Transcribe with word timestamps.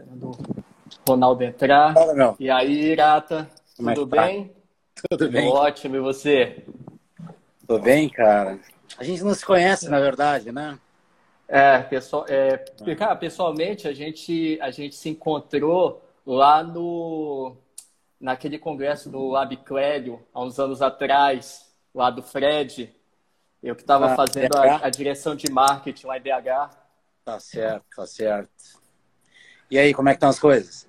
Esperando 0.00 0.30
o 0.30 1.10
Ronaldo 1.10 1.44
entrar. 1.44 1.92
Fala, 1.92 2.14
meu. 2.14 2.36
E 2.40 2.50
aí, 2.50 2.92
Irata? 2.92 3.50
Como 3.76 3.90
é 3.90 3.94
Tudo 3.94 4.16
tá? 4.16 4.26
bem? 4.26 4.52
Tudo 5.10 5.30
bem? 5.30 5.48
Ótimo, 5.48 5.96
e 5.96 6.00
você? 6.00 6.64
Tô 7.66 7.78
bem, 7.78 8.08
cara. 8.08 8.58
A 8.96 9.04
gente 9.04 9.22
não 9.22 9.34
se 9.34 9.44
conhece, 9.44 9.88
na 9.88 10.00
verdade, 10.00 10.50
né? 10.50 10.78
É, 11.46 11.78
pessoal, 11.80 12.24
é, 12.28 12.56
cara, 12.96 13.14
pessoalmente 13.16 13.88
a 13.88 13.92
gente, 13.92 14.58
a 14.62 14.70
gente 14.70 14.94
se 14.94 15.08
encontrou 15.08 16.02
lá 16.24 16.62
no 16.62 17.56
naquele 18.20 18.58
congresso 18.58 19.08
do 19.10 19.28
Lab 19.28 19.56
Clélio, 19.58 20.20
há 20.32 20.42
uns 20.42 20.58
anos 20.60 20.80
atrás, 20.82 21.74
lá 21.94 22.10
do 22.10 22.22
Fred. 22.22 22.94
Eu 23.62 23.74
que 23.74 23.82
estava 23.82 24.12
Ah, 24.12 24.16
fazendo 24.16 24.54
IDH? 24.54 24.76
a, 24.82 24.86
a 24.86 24.90
direção 24.90 25.34
de 25.34 25.50
marketing 25.50 26.06
lá 26.06 26.18
em 26.18 26.20
BH. 26.20 26.70
Tá 27.24 27.40
certo, 27.40 27.84
tá 27.96 28.06
certo. 28.06 28.79
E 29.70 29.78
aí, 29.78 29.94
como 29.94 30.08
é 30.08 30.12
que 30.12 30.16
estão 30.16 30.28
as 30.28 30.38
coisas? 30.38 30.86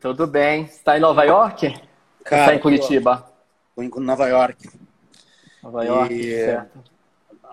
Tudo 0.00 0.26
bem. 0.26 0.64
Está 0.64 0.96
em 0.96 1.00
Nova 1.00 1.24
York? 1.24 1.66
Ou 1.66 2.24
Cara, 2.24 2.42
Está 2.42 2.54
em 2.54 2.58
Curitiba? 2.60 3.26
Tô 3.74 3.82
em 3.82 3.90
Nova 3.96 4.28
York. 4.28 4.70
Nova 5.62 5.84
York, 5.84 6.14
E- 6.14 6.44
certo. 6.44 6.82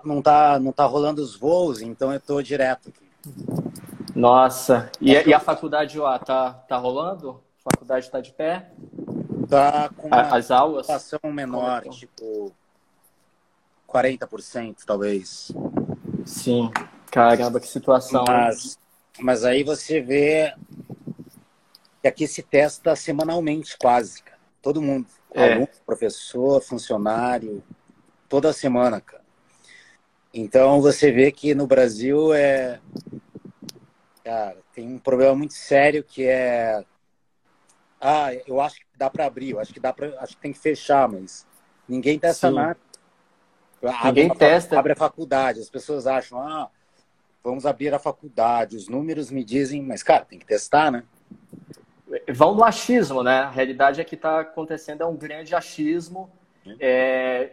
Não 0.04 0.22
tá, 0.22 0.58
não 0.58 0.72
tá 0.72 0.84
rolando 0.86 1.20
os 1.22 1.36
voos, 1.36 1.82
então 1.82 2.12
eu 2.12 2.18
tô 2.20 2.40
direto 2.40 2.88
aqui. 2.88 3.10
Nossa, 4.14 4.90
e, 5.00 5.12
e 5.12 5.34
a 5.34 5.38
faculdade 5.38 5.98
lá, 5.98 6.18
tá, 6.18 6.52
tá 6.54 6.76
rolando? 6.78 7.42
A 7.64 7.70
faculdade 7.70 8.06
está 8.06 8.20
de 8.20 8.32
pé? 8.32 8.70
Tá 9.48 9.90
com 9.96 10.08
A- 10.12 10.22
uma 10.22 10.36
As 10.36 10.50
aulas? 10.50 10.86
ocupação 10.88 11.20
menor, 11.24 11.82
Como 11.82 11.94
é 11.94 11.98
tipo 11.98 12.52
40%, 13.86 14.76
talvez. 14.86 15.52
Sim. 16.24 16.70
Caramba, 17.10 17.60
que 17.60 17.66
situação. 17.68 18.24
Mas, 18.26 18.78
mas 19.20 19.44
aí 19.44 19.62
você 19.62 20.00
vê 20.00 20.54
que 22.00 22.08
aqui 22.08 22.26
se 22.26 22.42
testa 22.42 22.96
semanalmente, 22.96 23.76
quase, 23.78 24.22
cara. 24.22 24.38
Todo 24.62 24.82
mundo. 24.82 25.06
É. 25.32 25.52
Aluno, 25.52 25.68
professor, 25.86 26.60
funcionário, 26.60 27.62
toda 28.28 28.52
semana, 28.52 29.00
cara. 29.00 29.22
Então 30.32 30.80
você 30.80 31.10
vê 31.10 31.30
que 31.32 31.54
no 31.54 31.66
Brasil 31.66 32.32
é. 32.32 32.80
Cara, 34.24 34.58
tem 34.74 34.86
um 34.86 34.98
problema 34.98 35.34
muito 35.34 35.54
sério 35.54 36.04
que 36.04 36.24
é. 36.24 36.84
Ah, 38.00 38.32
eu 38.46 38.60
acho 38.60 38.76
que 38.76 38.86
dá 38.96 39.10
para 39.10 39.26
abrir, 39.26 39.50
eu 39.50 39.60
acho 39.60 39.72
que 39.72 39.80
dá 39.80 39.92
para, 39.92 40.18
acho 40.20 40.36
que 40.36 40.42
tem 40.42 40.52
que 40.52 40.58
fechar, 40.58 41.08
mas 41.08 41.46
ninguém 41.88 42.18
testa 42.18 42.48
Sim. 42.48 42.54
nada. 42.54 42.78
Ninguém 44.04 44.26
Abre 44.26 44.38
testa. 44.38 44.78
Abre 44.78 44.92
a 44.92 44.96
faculdade, 44.96 45.60
as 45.60 45.70
pessoas 45.70 46.06
acham, 46.06 46.38
ah, 46.38 46.70
vamos 47.42 47.66
abrir 47.66 47.92
a 47.94 47.98
faculdade, 47.98 48.76
os 48.76 48.88
números 48.88 49.30
me 49.30 49.42
dizem, 49.44 49.82
mas 49.82 50.02
cara, 50.02 50.24
tem 50.24 50.38
que 50.38 50.46
testar, 50.46 50.90
né? 50.90 51.04
Vão 52.32 52.54
no 52.54 52.64
achismo, 52.64 53.22
né? 53.22 53.40
A 53.40 53.50
realidade 53.50 54.00
é 54.00 54.04
que 54.04 54.14
está 54.14 54.40
acontecendo 54.40 55.02
é 55.02 55.06
um 55.06 55.16
grande 55.16 55.54
achismo 55.54 56.30
é, 56.78 57.50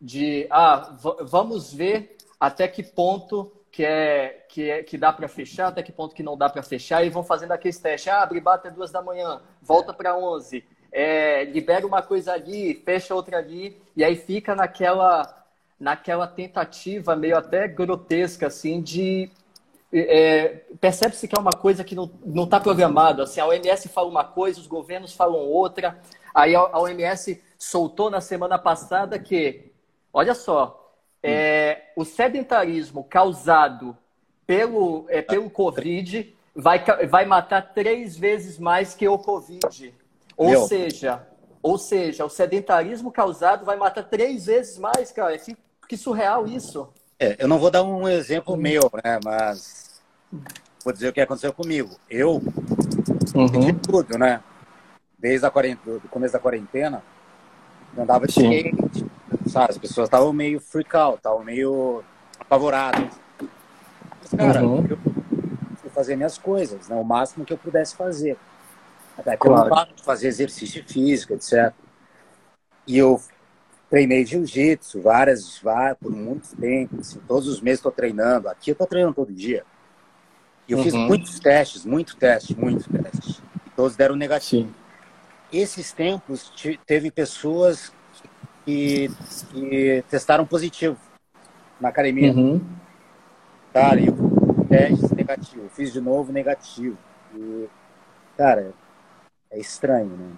de 0.00 0.46
ah, 0.50 0.96
vamos 1.22 1.72
ver 1.72 2.16
até 2.38 2.66
que 2.66 2.82
ponto 2.82 3.52
que 3.70 3.84
é 3.84 4.44
que, 4.48 4.70
é, 4.70 4.82
que 4.82 4.98
dá 4.98 5.12
para 5.12 5.28
fechar, 5.28 5.68
até 5.68 5.82
que 5.82 5.92
ponto 5.92 6.14
que 6.14 6.22
não 6.22 6.36
dá 6.36 6.48
para 6.48 6.62
fechar, 6.62 7.04
e 7.04 7.08
vão 7.08 7.24
fazendo 7.24 7.52
aqueles 7.52 7.78
testes. 7.78 8.12
Ah, 8.12 8.22
abre 8.22 8.40
bar 8.40 8.54
até 8.54 8.70
duas 8.70 8.90
da 8.90 9.00
manhã, 9.00 9.40
volta 9.62 9.94
para 9.94 10.16
11, 10.16 10.62
é, 10.92 11.44
libera 11.44 11.86
uma 11.86 12.02
coisa 12.02 12.34
ali, 12.34 12.74
fecha 12.74 13.14
outra 13.14 13.38
ali, 13.38 13.80
e 13.96 14.04
aí 14.04 14.14
fica 14.14 14.54
naquela 14.54 15.41
naquela 15.82 16.28
tentativa 16.28 17.16
meio 17.16 17.36
até 17.36 17.66
grotesca 17.66 18.46
assim 18.46 18.80
de 18.80 19.28
é, 19.92 20.60
percebe-se 20.80 21.28
que 21.28 21.36
é 21.36 21.40
uma 21.40 21.50
coisa 21.50 21.84
que 21.84 21.94
não 21.94 22.44
está 22.44 22.58
programado. 22.58 23.20
Assim, 23.20 23.40
a 23.40 23.46
OMS 23.46 23.88
fala 23.88 24.08
uma 24.08 24.24
coisa, 24.24 24.58
os 24.58 24.66
governos 24.66 25.12
falam 25.12 25.40
outra. 25.40 25.98
Aí 26.34 26.54
a 26.54 26.78
OMS 26.78 27.42
soltou 27.58 28.08
na 28.08 28.20
semana 28.20 28.58
passada 28.58 29.18
que, 29.18 29.70
olha 30.10 30.34
só, 30.34 30.90
é, 31.22 31.90
o 31.94 32.06
sedentarismo 32.06 33.04
causado 33.04 33.94
pelo, 34.46 35.04
é, 35.08 35.20
pelo 35.20 35.50
Covid 35.50 36.34
vai, 36.54 36.82
vai 37.06 37.26
matar 37.26 37.74
três 37.74 38.16
vezes 38.16 38.58
mais 38.58 38.94
que 38.94 39.06
o 39.06 39.18
Covid. 39.18 39.94
Ou 40.38 40.48
Meu. 40.48 40.66
seja, 40.66 41.26
ou 41.62 41.76
seja, 41.76 42.24
o 42.24 42.30
sedentarismo 42.30 43.12
causado 43.12 43.64
vai 43.64 43.76
matar 43.76 44.04
três 44.04 44.46
vezes 44.46 44.78
mais, 44.78 45.12
cara. 45.12 45.36
Que, 45.36 45.54
que 45.92 45.96
surreal 45.98 46.46
isso. 46.46 46.88
É, 47.20 47.36
eu 47.38 47.46
não 47.46 47.58
vou 47.58 47.70
dar 47.70 47.82
um 47.82 48.08
exemplo 48.08 48.56
meu, 48.56 48.90
né? 49.04 49.20
Mas 49.22 50.00
vou 50.82 50.90
dizer 50.90 51.08
o 51.08 51.12
que 51.12 51.20
aconteceu 51.20 51.52
comigo. 51.52 52.00
Eu 52.08 52.40
de 53.60 53.72
tudo, 53.74 54.16
né? 54.16 54.42
Desde 55.18 55.44
a 55.44 55.50
quarentena, 55.50 55.98
do 55.98 56.08
começo 56.08 56.32
da 56.32 56.38
quarentena, 56.38 57.02
eu 57.94 58.02
andava 58.04 58.26
de 58.26 58.32
skate, 58.32 59.04
sabe? 59.50 59.70
As 59.72 59.76
pessoas 59.76 60.06
estavam 60.06 60.32
meio 60.32 60.58
freak 60.60 60.96
out, 60.96 61.18
estavam 61.18 61.44
meio 61.44 62.02
apavoradas. 62.40 63.12
Mas, 64.18 64.30
cara, 64.34 64.62
Uhum. 64.64 64.86
eu 64.88 64.96
fui 65.76 65.90
fazer 65.90 66.16
minhas 66.16 66.38
coisas, 66.38 66.88
né? 66.88 66.96
O 66.96 67.04
máximo 67.04 67.44
que 67.44 67.52
eu 67.52 67.58
pudesse 67.58 67.94
fazer. 67.94 68.38
Até 69.18 69.36
que 69.36 69.46
eu 69.46 69.50
Claro. 69.50 69.68
não 69.68 69.76
paro 69.76 69.94
de 69.94 70.02
fazer 70.02 70.28
exercício 70.28 70.82
físico, 70.88 71.34
etc. 71.34 71.70
E 72.86 72.96
eu 72.96 73.20
treinei 73.92 74.24
jiu-jitsu 74.24 75.02
várias, 75.02 75.58
várias, 75.58 75.98
por 75.98 76.10
muito 76.10 76.56
tempo, 76.56 76.98
assim, 76.98 77.20
todos 77.28 77.46
os 77.46 77.60
meses 77.60 77.78
estou 77.80 77.92
treinando. 77.92 78.48
Aqui 78.48 78.70
eu 78.70 78.72
estou 78.72 78.86
treinando 78.86 79.14
todo 79.14 79.30
dia. 79.30 79.66
E 80.66 80.72
eu 80.72 80.78
fiz 80.82 80.94
Uhum. 80.94 81.08
muitos 81.08 81.38
testes, 81.38 81.84
muito 81.84 82.16
teste, 82.16 82.58
muito 82.58 82.88
teste. 82.90 83.42
E 83.66 83.70
todos 83.76 83.94
deram 83.94 84.16
negativo. 84.16 84.68
Sim. 84.68 84.74
Esses 85.52 85.92
tempos 85.92 86.48
te- 86.48 86.80
teve 86.86 87.10
pessoas 87.10 87.92
que, 88.64 89.10
que 89.50 90.02
testaram 90.08 90.46
positivo 90.46 90.96
na 91.78 91.90
academia. 91.90 92.32
Uhum. 92.32 92.62
Cara, 93.74 94.00
e 94.00 94.06
eu 94.06 94.14
testes 94.70 95.10
negativo, 95.10 95.68
fiz 95.68 95.92
de 95.92 96.00
novo 96.00 96.32
negativo. 96.32 96.96
E, 97.34 97.68
cara, 98.38 98.72
é 99.50 99.58
estranho, 99.58 100.16
né? 100.16 100.30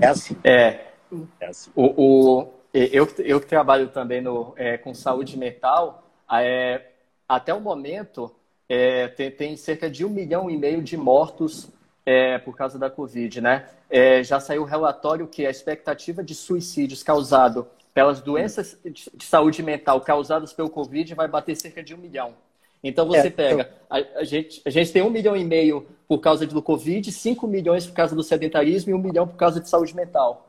É 0.00 0.06
assim, 0.06 0.36
É, 0.42 0.91
é 1.40 1.46
assim. 1.46 1.72
O, 1.74 2.40
o- 2.42 2.52
eu, 2.74 3.06
eu 3.18 3.40
que 3.40 3.46
trabalho 3.46 3.88
também 3.88 4.20
no, 4.20 4.54
é, 4.56 4.78
com 4.78 4.94
saúde 4.94 5.36
mental, 5.38 6.02
é, 6.30 6.82
até 7.28 7.52
o 7.52 7.60
momento 7.60 8.34
é, 8.68 9.08
tem, 9.08 9.30
tem 9.30 9.56
cerca 9.56 9.90
de 9.90 10.04
um 10.04 10.08
milhão 10.08 10.50
e 10.50 10.56
meio 10.56 10.82
de 10.82 10.96
mortos 10.96 11.68
é, 12.06 12.38
por 12.38 12.56
causa 12.56 12.78
da 12.78 12.90
Covid, 12.90 13.40
né? 13.40 13.68
É, 13.90 14.24
já 14.24 14.40
saiu 14.40 14.62
o 14.62 14.64
relatório 14.66 15.26
que 15.28 15.46
a 15.46 15.50
expectativa 15.50 16.22
de 16.22 16.34
suicídios 16.34 17.02
causado 17.02 17.66
pelas 17.94 18.20
doenças 18.22 18.78
de, 18.84 19.10
de 19.14 19.24
saúde 19.24 19.62
mental 19.62 20.00
causadas 20.00 20.52
pelo 20.52 20.70
Covid 20.70 21.14
vai 21.14 21.28
bater 21.28 21.54
cerca 21.56 21.82
de 21.82 21.94
um 21.94 21.98
milhão. 21.98 22.34
Então 22.82 23.06
você 23.06 23.30
É, 23.30 23.30
pega, 23.30 23.70
a, 23.88 23.98
a 24.20 24.24
gente, 24.24 24.60
a 24.64 24.70
gente 24.70 24.90
tem 24.92 25.02
um 25.02 25.10
milhão 25.10 25.36
e 25.36 25.44
meio 25.44 25.86
por 26.08 26.18
causa 26.20 26.46
do 26.46 26.62
Covid, 26.62 27.12
cinco 27.12 27.46
milhões 27.46 27.86
por 27.86 27.94
causa 27.94 28.16
do 28.16 28.22
sedentarismo 28.22 28.90
e 28.90 28.94
um 28.94 28.98
milhão 28.98 29.28
por 29.28 29.36
causa 29.36 29.60
de 29.60 29.68
saúde 29.68 29.94
mental. 29.94 30.48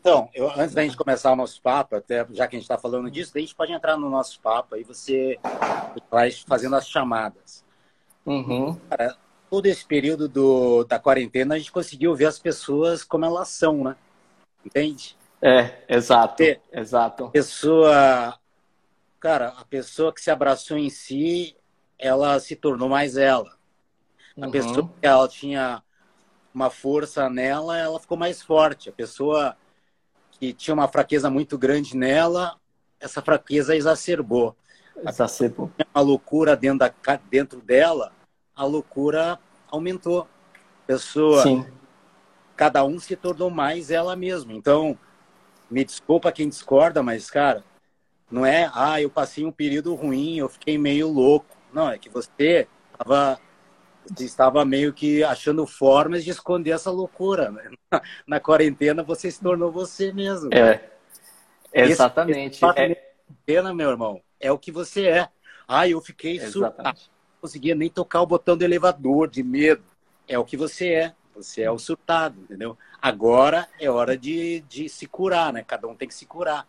Então, 0.00 0.30
eu, 0.32 0.50
antes 0.50 0.74
da 0.74 0.82
gente 0.82 0.96
começar 0.96 1.30
o 1.30 1.36
nosso 1.36 1.60
papo, 1.60 1.94
até 1.94 2.26
já 2.30 2.48
que 2.48 2.56
a 2.56 2.58
gente 2.58 2.64
está 2.64 2.78
falando 2.78 3.10
disso, 3.10 3.32
a 3.36 3.38
gente 3.38 3.54
pode 3.54 3.70
entrar 3.70 3.98
no 3.98 4.08
nosso 4.08 4.40
papo 4.40 4.74
aí 4.74 4.82
você 4.82 5.38
vai 6.10 6.30
fazendo 6.30 6.74
as 6.74 6.88
chamadas. 6.88 7.62
Uhum. 8.24 8.74
Cara, 8.88 9.14
todo 9.50 9.66
esse 9.66 9.84
período 9.84 10.26
do, 10.26 10.84
da 10.84 10.98
quarentena 10.98 11.54
a 11.54 11.58
gente 11.58 11.70
conseguiu 11.70 12.14
ver 12.14 12.24
as 12.26 12.38
pessoas 12.38 13.04
como 13.04 13.26
elas 13.26 13.48
são, 13.48 13.84
né? 13.84 13.96
Entende? 14.64 15.18
É, 15.42 15.84
exato, 15.86 16.42
exato. 16.72 17.28
pessoa, 17.30 18.38
cara, 19.18 19.48
a 19.48 19.64
pessoa 19.66 20.14
que 20.14 20.20
se 20.22 20.30
abraçou 20.30 20.78
em 20.78 20.88
si, 20.88 21.54
ela 21.98 22.40
se 22.40 22.56
tornou 22.56 22.88
mais 22.88 23.18
ela. 23.18 23.54
A 24.40 24.46
Uhum. 24.46 24.50
pessoa 24.50 24.88
que 24.88 25.06
ela 25.06 25.28
tinha 25.28 25.82
uma 26.54 26.70
força 26.70 27.28
nela, 27.28 27.76
ela 27.78 28.00
ficou 28.00 28.16
mais 28.16 28.40
forte. 28.42 28.88
A 28.88 28.92
pessoa 28.92 29.56
que 30.40 30.54
tinha 30.54 30.72
uma 30.72 30.88
fraqueza 30.88 31.28
muito 31.28 31.58
grande 31.58 31.94
nela, 31.94 32.56
essa 32.98 33.20
fraqueza 33.20 33.76
exacerbou. 33.76 34.56
Exacerbou. 35.06 35.70
Uma 35.94 36.02
loucura 36.02 36.56
dentro, 36.56 36.78
da, 36.78 36.92
dentro 37.30 37.60
dela, 37.60 38.10
a 38.56 38.64
loucura 38.64 39.38
aumentou. 39.70 40.22
A 40.22 40.86
pessoa, 40.86 41.42
Sim, 41.42 41.66
cada 42.56 42.82
um 42.84 42.98
se 42.98 43.14
tornou 43.14 43.50
mais 43.50 43.90
ela 43.90 44.16
mesma. 44.16 44.54
Então, 44.54 44.98
me 45.70 45.84
desculpa 45.84 46.32
quem 46.32 46.48
discorda, 46.48 47.02
mas, 47.02 47.30
cara, 47.30 47.62
não 48.30 48.46
é, 48.46 48.70
ah, 48.74 49.00
eu 49.00 49.10
passei 49.10 49.44
um 49.44 49.52
período 49.52 49.94
ruim, 49.94 50.38
eu 50.38 50.48
fiquei 50.48 50.78
meio 50.78 51.06
louco. 51.08 51.54
Não, 51.70 51.90
é 51.90 51.98
que 51.98 52.08
você 52.08 52.66
estava 52.92 53.38
estava 54.18 54.64
meio 54.64 54.92
que 54.92 55.22
achando 55.22 55.66
formas 55.66 56.24
de 56.24 56.30
esconder 56.30 56.70
essa 56.72 56.90
loucura. 56.90 57.50
né? 57.50 57.70
Na, 57.90 58.02
na 58.26 58.40
quarentena, 58.40 59.02
você 59.02 59.30
se 59.30 59.40
tornou 59.40 59.70
você 59.70 60.12
mesmo. 60.12 60.50
é. 60.52 60.90
Esse- 61.72 61.92
Exatamente. 61.92 62.50
esse 62.52 62.60
fato 62.60 62.78
É, 62.80 62.94
quarentena, 62.94 63.74
meu 63.74 63.90
irmão, 63.90 64.20
é 64.40 64.50
o 64.50 64.58
que 64.58 64.72
você 64.72 65.06
é. 65.06 65.28
Ah, 65.68 65.88
eu 65.88 66.00
fiquei 66.00 66.38
super. 66.40 66.46
exatamente. 66.46 67.10
conseguia 67.40 67.74
nem 67.74 67.88
tocar 67.88 68.20
o 68.22 68.26
botão 68.26 68.56
do 68.56 68.64
elevador 68.64 69.28
de 69.28 69.42
medo. 69.42 69.82
É 70.28 70.38
o 70.38 70.44
que 70.44 70.56
você 70.56 70.92
é. 70.92 71.14
Você 71.34 71.62
é 71.62 71.70
o 71.70 71.78
surtado, 71.78 72.40
entendeu? 72.40 72.76
Agora 73.00 73.68
é 73.78 73.88
hora 73.88 74.16
de, 74.16 74.60
de 74.62 74.88
se 74.88 75.06
curar, 75.06 75.52
né? 75.52 75.62
Cada 75.62 75.86
um 75.86 75.94
tem 75.94 76.08
que 76.08 76.14
se 76.14 76.26
curar. 76.26 76.66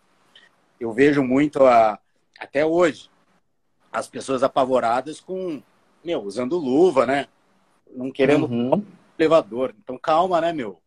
Eu 0.80 0.92
vejo 0.92 1.22
muito, 1.22 1.64
a, 1.66 1.98
até 2.38 2.64
hoje, 2.64 3.10
as 3.92 4.08
pessoas 4.08 4.42
apavoradas 4.42 5.20
com, 5.20 5.62
meu, 6.04 6.22
usando 6.22 6.56
luva, 6.58 7.06
né? 7.06 7.26
Não 7.94 8.10
querendo 8.10 8.46
uhum. 8.46 8.84
elevador. 9.18 9.74
Então 9.82 9.98
calma, 9.98 10.40
né, 10.40 10.52
meu? 10.52 10.78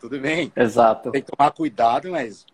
Tudo 0.00 0.18
bem. 0.20 0.52
Exato. 0.54 1.10
Tem 1.10 1.22
que 1.22 1.30
tomar 1.30 1.50
cuidado, 1.50 2.10
mas 2.10 2.46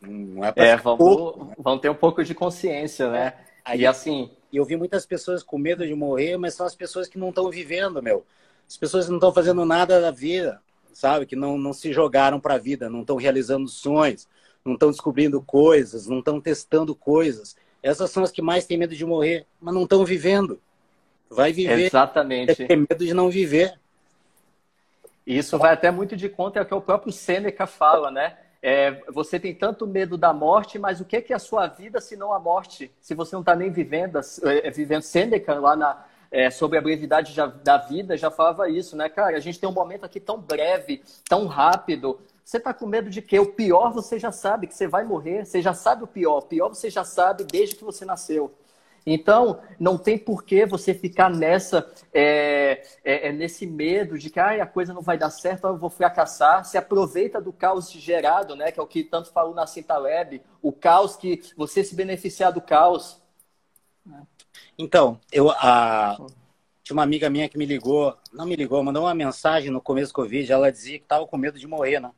não 0.00 0.44
é 0.44 0.52
pra 0.52 0.64
é, 0.64 0.76
vamos, 0.76 0.98
pouco, 0.98 1.44
né? 1.44 1.54
vamos 1.58 1.80
ter 1.80 1.90
um 1.90 1.94
pouco 1.94 2.24
de 2.24 2.34
consciência, 2.34 3.10
né? 3.10 3.34
Aí, 3.64 3.80
e 3.80 3.86
assim. 3.86 4.30
Eu 4.52 4.64
vi 4.64 4.76
muitas 4.76 5.04
pessoas 5.04 5.42
com 5.42 5.58
medo 5.58 5.86
de 5.86 5.94
morrer, 5.94 6.38
mas 6.38 6.54
são 6.54 6.64
as 6.64 6.74
pessoas 6.74 7.08
que 7.08 7.18
não 7.18 7.28
estão 7.28 7.50
vivendo, 7.50 8.02
meu. 8.02 8.24
As 8.66 8.76
pessoas 8.76 9.04
que 9.04 9.10
não 9.10 9.18
estão 9.18 9.34
fazendo 9.34 9.64
nada 9.66 10.00
da 10.00 10.10
vida, 10.10 10.62
sabe? 10.92 11.26
Que 11.26 11.36
não, 11.36 11.58
não 11.58 11.74
se 11.74 11.92
jogaram 11.92 12.40
para 12.40 12.54
a 12.54 12.58
vida, 12.58 12.88
não 12.88 13.02
estão 13.02 13.16
realizando 13.16 13.68
sonhos, 13.68 14.26
não 14.64 14.74
estão 14.74 14.90
descobrindo 14.90 15.42
coisas, 15.42 16.06
não 16.06 16.20
estão 16.20 16.40
testando 16.40 16.94
coisas. 16.94 17.54
Essas 17.82 18.10
são 18.10 18.22
as 18.22 18.30
que 18.30 18.40
mais 18.40 18.64
têm 18.66 18.78
medo 18.78 18.96
de 18.96 19.04
morrer, 19.04 19.46
mas 19.60 19.74
não 19.74 19.82
estão 19.82 20.04
vivendo. 20.04 20.58
Vai 21.30 21.52
viver. 21.52 21.86
Exatamente. 21.86 22.66
Tem 22.66 22.76
medo 22.76 23.04
de 23.04 23.14
não 23.14 23.28
viver. 23.28 23.78
Isso 25.26 25.58
vai 25.58 25.72
até 25.72 25.90
muito 25.90 26.16
de 26.16 26.28
conta 26.28 26.60
é 26.60 26.62
o 26.62 26.66
que 26.66 26.74
o 26.74 26.80
próprio 26.80 27.12
Sêneca 27.12 27.66
fala, 27.66 28.10
né? 28.10 28.36
É, 28.62 29.02
você 29.12 29.38
tem 29.38 29.54
tanto 29.54 29.86
medo 29.86 30.16
da 30.16 30.32
morte, 30.32 30.78
mas 30.78 31.00
o 31.00 31.04
que 31.04 31.16
é, 31.16 31.34
a 31.34 31.38
sua 31.38 31.66
vida 31.66 32.00
se 32.00 32.16
não 32.16 32.32
a 32.32 32.38
morte? 32.38 32.90
Se 33.00 33.14
você 33.14 33.34
não 33.34 33.40
está 33.40 33.54
nem 33.54 33.70
vivendo, 33.70 34.20
é, 34.44 34.70
vivendo 34.70 35.02
Sêneca 35.02 35.54
lá 35.54 35.76
na, 35.76 36.04
é, 36.30 36.50
sobre 36.50 36.78
a 36.78 36.80
brevidade 36.80 37.32
já, 37.32 37.46
da 37.46 37.76
vida 37.76 38.16
já 38.16 38.30
falava 38.30 38.68
isso, 38.68 38.96
né, 38.96 39.08
cara? 39.08 39.36
A 39.36 39.40
gente 39.40 39.58
tem 39.58 39.68
um 39.68 39.72
momento 39.72 40.04
aqui 40.04 40.20
tão 40.20 40.38
breve, 40.38 41.02
tão 41.28 41.46
rápido. 41.46 42.20
Você 42.44 42.58
está 42.58 42.72
com 42.72 42.86
medo 42.86 43.10
de 43.10 43.20
quê? 43.20 43.38
O 43.38 43.52
pior 43.52 43.92
você 43.92 44.18
já 44.18 44.30
sabe 44.30 44.66
que 44.66 44.74
você 44.74 44.86
vai 44.86 45.04
morrer, 45.04 45.44
você 45.44 45.60
já 45.60 45.74
sabe 45.74 46.04
o 46.04 46.06
pior. 46.06 46.38
O 46.38 46.42
pior 46.42 46.68
você 46.68 46.88
já 46.88 47.04
sabe 47.04 47.44
desde 47.44 47.74
que 47.74 47.84
você 47.84 48.04
nasceu. 48.04 48.54
Então, 49.06 49.60
não 49.78 49.96
tem 49.96 50.18
por 50.18 50.42
que 50.42 50.66
você 50.66 50.92
ficar 50.92 51.30
nessa, 51.30 51.88
é, 52.12 52.82
é, 53.04 53.28
é, 53.28 53.32
nesse 53.32 53.64
medo 53.64 54.18
de 54.18 54.28
que 54.28 54.40
ah, 54.40 54.60
a 54.60 54.66
coisa 54.66 54.92
não 54.92 55.00
vai 55.00 55.16
dar 55.16 55.30
certo, 55.30 55.68
eu 55.68 55.78
vou 55.78 55.88
fracassar. 55.88 56.64
Se 56.64 56.76
aproveita 56.76 57.40
do 57.40 57.52
caos 57.52 57.88
gerado, 57.92 58.56
né, 58.56 58.72
que 58.72 58.80
é 58.80 58.82
o 58.82 58.86
que 58.86 59.04
tanto 59.04 59.30
falou 59.30 59.54
na 59.54 59.64
Cinta 59.64 59.96
Lab, 59.96 60.42
o 60.60 60.72
caos 60.72 61.14
que 61.14 61.40
você 61.56 61.84
se 61.84 61.94
beneficiar 61.94 62.52
do 62.52 62.60
caos. 62.60 63.22
Então, 64.76 65.20
eu 65.30 65.50
a... 65.50 66.16
tinha 66.82 66.94
uma 66.94 67.04
amiga 67.04 67.30
minha 67.30 67.48
que 67.48 67.56
me 67.56 67.64
ligou, 67.64 68.16
não 68.32 68.44
me 68.44 68.56
ligou, 68.56 68.82
mandou 68.82 69.04
uma 69.04 69.14
mensagem 69.14 69.70
no 69.70 69.80
começo 69.80 70.10
do 70.10 70.16
Covid, 70.16 70.50
ela 70.50 70.72
dizia 70.72 70.98
que 70.98 71.04
estava 71.04 71.24
com 71.28 71.36
medo 71.36 71.60
de 71.60 71.66
morrer, 71.68 72.00
né? 72.00 72.10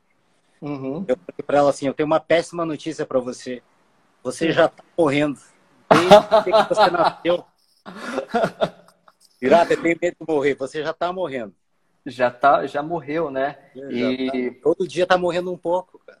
Uhum. 0.59 1.05
Eu 1.07 1.15
falei 1.15 1.43
para 1.45 1.57
ela 1.59 1.69
assim, 1.69 1.85
eu 1.85 1.93
tenho 1.93 2.07
uma 2.07 2.19
péssima 2.19 2.65
notícia 2.65 3.05
para 3.05 3.19
você. 3.19 3.61
Você 4.23 4.51
já 4.51 4.65
está 4.65 4.83
morrendo 4.97 5.39
desde 6.43 6.67
que 6.67 6.75
você 6.75 6.89
nasceu. 6.91 7.45
Pirata, 9.39 9.77
tem 9.77 9.97
medo 10.01 10.17
de 10.19 10.27
morrer. 10.27 10.55
Você 10.55 10.83
já 10.83 10.91
está 10.91 11.11
morrendo. 11.13 11.53
Já 12.05 12.31
tá, 12.31 12.65
já 12.65 12.81
morreu, 12.81 13.29
né? 13.29 13.57
É, 13.75 13.91
e 13.91 14.51
tá, 14.51 14.59
todo 14.63 14.87
dia 14.87 15.03
está 15.03 15.17
morrendo 15.17 15.51
um 15.51 15.57
pouco, 15.57 15.99
cara. 16.05 16.19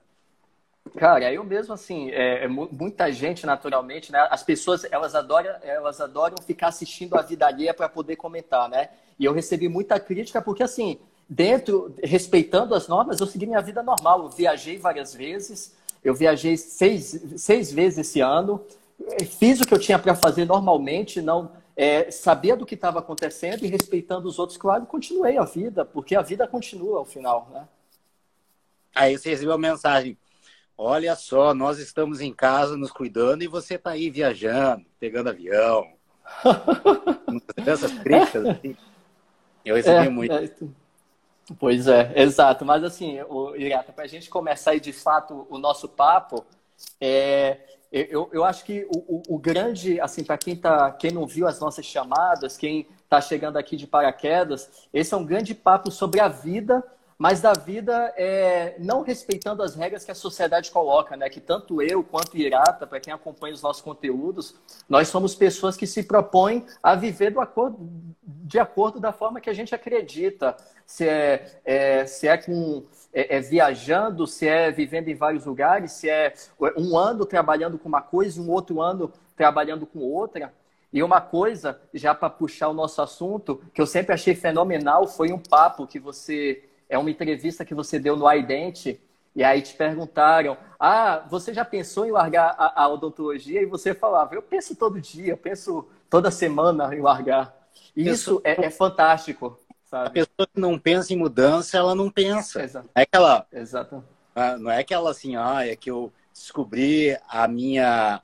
Cara, 0.97 1.33
eu 1.33 1.43
mesmo 1.43 1.73
assim, 1.73 2.09
é, 2.11 2.45
é 2.45 2.47
muita 2.47 3.11
gente 3.11 3.45
naturalmente, 3.45 4.11
né? 4.11 4.27
As 4.31 4.43
pessoas 4.43 4.85
elas 4.91 5.13
adoram, 5.13 5.55
elas 5.61 6.01
adoram 6.01 6.35
ficar 6.45 6.69
assistindo 6.69 7.15
a 7.15 7.21
vida 7.21 7.45
alheia 7.45 7.73
para 7.73 7.87
poder 7.87 8.15
comentar, 8.15 8.67
né? 8.69 8.89
E 9.19 9.25
eu 9.25 9.33
recebi 9.33 9.69
muita 9.69 9.99
crítica 9.99 10.41
porque 10.41 10.63
assim, 10.63 10.99
dentro, 11.27 11.93
respeitando 12.03 12.73
as 12.73 12.87
normas, 12.87 13.19
eu 13.19 13.27
segui 13.27 13.45
minha 13.45 13.61
vida 13.61 13.83
normal. 13.83 14.23
Eu 14.23 14.29
viajei 14.29 14.77
várias 14.77 15.13
vezes, 15.13 15.75
eu 16.03 16.15
viajei 16.15 16.57
seis, 16.57 17.23
seis 17.37 17.71
vezes 17.71 17.99
esse 17.99 18.19
ano, 18.19 18.65
fiz 19.39 19.59
o 19.59 19.65
que 19.65 19.73
eu 19.73 19.79
tinha 19.79 19.99
para 19.99 20.15
fazer 20.15 20.45
normalmente, 20.45 21.21
não 21.21 21.51
é, 21.75 22.11
sabia 22.11 22.57
do 22.57 22.65
que 22.65 22.75
estava 22.75 22.99
acontecendo 22.99 23.63
e 23.63 23.69
respeitando 23.69 24.27
os 24.27 24.37
outros, 24.37 24.57
claro, 24.57 24.85
continuei 24.85 25.37
a 25.37 25.45
vida, 25.45 25.85
porque 25.85 26.15
a 26.15 26.21
vida 26.21 26.47
continua 26.47 26.99
ao 26.99 27.05
final, 27.05 27.49
né? 27.53 27.67
Aí 28.93 29.17
você 29.17 29.29
recebeu 29.29 29.53
a 29.53 29.57
mensagem, 29.57 30.17
olha 30.77 31.15
só, 31.15 31.53
nós 31.53 31.79
estamos 31.79 32.19
em 32.19 32.33
casa 32.33 32.75
nos 32.75 32.91
cuidando 32.91 33.43
e 33.43 33.47
você 33.47 33.75
está 33.75 33.91
aí 33.91 34.09
viajando, 34.09 34.85
pegando 34.99 35.29
avião. 35.29 35.87
Essas 37.65 37.93
críticas, 37.93 38.45
assim. 38.45 38.75
Eu 39.63 39.75
recebi 39.75 40.07
é, 40.07 40.09
muito. 40.09 40.33
É, 40.33 40.51
pois 41.57 41.87
é, 41.87 42.11
exato. 42.15 42.65
Mas 42.65 42.83
assim, 42.83 43.21
o 43.29 43.55
Irata, 43.55 43.93
para 43.93 44.03
a 44.03 44.07
gente 44.07 44.29
começar 44.29 44.71
aí 44.71 44.79
de 44.79 44.91
fato 44.91 45.47
o 45.49 45.57
nosso 45.57 45.87
papo, 45.87 46.45
é, 46.99 47.59
eu, 47.91 48.29
eu 48.31 48.43
acho 48.43 48.63
que 48.63 48.85
o, 48.93 48.97
o, 48.97 49.35
o 49.35 49.39
grande, 49.39 49.99
assim, 49.99 50.23
para 50.23 50.37
quem, 50.37 50.55
tá, 50.55 50.91
quem 50.91 51.11
não 51.11 51.25
viu 51.25 51.47
as 51.47 51.59
nossas 51.59 51.85
chamadas, 51.85 52.55
quem 52.55 52.87
está 53.03 53.19
chegando 53.19 53.57
aqui 53.57 53.75
de 53.75 53.87
paraquedas, 53.87 54.87
esse 54.93 55.13
é 55.13 55.17
um 55.17 55.25
grande 55.25 55.55
papo 55.55 55.89
sobre 55.89 56.19
a 56.19 56.27
vida, 56.27 56.83
mas 57.19 57.41
da 57.41 57.51
vida 57.51 58.13
é, 58.15 58.77
não 58.79 59.01
respeitando 59.01 59.61
as 59.61 59.75
regras 59.75 60.05
que 60.05 60.11
a 60.11 60.15
sociedade 60.15 60.71
coloca, 60.71 61.17
né? 61.17 61.29
Que 61.29 61.41
tanto 61.41 61.81
eu 61.81 62.01
quanto 62.01 62.37
Irata, 62.37 62.87
para 62.87 63.01
quem 63.01 63.11
acompanha 63.11 63.53
os 63.53 63.61
nossos 63.61 63.81
conteúdos, 63.81 64.55
nós 64.87 65.09
somos 65.09 65.35
pessoas 65.35 65.75
que 65.75 65.85
se 65.85 66.01
propõem 66.01 66.65
a 66.81 66.95
viver 66.95 67.31
do 67.31 67.41
acordo, 67.41 67.77
de 68.23 68.57
acordo 68.57 69.01
da 69.01 69.11
forma 69.11 69.41
que 69.41 69.49
a 69.49 69.53
gente 69.53 69.75
acredita. 69.75 70.55
Se 70.85 71.05
é, 71.05 71.59
é 71.65 72.05
se 72.05 72.25
é 72.25 72.37
com 72.37 72.85
é, 73.13 73.35
é, 73.35 73.41
viajando, 73.41 74.25
se 74.25 74.47
é 74.47 74.71
vivendo 74.71 75.09
em 75.09 75.15
vários 75.15 75.45
lugares, 75.45 75.91
se 75.91 76.09
é 76.09 76.33
um 76.77 76.97
ano 76.97 77.25
trabalhando 77.25 77.77
com 77.77 77.89
uma 77.89 78.01
coisa 78.01 78.39
e 78.39 78.43
um 78.43 78.49
outro 78.49 78.81
ano 78.81 79.11
trabalhando 79.35 79.85
com 79.85 79.99
outra. 79.99 80.53
E 80.91 81.03
uma 81.03 81.21
coisa, 81.21 81.79
já 81.93 82.15
para 82.15 82.29
puxar 82.29 82.69
o 82.69 82.73
nosso 82.73 83.01
assunto, 83.01 83.61
que 83.73 83.81
eu 83.81 83.85
sempre 83.85 84.13
achei 84.13 84.33
fenomenal, 84.33 85.07
foi 85.07 85.31
um 85.31 85.37
papo 85.37 85.85
que 85.85 85.99
você. 85.99 86.63
É 86.89 86.97
uma 86.97 87.11
entrevista 87.11 87.63
que 87.63 87.75
você 87.75 87.99
deu 87.99 88.17
no 88.17 88.29
iDente, 88.33 88.99
e 89.35 89.43
aí 89.43 89.61
te 89.61 89.73
perguntaram: 89.75 90.57
Ah, 90.79 91.25
você 91.29 91.53
já 91.53 91.63
pensou 91.63 92.05
em 92.05 92.11
largar 92.11 92.55
a, 92.57 92.83
a 92.83 92.87
odontologia? 92.89 93.61
E 93.61 93.65
você 93.65 93.93
falava: 93.93 94.35
Eu 94.35 94.41
penso 94.41 94.75
todo 94.75 94.99
dia, 94.99 95.33
eu 95.33 95.37
penso 95.37 95.87
toda 96.09 96.31
semana 96.31 96.93
em 96.93 97.01
largar. 97.01 97.55
E 97.95 98.09
isso 98.09 98.41
é, 98.43 98.65
é 98.65 98.69
fantástico. 98.69 99.59
Sabe? 99.85 100.07
A 100.07 100.11
pessoa 100.11 100.47
que 100.53 100.59
não 100.59 100.77
pensa 100.77 101.13
em 101.13 101.17
mudança, 101.17 101.77
ela 101.77 101.95
não 101.95 102.09
pensa. 102.09 102.63
Exato. 102.63 102.89
É 102.93 103.01
aquela. 103.01 103.47
Exato. 103.51 104.03
Ah, 104.35 104.57
não 104.57 104.69
é 104.69 104.79
aquela 104.79 105.11
assim, 105.11 105.35
ah, 105.35 105.65
é 105.65 105.75
que 105.75 105.89
eu 105.89 106.11
descobri 106.33 107.17
a 107.27 107.47
minha 107.47 108.21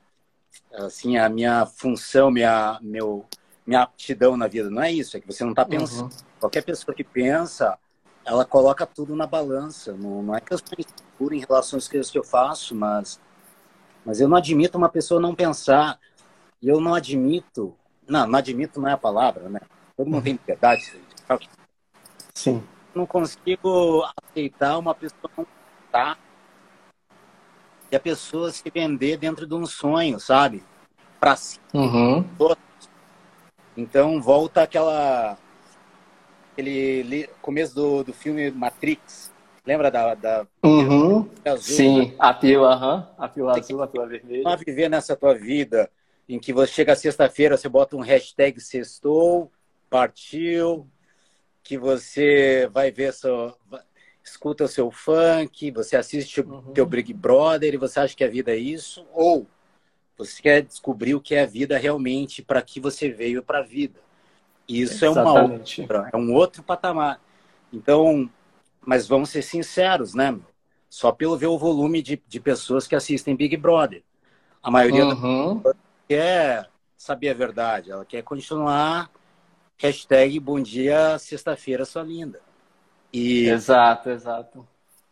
assim, 0.72 1.16
a 1.16 1.28
minha 1.28 1.66
função, 1.66 2.30
minha, 2.30 2.78
meu, 2.82 3.24
minha 3.66 3.82
aptidão 3.82 4.36
na 4.36 4.46
vida. 4.46 4.70
Não 4.70 4.82
é 4.82 4.92
isso, 4.92 5.16
é 5.16 5.20
que 5.20 5.26
você 5.26 5.44
não 5.44 5.50
está 5.52 5.64
pensando. 5.64 6.12
Uhum. 6.12 6.18
Qualquer 6.40 6.62
pessoa 6.62 6.94
que 6.94 7.04
pensa, 7.04 7.78
ela 8.26 8.44
coloca 8.44 8.84
tudo 8.84 9.14
na 9.14 9.26
balança. 9.26 9.92
Não, 9.92 10.22
não 10.22 10.34
é 10.34 10.40
que 10.40 10.52
eu 10.52 10.58
sou 10.58 10.76
inseguro 10.76 11.34
em 11.34 11.40
relação 11.40 11.78
às 11.78 11.86
coisas 11.86 12.10
que 12.10 12.18
eu 12.18 12.24
faço, 12.24 12.74
mas, 12.74 13.20
mas 14.04 14.20
eu 14.20 14.28
não 14.28 14.36
admito 14.36 14.76
uma 14.76 14.88
pessoa 14.88 15.20
não 15.20 15.34
pensar. 15.34 15.98
E 16.60 16.68
eu 16.68 16.80
não 16.80 16.92
admito. 16.92 17.74
Não, 18.06 18.26
não 18.26 18.38
admito 18.38 18.80
não 18.80 18.88
é 18.88 18.92
a 18.92 18.98
palavra, 18.98 19.48
né? 19.48 19.60
Todo 19.96 20.10
mundo 20.10 20.24
tem 20.24 20.36
piedade. 20.36 21.00
Sim. 22.34 22.62
Não 22.92 23.06
consigo 23.06 24.04
aceitar 24.28 24.76
uma 24.78 24.94
pessoa 24.94 25.30
não 25.36 25.46
tá 25.92 26.18
e 27.90 27.96
a 27.96 28.00
pessoa 28.00 28.50
se 28.50 28.68
vender 28.70 29.16
dentro 29.16 29.46
de 29.46 29.54
um 29.54 29.64
sonho, 29.64 30.18
sabe? 30.18 30.64
Para 31.20 31.36
si. 31.36 31.60
Uhum. 31.72 32.24
Então 33.76 34.20
volta 34.20 34.62
aquela 34.62 35.38
aquele 36.56 37.28
começo 37.42 37.74
do, 37.74 38.02
do 38.02 38.12
filme 38.14 38.50
Matrix. 38.50 39.30
Lembra 39.66 39.90
da, 39.90 40.14
da 40.14 40.46
uhum. 40.64 41.28
azul, 41.44 41.60
Sim, 41.60 41.98
né? 42.06 42.14
a 42.18 42.32
pílula, 42.32 43.14
a 43.18 43.28
pílula 43.28 43.58
azul, 43.58 43.82
a 43.82 43.86
pílula 43.86 44.08
vermelha. 44.08 44.42
Não 44.44 44.56
viver 44.56 44.88
nessa 44.88 45.16
tua 45.16 45.34
vida 45.34 45.90
em 46.28 46.38
que 46.38 46.52
você 46.52 46.72
chega 46.72 46.96
sexta-feira, 46.96 47.56
você 47.56 47.68
bota 47.68 47.96
um 47.96 48.00
hashtag 48.00 48.60
sextou, 48.60 49.50
partiu, 49.90 50.86
que 51.62 51.76
você 51.76 52.68
vai 52.72 52.90
ver 52.90 53.12
seu, 53.12 53.54
escuta 54.24 54.64
o 54.64 54.68
seu 54.68 54.90
funk, 54.90 55.70
você 55.72 55.96
assiste 55.96 56.40
o 56.40 56.48
uhum. 56.48 56.72
teu 56.72 56.86
Big 56.86 57.12
Brother 57.12 57.74
e 57.74 57.76
você 57.76 58.00
acha 58.00 58.16
que 58.16 58.24
a 58.24 58.28
vida 58.28 58.52
é 58.52 58.56
isso, 58.56 59.04
ou 59.12 59.46
você 60.16 60.40
quer 60.40 60.62
descobrir 60.62 61.14
o 61.16 61.20
que 61.20 61.34
é 61.34 61.42
a 61.42 61.46
vida 61.46 61.76
realmente, 61.76 62.40
para 62.40 62.62
que 62.62 62.80
você 62.80 63.10
veio 63.10 63.42
para 63.42 63.58
a 63.58 63.62
vida. 63.62 64.05
Isso 64.68 65.04
Exatamente. 65.04 65.80
é 65.80 65.84
uma 65.84 65.92
outra, 65.92 66.10
é 66.12 66.16
um 66.16 66.34
outro 66.34 66.62
patamar. 66.62 67.20
Então, 67.72 68.28
mas 68.84 69.06
vamos 69.06 69.30
ser 69.30 69.42
sinceros, 69.42 70.14
né? 70.14 70.38
Só 70.88 71.12
pelo 71.12 71.36
ver 71.36 71.46
o 71.46 71.58
volume 71.58 72.02
de, 72.02 72.22
de 72.26 72.40
pessoas 72.40 72.86
que 72.86 72.94
assistem 72.94 73.36
Big 73.36 73.56
Brother. 73.56 74.02
A 74.62 74.70
maioria 74.70 75.04
uhum. 75.04 75.62
quer 76.08 76.68
saber 76.96 77.28
a 77.28 77.34
verdade, 77.34 77.90
ela 77.90 78.04
quer 78.04 78.22
continuar 78.22 79.10
hashtag 79.78 80.40
bom 80.40 80.60
dia 80.60 81.18
sexta-feira 81.18 81.84
sua 81.84 82.02
linda. 82.02 82.40
E 83.12 83.48
exato, 83.48 84.10
exato. 84.10 84.66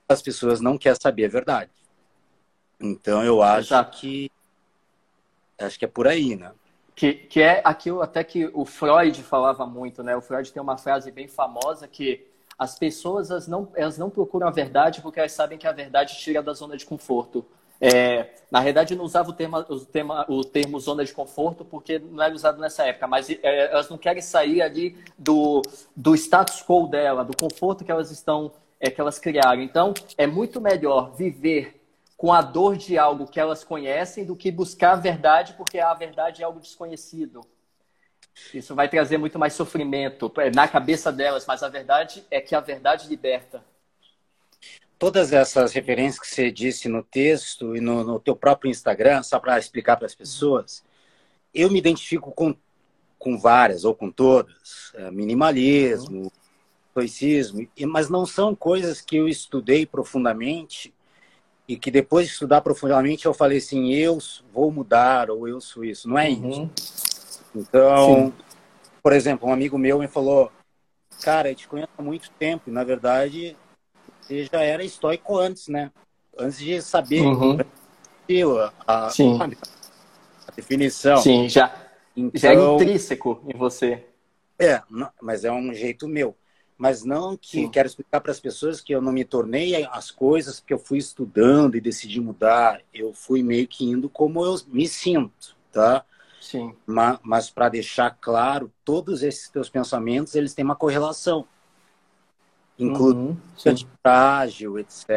As 0.09 0.21
pessoas 0.23 0.61
não 0.61 0.77
querem 0.77 0.99
saber 1.01 1.27
a 1.27 1.29
verdade. 1.29 1.71
Então 2.81 3.23
eu 3.23 3.43
acho 3.43 3.69
exato. 3.69 3.99
que 3.99 4.31
acho 5.59 5.79
que 5.79 5.85
é 5.85 5.89
por 5.89 6.09
aí, 6.09 6.35
né? 6.35 6.53
Que, 6.95 7.13
que 7.15 7.41
é 7.41 7.61
aquilo 7.65 8.03
até 8.03 8.23
que 8.23 8.49
o 8.55 8.65
Freud 8.65 9.23
falava 9.23 9.67
muito, 9.67 10.03
né? 10.03 10.17
O 10.17 10.21
Freud 10.21 10.53
tem 10.53 10.63
uma 10.63 10.79
frase 10.79 11.11
bem 11.11 11.27
famosa 11.27 11.89
que 11.89 12.25
as 12.59 12.79
pessoas 12.79 13.31
elas 13.31 13.49
não, 13.49 13.69
elas 13.75 13.99
não 13.99 14.09
procuram 14.09 14.47
a 14.47 14.51
verdade 14.51 15.03
porque 15.03 15.19
elas 15.19 15.33
sabem 15.33 15.59
que 15.59 15.67
a 15.67 15.73
verdade 15.73 16.17
tira 16.17 16.43
da 16.43 16.53
zona 16.53 16.77
de 16.77 16.87
conforto. 16.87 17.45
É, 17.81 18.31
na 18.51 18.61
realidade, 18.61 18.95
não 18.95 19.05
usava 19.05 19.31
o 19.31 19.33
termo, 19.33 19.59
o, 19.69 19.81
termo, 19.81 20.15
o 20.29 20.45
termo 20.45 20.81
zona 20.81 21.05
de 21.05 21.13
conforto 21.13 21.65
porque 21.65 21.99
não 21.99 22.23
era 22.23 22.35
usado 22.35 22.61
nessa 22.61 22.85
época, 22.85 23.07
mas 23.07 23.29
é, 23.29 23.39
elas 23.73 23.91
não 23.91 23.99
querem 23.99 24.23
sair 24.23 24.63
ali 24.63 24.97
do, 25.19 25.61
do 25.95 26.15
status 26.15 26.63
quo 26.63 26.87
dela, 26.87 27.25
do 27.25 27.37
conforto 27.37 27.85
que 27.85 27.91
elas 27.91 28.11
estão, 28.11 28.53
é, 28.81 28.91
que 28.91 29.01
elas 29.01 29.19
criaram. 29.19 29.61
Então, 29.61 29.93
é 30.17 30.27
muito 30.27 30.61
melhor 30.61 31.13
viver 31.15 31.84
com 32.17 32.33
a 32.33 32.41
dor 32.41 32.77
de 32.77 32.97
algo 32.99 33.27
que 33.27 33.41
elas 33.41 33.65
conhecem 33.65 34.25
do 34.25 34.37
que 34.37 34.51
buscar 34.51 34.93
a 34.93 34.97
verdade 34.97 35.55
porque 35.55 35.79
a 35.79 35.93
verdade 35.95 36.43
é 36.43 36.45
algo 36.45 36.61
desconhecido. 36.61 37.41
Isso 38.53 38.75
vai 38.75 38.89
trazer 38.89 39.19
muito 39.19 39.39
mais 39.39 39.53
sofrimento 39.53 40.33
é, 40.39 40.51
na 40.51 40.67
cabeça 40.67 41.13
delas, 41.13 41.47
mas 41.47 41.63
a 41.63 41.69
verdade 41.69 42.25
é 42.31 42.41
que 42.41 42.55
a 42.55 42.61
verdade 42.61 43.09
liberta. 43.09 43.65
Todas 44.99 45.33
essas 45.33 45.73
referências 45.73 46.19
que 46.19 46.27
você 46.27 46.51
disse 46.51 46.89
no 46.89 47.03
texto 47.03 47.77
e 47.77 47.81
no, 47.81 48.03
no 48.05 48.19
teu 48.19 48.35
próprio 48.35 48.71
Instagram, 48.71 49.23
só 49.23 49.39
para 49.39 49.59
explicar 49.59 49.97
para 49.97 50.07
as 50.07 50.15
pessoas, 50.15 50.85
eu 51.53 51.71
me 51.71 51.79
identifico 51.79 52.33
com, 52.33 52.57
com 53.19 53.39
várias 53.39 53.85
ou 53.85 53.95
com 53.95 54.11
todas. 54.11 54.93
É, 54.95 55.11
minimalismo, 55.11 56.31
estoicismo, 56.89 57.69
mas 57.89 58.09
não 58.09 58.25
são 58.25 58.55
coisas 58.55 59.01
que 59.01 59.17
eu 59.17 59.29
estudei 59.29 59.85
profundamente 59.85 60.94
e 61.67 61.77
que 61.77 61.91
depois 61.91 62.27
de 62.27 62.33
estudar 62.33 62.61
profundamente 62.61 63.27
eu 63.27 63.33
falei 63.33 63.59
assim, 63.59 63.93
eu 63.93 64.19
vou 64.53 64.71
mudar 64.71 65.31
ou 65.31 65.49
eu 65.49 65.61
sou 65.61 65.85
isso. 65.85 66.09
Não 66.09 66.19
é 66.19 66.29
uhum. 66.29 66.71
isso. 66.77 67.43
Então, 67.55 68.27
Sim. 68.27 68.33
por 69.03 69.13
exemplo, 69.13 69.49
um 69.49 69.53
amigo 69.53 69.79
meu 69.79 69.99
me 69.99 70.09
falou, 70.09 70.53
cara, 71.23 71.51
eu 71.51 71.55
te 71.55 71.67
conheço 71.67 71.91
há 71.97 72.03
muito 72.03 72.31
tempo 72.39 72.69
e 72.69 72.73
na 72.73 72.85
verdade 72.85 73.57
você 74.21 74.45
já 74.45 74.63
era 74.63 74.85
estoico 74.85 75.39
antes, 75.39 75.69
né? 75.69 75.91
Antes 76.39 76.59
de 76.59 76.83
saber 76.83 77.21
uhum. 77.21 77.59
a, 77.59 78.73
a, 78.87 79.09
a, 79.09 80.51
definição. 80.57 81.19
Sim, 81.19 81.49
já, 81.49 81.75
então, 82.17 82.41
já 82.41 82.51
é 82.51 82.55
então 82.55 82.75
intrínseco 82.77 83.43
em 83.47 83.57
você. 83.57 84.05
É, 84.59 84.83
mas 85.21 85.45
é 85.45 85.53
um 85.53 85.73
jeito 85.73 86.09
meu 86.09 86.37
mas 86.77 87.05
não 87.05 87.37
que 87.37 87.63
Sim. 87.63 87.71
quero 87.71 87.87
explicar 87.87 88.21
para 88.21 88.33
as 88.33 88.41
pessoas 88.41 88.81
que 88.81 88.93
eu 88.93 89.01
não 89.01 89.13
me 89.13 89.25
tornei 89.25 89.87
as 89.87 90.11
coisas 90.11 90.61
que 90.61 90.75
eu 90.75 90.79
fui 90.79 90.99
estudando 90.99 91.77
e 91.77 91.81
decidi 91.81 92.21
mudar. 92.21 92.81
Eu 92.93 93.13
fui 93.15 93.43
meio 93.43 93.67
que 93.69 93.85
indo 93.85 94.09
como 94.09 94.45
eu 94.45 94.57
me 94.67 94.89
sinto, 94.89 95.57
tá? 95.73 96.05
Sim. 96.41 96.75
Mas, 96.85 97.19
mas 97.23 97.51
para 97.51 97.69
deixar 97.69 98.11
claro, 98.21 98.73
todos 98.85 99.23
esses 99.23 99.49
teus 99.49 99.71
pensamentos, 99.71 100.35
eles 100.35 100.53
têm 100.53 100.65
uma 100.65 100.77
correlação. 100.77 101.47
Incluindo 102.79 103.19
uhum, 103.19 103.37
antifrágil, 103.65 104.79
etc. 104.79 105.09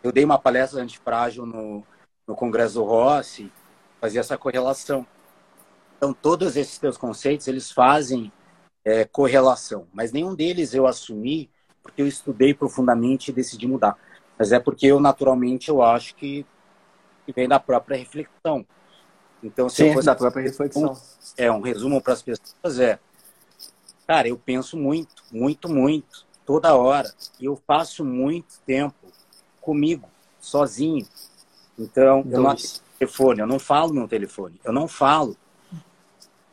Eu 0.00 0.12
dei 0.12 0.24
uma 0.24 0.38
palestra 0.38 0.80
antifrágil 0.80 1.44
no, 1.44 1.84
no 2.26 2.36
Congresso 2.36 2.74
do 2.74 2.84
Rossi, 2.84 3.52
fazia 4.00 4.20
essa 4.20 4.38
correlação. 4.38 5.04
Então, 5.96 6.14
todos 6.14 6.56
esses 6.56 6.78
teus 6.78 6.96
conceitos, 6.96 7.48
eles 7.48 7.72
fazem 7.72 8.30
é, 8.86 9.04
correlação, 9.04 9.88
mas 9.92 10.12
nenhum 10.12 10.32
deles 10.32 10.72
eu 10.72 10.86
assumi 10.86 11.50
porque 11.82 12.00
eu 12.00 12.06
estudei 12.06 12.54
profundamente 12.54 13.32
e 13.32 13.34
decidi 13.34 13.66
mudar. 13.66 13.98
Mas 14.38 14.52
é 14.52 14.60
porque 14.60 14.86
eu 14.86 15.00
naturalmente 15.00 15.68
eu 15.68 15.82
acho 15.82 16.14
que, 16.14 16.46
vem 17.34 17.48
da 17.48 17.58
própria 17.58 17.98
reflexão. 17.98 18.64
Então, 19.42 19.68
se 19.68 19.82
Sim, 19.82 19.92
fosse 19.92 20.06
da 20.06 20.14
própria 20.14 20.44
reflexão. 20.44 20.96
É 21.36 21.50
um 21.50 21.60
resumo 21.60 22.00
para 22.00 22.12
as 22.12 22.22
pessoas 22.22 22.78
é, 22.78 23.00
cara, 24.06 24.28
eu 24.28 24.38
penso 24.38 24.76
muito, 24.76 25.24
muito, 25.32 25.68
muito, 25.68 26.24
toda 26.44 26.76
hora. 26.76 27.12
E 27.40 27.46
eu 27.46 27.60
passo 27.66 28.04
muito 28.04 28.60
tempo 28.64 28.94
comigo, 29.60 30.08
sozinho. 30.38 31.04
Então, 31.76 32.24
eu 32.30 32.40
não 32.40 32.54
telefone, 32.98 33.40
eu 33.40 33.46
não 33.48 33.58
falo 33.58 33.92
no 33.92 34.06
telefone, 34.06 34.60
eu 34.64 34.72
não 34.72 34.86
falo 34.86 35.36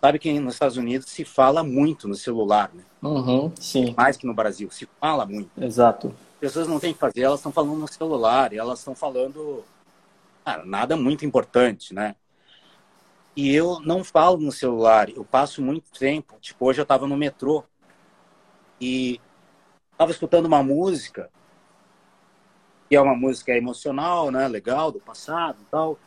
Sabe 0.03 0.19
que 0.19 0.38
nos 0.38 0.55
Estados 0.55 0.75
Unidos 0.75 1.10
se 1.10 1.24
fala 1.24 1.63
muito 1.63 2.10
no 2.10 2.15
celular, 2.15 2.69
né? 2.74 2.83
Uhum, 3.01 3.50
sim. 3.55 3.93
Mais 3.95 4.17
que 4.17 4.27
no 4.27 4.33
Brasil, 4.33 4.69
se 4.69 4.86
fala 5.00 5.25
muito. 5.25 5.50
Exato. 5.63 6.13
As 6.33 6.39
pessoas 6.41 6.67
não 6.67 6.77
têm 6.77 6.91
que 6.91 7.00
fazer, 7.00 7.22
elas 7.22 7.39
estão 7.39 7.53
falando 7.53 7.77
no 7.77 7.88
celular, 7.88 8.51
e 8.51 8.57
elas 8.57 8.79
estão 8.79 8.93
falando 8.93 9.63
cara, 10.43 10.65
nada 10.65 10.98
muito 10.98 11.25
importante, 11.25 11.93
né? 11.93 12.17
E 13.33 13.55
eu 13.55 13.79
não 13.79 14.03
falo 14.03 14.36
no 14.36 14.51
celular, 14.51 15.07
eu 15.07 15.24
passo 15.24 15.62
muito 15.62 15.89
tempo. 15.98 16.36
Tipo, 16.41 16.65
hoje 16.65 16.81
eu 16.81 16.83
estava 16.83 17.07
no 17.07 17.15
metrô 17.15 17.63
e 18.81 19.22
estava 19.93 20.12
escutando 20.12 20.48
uma 20.48 20.62
música, 20.62 21.29
que 22.89 22.95
é 22.98 23.00
uma 23.00 23.15
música 23.15 23.53
emocional, 23.53 24.31
né? 24.31 24.50
Legal, 24.50 24.91
do 24.91 25.00
passado 25.00 25.60
e 25.62 25.65
tal 25.72 25.98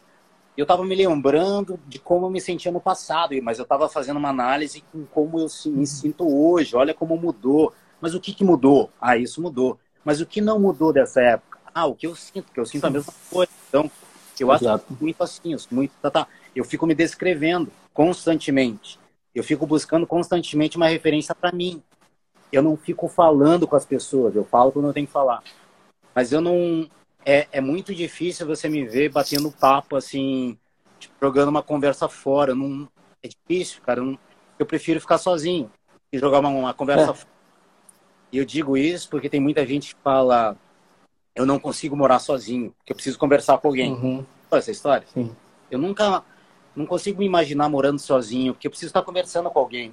eu 0.56 0.64
estava 0.64 0.84
me 0.84 0.94
lembrando 0.94 1.78
de 1.86 1.98
como 1.98 2.26
eu 2.26 2.30
me 2.30 2.40
sentia 2.40 2.72
no 2.72 2.80
passado, 2.80 3.34
mas 3.42 3.58
eu 3.58 3.64
estava 3.64 3.88
fazendo 3.88 4.16
uma 4.16 4.30
análise 4.30 4.82
com 4.92 5.04
como 5.04 5.38
eu 5.38 5.46
me 5.66 5.86
sinto 5.86 6.26
hoje. 6.26 6.74
Olha 6.74 6.94
como 6.94 7.16
mudou. 7.16 7.72
Mas 8.00 8.14
o 8.14 8.20
que, 8.20 8.32
que 8.32 8.44
mudou? 8.44 8.90
Ah, 9.00 9.16
isso 9.16 9.40
mudou. 9.40 9.78
Mas 10.04 10.20
o 10.20 10.26
que 10.26 10.40
não 10.40 10.58
mudou 10.58 10.92
dessa 10.92 11.20
época? 11.20 11.58
Ah, 11.74 11.86
o 11.86 11.94
que 11.94 12.06
eu 12.06 12.14
sinto, 12.14 12.52
que 12.52 12.60
eu 12.60 12.64
sinto 12.64 12.86
a 12.86 12.90
mesma 12.90 13.12
coisa. 13.30 13.52
Então, 13.68 13.90
eu 14.38 14.52
Exato. 14.52 14.84
acho 14.88 15.02
muito 15.02 15.22
assim, 15.22 15.52
eu, 15.52 15.58
muito, 15.70 15.92
tá, 16.00 16.10
tá. 16.10 16.26
eu 16.54 16.64
fico 16.64 16.86
me 16.86 16.94
descrevendo 16.94 17.70
constantemente. 17.92 18.98
Eu 19.34 19.44
fico 19.44 19.66
buscando 19.66 20.06
constantemente 20.06 20.76
uma 20.76 20.88
referência 20.88 21.34
para 21.34 21.52
mim. 21.52 21.82
Eu 22.50 22.62
não 22.62 22.76
fico 22.76 23.08
falando 23.08 23.66
com 23.66 23.76
as 23.76 23.84
pessoas, 23.84 24.34
eu 24.34 24.44
falo 24.44 24.72
quando 24.72 24.88
eu 24.88 24.94
tenho 24.94 25.06
que 25.06 25.12
falar. 25.12 25.42
Mas 26.14 26.32
eu 26.32 26.40
não, 26.40 26.88
é, 27.26 27.48
é 27.50 27.60
muito 27.60 27.92
difícil 27.92 28.46
você 28.46 28.68
me 28.68 28.86
ver 28.86 29.08
batendo 29.08 29.50
papo 29.50 29.96
assim, 29.96 30.56
tipo, 30.96 31.12
jogando 31.20 31.48
uma 31.48 31.62
conversa 31.62 32.08
fora. 32.08 32.54
Não, 32.54 32.88
é 33.20 33.26
difícil, 33.28 33.82
cara. 33.82 33.98
Eu, 33.98 34.04
não, 34.04 34.18
eu 34.56 34.64
prefiro 34.64 35.00
ficar 35.00 35.18
sozinho 35.18 35.68
e 36.12 36.18
jogar 36.18 36.38
uma, 36.38 36.48
uma 36.48 36.72
conversa 36.72 37.10
é. 37.10 37.14
fora. 37.14 37.36
E 38.30 38.38
eu 38.38 38.44
digo 38.44 38.76
isso 38.76 39.10
porque 39.10 39.28
tem 39.28 39.40
muita 39.40 39.66
gente 39.66 39.92
que 39.92 40.00
fala: 40.02 40.56
eu 41.34 41.44
não 41.44 41.58
consigo 41.58 41.96
morar 41.96 42.20
sozinho, 42.20 42.72
porque 42.78 42.92
eu 42.92 42.96
preciso 42.96 43.18
conversar 43.18 43.58
com 43.58 43.66
alguém. 43.66 43.92
Uhum. 43.92 44.24
essa 44.52 44.70
história? 44.70 45.06
Sim. 45.12 45.34
Eu 45.68 45.80
nunca 45.80 46.22
não 46.76 46.86
consigo 46.86 47.18
me 47.18 47.26
imaginar 47.26 47.68
morando 47.68 47.98
sozinho, 47.98 48.54
porque 48.54 48.68
eu 48.68 48.70
preciso 48.70 48.90
estar 48.90 49.02
conversando 49.02 49.50
com 49.50 49.58
alguém. 49.58 49.92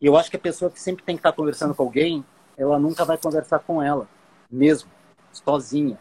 E 0.00 0.06
eu 0.06 0.16
acho 0.16 0.30
que 0.30 0.36
a 0.36 0.40
pessoa 0.40 0.70
que 0.70 0.80
sempre 0.80 1.04
tem 1.04 1.16
que 1.16 1.20
estar 1.20 1.32
conversando 1.32 1.74
com 1.74 1.82
alguém, 1.82 2.24
ela 2.56 2.78
nunca 2.78 3.04
vai 3.04 3.18
conversar 3.18 3.58
com 3.58 3.82
ela, 3.82 4.08
mesmo, 4.50 4.88
sozinha. 5.32 5.98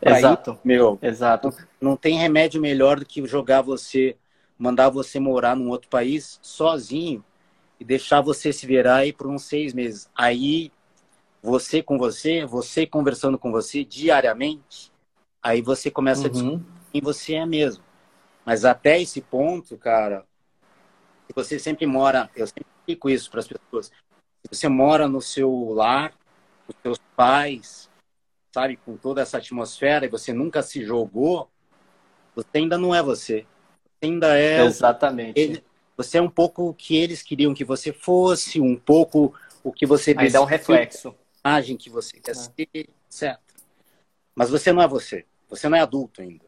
Exato. 0.00 0.58
Meu, 0.64 0.98
Exato. 1.02 1.48
Não, 1.80 1.90
não 1.90 1.96
tem 1.96 2.18
remédio 2.18 2.60
melhor 2.60 2.98
do 2.98 3.06
que 3.06 3.26
jogar 3.26 3.62
você, 3.62 4.16
mandar 4.58 4.88
você 4.90 5.18
morar 5.18 5.56
num 5.56 5.68
outro 5.68 5.88
país 5.88 6.38
sozinho 6.42 7.24
e 7.78 7.84
deixar 7.84 8.20
você 8.20 8.52
se 8.52 8.66
virar 8.66 8.96
aí 8.96 9.12
por 9.12 9.26
uns 9.26 9.44
seis 9.44 9.72
meses. 9.72 10.08
Aí, 10.14 10.70
você 11.42 11.82
com 11.82 11.98
você, 11.98 12.46
você 12.46 12.86
conversando 12.86 13.38
com 13.38 13.50
você 13.50 13.84
diariamente, 13.84 14.90
aí 15.42 15.60
você 15.60 15.90
começa 15.90 16.22
uhum. 16.22 16.26
a 16.26 16.30
descobrir 16.30 16.64
quem 16.92 17.00
você 17.02 17.34
é 17.34 17.46
mesmo. 17.46 17.84
Mas 18.46 18.64
até 18.64 19.00
esse 19.00 19.20
ponto, 19.20 19.76
cara, 19.76 20.24
você 21.34 21.58
sempre 21.58 21.86
mora, 21.86 22.30
eu 22.36 22.46
sempre 22.46 22.66
explico 22.78 23.10
isso 23.10 23.30
para 23.30 23.40
as 23.40 23.48
pessoas. 23.48 23.90
Você 24.50 24.68
mora 24.68 25.08
no 25.08 25.20
seu 25.20 25.70
lar, 25.72 26.12
os 26.68 26.74
seus 26.82 26.98
pais, 27.16 27.90
sabe, 28.54 28.76
com 28.76 28.96
toda 28.96 29.20
essa 29.20 29.38
atmosfera 29.38 30.06
e 30.06 30.08
você 30.08 30.32
nunca 30.32 30.62
se 30.62 30.84
jogou, 30.84 31.50
você 32.36 32.58
ainda 32.58 32.78
não 32.78 32.94
é 32.94 33.02
você. 33.02 33.44
Você 33.84 34.06
ainda 34.06 34.38
é. 34.38 34.64
Exatamente. 34.64 35.38
Ele, 35.38 35.64
você 35.96 36.18
é 36.18 36.22
um 36.22 36.30
pouco 36.30 36.68
o 36.68 36.74
que 36.74 36.96
eles 36.96 37.20
queriam 37.20 37.52
que 37.52 37.64
você 37.64 37.92
fosse, 37.92 38.60
um 38.60 38.76
pouco 38.76 39.34
o 39.64 39.72
que 39.72 39.84
você. 39.84 40.14
Ainda 40.16 40.38
é 40.38 40.40
um 40.40 40.44
reflexo. 40.44 41.12
A 41.42 41.50
imagem 41.50 41.76
que 41.76 41.90
você 41.90 42.20
quer 42.20 42.30
é. 42.30 42.34
ser, 42.34 42.88
certo. 43.10 43.54
Mas 44.36 44.50
você 44.50 44.72
não 44.72 44.80
é 44.80 44.86
você. 44.86 45.24
Você 45.48 45.68
não 45.68 45.76
é 45.76 45.80
adulto 45.80 46.22
ainda. 46.22 46.44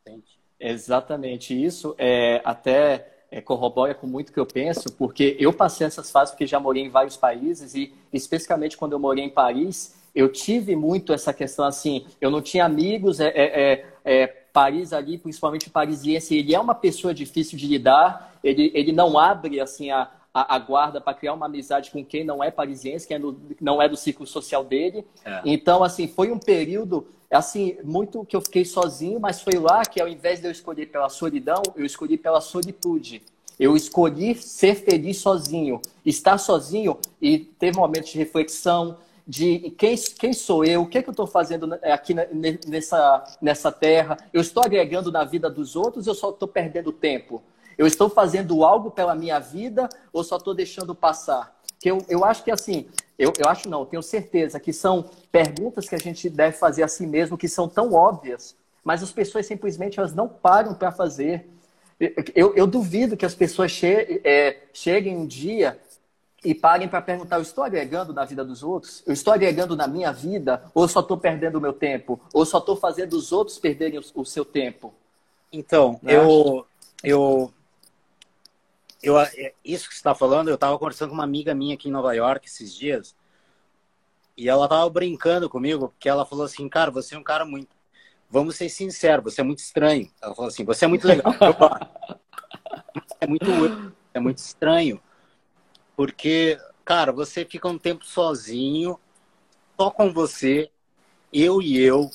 Entende? 0.00 0.36
Exatamente. 0.58 1.54
Isso 1.54 1.94
é 1.96 2.42
até 2.44 3.26
é, 3.30 3.40
corrobora 3.40 3.94
com 3.94 4.08
muito 4.08 4.32
que 4.32 4.40
eu 4.40 4.46
penso, 4.46 4.92
porque 4.92 5.36
eu 5.38 5.52
passei 5.52 5.86
essas 5.86 6.10
fases 6.10 6.32
porque 6.32 6.48
já 6.48 6.58
morei 6.58 6.82
em 6.82 6.90
vários 6.90 7.16
países 7.16 7.76
e 7.76 7.94
especificamente 8.12 8.76
quando 8.76 8.92
eu 8.92 8.98
morei 8.98 9.24
em 9.24 9.30
Paris, 9.30 9.94
eu 10.14 10.30
tive 10.30 10.76
muito 10.76 11.12
essa 11.12 11.32
questão 11.32 11.64
assim, 11.64 12.06
eu 12.20 12.30
não 12.30 12.40
tinha 12.40 12.64
amigos, 12.64 13.20
é, 13.20 13.28
é, 13.28 13.72
é, 13.72 13.84
é 14.04 14.26
Paris 14.26 14.92
ali, 14.92 15.18
principalmente 15.18 15.68
parisiense, 15.68 16.36
ele 16.36 16.54
é 16.54 16.60
uma 16.60 16.74
pessoa 16.74 17.12
difícil 17.12 17.58
de 17.58 17.66
lidar, 17.66 18.38
ele, 18.42 18.70
ele 18.72 18.92
não 18.92 19.18
abre 19.18 19.60
assim 19.60 19.90
a, 19.90 20.08
a, 20.32 20.54
a 20.54 20.58
guarda 20.58 21.00
para 21.00 21.14
criar 21.14 21.34
uma 21.34 21.46
amizade 21.46 21.90
com 21.90 22.04
quem 22.04 22.24
não 22.24 22.42
é 22.42 22.50
parisiense, 22.50 23.06
quem 23.06 23.16
é 23.16 23.20
do, 23.20 23.36
não 23.60 23.82
é 23.82 23.88
do 23.88 23.96
ciclo 23.96 24.26
social 24.26 24.62
dele. 24.62 25.04
É. 25.24 25.42
Então, 25.44 25.82
assim, 25.82 26.06
foi 26.06 26.30
um 26.30 26.38
período 26.38 27.06
assim 27.30 27.76
muito 27.82 28.24
que 28.24 28.36
eu 28.36 28.40
fiquei 28.40 28.64
sozinho, 28.64 29.18
mas 29.18 29.40
foi 29.40 29.54
lá 29.54 29.82
que 29.82 30.00
ao 30.00 30.08
invés 30.08 30.40
de 30.40 30.46
eu 30.46 30.52
escolher 30.52 30.86
pela 30.86 31.08
solidão, 31.08 31.62
eu 31.74 31.84
escolhi 31.84 32.16
pela 32.16 32.40
solitude. 32.40 33.22
Eu 33.58 33.76
escolhi 33.76 34.34
ser 34.34 34.74
feliz 34.74 35.18
sozinho, 35.18 35.80
estar 36.04 36.38
sozinho 36.38 36.98
e 37.20 37.38
ter 37.38 37.74
momentos 37.74 38.10
de 38.10 38.18
reflexão, 38.18 38.96
de 39.26 39.70
quem, 39.78 39.96
quem 39.96 40.32
sou 40.32 40.64
eu, 40.64 40.82
o 40.82 40.86
que, 40.86 40.98
é 40.98 41.02
que 41.02 41.08
eu 41.08 41.12
estou 41.12 41.26
fazendo 41.26 41.72
aqui 41.82 42.14
nessa, 42.66 43.24
nessa 43.40 43.72
terra, 43.72 44.18
eu 44.32 44.40
estou 44.40 44.62
agregando 44.62 45.10
na 45.10 45.24
vida 45.24 45.48
dos 45.48 45.74
outros, 45.76 46.06
eu 46.06 46.14
só 46.14 46.30
estou 46.30 46.46
perdendo 46.46 46.92
tempo. 46.92 47.42
Eu 47.76 47.86
estou 47.86 48.08
fazendo 48.08 48.64
algo 48.64 48.90
pela 48.90 49.14
minha 49.14 49.38
vida 49.38 49.88
ou 50.12 50.22
só 50.22 50.36
estou 50.36 50.54
deixando 50.54 50.94
passar? 50.94 51.58
Que 51.80 51.90
eu, 51.90 51.98
eu 52.08 52.24
acho 52.24 52.44
que 52.44 52.50
assim, 52.50 52.86
eu, 53.18 53.32
eu 53.38 53.48
acho 53.48 53.68
não, 53.68 53.84
tenho 53.84 54.02
certeza 54.02 54.60
que 54.60 54.72
são 54.72 55.10
perguntas 55.32 55.88
que 55.88 55.94
a 55.94 55.98
gente 55.98 56.28
deve 56.28 56.56
fazer 56.56 56.82
a 56.82 56.88
si 56.88 57.06
mesmo 57.06 57.38
que 57.38 57.48
são 57.48 57.68
tão 57.68 57.92
óbvias, 57.92 58.54
mas 58.82 59.02
as 59.02 59.10
pessoas 59.10 59.46
simplesmente 59.46 59.98
elas 59.98 60.14
não 60.14 60.28
param 60.28 60.74
para 60.74 60.92
fazer. 60.92 61.48
Eu, 62.34 62.54
eu, 62.54 62.66
duvido 62.66 63.16
que 63.16 63.24
as 63.24 63.34
pessoas 63.34 63.70
che 63.70 64.20
é, 64.24 64.64
cheguem 64.72 65.16
um 65.16 65.26
dia 65.26 65.78
e 66.44 66.54
parem 66.54 66.86
para 66.86 67.00
perguntar: 67.00 67.36
eu 67.36 67.42
estou 67.42 67.64
agregando 67.64 68.12
na 68.12 68.24
vida 68.24 68.44
dos 68.44 68.62
outros? 68.62 69.02
Eu 69.06 69.14
estou 69.14 69.32
agregando 69.32 69.74
na 69.74 69.88
minha 69.88 70.12
vida? 70.12 70.62
Ou 70.74 70.86
só 70.86 71.00
estou 71.00 71.16
perdendo 71.16 71.56
o 71.56 71.60
meu 71.60 71.72
tempo? 71.72 72.20
Ou 72.32 72.44
só 72.44 72.58
estou 72.58 72.76
fazendo 72.76 73.14
os 73.14 73.32
outros 73.32 73.58
perderem 73.58 73.98
o, 73.98 74.02
o 74.14 74.24
seu 74.24 74.44
tempo? 74.44 74.92
Então, 75.50 75.98
né? 76.02 76.14
eu, 76.14 76.66
eu, 77.02 77.52
eu, 79.02 79.18
é, 79.18 79.54
isso 79.64 79.88
que 79.88 79.94
você 79.94 80.00
está 80.00 80.14
falando, 80.14 80.48
eu 80.48 80.56
estava 80.56 80.78
conversando 80.78 81.08
com 81.10 81.14
uma 81.14 81.24
amiga 81.24 81.54
minha 81.54 81.74
aqui 81.74 81.88
em 81.88 81.92
Nova 81.92 82.12
York 82.14 82.46
esses 82.46 82.74
dias. 82.74 83.14
E 84.36 84.48
ela 84.48 84.64
estava 84.64 84.88
brincando 84.90 85.48
comigo, 85.48 85.88
porque 85.88 86.08
ela 86.08 86.26
falou 86.26 86.44
assim: 86.44 86.68
cara, 86.68 86.90
você 86.90 87.14
é 87.14 87.18
um 87.18 87.24
cara 87.24 87.46
muito. 87.46 87.74
Vamos 88.28 88.56
ser 88.56 88.68
sinceros, 88.68 89.24
você 89.24 89.40
é 89.40 89.44
muito 89.44 89.60
estranho. 89.60 90.10
Ela 90.20 90.34
falou 90.34 90.48
assim: 90.48 90.64
você 90.64 90.84
é 90.84 90.88
muito 90.88 91.06
legal. 91.06 91.32
é 93.20 93.26
muito, 93.26 93.46
é 94.12 94.20
muito 94.20 94.38
estranho 94.38 95.00
porque, 95.96 96.58
cara, 96.84 97.12
você 97.12 97.44
fica 97.44 97.68
um 97.68 97.78
tempo 97.78 98.04
sozinho, 98.04 98.98
só 99.78 99.90
com 99.90 100.12
você, 100.12 100.70
eu 101.32 101.60
e 101.62 101.78
eu. 101.80 102.10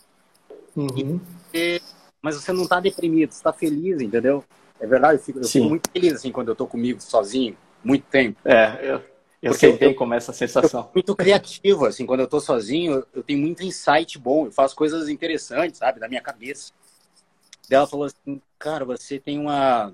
Uhum. 0.76 1.20
E, 1.54 1.82
mas 2.22 2.36
você 2.36 2.52
não 2.52 2.68
tá 2.68 2.80
deprimido, 2.80 3.32
você 3.32 3.44
tá 3.44 3.54
feliz, 3.54 4.02
entendeu? 4.02 4.44
É 4.80 4.88
verdade, 4.88 5.20
eu 5.20 5.24
fico, 5.24 5.40
eu 5.40 5.48
fico 5.48 5.66
muito 5.66 5.90
feliz 5.92 6.14
assim 6.14 6.32
quando 6.32 6.50
eu 6.50 6.56
tô 6.56 6.66
comigo 6.66 7.02
sozinho, 7.02 7.58
muito 7.84 8.06
tempo. 8.06 8.40
É, 8.46 8.80
eu, 8.82 9.02
eu 9.42 9.54
sei 9.54 9.78
bem 9.78 9.94
como 9.94 10.14
é 10.14 10.18
essa 10.18 10.34
sensação. 10.34 10.90
muito 10.94 11.16
criativo, 11.16 11.86
assim, 11.86 12.06
quando 12.06 12.22
eu 12.22 12.28
tô 12.28 12.40
sozinho, 12.40 13.06
eu 13.14 13.24
tenho 13.24 13.40
muito 13.40 13.64
insight 13.64 14.18
bom, 14.18 14.46
eu 14.46 14.52
faço 14.52 14.76
coisas 14.76 15.10
interessantes, 15.10 15.80
sabe, 15.80 16.00
da 16.00 16.08
minha 16.08 16.22
cabeça. 16.22 16.72
Ela 17.70 17.86
falou 17.86 18.08
assim, 18.08 18.42
cara, 18.58 18.84
você 18.84 19.20
tem 19.20 19.38
uma. 19.38 19.94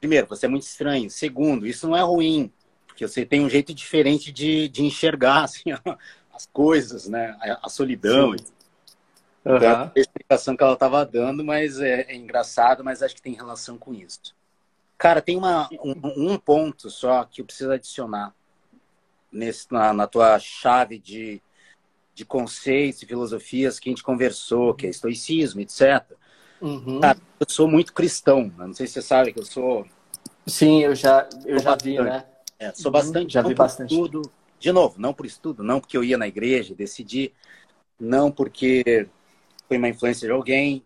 Primeiro, 0.00 0.26
você 0.26 0.46
é 0.46 0.48
muito 0.48 0.62
estranho. 0.62 1.10
Segundo, 1.10 1.66
isso 1.66 1.86
não 1.86 1.96
é 1.96 2.00
ruim 2.00 2.50
porque 2.96 3.06
você 3.06 3.26
tem 3.26 3.44
um 3.44 3.50
jeito 3.50 3.74
diferente 3.74 4.32
de, 4.32 4.70
de 4.70 4.82
enxergar 4.82 5.44
assim, 5.44 5.64
as 6.32 6.46
coisas, 6.46 7.06
né? 7.06 7.36
A, 7.42 7.66
a 7.66 7.68
solidão. 7.68 8.36
Sim. 8.36 8.44
Uhum. 9.44 9.56
Então, 9.56 9.92
a 9.94 10.00
explicação 10.00 10.56
que 10.56 10.62
ela 10.62 10.72
estava 10.72 11.04
dando, 11.04 11.44
mas 11.44 11.78
é, 11.78 12.06
é, 12.08 12.16
engraçado, 12.16 12.82
mas 12.82 13.02
acho 13.02 13.14
que 13.14 13.22
tem 13.22 13.34
relação 13.34 13.76
com 13.76 13.94
isso. 13.94 14.34
Cara, 14.98 15.20
tem 15.20 15.36
uma, 15.36 15.68
um, 15.84 16.32
um 16.32 16.38
ponto 16.38 16.90
só 16.90 17.22
que 17.24 17.42
eu 17.42 17.44
preciso 17.44 17.70
adicionar 17.70 18.34
nesse, 19.30 19.70
na, 19.70 19.92
na 19.92 20.06
tua 20.06 20.38
chave 20.38 20.98
de, 20.98 21.40
de 22.14 22.24
conceitos 22.24 23.02
e 23.02 23.06
filosofias 23.06 23.78
que 23.78 23.90
a 23.90 23.92
gente 23.92 24.02
conversou, 24.02 24.74
que 24.74 24.86
é 24.86 24.90
estoicismo, 24.90 25.60
etc. 25.60 26.02
Uhum. 26.60 27.00
Cara, 27.00 27.18
eu 27.38 27.46
sou 27.46 27.68
muito 27.68 27.92
cristão, 27.92 28.44
né? 28.56 28.66
não 28.66 28.74
sei 28.74 28.86
se 28.86 28.94
você 28.94 29.02
sabe 29.02 29.32
que 29.34 29.38
eu 29.38 29.44
sou. 29.44 29.86
Sim, 30.46 30.82
eu 30.82 30.94
já, 30.94 31.28
eu 31.44 31.58
já 31.58 31.76
vi, 31.76 31.98
né? 31.98 32.24
É, 32.58 32.72
sou 32.72 32.90
bastante. 32.90 33.32
Já 33.32 33.42
vi 33.42 33.54
bastante. 33.54 33.92
Estudo. 33.92 34.22
De 34.58 34.72
novo, 34.72 34.94
não 34.98 35.12
por 35.12 35.26
estudo, 35.26 35.62
não 35.62 35.80
porque 35.80 35.96
eu 35.96 36.02
ia 36.02 36.16
na 36.16 36.26
igreja, 36.26 36.74
decidi, 36.74 37.32
não 38.00 38.30
porque 38.30 39.06
foi 39.68 39.76
uma 39.76 39.88
influência 39.88 40.26
de 40.26 40.32
alguém. 40.32 40.82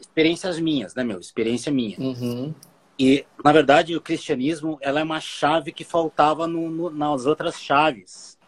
Experiências 0.00 0.58
minhas, 0.58 0.94
né, 0.94 1.04
meu? 1.04 1.18
Experiência 1.18 1.70
minha. 1.70 1.98
Uhum. 1.98 2.54
E, 2.98 3.24
na 3.42 3.52
verdade, 3.52 3.96
o 3.96 4.00
cristianismo 4.00 4.78
ela 4.80 5.00
é 5.00 5.02
uma 5.02 5.20
chave 5.20 5.72
que 5.72 5.84
faltava 5.84 6.46
no, 6.46 6.70
no, 6.70 6.90
nas 6.90 7.26
outras 7.26 7.60
chaves. 7.60 8.38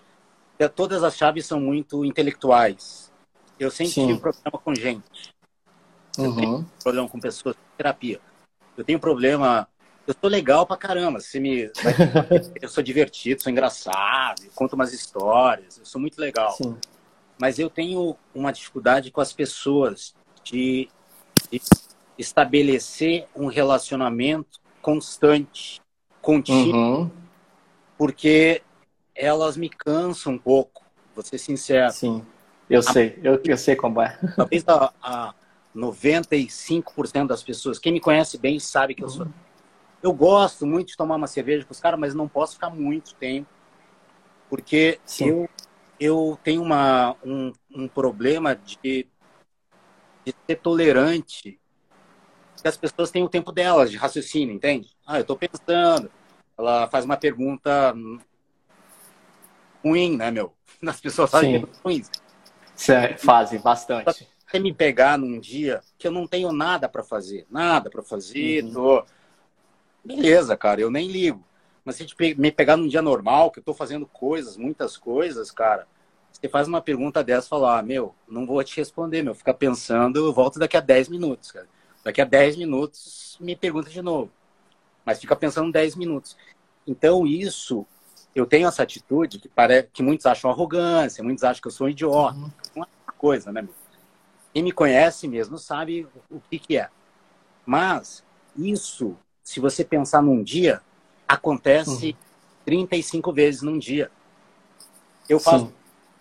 Todas 0.74 1.02
as 1.02 1.16
chaves 1.16 1.46
são 1.46 1.58
muito 1.58 2.04
intelectuais. 2.04 3.10
Eu 3.58 3.70
sempre 3.70 3.92
Sim. 3.92 4.06
tive 4.08 4.20
problema 4.20 4.58
com 4.62 4.74
gente. 4.74 5.34
Eu 6.16 6.24
uhum. 6.24 6.36
tenho 6.36 6.70
problema 6.82 7.08
com 7.08 7.18
pessoas, 7.18 7.56
terapia. 7.76 8.20
Eu 8.76 8.84
tenho 8.84 9.00
problema 9.00 9.68
eu 10.06 10.14
sou 10.20 10.28
legal 10.28 10.66
pra 10.66 10.76
caramba. 10.76 11.20
Você 11.20 11.38
me... 11.38 11.70
eu 12.60 12.68
sou 12.68 12.82
divertido, 12.82 13.42
sou 13.42 13.50
engraçado, 13.52 14.42
conto 14.54 14.74
umas 14.74 14.92
histórias, 14.92 15.78
eu 15.78 15.84
sou 15.84 16.00
muito 16.00 16.20
legal. 16.20 16.52
Sim. 16.52 16.76
Mas 17.38 17.58
eu 17.58 17.70
tenho 17.70 18.16
uma 18.34 18.52
dificuldade 18.52 19.10
com 19.10 19.20
as 19.20 19.32
pessoas 19.32 20.14
de, 20.44 20.88
de 21.50 21.60
estabelecer 22.18 23.26
um 23.34 23.46
relacionamento 23.46 24.60
constante, 24.80 25.80
contínuo, 26.20 27.02
uhum. 27.02 27.10
porque 27.96 28.62
elas 29.14 29.56
me 29.56 29.68
cansam 29.68 30.34
um 30.34 30.38
pouco, 30.38 30.84
vou 31.14 31.24
ser 31.24 31.38
sincero. 31.38 31.92
Sim, 31.92 32.24
eu 32.68 32.80
a, 32.80 32.82
sei, 32.82 33.18
eu, 33.22 33.40
eu 33.44 33.56
sei 33.56 33.76
como 33.76 34.00
é. 34.00 34.18
Talvez 34.36 34.64
a, 34.68 34.92
a 35.02 35.34
95% 35.74 37.26
das 37.26 37.42
pessoas, 37.42 37.78
quem 37.78 37.92
me 37.92 38.00
conhece 38.00 38.38
bem 38.38 38.58
sabe 38.58 38.94
que 38.94 39.02
eu 39.02 39.08
sou 39.08 39.26
eu 40.02 40.12
gosto 40.12 40.66
muito 40.66 40.88
de 40.88 40.96
tomar 40.96 41.16
uma 41.16 41.26
cerveja 41.26 41.64
com 41.64 41.72
os 41.72 41.80
caras, 41.80 41.98
mas 41.98 42.14
não 42.14 42.28
posso 42.28 42.54
ficar 42.54 42.70
muito 42.70 43.14
tempo, 43.14 43.48
porque 44.50 44.98
eu, 45.20 45.48
eu 45.98 46.38
tenho 46.42 46.62
uma, 46.62 47.16
um, 47.24 47.52
um 47.70 47.88
problema 47.88 48.54
de, 48.56 49.06
de 50.24 50.34
ser 50.46 50.56
tolerante 50.56 51.58
que 52.60 52.68
as 52.68 52.76
pessoas 52.76 53.10
têm 53.10 53.24
o 53.24 53.28
tempo 53.28 53.50
delas 53.50 53.90
de 53.90 53.96
raciocínio, 53.96 54.54
entende? 54.54 54.90
Ah, 55.06 55.18
eu 55.18 55.22
estou 55.22 55.36
pensando. 55.36 56.10
Ela 56.56 56.88
faz 56.88 57.04
uma 57.04 57.16
pergunta 57.16 57.94
ruim, 59.84 60.16
né, 60.16 60.30
meu? 60.30 60.52
As 60.86 61.00
pessoas 61.00 61.30
fazem 61.30 61.52
perguntas 61.52 61.80
ruins. 61.80 62.10
Fazem 63.18 63.60
bastante. 63.60 64.28
Você 64.46 64.58
me 64.58 64.72
pegar 64.72 65.18
num 65.18 65.40
dia 65.40 65.80
que 65.98 66.06
eu 66.06 66.12
não 66.12 66.26
tenho 66.26 66.52
nada 66.52 66.88
para 66.88 67.02
fazer, 67.02 67.46
nada 67.50 67.90
para 67.90 68.02
fazer, 68.02 68.62
uhum. 68.64 68.72
tô 68.72 69.04
beleza, 70.04 70.56
cara, 70.56 70.80
eu 70.80 70.90
nem 70.90 71.08
ligo. 71.08 71.44
Mas 71.84 71.96
se 71.96 72.06
me 72.36 72.52
pegar 72.52 72.76
num 72.76 72.86
dia 72.86 73.02
normal, 73.02 73.50
que 73.50 73.58
eu 73.58 73.62
tô 73.62 73.74
fazendo 73.74 74.06
coisas, 74.06 74.56
muitas 74.56 74.96
coisas, 74.96 75.50
cara, 75.50 75.86
você 76.30 76.48
faz 76.48 76.68
uma 76.68 76.80
pergunta 76.80 77.22
dessa 77.22 77.46
e 77.46 77.50
fala, 77.50 77.78
ah, 77.78 77.82
meu, 77.82 78.14
não 78.28 78.46
vou 78.46 78.62
te 78.62 78.76
responder, 78.76 79.22
meu, 79.22 79.34
fica 79.34 79.52
pensando, 79.52 80.18
eu 80.18 80.32
volto 80.32 80.58
daqui 80.58 80.76
a 80.76 80.80
10 80.80 81.08
minutos, 81.08 81.50
cara. 81.50 81.68
Daqui 82.04 82.20
a 82.20 82.24
10 82.24 82.56
minutos 82.56 83.36
me 83.40 83.54
pergunta 83.54 83.90
de 83.90 84.02
novo. 84.02 84.30
Mas 85.04 85.20
fica 85.20 85.36
pensando 85.36 85.72
10 85.72 85.96
minutos. 85.96 86.36
Então, 86.86 87.26
isso, 87.26 87.86
eu 88.34 88.46
tenho 88.46 88.66
essa 88.66 88.82
atitude 88.82 89.38
que 89.38 89.48
parece 89.48 89.88
que 89.92 90.02
muitos 90.02 90.26
acham 90.26 90.50
arrogância, 90.50 91.22
muitos 91.22 91.44
acham 91.44 91.60
que 91.60 91.68
eu 91.68 91.72
sou 91.72 91.86
um 91.86 91.90
idiota. 91.90 92.36
Uhum. 92.36 92.50
Uma 92.76 92.88
coisa, 93.18 93.52
né, 93.52 93.62
meu? 93.62 93.74
Quem 94.52 94.62
me 94.62 94.72
conhece 94.72 95.26
mesmo 95.26 95.58
sabe 95.58 96.06
o 96.30 96.40
que, 96.40 96.58
que 96.58 96.76
é. 96.76 96.90
Mas 97.64 98.24
isso 98.56 99.16
se 99.52 99.60
você 99.60 99.84
pensar 99.84 100.22
num 100.22 100.42
dia, 100.42 100.80
acontece 101.28 102.06
uhum. 102.06 102.14
35 102.64 103.32
vezes 103.34 103.60
num 103.60 103.78
dia. 103.78 104.10
Eu 105.28 105.38
faço, 105.38 105.66
Sim. 105.66 105.72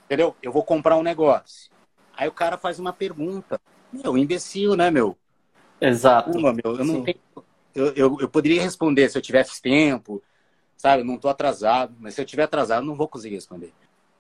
entendeu? 0.05 0.35
Eu 0.43 0.51
vou 0.51 0.65
comprar 0.65 0.97
um 0.97 1.03
negócio. 1.03 1.71
Aí 2.13 2.27
o 2.27 2.33
cara 2.33 2.57
faz 2.57 2.77
uma 2.77 2.91
pergunta. 2.91 3.59
Meu, 3.91 4.17
imbecil, 4.17 4.75
né, 4.75 4.91
meu? 4.91 5.17
Exato. 5.79 6.37
Uma, 6.37 6.51
meu, 6.51 6.75
eu 6.77 6.83
não 6.83 7.03
tenho, 7.03 7.19
eu, 7.73 7.93
eu, 7.93 8.17
eu, 8.19 8.27
poderia 8.27 8.61
responder 8.61 9.09
se 9.09 9.17
eu 9.17 9.21
tivesse 9.21 9.61
tempo, 9.61 10.21
sabe? 10.75 11.01
Eu 11.01 11.05
não 11.05 11.15
estou 11.15 11.31
atrasado, 11.31 11.95
mas 11.99 12.13
se 12.13 12.21
eu 12.21 12.25
tiver 12.25 12.43
atrasado, 12.43 12.85
não 12.85 12.95
vou 12.95 13.07
conseguir 13.07 13.35
responder. 13.35 13.73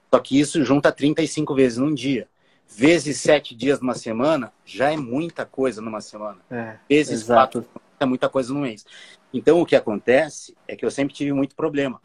Só 0.09 0.21
que 0.21 0.39
isso 0.39 0.63
junta 0.63 0.89
35 0.89 1.53
vezes 1.53 1.77
num 1.77 1.93
dia. 1.93 2.29
Vezes 2.65 3.19
sete 3.19 3.53
dias 3.53 3.81
numa 3.81 3.93
semana, 3.93 4.53
já 4.65 4.89
é 4.89 4.95
muita 4.95 5.45
coisa 5.45 5.81
numa 5.81 5.99
semana. 5.99 6.39
É, 6.49 6.77
vezes 6.87 7.23
exato. 7.23 7.61
quatro 7.61 7.80
muita 8.05 8.29
coisa 8.29 8.53
no 8.53 8.61
mês. 8.61 8.85
Então, 9.33 9.61
o 9.61 9.65
que 9.65 9.75
acontece 9.75 10.55
é 10.67 10.75
que 10.75 10.85
eu 10.85 10.91
sempre 10.91 11.13
tive 11.13 11.33
muito 11.33 11.55
problema. 11.55 12.01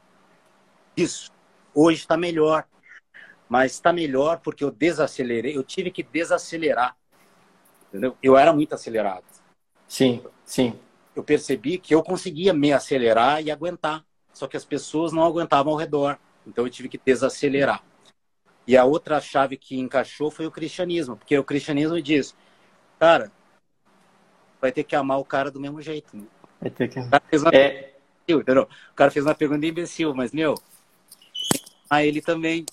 Isso. 0.96 1.30
Hoje 1.74 2.00
está 2.00 2.16
melhor. 2.16 2.66
Mas 3.48 3.72
está 3.72 3.92
melhor 3.92 4.40
porque 4.40 4.64
eu 4.64 4.70
desacelerei. 4.70 5.56
Eu 5.56 5.62
tive 5.62 5.90
que 5.90 6.02
desacelerar. 6.02 6.96
Entendeu? 7.88 8.16
Eu 8.22 8.36
era 8.36 8.52
muito 8.52 8.74
acelerado. 8.74 9.24
Sim, 9.86 10.22
sim. 10.44 10.78
Eu 11.14 11.22
percebi 11.22 11.78
que 11.78 11.94
eu 11.94 12.02
conseguia 12.02 12.52
me 12.52 12.72
acelerar 12.72 13.42
e 13.42 13.50
aguentar. 13.50 14.04
só 14.32 14.46
que 14.46 14.56
as 14.56 14.64
pessoas 14.64 15.12
não 15.12 15.22
aguentavam 15.22 15.72
ao 15.72 15.78
redor. 15.78 16.18
Então 16.46 16.64
eu 16.64 16.70
tive 16.70 16.88
que 16.88 16.98
desacelerar. 16.98 17.82
E 18.66 18.76
a 18.76 18.84
outra 18.84 19.20
chave 19.20 19.56
que 19.56 19.78
encaixou 19.78 20.30
foi 20.30 20.46
o 20.46 20.50
cristianismo, 20.50 21.16
porque 21.16 21.38
o 21.38 21.44
cristianismo 21.44 22.02
diz, 22.02 22.36
cara, 22.98 23.30
vai 24.66 24.72
ter 24.72 24.82
que 24.82 24.96
amar 24.96 25.20
o 25.20 25.24
cara 25.24 25.50
do 25.50 25.60
mesmo 25.60 25.80
jeito. 25.80 26.16
Né? 26.16 26.24
Vai 26.60 26.70
ter 26.70 26.88
que. 26.88 26.98
O 26.98 27.08
cara 27.08 27.22
fez 27.30 27.42
uma, 27.42 27.50
é... 27.54 27.92
o 28.28 28.94
cara 28.94 29.10
fez 29.10 29.24
uma 29.24 29.34
pergunta 29.34 29.64
imbecil, 29.64 30.12
mas 30.12 30.32
meu, 30.32 30.54
a 31.88 32.04
ele 32.04 32.20
também 32.20 32.66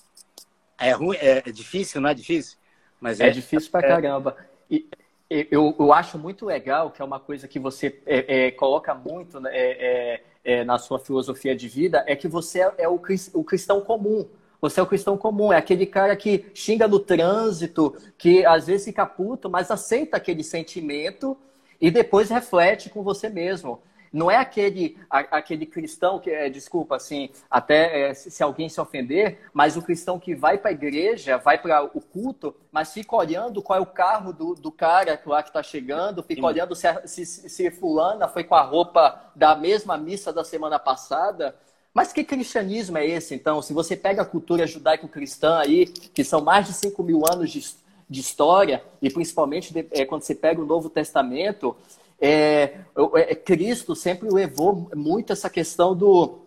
é 0.78 0.90
ruim, 0.90 1.16
é, 1.16 1.38
é 1.38 1.52
difícil, 1.52 2.00
não 2.00 2.08
é 2.08 2.14
difícil? 2.14 2.58
Mas 3.00 3.20
é, 3.20 3.28
é 3.28 3.30
difícil 3.30 3.70
pra 3.70 3.80
é... 3.80 3.88
caramba. 3.88 4.36
E 4.68 4.88
eu, 5.30 5.74
eu 5.78 5.92
acho 5.92 6.18
muito 6.18 6.44
legal 6.44 6.90
que 6.90 7.00
é 7.00 7.04
uma 7.04 7.20
coisa 7.20 7.46
que 7.46 7.58
você 7.58 8.00
é, 8.06 8.46
é, 8.46 8.50
coloca 8.50 8.92
muito 8.94 9.40
né, 9.40 9.50
é, 9.52 10.64
na 10.64 10.78
sua 10.78 10.98
filosofia 10.98 11.54
de 11.54 11.68
vida, 11.68 12.04
é 12.06 12.16
que 12.16 12.26
você 12.26 12.60
é 12.76 12.88
o, 12.88 13.00
o 13.34 13.44
cristão 13.44 13.80
comum. 13.80 14.28
Você 14.60 14.80
é 14.80 14.82
o 14.82 14.86
cristão 14.86 15.16
comum, 15.16 15.52
é 15.52 15.58
aquele 15.58 15.86
cara 15.86 16.16
que 16.16 16.46
xinga 16.54 16.88
no 16.88 16.98
trânsito, 16.98 17.94
que 18.16 18.44
às 18.46 18.66
vezes 18.66 18.86
fica 18.86 19.04
puto, 19.04 19.48
mas 19.48 19.70
aceita 19.70 20.16
aquele 20.16 20.42
sentimento 20.42 21.36
e 21.80 21.90
depois 21.90 22.30
reflete 22.30 22.90
com 22.90 23.02
você 23.02 23.28
mesmo. 23.28 23.80
Não 24.14 24.30
é 24.30 24.36
aquele, 24.36 24.96
aquele 25.10 25.66
cristão 25.66 26.20
que, 26.20 26.30
é, 26.30 26.48
desculpa, 26.48 26.94
assim, 26.94 27.30
até 27.50 28.10
é, 28.10 28.14
se 28.14 28.44
alguém 28.44 28.68
se 28.68 28.80
ofender, 28.80 29.40
mas 29.52 29.76
o 29.76 29.82
cristão 29.82 30.20
que 30.20 30.36
vai 30.36 30.56
para 30.56 30.70
a 30.70 30.72
igreja, 30.72 31.36
vai 31.36 31.58
para 31.60 31.82
o 31.82 32.00
culto, 32.00 32.54
mas 32.70 32.92
fica 32.92 33.16
olhando 33.16 33.60
qual 33.60 33.76
é 33.76 33.82
o 33.82 33.86
carro 33.86 34.32
do, 34.32 34.54
do 34.54 34.70
cara 34.70 35.20
lá 35.26 35.42
que 35.42 35.48
está 35.48 35.64
chegando, 35.64 36.22
fica 36.22 36.40
Sim. 36.40 36.46
olhando 36.46 36.76
se, 36.76 36.86
se, 37.06 37.26
se 37.26 37.70
fulana 37.72 38.28
foi 38.28 38.44
com 38.44 38.54
a 38.54 38.62
roupa 38.62 39.32
da 39.34 39.56
mesma 39.56 39.98
missa 39.98 40.32
da 40.32 40.44
semana 40.44 40.78
passada. 40.78 41.56
Mas 41.92 42.12
que 42.12 42.22
cristianismo 42.22 42.98
é 42.98 43.04
esse, 43.04 43.34
então? 43.34 43.60
Se 43.62 43.72
você 43.72 43.96
pega 43.96 44.22
a 44.22 44.26
cultura 44.26 44.64
judaico-cristã 44.64 45.58
aí, 45.58 45.86
que 45.86 46.22
são 46.22 46.40
mais 46.40 46.66
de 46.66 46.72
5 46.72 47.02
mil 47.02 47.22
anos 47.32 47.50
de, 47.50 47.64
de 48.08 48.20
história, 48.20 48.82
e 49.00 49.10
principalmente 49.10 49.72
de, 49.72 49.86
é, 49.90 50.04
quando 50.04 50.22
você 50.22 50.34
pega 50.34 50.60
o 50.60 50.66
Novo 50.66 50.90
Testamento, 50.90 51.76
é, 52.20 52.78
é, 53.16 53.34
Cristo 53.34 53.94
sempre 53.94 54.28
levou 54.30 54.88
muito 54.94 55.32
essa 55.32 55.50
questão 55.50 55.94
do, 55.94 56.40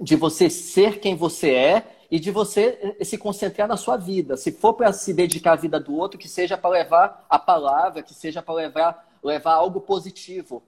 de 0.00 0.16
você 0.16 0.48
ser 0.48 1.00
quem 1.00 1.16
você 1.16 1.50
é 1.50 1.94
e 2.10 2.18
de 2.18 2.30
você 2.30 2.96
eh, 2.98 3.04
se 3.04 3.18
concentrar 3.18 3.68
na 3.68 3.76
sua 3.76 3.96
vida. 3.96 4.36
Se 4.36 4.50
for 4.50 4.74
para 4.74 4.92
se 4.92 5.12
dedicar 5.12 5.52
à 5.52 5.56
vida 5.56 5.78
do 5.78 5.94
outro, 5.94 6.18
que 6.18 6.28
seja 6.28 6.56
para 6.56 6.70
levar 6.70 7.26
a 7.28 7.38
palavra, 7.38 8.02
que 8.02 8.14
seja 8.14 8.40
para 8.40 8.54
levar, 8.54 9.08
levar 9.22 9.54
algo 9.54 9.80
positivo. 9.80 10.62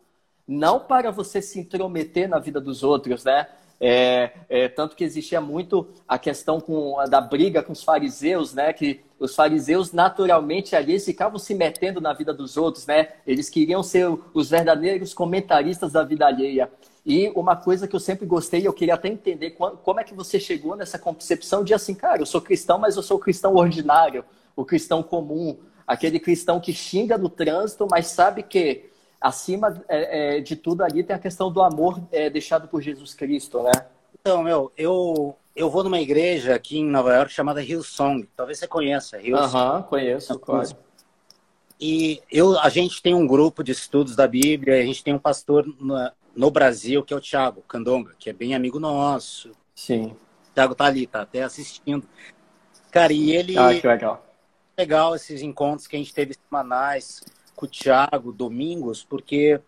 Não 0.47 0.81
para 0.81 1.11
você 1.11 1.41
se 1.41 1.59
intrometer 1.59 2.29
na 2.29 2.39
vida 2.39 2.61
dos 2.61 2.83
outros, 2.83 3.25
né? 3.25 3.49
É, 3.83 4.33
é, 4.49 4.69
tanto 4.69 4.95
que 4.95 5.03
existia 5.03 5.41
muito 5.41 5.89
a 6.07 6.19
questão 6.19 6.61
com, 6.61 6.97
da 7.09 7.19
briga 7.19 7.63
com 7.63 7.73
os 7.73 7.83
fariseus, 7.83 8.53
né? 8.53 8.75
Que 8.75 9.01
os 9.19 9.35
fariseus 9.35 9.91
naturalmente 9.93 10.77
ali 10.77 11.01
ficavam 11.01 11.39
se 11.39 11.55
metendo 11.55 12.01
na 12.01 12.13
vida 12.13 12.35
dos 12.35 12.59
outros, 12.59 12.87
né? 12.87 13.09
Eles 13.27 13.49
queriam 13.49 13.83
ser 13.83 14.07
os 14.35 14.51
verdadeiros 14.51 15.15
comentaristas 15.15 15.93
da 15.93 16.05
vida 16.05 16.27
alheia. 16.27 16.71
E 17.07 17.31
uma 17.35 17.57
coisa 17.57 17.89
que 17.89 17.97
eu 17.97 18.01
sempre 18.01 18.27
gostei, 18.27 18.67
eu 18.67 18.73
queria 18.75 18.95
até 18.95 19.09
entender 19.09 19.53
como 19.53 19.99
é 19.99 20.05
que 20.05 20.15
você 20.15 20.39
chegou 20.39 20.77
nessa 20.77 20.99
concepção 20.99 21.65
de 21.65 21.73
assim, 21.73 21.95
cara, 21.95 22.21
eu 22.21 22.27
sou 22.27 22.43
cristão, 22.43 22.79
mas 22.79 22.97
eu 22.97 23.03
sou 23.03 23.19
cristão 23.19 23.55
ordinário, 23.55 24.23
o 24.55 24.65
cristão 24.65 25.03
comum, 25.03 25.57
aquele 25.87 26.21
cristão 26.21 26.61
que 26.61 26.75
xinga 26.75 27.17
no 27.17 27.31
trânsito, 27.31 27.87
mas 27.91 28.09
sabe 28.09 28.43
que 28.43 28.90
acima 29.21 29.83
é, 29.89 30.39
é, 30.39 30.41
de 30.41 30.57
tudo 30.57 30.83
ali 30.83 31.03
tem 31.03 31.15
a 31.15 31.19
questão 31.19 31.53
do 31.53 31.63
amor 31.63 32.01
é, 32.11 32.31
deixado 32.31 32.67
por 32.67 32.81
Jesus 32.81 33.13
Cristo, 33.13 33.63
né? 33.63 33.73
Então, 34.19 34.43
meu, 34.43 34.73
eu, 34.77 35.37
eu 35.55 35.69
vou 35.69 35.85
numa 35.85 36.01
igreja 36.01 36.55
aqui 36.55 36.79
em 36.79 36.87
Nova 36.87 37.15
York 37.15 37.33
chamada 37.33 37.63
Hillsong. 37.63 38.29
Talvez 38.35 38.59
você 38.59 38.67
conheça. 38.67 39.19
Aham, 39.19 39.83
conheço, 39.83 40.39
claro. 40.39 40.69
E 41.79 42.21
eu, 42.31 42.59
a 42.59 42.69
gente 42.69 43.01
tem 43.03 43.15
um 43.15 43.27
grupo 43.27 43.63
de 43.65 43.73
estudos 43.73 44.15
da 44.15 44.27
Bíblia, 44.27 44.79
a 44.81 44.85
gente 44.85 45.03
tem 45.03 45.15
um 45.15 45.19
pastor 45.19 45.67
no, 45.81 46.13
no 46.37 46.51
Brasil, 46.51 47.03
que 47.03 47.15
é 47.15 47.17
o 47.17 47.21
Thiago 47.21 47.63
Candonga, 47.63 48.15
que 48.19 48.29
é 48.29 48.33
bem 48.35 48.55
amigo 48.55 48.79
nosso. 48.79 49.53
Sim. 49.75 50.09
O 50.51 50.55
Thiago 50.55 50.75
tá 50.75 50.85
ali, 50.85 51.07
tá 51.07 51.23
até 51.23 51.43
assistindo. 51.43 52.07
Cara, 52.91 53.13
e 53.15 53.33
ele... 53.33 53.57
Ah, 53.57 53.73
que 53.73 53.87
legal. 53.87 54.27
Legal 54.77 55.15
esses 55.15 55.41
encontros 55.41 55.87
que 55.87 55.97
a 55.97 55.99
gente 55.99 56.13
teve 56.13 56.35
semanais 56.35 57.23
com 57.61 57.67
o 57.67 57.69
Thiago, 57.69 58.33
domingos, 58.33 59.05
porque 59.05 59.61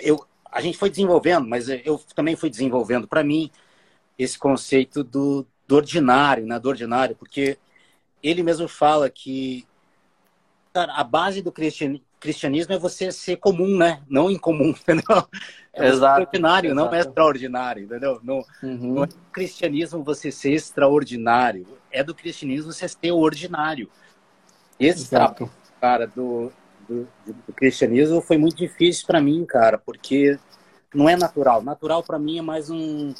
eu, 0.00 0.26
a 0.50 0.60
gente 0.60 0.76
foi 0.76 0.90
desenvolvendo, 0.90 1.46
mas 1.46 1.68
eu 1.68 2.00
também 2.16 2.34
fui 2.34 2.50
desenvolvendo 2.50 3.06
para 3.06 3.22
mim 3.22 3.48
esse 4.18 4.36
conceito 4.36 5.04
do, 5.04 5.46
do 5.68 5.76
ordinário, 5.76 6.44
né? 6.44 6.58
Do 6.58 6.68
ordinário, 6.68 7.14
porque 7.14 7.56
ele 8.20 8.42
mesmo 8.42 8.66
fala 8.66 9.08
que 9.08 9.64
cara, 10.74 10.92
a 10.94 11.04
base 11.04 11.40
do 11.40 11.52
cristianismo 11.52 12.74
é 12.74 12.78
você 12.78 13.12
ser 13.12 13.36
comum, 13.36 13.76
né? 13.78 14.02
Não 14.08 14.28
incomum, 14.28 14.70
entendeu? 14.76 15.28
É 15.72 15.86
exato, 15.86 16.22
ordinário, 16.22 16.74
não 16.74 16.92
é 16.92 16.98
extraordinário, 16.98 17.84
entendeu? 17.84 18.20
No, 18.24 18.44
uhum. 18.64 18.94
no 18.94 19.08
cristianismo 19.32 20.02
você 20.02 20.32
ser 20.32 20.54
extraordinário, 20.54 21.66
é 21.92 22.02
do 22.02 22.16
cristianismo 22.16 22.72
você 22.72 22.88
ser 22.88 23.12
ordinário. 23.12 23.88
Esse 24.78 25.02
exato. 25.02 25.48
cara, 25.80 26.06
do, 26.06 26.52
do, 26.90 27.08
do 27.46 27.52
cristianismo 27.54 28.20
foi 28.20 28.36
muito 28.36 28.56
difícil 28.56 29.06
para 29.06 29.20
mim, 29.20 29.44
cara, 29.44 29.78
porque 29.78 30.38
não 30.92 31.08
é 31.08 31.16
natural. 31.16 31.62
Natural 31.62 32.02
para 32.02 32.18
mim 32.18 32.38
é 32.38 32.42
mais 32.42 32.68
um, 32.68 33.14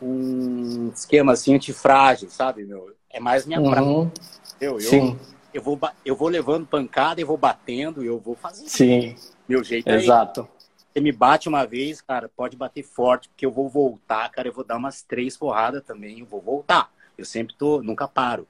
um 0.00 0.90
esquema 0.94 1.32
assim 1.32 1.54
antifrágil, 1.54 2.30
sabe, 2.30 2.64
meu? 2.64 2.94
É 3.10 3.18
mais 3.18 3.44
minha 3.44 3.60
uhum. 3.60 3.70
prática. 3.70 4.26
Eu, 4.60 4.80
Sim. 4.80 5.18
Eu, 5.52 5.62
vou, 5.62 5.78
eu 6.04 6.14
vou 6.14 6.28
levando 6.28 6.66
pancada 6.66 7.20
e 7.20 7.24
vou 7.24 7.36
batendo, 7.36 8.04
eu 8.04 8.18
vou 8.18 8.36
fazendo. 8.36 8.68
Sim. 8.68 9.16
Meu 9.48 9.64
jeito 9.64 9.88
é 9.88 9.96
Exato. 9.96 10.48
Você 10.92 11.00
me 11.00 11.12
bate 11.12 11.48
uma 11.48 11.66
vez, 11.66 12.00
cara, 12.00 12.30
pode 12.34 12.56
bater 12.56 12.82
forte, 12.82 13.28
porque 13.28 13.44
eu 13.44 13.50
vou 13.50 13.68
voltar, 13.68 14.30
cara, 14.30 14.48
eu 14.48 14.52
vou 14.52 14.64
dar 14.64 14.76
umas 14.76 15.02
três 15.02 15.36
porradas 15.36 15.84
também, 15.84 16.20
eu 16.20 16.26
vou 16.26 16.40
voltar. 16.40 16.90
Eu 17.18 17.24
sempre 17.24 17.54
tô, 17.54 17.82
nunca 17.82 18.08
paro. 18.08 18.46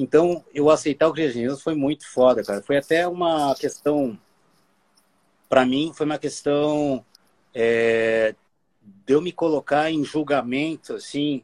Então, 0.00 0.44
eu 0.54 0.70
aceitar 0.70 1.08
o 1.08 1.12
cristianismo 1.12 1.58
foi 1.58 1.74
muito 1.74 2.08
foda, 2.08 2.44
cara. 2.44 2.62
Foi 2.62 2.76
até 2.76 3.08
uma 3.08 3.52
questão, 3.56 4.16
para 5.48 5.66
mim, 5.66 5.90
foi 5.92 6.06
uma 6.06 6.18
questão 6.18 7.04
é, 7.52 8.32
de 8.80 9.12
eu 9.12 9.20
me 9.20 9.32
colocar 9.32 9.90
em 9.90 10.04
julgamento, 10.04 10.94
assim, 10.94 11.42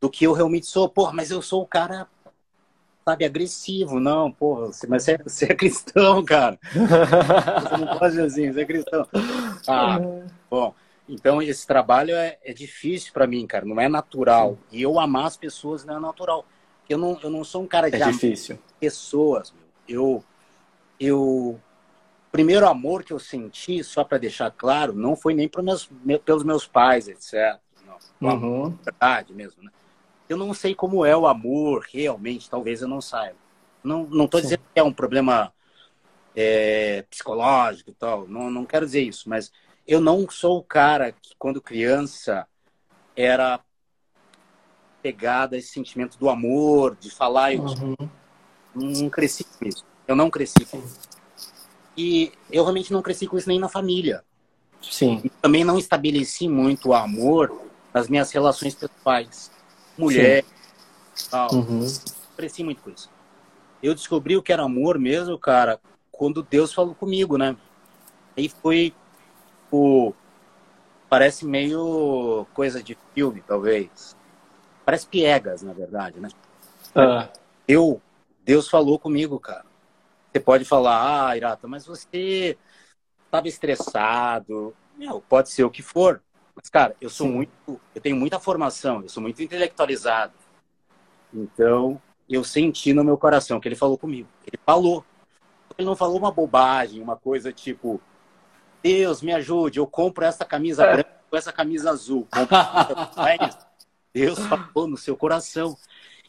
do 0.00 0.08
que 0.08 0.24
eu 0.24 0.32
realmente 0.32 0.64
sou. 0.64 0.88
Porra, 0.88 1.12
mas 1.12 1.30
eu 1.30 1.42
sou 1.42 1.60
o 1.60 1.66
cara, 1.66 2.08
sabe, 3.04 3.26
agressivo. 3.26 4.00
Não, 4.00 4.32
porra, 4.32 4.70
mas 4.88 5.04
você, 5.04 5.18
você 5.18 5.52
é 5.52 5.54
cristão, 5.54 6.24
cara. 6.24 6.58
Você 6.72 7.76
não 7.76 7.98
pode 7.98 8.18
assim, 8.22 8.50
você 8.50 8.62
é 8.62 8.64
cristão. 8.64 9.06
Ah, 9.68 10.00
bom. 10.50 10.74
Então, 11.06 11.42
esse 11.42 11.66
trabalho 11.66 12.14
é, 12.14 12.38
é 12.42 12.54
difícil 12.54 13.12
para 13.12 13.26
mim, 13.26 13.46
cara. 13.46 13.66
Não 13.66 13.78
é 13.78 13.86
natural. 13.86 14.56
E 14.70 14.80
eu 14.80 14.98
amar 14.98 15.26
as 15.26 15.36
pessoas 15.36 15.84
não 15.84 15.98
é 15.98 16.00
natural. 16.00 16.46
Eu 16.92 16.98
não, 16.98 17.18
eu 17.22 17.30
não 17.30 17.42
sou 17.42 17.62
um 17.62 17.66
cara 17.66 17.90
de 17.90 17.96
é 17.96 18.10
difícil. 18.10 18.58
pessoas. 18.78 19.54
Eu, 19.88 20.22
eu, 21.00 21.58
primeiro 22.30 22.68
amor 22.68 23.02
que 23.02 23.12
eu 23.12 23.18
senti, 23.18 23.82
só 23.82 24.04
para 24.04 24.18
deixar 24.18 24.50
claro, 24.50 24.92
não 24.92 25.16
foi 25.16 25.32
nem 25.32 25.50
meus, 25.62 25.90
pelos 26.24 26.44
meus 26.44 26.66
pais, 26.66 27.08
etc. 27.08 27.58
Não, 28.20 28.30
uhum. 28.30 28.76
verdade 28.82 29.32
mesmo, 29.32 29.62
né? 29.62 29.70
Eu 30.28 30.36
não 30.36 30.52
sei 30.52 30.74
como 30.74 31.04
é 31.04 31.16
o 31.16 31.26
amor 31.26 31.86
realmente, 31.92 32.48
talvez 32.48 32.82
eu 32.82 32.88
não 32.88 33.00
saiba. 33.00 33.36
Não, 33.82 34.04
não 34.04 34.28
tô 34.28 34.38
Sim. 34.38 34.44
dizendo 34.44 34.62
que 34.72 34.80
é 34.80 34.82
um 34.82 34.92
problema 34.92 35.52
é, 36.36 37.04
psicológico 37.08 37.90
e 37.90 37.94
tal, 37.94 38.28
não, 38.28 38.50
não 38.50 38.64
quero 38.64 38.86
dizer 38.86 39.02
isso, 39.02 39.28
mas 39.28 39.50
eu 39.86 40.00
não 40.00 40.28
sou 40.30 40.58
o 40.58 40.62
cara 40.62 41.12
que 41.12 41.34
quando 41.38 41.60
criança 41.60 42.46
era 43.16 43.60
pegada 45.02 45.56
esse 45.56 45.68
sentimento 45.68 46.16
do 46.18 46.28
amor, 46.30 46.96
de 47.00 47.10
falar. 47.10 47.54
Eu 47.54 47.62
uhum. 47.62 47.96
não 48.74 49.10
cresci 49.10 49.44
com 49.44 49.66
isso. 49.66 49.84
Eu 50.06 50.14
não 50.14 50.30
cresci 50.30 50.64
com 50.64 50.78
isso. 50.78 51.00
E 51.96 52.32
eu 52.50 52.62
realmente 52.62 52.92
não 52.92 53.02
cresci 53.02 53.26
com 53.26 53.36
isso 53.36 53.48
nem 53.48 53.58
na 53.58 53.68
família. 53.68 54.24
Sim. 54.80 55.20
E 55.24 55.28
também 55.28 55.64
não 55.64 55.78
estabeleci 55.78 56.48
muito 56.48 56.90
o 56.90 56.94
amor 56.94 57.60
nas 57.92 58.08
minhas 58.08 58.30
relações 58.30 58.74
pessoais. 58.74 59.50
Mulher, 59.98 60.44
Sim. 61.14 61.28
tal. 61.30 61.52
Uhum. 61.52 61.86
Cresci 62.36 62.64
muito 62.64 62.82
com 62.82 62.90
isso. 62.90 63.10
Eu 63.82 63.94
descobri 63.94 64.36
o 64.36 64.42
que 64.42 64.52
era 64.52 64.62
amor 64.62 64.98
mesmo, 64.98 65.38
cara, 65.38 65.80
quando 66.10 66.42
Deus 66.42 66.72
falou 66.72 66.94
comigo, 66.94 67.36
né? 67.36 67.56
Aí 68.36 68.48
foi 68.48 68.94
o 69.70 70.12
parece 71.08 71.44
meio 71.44 72.46
coisa 72.54 72.82
de 72.82 72.96
filme, 73.14 73.42
talvez. 73.46 74.16
Parece 74.84 75.06
piegas, 75.06 75.62
na 75.62 75.72
verdade, 75.72 76.20
né? 76.20 76.28
Ah. 76.94 77.28
Eu, 77.66 78.00
Deus 78.44 78.68
falou 78.68 78.98
comigo, 78.98 79.38
cara. 79.38 79.64
Você 80.32 80.40
pode 80.40 80.64
falar, 80.64 81.28
ah, 81.28 81.36
Irata, 81.36 81.68
mas 81.68 81.86
você 81.86 82.56
estava 83.24 83.48
estressado. 83.48 84.74
Meu, 84.96 85.20
pode 85.20 85.50
ser 85.50 85.64
o 85.64 85.70
que 85.70 85.82
for. 85.82 86.22
Mas, 86.54 86.68
cara, 86.68 86.96
eu 87.00 87.08
sou 87.08 87.26
Sim. 87.26 87.34
muito. 87.34 87.80
Eu 87.94 88.00
tenho 88.00 88.16
muita 88.16 88.38
formação, 88.38 89.02
eu 89.02 89.08
sou 89.08 89.22
muito 89.22 89.42
intelectualizado. 89.42 90.32
Então, 91.32 92.00
eu 92.28 92.44
senti 92.44 92.92
no 92.92 93.04
meu 93.04 93.16
coração 93.16 93.60
que 93.60 93.68
ele 93.68 93.76
falou 93.76 93.96
comigo. 93.96 94.28
Ele 94.46 94.60
falou. 94.64 95.04
Ele 95.78 95.86
não 95.86 95.96
falou 95.96 96.18
uma 96.18 96.30
bobagem, 96.30 97.00
uma 97.00 97.16
coisa 97.16 97.50
tipo, 97.50 98.00
Deus 98.82 99.22
me 99.22 99.32
ajude, 99.32 99.78
eu 99.78 99.86
compro 99.86 100.24
essa 100.24 100.44
camisa 100.44 100.84
é. 100.84 100.92
branca 100.92 101.10
com 101.30 101.36
essa 101.36 101.52
camisa 101.52 101.90
azul. 101.90 102.28
Deus 104.14 104.38
falou 104.46 104.88
no 104.88 104.96
seu 104.96 105.16
coração. 105.16 105.76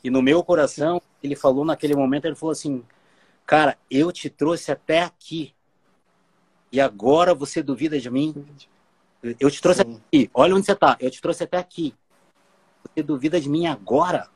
E 0.04 0.10
no 0.10 0.22
meu 0.22 0.43
coração, 0.43 1.02
ele 1.22 1.36
falou 1.36 1.63
naquele 1.63 1.96
momento, 1.96 2.26
ele 2.26 2.36
falou 2.36 2.52
assim, 2.52 2.84
cara, 3.46 3.78
eu 3.89 4.12
te 4.12 4.30
trouxe 4.30 4.72
até 4.72 5.02
aqui. 5.02 5.54
E 6.72 6.82
agora 6.82 7.34
você 7.34 7.63
duvida 7.63 8.00
de 8.00 8.10
mim? 8.10 8.46
Eu 9.39 9.50
te 9.50 9.62
trouxe 9.62 9.82
Sim. 9.84 10.02
aqui. 10.08 10.30
Olha 10.34 10.56
onde 10.56 10.65
você 10.65 10.74
está. 10.74 10.98
Eu 11.00 11.10
te 11.10 11.22
trouxe 11.22 11.43
até 11.43 11.58
aqui. 11.58 11.96
Você 12.84 13.02
duvida 13.02 13.39
de 13.39 13.48
mim 13.48 13.67
agora? 13.67 14.28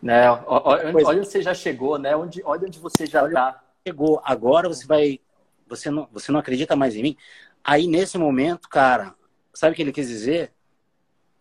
Né? 0.00 0.30
Olha, 0.30 0.92
olha 1.04 1.20
onde 1.20 1.26
você 1.26 1.42
já 1.42 1.52
chegou, 1.52 1.98
né? 1.98 2.16
Onde, 2.16 2.42
olha 2.44 2.66
onde 2.66 2.78
você 2.78 3.04
já 3.04 3.26
está. 3.26 3.62
Chegou. 3.86 4.20
Agora 4.24 4.68
você 4.68 4.86
vai. 4.86 5.20
Você 5.68 5.90
não, 5.90 6.08
você 6.12 6.32
não 6.32 6.40
acredita 6.40 6.76
mais 6.76 6.94
em 6.94 7.02
mim? 7.02 7.16
Aí, 7.62 7.86
nesse 7.86 8.16
momento, 8.16 8.68
cara, 8.68 9.14
sabe 9.52 9.72
o 9.72 9.76
que 9.76 9.82
ele 9.82 9.92
quis 9.92 10.08
dizer? 10.08 10.52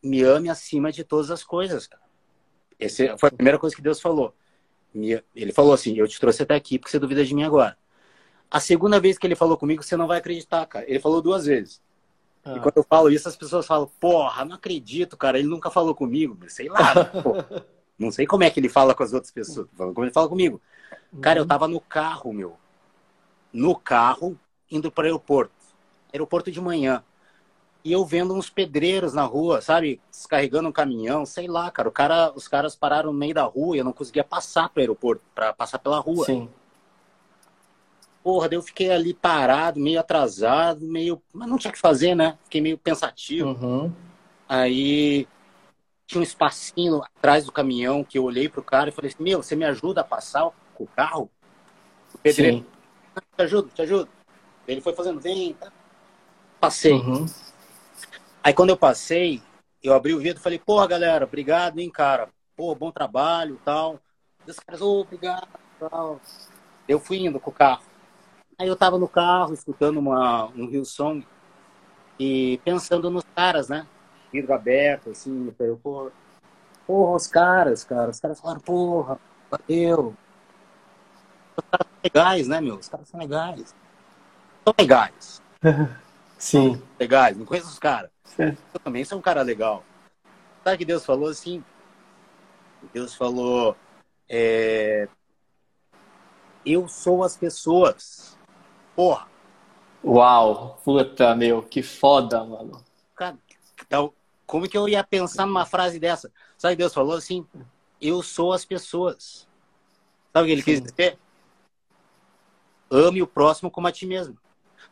Me 0.05 0.21
ame 0.21 0.49
acima 0.49 0.91
de 0.91 1.03
todas 1.03 1.31
as 1.31 1.43
coisas, 1.43 1.87
cara. 1.87 2.03
Essa 2.79 3.17
foi 3.17 3.29
a 3.29 3.31
primeira 3.31 3.57
coisa 3.57 3.75
que 3.75 3.81
Deus 3.81 3.99
falou. 3.99 4.35
Ele 4.93 5.51
falou 5.51 5.73
assim: 5.73 5.97
Eu 5.97 6.07
te 6.07 6.19
trouxe 6.19 6.43
até 6.43 6.53
aqui 6.53 6.77
porque 6.77 6.91
você 6.91 6.99
duvida 6.99 7.25
de 7.25 7.33
mim 7.33 7.43
agora. 7.43 7.75
A 8.51 8.59
segunda 8.59 8.99
vez 8.99 9.17
que 9.17 9.25
ele 9.25 9.35
falou 9.35 9.57
comigo, 9.57 9.81
você 9.81 9.97
não 9.97 10.05
vai 10.05 10.19
acreditar, 10.19 10.63
cara. 10.67 10.85
Ele 10.87 10.99
falou 10.99 11.21
duas 11.21 11.45
vezes. 11.45 11.81
Ah. 12.43 12.55
E 12.55 12.59
quando 12.59 12.77
eu 12.77 12.83
falo 12.83 13.09
isso, 13.09 13.27
as 13.27 13.35
pessoas 13.35 13.65
falam: 13.65 13.89
Porra, 13.99 14.45
não 14.45 14.55
acredito, 14.55 15.17
cara. 15.17 15.39
Ele 15.39 15.47
nunca 15.47 15.71
falou 15.71 15.95
comigo. 15.95 16.37
Sei 16.47 16.69
lá. 16.69 16.93
não 17.97 18.11
sei 18.11 18.27
como 18.27 18.43
é 18.43 18.49
que 18.51 18.59
ele 18.59 18.69
fala 18.69 18.93
com 18.93 19.01
as 19.01 19.11
outras 19.11 19.31
pessoas. 19.31 19.67
Como 19.75 20.03
ele 20.03 20.13
fala 20.13 20.29
comigo. 20.29 20.61
Cara, 21.19 21.39
eu 21.39 21.43
uhum. 21.43 21.47
tava 21.47 21.67
no 21.67 21.81
carro, 21.81 22.31
meu. 22.31 22.57
No 23.51 23.75
carro, 23.75 24.39
indo 24.69 24.91
para 24.91 25.03
o 25.03 25.05
aeroporto. 25.05 25.53
Aeroporto 26.13 26.51
de 26.51 26.61
manhã. 26.61 27.03
E 27.85 27.91
eu 27.91 28.03
vendo 28.03 28.33
uns 28.33 28.49
pedreiros 28.49 29.13
na 29.13 29.23
rua, 29.25 29.61
sabe? 29.61 30.01
Descarregando 30.09 30.67
um 30.67 30.71
caminhão, 30.71 31.23
sei 31.23 31.47
lá, 31.47 31.69
cara. 31.69 31.87
O 31.87 31.91
cara 31.91 32.33
os 32.35 32.47
caras 32.47 32.75
pararam 32.75 33.13
no 33.13 33.17
meio 33.17 33.35
da 33.35 33.43
rua 33.43 33.75
e 33.75 33.79
eu 33.79 33.85
não 33.85 33.93
conseguia 33.93 34.23
passar 34.23 34.69
para 34.69 34.79
o 34.79 34.81
aeroporto, 34.81 35.21
para 35.35 35.53
passar 35.53 35.77
pela 35.77 35.99
rua. 35.99 36.25
Sim. 36.25 36.49
Porra, 38.23 38.49
daí 38.49 38.57
eu 38.57 38.63
fiquei 38.63 38.89
ali 38.89 39.13
parado, 39.13 39.79
meio 39.79 39.99
atrasado, 39.99 40.83
meio. 40.83 41.21
Mas 41.31 41.47
não 41.47 41.59
tinha 41.59 41.69
o 41.69 41.73
que 41.75 41.79
fazer, 41.79 42.15
né? 42.15 42.39
Fiquei 42.45 42.59
meio 42.59 42.75
pensativo. 42.75 43.49
Uhum. 43.49 43.93
Aí 44.49 45.27
tinha 46.07 46.19
um 46.19 46.23
espacinho 46.23 47.03
atrás 47.03 47.45
do 47.45 47.51
caminhão 47.51 48.03
que 48.03 48.17
eu 48.17 48.23
olhei 48.23 48.49
pro 48.49 48.63
cara 48.63 48.89
e 48.89 48.91
falei 48.91 49.11
assim: 49.11 49.21
Meu, 49.21 49.43
você 49.43 49.55
me 49.55 49.63
ajuda 49.63 50.01
a 50.01 50.03
passar 50.03 50.49
com 50.73 50.85
o 50.85 50.87
carro? 50.87 51.29
O 52.15 52.17
pedreiro, 52.17 52.57
Sim. 52.57 52.65
te 53.37 53.43
ajudo, 53.43 53.69
te 53.75 53.81
ajudo. 53.83 54.09
Ele 54.67 54.81
foi 54.81 54.93
fazendo, 54.93 55.21
vem, 55.21 55.53
tá? 55.53 55.71
Passei. 56.59 56.93
Uhum. 56.93 57.27
Aí 58.45 58.53
quando 58.53 58.69
eu 58.69 58.77
passei, 58.77 59.41
eu 59.81 59.95
abri 59.95 60.13
o 60.13 60.19
vidro 60.19 60.39
e 60.39 60.43
falei, 60.43 60.59
pô, 60.59 60.87
galera, 60.87 61.25
obrigado, 61.25 61.79
hein, 61.79 61.89
cara. 61.89 62.29
Pô, 62.55 62.75
bom 62.75 62.91
trabalho 62.91 63.59
tal. 63.65 63.99
Os 64.47 64.59
caras, 64.59 64.81
oh, 64.83 65.01
obrigado 65.01 65.47
tal. 65.79 66.21
Eu 66.87 66.99
fui 66.99 67.25
indo 67.25 67.39
com 67.39 67.49
o 67.49 67.53
carro. 67.53 67.81
Aí 68.59 68.67
eu 68.67 68.75
tava 68.75 68.99
no 68.99 69.07
carro, 69.07 69.51
escutando 69.51 69.97
uma, 69.97 70.45
um 70.49 70.67
Rio 70.67 70.85
Song 70.85 71.25
e 72.19 72.61
pensando 72.63 73.09
nos 73.09 73.23
caras, 73.35 73.67
né? 73.67 73.87
Vidro 74.31 74.53
aberto, 74.53 75.09
assim, 75.09 75.51
eu, 75.57 75.79
pô, 75.81 76.11
porra, 76.85 77.15
os 77.15 77.25
caras, 77.25 77.83
cara. 77.83 78.11
Os 78.11 78.19
caras 78.19 78.39
falaram, 78.39 78.61
porra, 78.61 79.19
valeu. 79.49 80.15
Os 81.57 81.65
caras 81.65 81.87
são 81.87 81.99
legais, 82.03 82.47
né, 82.47 82.61
meu? 82.61 82.75
Os 82.75 82.87
caras 82.87 83.07
são 83.07 83.19
legais. 83.19 83.75
São 84.63 84.75
legais. 84.77 85.41
Sim. 86.45 86.79
Legais, 86.99 87.35
não 87.35 87.43
conheço 87.43 87.69
os 87.69 87.79
caras. 87.79 88.11
Eu 88.37 88.79
também 88.83 89.03
sou 89.03 89.17
um 89.17 89.21
cara 89.21 89.41
legal. 89.41 89.83
Sabe 90.63 90.77
que 90.77 90.85
Deus 90.85 91.03
falou 91.03 91.27
assim? 91.27 91.63
Deus 92.93 93.15
falou: 93.15 93.75
é... 94.29 95.09
Eu 96.63 96.87
sou 96.87 97.23
as 97.23 97.35
pessoas. 97.35 98.37
Porra. 98.95 99.27
Uau, 100.03 100.79
puta, 100.85 101.33
meu, 101.33 101.63
que 101.63 101.81
foda, 101.81 102.43
mano. 102.43 102.79
Cara, 103.15 103.39
então, 103.83 104.13
como 104.45 104.69
que 104.69 104.77
eu 104.77 104.87
ia 104.87 105.03
pensar 105.03 105.47
numa 105.47 105.65
frase 105.65 105.99
dessa? 105.99 106.31
Sabe 106.59 106.75
que 106.75 106.83
Deus 106.83 106.93
falou 106.93 107.15
assim? 107.15 107.43
Eu 107.99 108.21
sou 108.21 108.53
as 108.53 108.63
pessoas. 108.63 109.47
Sabe 110.31 110.43
o 110.43 110.45
que 110.45 110.51
ele 110.51 110.61
Sim. 110.61 110.65
quis 110.65 110.81
dizer? 110.83 111.17
Ame 112.91 113.23
o 113.23 113.27
próximo 113.27 113.71
como 113.71 113.87
a 113.87 113.91
ti 113.91 114.05
mesmo. 114.05 114.37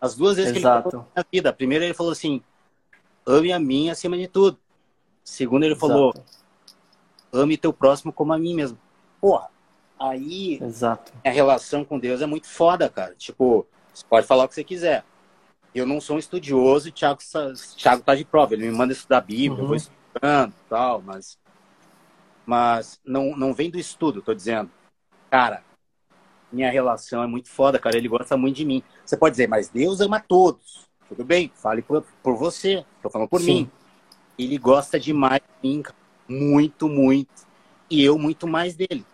As 0.03 0.15
duas 0.15 0.35
vezes 0.35 0.57
Exato. 0.57 0.81
que 0.81 0.87
ele 0.87 0.91
falou 0.91 1.11
na 1.15 1.25
vida. 1.31 1.49
A 1.49 1.53
primeira 1.53 1.85
ele 1.85 1.93
falou 1.93 2.11
assim: 2.11 2.41
ame 3.25 3.53
a 3.53 3.57
mim 3.57 3.89
acima 3.89 4.17
de 4.17 4.27
tudo. 4.27 4.59
Segundo, 5.23 5.63
ele 5.63 5.75
Exato. 5.75 5.87
falou, 5.87 6.13
ame 7.31 7.55
teu 7.55 7.71
próximo 7.71 8.11
como 8.11 8.33
a 8.33 8.37
mim 8.37 8.53
mesmo. 8.53 8.77
Porra, 9.21 9.49
aí 9.97 10.59
Exato. 10.61 11.13
a 11.23 11.29
relação 11.29 11.85
com 11.85 11.97
Deus 11.97 12.21
é 12.21 12.25
muito 12.25 12.49
foda, 12.49 12.89
cara. 12.89 13.15
Tipo, 13.15 13.65
você 13.93 14.03
pode 14.09 14.27
falar 14.27 14.43
o 14.43 14.49
que 14.49 14.55
você 14.55 14.63
quiser. 14.65 15.05
Eu 15.73 15.85
não 15.85 16.01
sou 16.01 16.17
um 16.17 16.19
estudioso 16.19 16.89
e 16.89 16.91
Thiago, 16.91 17.21
Thiago 17.77 18.03
tá 18.03 18.13
de 18.13 18.25
prova. 18.25 18.55
Ele 18.55 18.69
me 18.69 18.75
manda 18.75 18.91
estudar 18.91 19.19
a 19.19 19.21
Bíblia, 19.21 19.51
uhum. 19.51 19.59
eu 19.59 19.67
vou 19.67 19.69
uhum. 19.69 19.75
estudando 19.77 20.51
e 20.51 20.69
tal, 20.69 21.01
mas, 21.01 21.39
mas 22.45 22.99
não, 23.05 23.37
não 23.37 23.53
vem 23.53 23.71
do 23.71 23.79
estudo, 23.79 24.21
tô 24.21 24.33
dizendo. 24.33 24.69
Cara, 25.31 25.63
minha 26.53 26.71
relação 26.71 27.23
é 27.23 27.27
muito 27.27 27.49
foda, 27.49 27.79
cara. 27.79 27.97
Ele 27.97 28.07
gosta 28.07 28.37
muito 28.37 28.55
de 28.57 28.65
mim. 28.65 28.83
Você 29.05 29.17
pode 29.17 29.33
dizer, 29.33 29.47
mas 29.47 29.69
Deus 29.69 29.99
ama 29.99 30.19
todos. 30.19 30.87
Tudo 31.09 31.25
bem, 31.25 31.51
fale 31.55 31.81
por, 31.81 32.05
por 32.21 32.35
você. 32.35 32.85
Estou 32.97 33.11
falando 33.11 33.27
por 33.27 33.41
Sim. 33.41 33.53
mim. 33.53 33.71
Ele 34.37 34.57
gosta 34.57 34.99
demais 34.99 35.41
de 35.61 35.69
mim, 35.69 35.83
muito, 36.27 36.87
muito. 36.87 37.45
E 37.89 38.03
eu 38.03 38.17
muito 38.17 38.47
mais 38.47 38.75
dele. 38.75 39.05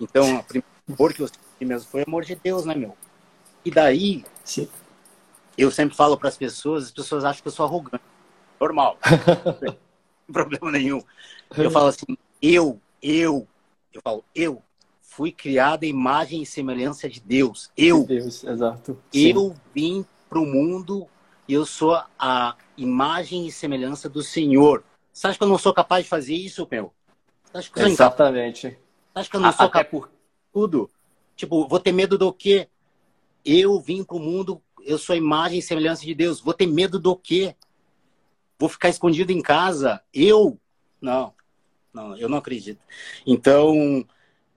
Então, 0.00 0.38
a 0.38 0.42
primeira 0.42 0.66
amor 0.88 1.12
que 1.12 1.22
eu 1.22 1.28
senti 1.28 1.64
mesmo 1.64 1.90
foi 1.90 2.04
amor 2.06 2.24
de 2.24 2.34
Deus, 2.34 2.64
né, 2.64 2.74
meu? 2.74 2.96
E 3.64 3.70
daí, 3.70 4.24
Sim. 4.44 4.68
eu 5.56 5.70
sempre 5.70 5.96
falo 5.96 6.16
para 6.16 6.28
as 6.28 6.36
pessoas, 6.36 6.84
as 6.84 6.90
pessoas 6.90 7.24
acham 7.24 7.42
que 7.42 7.48
eu 7.48 7.52
sou 7.52 7.66
arrogante. 7.66 8.04
Normal. 8.60 8.98
não 9.44 9.52
tem 9.54 9.78
problema 10.30 10.70
nenhum. 10.70 11.02
Eu 11.56 11.70
falo 11.70 11.86
assim, 11.86 12.16
eu, 12.40 12.80
eu, 13.02 13.46
eu 13.92 14.00
falo, 14.02 14.24
eu 14.34 14.62
fui 15.14 15.30
criado 15.30 15.84
em 15.84 15.90
imagem 15.90 16.42
e 16.42 16.46
semelhança 16.46 17.08
de 17.08 17.20
Deus. 17.20 17.70
Eu. 17.76 18.04
Deus, 18.04 18.42
exato. 18.44 18.98
Eu 19.12 19.50
Sim. 19.50 19.54
vim 19.74 20.06
para 20.28 20.40
o 20.40 20.46
mundo 20.46 21.06
eu 21.48 21.66
sou 21.66 22.00
a 22.18 22.56
imagem 22.76 23.46
e 23.46 23.52
semelhança 23.52 24.08
do 24.08 24.22
Senhor. 24.22 24.82
Você 25.12 25.26
acha 25.26 25.36
que 25.36 25.44
eu 25.44 25.48
não 25.48 25.58
sou 25.58 25.74
capaz 25.74 26.04
de 26.04 26.08
fazer 26.08 26.34
isso, 26.34 26.66
meu? 26.70 26.92
Exatamente. 27.76 28.68
Você 28.68 28.78
acha 29.14 29.30
que 29.30 29.36
eu 29.36 29.40
não 29.40 29.52
sou 29.52 29.68
capaz 29.68 29.88
por 29.88 30.10
tudo? 30.52 30.90
Tipo, 31.36 31.68
vou 31.68 31.78
ter 31.78 31.92
medo 31.92 32.16
do 32.16 32.32
quê? 32.32 32.68
Eu 33.44 33.78
vim 33.80 34.04
pro 34.04 34.18
mundo, 34.18 34.62
eu 34.82 34.96
sou 34.96 35.12
a 35.12 35.16
imagem 35.16 35.58
e 35.58 35.62
semelhança 35.62 36.06
de 36.06 36.14
Deus. 36.14 36.40
Vou 36.40 36.54
ter 36.54 36.66
medo 36.66 36.98
do 36.98 37.14
quê? 37.14 37.54
Vou 38.58 38.68
ficar 38.68 38.88
escondido 38.88 39.32
em 39.32 39.42
casa? 39.42 40.00
Eu? 40.14 40.58
Não. 41.00 41.34
Não, 41.92 42.16
eu 42.16 42.28
não 42.28 42.38
acredito. 42.38 42.80
Então, 43.26 44.06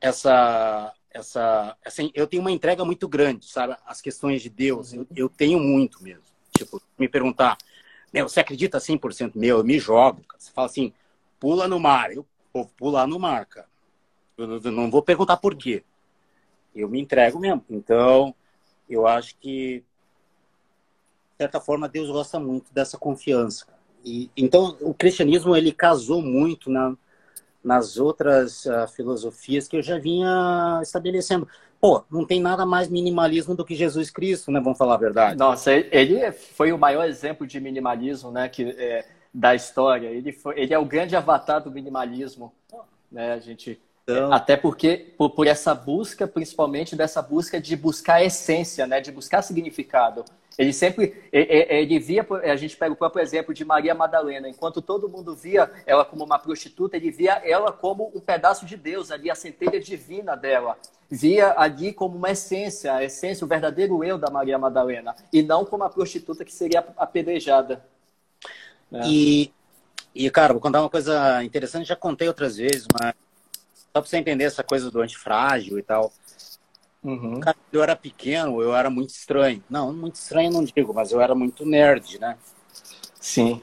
essa 0.06 0.94
essa 1.10 1.78
assim, 1.84 2.12
eu 2.14 2.28
tenho 2.28 2.42
uma 2.42 2.52
entrega 2.52 2.84
muito 2.84 3.08
grande, 3.08 3.46
sabe? 3.46 3.76
As 3.86 4.02
questões 4.02 4.42
de 4.42 4.50
Deus, 4.50 4.94
eu, 4.94 5.08
eu 5.16 5.30
tenho 5.30 5.60
muito 5.60 6.04
mesmo. 6.04 6.24
Tipo, 6.56 6.82
me 7.00 7.08
perguntar, 7.08 7.58
meu, 8.14 8.28
você 8.28 8.42
acredita 8.42 8.80
100% 8.80 9.32
meu? 9.36 9.60
Eu 9.60 9.64
me 9.64 9.80
jogo. 9.80 10.22
Cara. 10.28 10.40
Você 10.40 10.52
fala 10.52 10.68
assim, 10.68 10.94
pula 11.40 11.68
no 11.68 11.80
mar. 11.80 12.12
Eu 12.12 12.26
vou 12.54 12.66
pular 12.78 13.08
no 13.08 13.18
mar, 13.18 13.46
cara. 13.46 13.68
Eu 14.38 14.60
não 14.72 14.92
vou 14.92 15.02
perguntar 15.02 15.38
por 15.38 15.56
quê. 15.56 15.84
Eu 16.76 16.90
me 16.90 17.00
entrego 17.00 17.40
mesmo. 17.40 17.64
Então, 17.70 18.36
eu 18.90 19.08
acho 19.08 19.38
que, 19.38 19.80
de 19.80 21.38
certa 21.38 21.62
forma, 21.62 21.88
Deus 21.88 22.10
gosta 22.10 22.40
muito 22.40 22.74
dessa 22.74 22.98
confiança. 22.98 23.66
E, 24.04 24.30
então, 24.36 24.78
o 24.82 24.94
cristianismo, 24.94 25.56
ele 25.56 25.72
casou 25.72 26.22
muito 26.22 26.70
na, 26.70 26.94
nas 27.66 27.98
outras 27.98 28.66
uh, 28.66 28.88
filosofias 28.88 29.68
que 29.68 29.76
eu 29.76 29.82
já 29.82 29.98
vinha 29.98 30.80
estabelecendo. 30.84 31.48
Pô, 31.82 32.04
não 32.12 32.26
tem 32.26 32.40
nada 32.40 32.66
mais 32.66 32.88
minimalismo 32.88 33.56
do 33.56 33.66
que 33.66 33.76
Jesus 33.76 34.12
Cristo, 34.12 34.52
né? 34.52 34.62
Vamos 34.62 34.78
falar 34.78 34.94
a 34.94 35.00
verdade. 35.00 35.36
Nossa, 35.36 35.74
ele 35.74 36.32
foi 36.32 36.72
o 36.72 36.78
maior 36.78 37.06
exemplo 37.06 37.46
de 37.46 37.60
minimalismo, 37.60 38.32
né? 38.32 38.48
Que, 38.48 38.70
é, 38.78 39.06
da 39.34 39.56
história. 39.56 40.08
Ele, 40.08 40.32
foi, 40.32 40.60
ele 40.60 40.74
é 40.74 40.80
o 40.80 40.86
grande 40.86 41.16
avatar 41.16 41.62
do 41.62 41.72
minimalismo, 41.72 42.54
né? 43.12 43.34
A 43.34 43.40
gente 43.40 43.82
então... 44.04 44.32
até 44.32 44.56
porque 44.56 45.14
por, 45.18 45.32
por, 45.32 45.48
essa 45.48 45.74
busca, 45.74 46.28
principalmente 46.28 46.96
dessa 46.96 47.22
busca 47.22 47.60
de 47.60 47.76
buscar 47.76 48.16
a 48.16 48.24
essência, 48.24 48.86
né? 48.86 49.02
De 49.02 49.12
buscar 49.12 49.42
significado. 49.42 50.24
Ele 50.58 50.72
sempre, 50.72 51.22
ele 51.32 52.00
via, 52.00 52.26
a 52.44 52.56
gente 52.56 52.78
pega 52.78 52.94
o 52.94 52.96
próprio 52.96 53.22
exemplo 53.22 53.54
de 53.54 53.66
Maria 53.66 53.94
Madalena, 53.94 54.48
enquanto 54.48 54.82
todo 54.82 55.10
mundo 55.10 55.36
via 55.36 55.70
ela 55.86 56.06
como 56.06 56.24
uma 56.24 56.40
prostituta, 56.40 56.96
ele 56.96 57.12
via 57.12 57.34
ela 57.44 57.74
como 57.74 58.10
um 58.16 58.22
pedaço 58.22 58.66
de 58.66 58.78
Deus, 58.78 59.12
ali 59.12 59.30
a 59.30 59.36
centelha 59.36 59.80
divina 59.80 60.36
dela. 60.36 60.78
Via 61.12 61.54
ali 61.58 61.92
como 61.92 62.16
uma 62.18 62.32
essência, 62.32 62.94
a 62.94 63.04
essência, 63.04 63.44
o 63.44 63.48
verdadeiro 63.48 64.04
eu 64.04 64.18
da 64.18 64.30
Maria 64.32 64.58
Madalena, 64.58 65.14
e 65.32 65.44
não 65.44 65.66
como 65.66 65.84
a 65.84 65.90
prostituta 65.90 66.46
que 66.46 66.54
seria 66.54 66.86
apedrejada. 66.98 67.86
É. 68.92 69.02
E, 69.08 69.52
e, 70.14 70.30
cara, 70.30 70.54
vou 70.54 70.62
contar 70.62 70.80
uma 70.80 70.90
coisa 70.90 71.44
interessante, 71.44 71.88
já 71.88 71.98
contei 71.98 72.30
outras 72.30 72.56
vezes, 72.56 72.88
mas 72.94 73.14
só 73.94 74.02
pra 74.02 74.10
você 74.10 74.18
entender 74.18 74.46
essa 74.46 74.64
coisa 74.64 74.90
do 74.90 75.02
antifrágil 75.02 75.78
e 75.78 75.84
tal. 75.84 76.14
Uhum. 77.06 77.40
Cara, 77.40 77.56
eu 77.72 77.84
era 77.84 77.96
pequeno, 77.96 78.64
eu 78.64 78.76
era 78.76 78.90
muito 78.90 79.12
estranho. 79.12 79.64
Não, 79.70 79.94
muito 79.94 80.16
estranho 80.16 80.52
não 80.52 80.64
digo, 80.64 80.92
mas 80.92 81.12
eu 81.12 81.22
era 81.22 81.36
muito 81.36 81.64
nerd, 81.64 82.20
né? 82.20 82.36
Sim. 83.22 83.62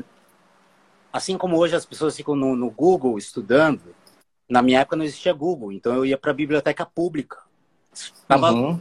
Assim 1.12 1.36
como 1.36 1.58
hoje 1.58 1.74
as 1.74 1.84
pessoas 1.84 2.16
ficam 2.16 2.36
no, 2.36 2.54
no 2.54 2.70
Google 2.70 3.18
estudando, 3.18 3.96
na 4.48 4.62
minha 4.62 4.78
época 4.78 4.94
não 4.94 5.04
existia 5.04 5.32
Google, 5.32 5.72
então 5.72 5.92
eu 5.92 6.06
ia 6.06 6.16
para 6.16 6.30
a 6.30 6.34
biblioteca 6.34 6.86
pública. 6.86 7.42
Tava 8.28 8.52
uhum. 8.52 8.80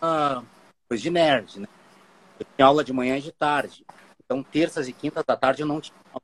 ah, 0.00 0.42
coisa 0.86 1.02
de 1.02 1.10
nerd, 1.10 1.60
né? 1.60 1.68
Eu 2.38 2.46
tinha 2.54 2.66
aula 2.66 2.84
de 2.84 2.92
manhã 2.92 3.16
e 3.16 3.22
de 3.22 3.32
tarde. 3.32 3.82
Então, 4.22 4.42
terças 4.42 4.88
e 4.88 4.92
quintas 4.92 5.24
da 5.24 5.36
tarde 5.36 5.62
eu 5.62 5.66
não 5.66 5.80
tinha 5.80 5.96
aula. 6.12 6.22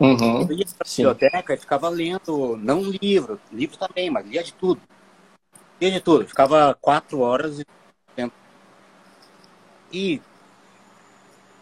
Uhum. 0.00 0.48
Eu 0.48 0.56
ia 0.56 0.64
para 0.64 0.86
a 0.86 0.90
biblioteca 0.90 1.52
e 1.52 1.58
ficava 1.58 1.90
lendo, 1.90 2.56
não 2.56 2.80
livro, 2.82 3.38
livro 3.52 3.76
também, 3.76 4.08
mas 4.08 4.26
lia 4.26 4.42
de 4.42 4.54
tudo 4.54 4.80
de 5.90 6.00
tudo. 6.00 6.26
Ficava 6.26 6.76
quatro 6.80 7.20
horas 7.20 7.60
e. 7.60 7.66
E 9.94 10.22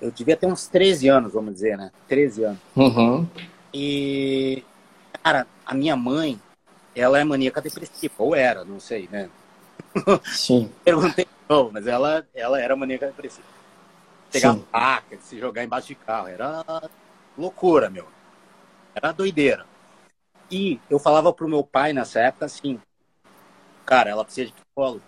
eu 0.00 0.10
devia 0.10 0.36
ter 0.36 0.46
uns 0.46 0.66
13 0.68 1.08
anos, 1.08 1.32
vamos 1.32 1.52
dizer, 1.52 1.76
né? 1.76 1.90
13 2.08 2.44
anos. 2.44 2.60
Uhum. 2.74 3.26
E, 3.74 4.64
cara, 5.22 5.46
a 5.66 5.74
minha 5.74 5.94
mãe, 5.94 6.40
ela 6.94 7.18
é 7.18 7.24
maníaca 7.24 7.60
depressiva, 7.60 8.14
ou 8.18 8.34
era, 8.34 8.64
não 8.64 8.80
sei, 8.80 9.08
né? 9.10 9.28
Sim. 10.24 10.70
Perguntei, 10.84 11.26
não, 11.48 11.70
mas 11.70 11.86
ela, 11.86 12.26
ela 12.34 12.60
era 12.60 12.74
maníaca 12.76 13.08
depressiva. 13.08 13.46
Pegar 14.30 14.56
faca, 14.70 15.18
se 15.20 15.38
jogar 15.38 15.64
embaixo 15.64 15.88
de 15.88 15.96
carro, 15.96 16.28
era 16.28 16.64
loucura, 17.36 17.90
meu. 17.90 18.06
Era 18.94 19.12
doideira. 19.12 19.66
E 20.50 20.80
eu 20.88 20.98
falava 20.98 21.32
pro 21.32 21.48
meu 21.48 21.62
pai 21.62 21.92
nessa 21.92 22.20
época 22.20 22.46
assim, 22.46 22.80
cara, 23.90 24.08
ela 24.08 24.24
precisa 24.24 24.46
de 24.46 24.52
psicólogo. 24.52 25.02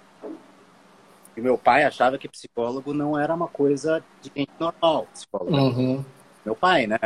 E 1.37 1.41
meu 1.41 1.57
pai 1.57 1.85
achava 1.85 2.19
que 2.19 2.29
psicólogo 2.29 2.93
não 2.93 3.17
era 3.17 3.33
uma 3.33 3.47
coisa 3.47 4.05
de 4.21 4.33
gente 4.35 4.51
normal, 4.59 5.07
psicólogo. 5.13 5.57
Uhum. 5.57 6.05
Meu 6.45 6.57
pai, 6.57 6.89
né? 6.89 6.99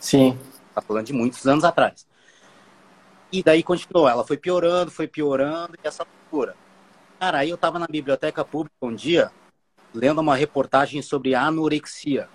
Sim. 0.00 0.38
Tá 0.74 0.80
falando 0.80 1.04
de 1.04 1.12
muitos 1.12 1.46
anos 1.46 1.62
atrás. 1.62 2.06
E 3.30 3.42
daí 3.42 3.62
continuou, 3.62 4.08
ela 4.08 4.26
foi 4.26 4.38
piorando, 4.38 4.90
foi 4.90 5.06
piorando, 5.06 5.74
e 5.84 5.86
essa 5.86 6.04
loucura. 6.04 6.56
Cara, 7.20 7.40
aí 7.40 7.50
eu 7.50 7.58
tava 7.58 7.78
na 7.78 7.86
biblioteca 7.86 8.42
pública 8.42 8.74
um 8.80 8.94
dia, 8.94 9.30
lendo 9.94 10.22
uma 10.22 10.34
reportagem 10.34 11.02
sobre 11.02 11.34
anorexia. 11.34 12.30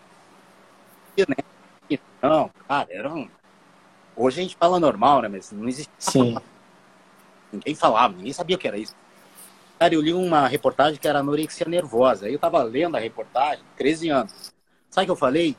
E, 1.18 1.26
né? 1.28 1.98
Não, 2.22 2.52
cara, 2.68 2.88
era 2.92 3.12
um... 3.12 3.28
Hoje 4.16 4.40
a 4.40 4.44
gente 4.44 4.56
fala 4.56 4.80
normal, 4.80 5.24
né? 5.24 5.28
Mas 5.28 5.52
não 5.52 5.68
existe. 5.68 5.92
Sim. 5.98 6.38
Ninguém 7.52 7.76
falava, 7.76 8.16
ninguém 8.16 8.34
sabia 8.34 8.56
o 8.56 8.60
que 8.60 8.68
era 8.68 8.78
isso. 8.78 8.96
Cara, 9.78 9.94
eu 9.94 10.02
li 10.02 10.14
uma 10.14 10.48
reportagem 10.48 11.00
que 11.00 11.08
era 11.08 11.20
anorexia 11.20 11.68
nervosa. 11.68 12.30
Eu 12.30 12.40
tava 12.40 12.64
lendo 12.64 12.96
a 12.96 13.00
reportagem, 13.00 13.64
13 13.76 14.10
anos. 14.10 14.54
Sabe 14.90 15.04
o 15.04 15.08
que 15.08 15.12
eu 15.12 15.16
falei? 15.16 15.56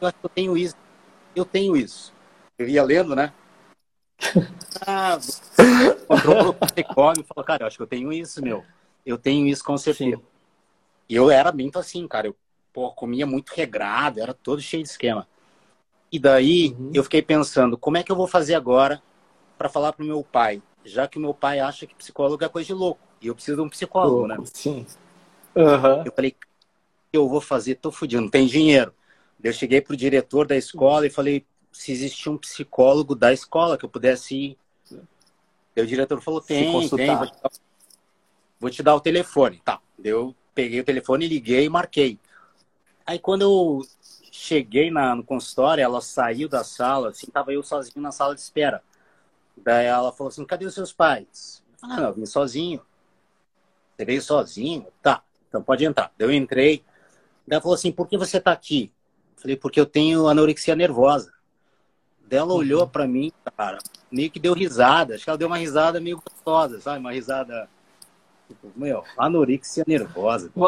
Eu 0.00 0.08
acho 0.08 0.16
que 0.18 0.24
eu 0.24 0.30
tenho 0.30 0.56
isso. 0.56 0.76
Eu 1.36 1.44
tenho 1.44 1.76
isso. 1.76 2.12
Eu 2.58 2.68
ia 2.68 2.82
lendo, 2.82 3.14
né? 3.14 3.32
Ah, 4.86 5.18
encontrou 6.00 6.48
o 6.48 6.54
psicólogo 6.54 7.20
e 7.20 7.24
falou, 7.24 7.44
cara, 7.44 7.64
eu 7.64 7.66
acho 7.66 7.76
que 7.76 7.82
eu 7.82 7.86
tenho 7.86 8.10
isso, 8.10 8.42
meu. 8.42 8.64
Eu 9.04 9.18
tenho 9.18 9.46
isso 9.46 9.62
com 9.62 9.76
certeza. 9.76 10.16
Sim. 10.16 10.22
E 11.08 11.14
eu 11.14 11.30
era 11.30 11.52
muito 11.52 11.78
assim, 11.78 12.08
cara. 12.08 12.28
Eu 12.28 12.36
pô, 12.72 12.90
comia 12.92 13.26
muito 13.26 13.50
regrado, 13.50 14.20
era 14.20 14.32
todo 14.32 14.62
cheio 14.62 14.82
de 14.82 14.88
esquema. 14.88 15.26
E 16.10 16.18
daí 16.18 16.74
uhum. 16.78 16.90
eu 16.94 17.02
fiquei 17.04 17.22
pensando, 17.22 17.76
como 17.76 17.96
é 17.96 18.02
que 18.02 18.10
eu 18.10 18.16
vou 18.16 18.26
fazer 18.26 18.54
agora 18.54 19.02
para 19.58 19.68
falar 19.68 19.92
pro 19.92 20.04
meu 20.04 20.24
pai? 20.24 20.62
Já 20.84 21.06
que 21.06 21.18
meu 21.18 21.34
pai 21.34 21.60
acha 21.60 21.86
que 21.86 21.94
psicólogo 21.94 22.44
é 22.44 22.48
coisa 22.48 22.66
de 22.66 22.74
louco. 22.74 23.00
E 23.20 23.26
eu 23.26 23.34
preciso 23.34 23.56
de 23.56 23.62
um 23.62 23.68
psicólogo, 23.68 24.26
louco, 24.26 24.42
né? 24.42 24.50
Sim. 24.52 24.86
Uhum. 25.54 26.04
Eu 26.04 26.12
falei, 26.12 26.30
o 26.30 26.34
que 27.12 27.18
eu 27.18 27.28
vou 27.28 27.40
fazer? 27.40 27.76
Tô 27.76 27.90
fudido, 27.90 28.22
não 28.22 28.30
tem 28.30 28.46
dinheiro. 28.46 28.94
Eu 29.42 29.52
cheguei 29.52 29.80
pro 29.80 29.96
diretor 29.96 30.46
da 30.46 30.56
escola 30.56 31.06
e 31.06 31.10
falei 31.10 31.44
se 31.72 31.92
existia 31.92 32.30
um 32.30 32.36
psicólogo 32.36 33.14
da 33.14 33.32
escola 33.32 33.78
que 33.78 33.84
eu 33.84 33.88
pudesse 33.88 34.34
ir. 34.34 34.58
E 35.76 35.80
o 35.80 35.86
diretor 35.86 36.20
falou, 36.20 36.40
tem, 36.40 36.64
tem, 36.64 36.72
vou 36.72 36.88
te, 36.88 36.96
dar, 36.96 37.50
vou 38.58 38.70
te 38.70 38.82
dar 38.82 38.94
o 38.94 39.00
telefone. 39.00 39.62
Tá, 39.64 39.80
eu 40.02 40.34
peguei 40.54 40.80
o 40.80 40.84
telefone, 40.84 41.28
liguei 41.28 41.64
e 41.64 41.68
marquei. 41.68 42.18
Aí 43.06 43.18
quando 43.18 43.42
eu 43.42 43.86
cheguei 44.30 44.90
na, 44.90 45.14
no 45.14 45.24
consultório, 45.24 45.82
ela 45.82 46.00
saiu 46.00 46.48
da 46.48 46.64
sala, 46.64 47.10
assim, 47.10 47.26
tava 47.28 47.52
eu 47.52 47.62
sozinho 47.62 48.02
na 48.02 48.12
sala 48.12 48.34
de 48.34 48.40
espera. 48.40 48.82
Daí 49.64 49.86
ela 49.86 50.12
falou 50.12 50.28
assim: 50.28 50.44
cadê 50.44 50.64
os 50.64 50.74
seus 50.74 50.92
pais? 50.92 51.62
Ah, 51.82 51.96
não, 51.96 52.04
eu 52.08 52.14
vim 52.14 52.26
sozinho. 52.26 52.80
Você 53.96 54.04
veio 54.04 54.22
sozinho? 54.22 54.86
Tá, 55.02 55.22
então 55.48 55.62
pode 55.62 55.84
entrar. 55.84 56.12
Eu 56.18 56.32
entrei. 56.32 56.84
Daí 57.46 57.56
ela 57.56 57.62
falou 57.62 57.74
assim: 57.74 57.92
por 57.92 58.08
que 58.08 58.16
você 58.16 58.38
está 58.38 58.52
aqui? 58.52 58.92
Eu 59.36 59.42
falei: 59.42 59.56
porque 59.56 59.80
eu 59.80 59.86
tenho 59.86 60.26
anorexia 60.26 60.74
nervosa. 60.74 61.32
Daí 62.28 62.38
ela 62.38 62.52
olhou 62.54 62.86
para 62.86 63.06
mim, 63.06 63.32
cara, 63.56 63.78
meio 64.10 64.30
que 64.30 64.38
deu 64.38 64.54
risada. 64.54 65.14
Acho 65.14 65.24
que 65.24 65.30
ela 65.30 65.38
deu 65.38 65.48
uma 65.48 65.58
risada 65.58 66.00
meio 66.00 66.22
gostosa, 66.22 66.80
sabe? 66.80 67.00
Uma 67.00 67.12
risada. 67.12 67.68
Tipo, 68.48 68.72
meu, 68.76 69.04
anorexia 69.16 69.84
nervosa. 69.86 70.50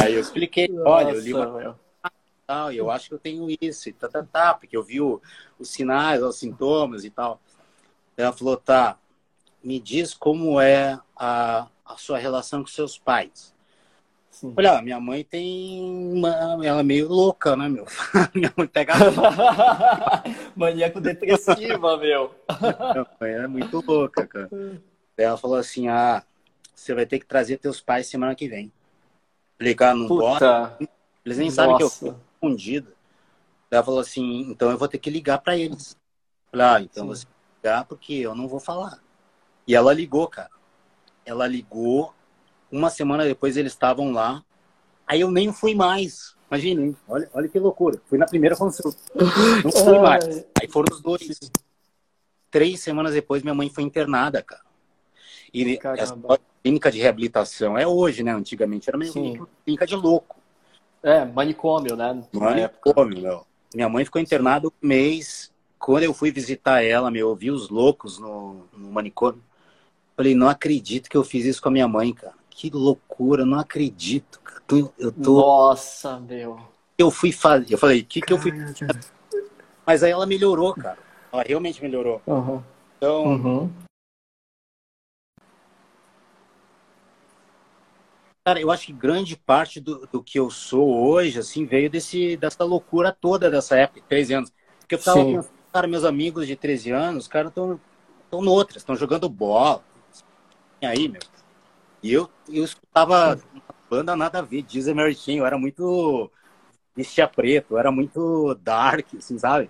Aí 0.00 0.14
eu 0.14 0.20
expliquei: 0.20 0.68
olha, 0.84 1.10
eu 1.10 1.20
li 1.20 1.34
uma. 1.34 1.58
Meu 1.58 1.85
tal, 2.46 2.72
e 2.72 2.76
eu 2.76 2.90
acho 2.90 3.08
que 3.08 3.14
eu 3.14 3.18
tenho 3.18 3.46
isso, 3.60 3.88
e 3.88 3.92
tá, 3.92 4.08
tá, 4.08 4.22
tá, 4.22 4.54
porque 4.54 4.76
eu 4.76 4.82
vi 4.82 5.00
o, 5.00 5.20
os 5.58 5.68
sinais, 5.68 6.22
os 6.22 6.36
sintomas 6.36 7.04
e 7.04 7.10
tal. 7.10 7.40
Ela 8.16 8.32
falou, 8.32 8.56
tá, 8.56 8.98
me 9.62 9.80
diz 9.80 10.14
como 10.14 10.60
é 10.60 10.98
a, 11.16 11.66
a 11.84 11.96
sua 11.96 12.18
relação 12.18 12.62
com 12.62 12.68
seus 12.68 12.96
pais. 12.96 13.54
Sim. 14.30 14.52
Olha, 14.56 14.82
minha 14.82 15.00
mãe 15.00 15.24
tem 15.24 15.82
uma. 15.82 16.28
Ela 16.62 16.80
é 16.80 16.82
meio 16.82 17.08
louca, 17.08 17.56
né, 17.56 17.70
meu? 17.70 17.86
minha 18.34 18.52
mãe 18.54 18.66
pega. 18.66 18.92
Maníaco 20.54 21.00
depressiva, 21.00 21.96
meu. 21.96 22.34
Minha 22.60 23.06
mãe 23.18 23.30
é 23.32 23.46
muito 23.46 23.82
louca, 23.86 24.26
cara. 24.26 24.50
Ela 25.16 25.38
falou 25.38 25.56
assim: 25.56 25.88
ah, 25.88 26.22
você 26.74 26.94
vai 26.94 27.06
ter 27.06 27.18
que 27.18 27.24
trazer 27.24 27.56
teus 27.56 27.80
pais 27.80 28.08
semana 28.08 28.34
que 28.34 28.46
vem. 28.46 28.70
Ligar 29.58 29.94
no 29.94 30.06
Puta. 30.06 30.76
Eles 31.24 31.38
nem 31.38 31.46
Nossa. 31.46 31.56
sabem 31.56 31.76
que 31.78 31.82
eu 31.82 32.16
escondida. 32.36 32.94
Ela 33.70 33.82
falou 33.82 34.00
assim, 34.00 34.42
então 34.50 34.70
eu 34.70 34.78
vou 34.78 34.88
ter 34.88 34.98
que 34.98 35.10
ligar 35.10 35.38
para 35.38 35.56
eles. 35.56 35.96
Falei, 36.50 36.66
ah, 36.66 36.80
então 36.80 37.04
Sim. 37.04 37.08
você 37.08 37.26
ligar 37.56 37.84
porque 37.84 38.14
eu 38.14 38.34
não 38.34 38.46
vou 38.46 38.60
falar. 38.60 39.00
E 39.66 39.74
ela 39.74 39.92
ligou, 39.92 40.28
cara. 40.28 40.50
Ela 41.24 41.46
ligou. 41.46 42.14
Uma 42.70 42.90
semana 42.90 43.24
depois 43.24 43.56
eles 43.56 43.72
estavam 43.72 44.12
lá. 44.12 44.44
Aí 45.06 45.20
eu 45.20 45.30
nem 45.30 45.52
fui 45.52 45.74
mais. 45.74 46.36
Imagina, 46.48 46.94
olha, 47.08 47.28
olha 47.32 47.48
que 47.48 47.58
loucura. 47.58 48.00
Fui 48.06 48.18
na 48.18 48.26
primeira 48.26 48.56
consulta. 48.56 48.98
Não 49.64 49.72
fui 49.72 49.98
mais. 49.98 50.44
Aí 50.60 50.68
foram 50.68 50.94
os 50.94 51.02
dois. 51.02 51.40
Três 52.50 52.80
semanas 52.80 53.12
depois 53.12 53.42
minha 53.42 53.54
mãe 53.54 53.68
foi 53.68 53.82
internada, 53.82 54.42
cara. 54.42 54.62
E 55.52 55.76
Caramba. 55.76 56.02
essa 56.02 56.40
clínica 56.62 56.90
de 56.90 57.00
reabilitação 57.00 57.76
é 57.76 57.86
hoje, 57.86 58.22
né? 58.22 58.32
Antigamente 58.32 58.88
era 58.88 58.96
meio 58.96 59.48
clínica 59.64 59.86
de 59.86 59.96
louco. 59.96 60.35
É, 61.02 61.24
manicômio, 61.24 61.96
né? 61.96 62.22
Manicômio, 62.32 63.20
meu. 63.20 63.46
Minha 63.74 63.88
mãe 63.88 64.04
ficou 64.04 64.20
internada 64.20 64.68
um 64.68 64.72
mês. 64.80 65.52
Quando 65.78 66.04
eu 66.04 66.14
fui 66.14 66.30
visitar 66.30 66.82
ela, 66.82 67.10
meu, 67.10 67.28
eu 67.28 67.36
vi 67.36 67.50
os 67.50 67.68
loucos 67.68 68.18
no, 68.18 68.66
no 68.76 68.90
manicômio. 68.90 69.42
Falei, 70.16 70.34
não 70.34 70.48
acredito 70.48 71.10
que 71.10 71.16
eu 71.16 71.22
fiz 71.22 71.44
isso 71.44 71.60
com 71.60 71.68
a 71.68 71.72
minha 71.72 71.86
mãe, 71.86 72.12
cara. 72.12 72.34
Que 72.48 72.70
loucura, 72.70 73.44
não 73.44 73.58
acredito. 73.58 74.40
Eu 74.98 75.12
tô... 75.12 75.40
Nossa, 75.40 76.18
meu. 76.18 76.58
Eu 76.96 77.10
fui 77.10 77.30
fazer. 77.30 77.74
Eu 77.74 77.78
falei, 77.78 78.00
o 78.00 78.04
que, 78.04 78.20
que 78.20 78.32
eu 78.32 78.38
fui 78.38 78.50
fazer? 78.52 79.00
Mas 79.86 80.02
aí 80.02 80.10
ela 80.10 80.26
melhorou, 80.26 80.74
cara. 80.74 80.98
Ela 81.32 81.42
realmente 81.42 81.82
melhorou. 81.82 82.20
Uhum. 82.26 82.62
Então, 82.96 83.24
uhum. 83.24 83.70
Cara, 88.46 88.60
eu 88.60 88.70
acho 88.70 88.86
que 88.86 88.92
grande 88.92 89.36
parte 89.36 89.80
do, 89.80 90.06
do 90.06 90.22
que 90.22 90.38
eu 90.38 90.48
sou 90.50 91.04
hoje, 91.04 91.36
assim, 91.36 91.66
veio 91.66 91.90
desse, 91.90 92.36
dessa 92.36 92.62
loucura 92.62 93.10
toda 93.10 93.50
dessa 93.50 93.76
época, 93.76 94.00
13 94.08 94.34
anos. 94.34 94.52
Porque 94.78 94.94
eu 94.94 95.00
ficava 95.00 95.24
pensando, 95.24 95.48
cara, 95.72 95.88
meus 95.88 96.04
amigos 96.04 96.46
de 96.46 96.54
13 96.54 96.92
anos, 96.92 97.24
os 97.24 97.28
caras 97.28 97.48
estão 97.48 97.80
tão 98.30 98.40
noutras, 98.40 98.82
estão 98.82 98.94
jogando 98.94 99.28
bola. 99.28 99.82
E 100.80 100.86
aí, 100.86 101.08
meu. 101.08 101.20
E 102.00 102.12
eu, 102.12 102.30
eu 102.48 102.62
escutava 102.62 103.36
banda 103.90 104.14
nada 104.14 104.38
a 104.38 104.42
ver, 104.42 104.64
Chain, 104.68 105.38
eu 105.38 105.46
era 105.46 105.58
muito 105.58 106.30
vestia 106.94 107.26
preto, 107.26 107.76
era 107.76 107.90
muito 107.90 108.54
dark, 108.62 109.08
assim, 109.18 109.36
sabe? 109.40 109.68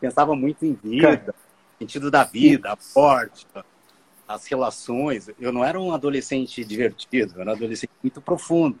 Pensava 0.00 0.34
muito 0.34 0.66
em 0.66 0.74
vida, 0.74 1.32
sentido 1.78 2.10
da 2.10 2.24
vida, 2.24 2.72
a 2.72 2.78
morte, 2.96 3.46
as 4.26 4.46
relações. 4.46 5.30
Eu 5.38 5.52
não 5.52 5.64
era 5.64 5.80
um 5.80 5.92
adolescente 5.92 6.64
divertido, 6.64 7.34
eu 7.34 7.40
era 7.42 7.50
um 7.50 7.54
adolescente 7.54 7.90
muito 8.02 8.20
profundo. 8.20 8.78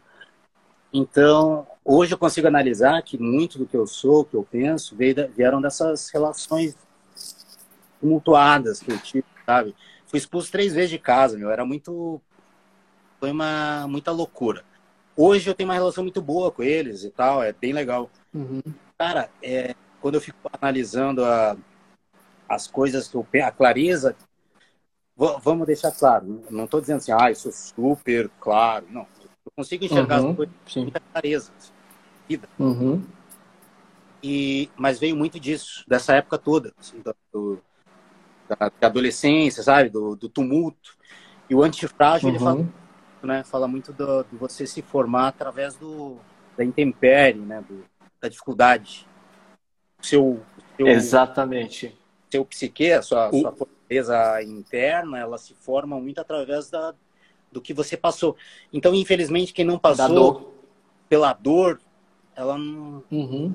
Então, 0.92 1.66
hoje 1.84 2.12
eu 2.12 2.18
consigo 2.18 2.46
analisar 2.46 3.02
que 3.02 3.16
muito 3.16 3.58
do 3.58 3.66
que 3.66 3.76
eu 3.76 3.86
sou, 3.86 4.24
que 4.24 4.34
eu 4.34 4.46
penso, 4.48 4.94
vieram 4.96 5.60
dessas 5.60 6.10
relações 6.10 6.76
tumultuadas 7.98 8.80
que 8.80 8.92
eu 8.92 8.98
tive, 8.98 9.24
sabe? 9.46 9.74
Fui 10.06 10.18
expulso 10.18 10.52
três 10.52 10.74
vezes 10.74 10.90
de 10.90 10.98
casa, 10.98 11.38
meu. 11.38 11.50
Era 11.50 11.64
muito. 11.64 12.20
Foi 13.18 13.30
uma 13.30 13.86
muita 13.88 14.10
loucura. 14.10 14.62
Hoje 15.16 15.48
eu 15.48 15.54
tenho 15.54 15.68
uma 15.68 15.74
relação 15.74 16.04
muito 16.04 16.20
boa 16.20 16.50
com 16.50 16.62
eles 16.62 17.04
e 17.04 17.10
tal, 17.10 17.42
é 17.42 17.52
bem 17.52 17.72
legal. 17.72 18.10
Uhum. 18.34 18.60
Cara, 18.98 19.30
é, 19.42 19.74
quando 20.00 20.16
eu 20.16 20.20
fico 20.20 20.38
analisando 20.60 21.24
a, 21.24 21.56
as 22.48 22.66
coisas 22.66 23.08
que 23.08 23.14
eu 23.14 23.26
a 23.42 23.50
clareza, 23.50 24.16
vamos 25.16 25.66
deixar 25.66 25.92
claro, 25.92 26.42
não 26.50 26.64
estou 26.64 26.80
dizendo 26.80 26.98
assim, 26.98 27.12
ah, 27.12 27.30
isso 27.30 27.48
é 27.48 27.52
super 27.52 28.30
claro. 28.40 28.86
Não, 28.90 29.06
eu 29.44 29.52
consigo 29.54 29.84
enxergar 29.84 30.20
uhum. 30.20 30.30
as 30.30 30.36
coisas 30.36 30.54
com 30.72 30.80
muita 30.80 31.00
clareza. 31.00 31.52
Vida. 32.28 32.48
Uhum. 32.58 33.04
E, 34.22 34.70
mas 34.76 34.98
veio 34.98 35.16
muito 35.16 35.38
disso, 35.40 35.84
dessa 35.88 36.14
época 36.14 36.38
toda, 36.38 36.72
assim, 36.78 37.02
do, 37.32 37.58
da, 38.48 38.70
da, 38.80 38.86
adolescência, 38.86 39.62
sabe? 39.62 39.90
Do, 39.90 40.14
do 40.14 40.28
tumulto. 40.28 40.96
E 41.50 41.54
o 41.54 41.62
antifrágil, 41.62 42.28
uhum. 42.28 42.34
ele 42.34 42.44
fala, 42.44 42.68
né? 43.22 43.44
fala 43.44 43.68
muito 43.68 43.92
do, 43.92 44.22
de 44.24 44.36
você 44.36 44.66
se 44.66 44.80
formar 44.80 45.28
através 45.28 45.74
do, 45.74 46.16
da 46.56 46.64
intempérie, 46.64 47.40
né? 47.40 47.64
Do, 47.68 47.84
da 48.20 48.28
dificuldade. 48.28 49.06
Seu, 50.00 50.40
seu, 50.76 50.86
Exatamente. 50.86 51.98
Seu 52.30 52.44
psique, 52.44 52.92
a 52.92 53.02
sua, 53.02 53.28
o... 53.28 53.40
sua 53.40 53.52
fortaleza 53.92 54.42
interna, 54.42 55.18
ela 55.18 55.36
se 55.36 55.54
forma 55.54 56.00
muito 56.00 56.20
através 56.20 56.70
da, 56.70 56.94
do 57.50 57.60
que 57.60 57.74
você 57.74 57.96
passou. 57.96 58.36
Então, 58.72 58.94
infelizmente, 58.94 59.52
quem 59.52 59.64
não 59.64 59.78
passou 59.78 60.08
dor. 60.08 60.52
pela 61.08 61.32
dor, 61.32 61.80
ela 62.34 62.56
não... 62.56 63.04
Uhum. 63.10 63.54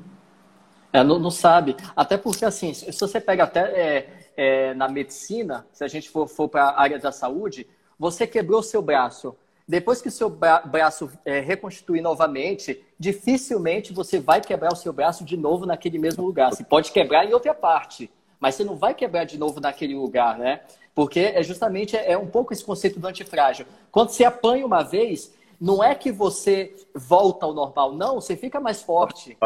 É, 0.93 1.03
não, 1.03 1.19
não, 1.19 1.31
sabe. 1.31 1.75
Até 1.95 2.17
porque, 2.17 2.45
assim, 2.45 2.73
se 2.73 2.97
você 2.97 3.19
pega 3.19 3.43
até 3.43 3.59
é, 3.59 4.09
é, 4.37 4.73
na 4.73 4.87
medicina, 4.87 5.65
se 5.71 5.83
a 5.83 5.87
gente 5.87 6.09
for, 6.09 6.27
for 6.27 6.47
para 6.47 6.63
a 6.63 6.81
área 6.81 6.97
da 6.97 7.11
saúde, 7.11 7.67
você 7.99 8.25
quebrou 8.25 8.63
seu 8.63 8.81
braço. 8.81 9.35
Depois 9.67 10.01
que 10.01 10.07
o 10.07 10.11
seu 10.11 10.29
bra 10.29 10.61
braço 10.61 11.11
é, 11.25 11.41
reconstituir 11.41 11.99
novamente, 11.99 12.81
dificilmente 12.97 13.91
você 13.91 14.17
vai 14.17 14.39
quebrar 14.39 14.71
o 14.71 14.77
seu 14.77 14.93
braço 14.93 15.25
de 15.25 15.35
novo 15.35 15.65
naquele 15.65 15.99
mesmo 15.99 16.23
lugar. 16.23 16.51
Você 16.51 16.63
pode 16.63 16.91
quebrar 16.91 17.25
em 17.25 17.33
outra 17.33 17.53
parte, 17.53 18.09
mas 18.39 18.55
você 18.55 18.63
não 18.63 18.75
vai 18.75 18.93
quebrar 18.93 19.25
de 19.25 19.37
novo 19.37 19.59
naquele 19.59 19.95
lugar, 19.95 20.37
né? 20.37 20.61
Porque 20.93 21.19
é 21.19 21.43
justamente 21.43 21.95
é 21.95 22.17
um 22.17 22.27
pouco 22.27 22.53
esse 22.53 22.63
conceito 22.63 22.99
do 22.99 23.07
antifrágil. 23.07 23.65
Quando 23.91 24.09
você 24.09 24.23
apanha 24.23 24.65
uma 24.65 24.83
vez, 24.83 25.33
não 25.59 25.83
é 25.83 25.93
que 25.93 26.11
você 26.11 26.75
volta 26.93 27.45
ao 27.45 27.53
normal, 27.53 27.93
não, 27.93 28.15
você 28.15 28.35
fica 28.35 28.59
mais 28.59 28.81
forte. 28.81 29.37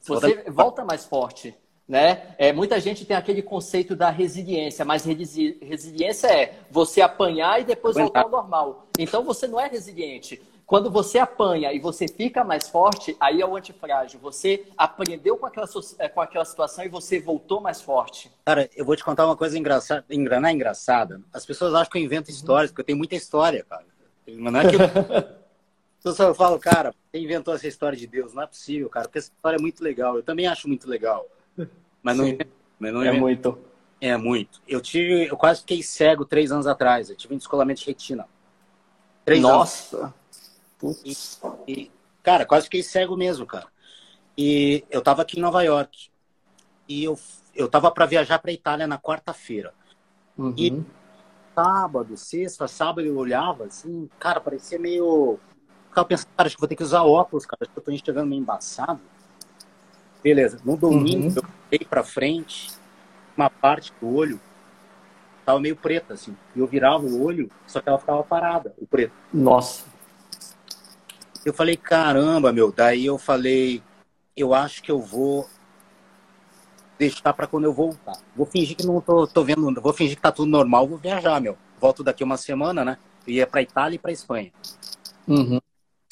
Você 0.00 0.44
volta 0.50 0.84
mais 0.84 1.04
forte. 1.04 1.54
Né? 1.88 2.34
É, 2.36 2.52
muita 2.52 2.80
gente 2.80 3.04
tem 3.04 3.16
aquele 3.16 3.40
conceito 3.40 3.94
da 3.94 4.10
resiliência, 4.10 4.84
mas 4.84 5.04
resili 5.04 5.56
resiliência 5.62 6.26
é 6.26 6.54
você 6.68 7.00
apanhar 7.00 7.60
e 7.60 7.64
depois 7.64 7.96
voltar 7.96 8.22
ao 8.22 8.28
normal. 8.28 8.86
Então 8.98 9.22
você 9.22 9.46
não 9.46 9.60
é 9.60 9.68
resiliente. 9.68 10.42
Quando 10.66 10.90
você 10.90 11.18
apanha 11.18 11.72
e 11.72 11.78
você 11.78 12.08
fica 12.08 12.42
mais 12.42 12.68
forte, 12.68 13.16
aí 13.20 13.40
é 13.40 13.46
o 13.46 13.54
antifrágil. 13.54 14.18
Você 14.18 14.66
aprendeu 14.76 15.36
com 15.36 15.46
aquela, 15.46 15.68
é, 16.00 16.08
com 16.08 16.20
aquela 16.20 16.44
situação 16.44 16.84
e 16.84 16.88
você 16.88 17.20
voltou 17.20 17.60
mais 17.60 17.80
forte. 17.80 18.32
Cara, 18.44 18.68
eu 18.74 18.84
vou 18.84 18.96
te 18.96 19.04
contar 19.04 19.26
uma 19.26 19.36
coisa 19.36 19.56
engraçada, 19.56 20.04
engranar 20.10 20.52
engraçada. 20.52 21.20
As 21.32 21.46
pessoas 21.46 21.72
acham 21.72 21.92
que 21.92 21.98
eu 21.98 22.02
invento 22.02 22.32
histórias, 22.32 22.72
porque 22.72 22.80
eu 22.80 22.86
tenho 22.86 22.98
muita 22.98 23.14
história, 23.14 23.64
cara. 23.64 23.86
Não 24.26 24.60
é 24.60 24.68
que 24.68 24.74
eu... 24.74 26.16
eu 26.26 26.34
falo, 26.34 26.58
cara, 26.58 26.92
você 27.12 27.20
inventou 27.20 27.54
essa 27.54 27.68
história 27.68 27.96
de 27.96 28.08
Deus? 28.08 28.34
Não 28.34 28.42
é 28.42 28.46
possível, 28.48 28.88
cara, 28.90 29.06
porque 29.06 29.18
essa 29.18 29.30
história 29.30 29.58
é 29.58 29.60
muito 29.60 29.84
legal. 29.84 30.16
Eu 30.16 30.22
também 30.24 30.48
acho 30.48 30.66
muito 30.66 30.90
legal. 30.90 31.28
Mas 32.02 32.16
não, 32.16 32.24
mas 32.76 32.92
não 32.92 33.02
é 33.04 33.12
muito. 33.12 33.56
É 34.00 34.16
muito. 34.16 34.60
Eu 34.66 34.80
tive, 34.80 35.26
eu 35.26 35.36
quase 35.36 35.60
fiquei 35.60 35.80
cego 35.80 36.24
três 36.24 36.50
anos 36.50 36.66
atrás. 36.66 37.08
Eu 37.08 37.16
tive 37.16 37.34
um 37.34 37.38
descolamento 37.38 37.80
de 37.80 37.86
retina. 37.86 38.26
Três 39.24 39.40
Nossa. 39.40 39.96
Anos. 39.96 40.25
E, 41.04 41.16
e, 41.66 41.90
cara, 42.22 42.44
quase 42.44 42.64
fiquei 42.64 42.82
cego 42.82 43.16
mesmo, 43.16 43.46
cara. 43.46 43.66
E 44.36 44.84
eu 44.90 45.00
tava 45.00 45.22
aqui 45.22 45.38
em 45.38 45.42
Nova 45.42 45.62
York. 45.62 46.10
E 46.88 47.04
eu, 47.04 47.18
eu 47.54 47.68
tava 47.68 47.90
para 47.90 48.06
viajar 48.06 48.38
para 48.38 48.52
Itália 48.52 48.86
na 48.86 48.98
quarta-feira. 48.98 49.72
Uhum. 50.36 50.54
E 50.56 50.84
sábado, 51.54 52.16
sexta, 52.16 52.68
sábado 52.68 53.06
eu 53.06 53.16
olhava 53.16 53.64
assim, 53.64 54.08
cara, 54.18 54.40
parecia 54.40 54.78
meio. 54.78 55.38
Ficava 55.88 56.06
pensando, 56.06 56.28
cara, 56.36 56.46
acho 56.46 56.56
que 56.56 56.60
vou 56.60 56.68
ter 56.68 56.76
que 56.76 56.82
usar 56.82 57.02
óculos, 57.02 57.46
cara, 57.46 57.58
acho 57.62 57.72
que 57.72 57.78
eu 57.78 57.82
tô 57.82 57.90
enxergando 57.90 58.28
meio 58.28 58.40
embaçado. 58.40 59.00
Beleza. 60.22 60.60
No 60.64 60.76
domingo, 60.76 61.28
uhum. 61.28 61.34
eu 61.36 61.42
olhei 61.72 61.86
pra 61.88 62.04
frente, 62.04 62.70
uma 63.36 63.48
parte 63.48 63.92
do 64.00 64.14
olho 64.14 64.38
tava 65.46 65.60
meio 65.60 65.76
preta, 65.76 66.14
assim. 66.14 66.36
E 66.54 66.58
eu 66.58 66.66
virava 66.66 67.06
o 67.06 67.22
olho, 67.22 67.48
só 67.68 67.80
que 67.80 67.88
ela 67.88 67.98
ficava 67.98 68.22
parada, 68.24 68.74
o 68.78 68.86
preto. 68.86 69.14
Nossa. 69.32 69.84
Eu 71.46 71.54
falei, 71.54 71.76
caramba, 71.76 72.52
meu. 72.52 72.72
Daí 72.72 73.06
eu 73.06 73.16
falei, 73.16 73.80
eu 74.36 74.52
acho 74.52 74.82
que 74.82 74.90
eu 74.90 74.98
vou 75.00 75.48
deixar 76.98 77.32
para 77.32 77.46
quando 77.46 77.66
eu 77.66 77.72
voltar. 77.72 78.18
Vou 78.34 78.44
fingir 78.44 78.76
que 78.76 78.84
não 78.84 79.00
tô, 79.00 79.28
tô 79.28 79.44
vendo, 79.44 79.80
vou 79.80 79.92
fingir 79.92 80.16
que 80.16 80.22
tá 80.22 80.32
tudo 80.32 80.50
normal, 80.50 80.88
vou 80.88 80.98
viajar, 80.98 81.40
meu. 81.40 81.56
Volto 81.80 82.02
daqui 82.02 82.24
uma 82.24 82.36
semana, 82.36 82.84
né? 82.84 82.98
Eu 83.24 83.34
ia 83.34 83.46
para 83.46 83.62
Itália 83.62 83.94
e 83.94 83.98
para 83.98 84.10
Espanha. 84.10 84.52
Uhum. 85.28 85.60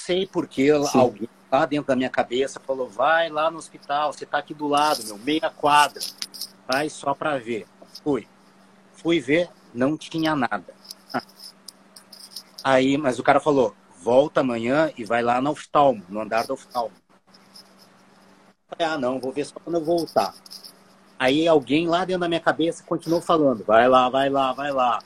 Sei 0.00 0.24
porque 0.24 0.72
Sim. 0.84 1.00
alguém 1.00 1.28
lá 1.50 1.66
dentro 1.66 1.88
da 1.88 1.96
minha 1.96 2.10
cabeça, 2.10 2.60
falou: 2.60 2.88
vai 2.88 3.28
lá 3.28 3.50
no 3.50 3.58
hospital, 3.58 4.12
você 4.12 4.24
tá 4.24 4.38
aqui 4.38 4.54
do 4.54 4.68
lado, 4.68 5.02
meu, 5.04 5.18
meia 5.18 5.50
quadra. 5.50 6.00
Vai 6.68 6.88
só 6.88 7.12
para 7.12 7.38
ver. 7.38 7.66
Fui. 8.04 8.28
Fui 8.92 9.18
ver, 9.18 9.48
não 9.74 9.96
tinha 9.96 10.36
nada. 10.36 10.72
Aí, 12.62 12.96
mas 12.96 13.18
o 13.18 13.24
cara 13.24 13.40
falou: 13.40 13.74
volta 14.04 14.40
amanhã 14.40 14.92
e 14.96 15.04
vai 15.04 15.22
lá 15.22 15.40
no 15.40 15.50
oftalmo, 15.50 16.04
no 16.08 16.20
andar 16.20 16.46
do 16.46 16.52
oftalmo. 16.52 16.94
Falei, 18.68 18.94
ah, 18.94 18.98
não, 18.98 19.18
vou 19.18 19.32
ver 19.32 19.46
só 19.46 19.54
quando 19.58 19.76
eu 19.76 19.84
voltar. 19.84 20.34
Aí 21.18 21.48
alguém 21.48 21.88
lá 21.88 22.04
dentro 22.04 22.20
da 22.20 22.28
minha 22.28 22.40
cabeça 22.40 22.84
continuou 22.84 23.22
falando: 23.22 23.64
vai 23.64 23.88
lá, 23.88 24.08
vai 24.08 24.28
lá, 24.28 24.52
vai 24.52 24.70
lá. 24.70 24.98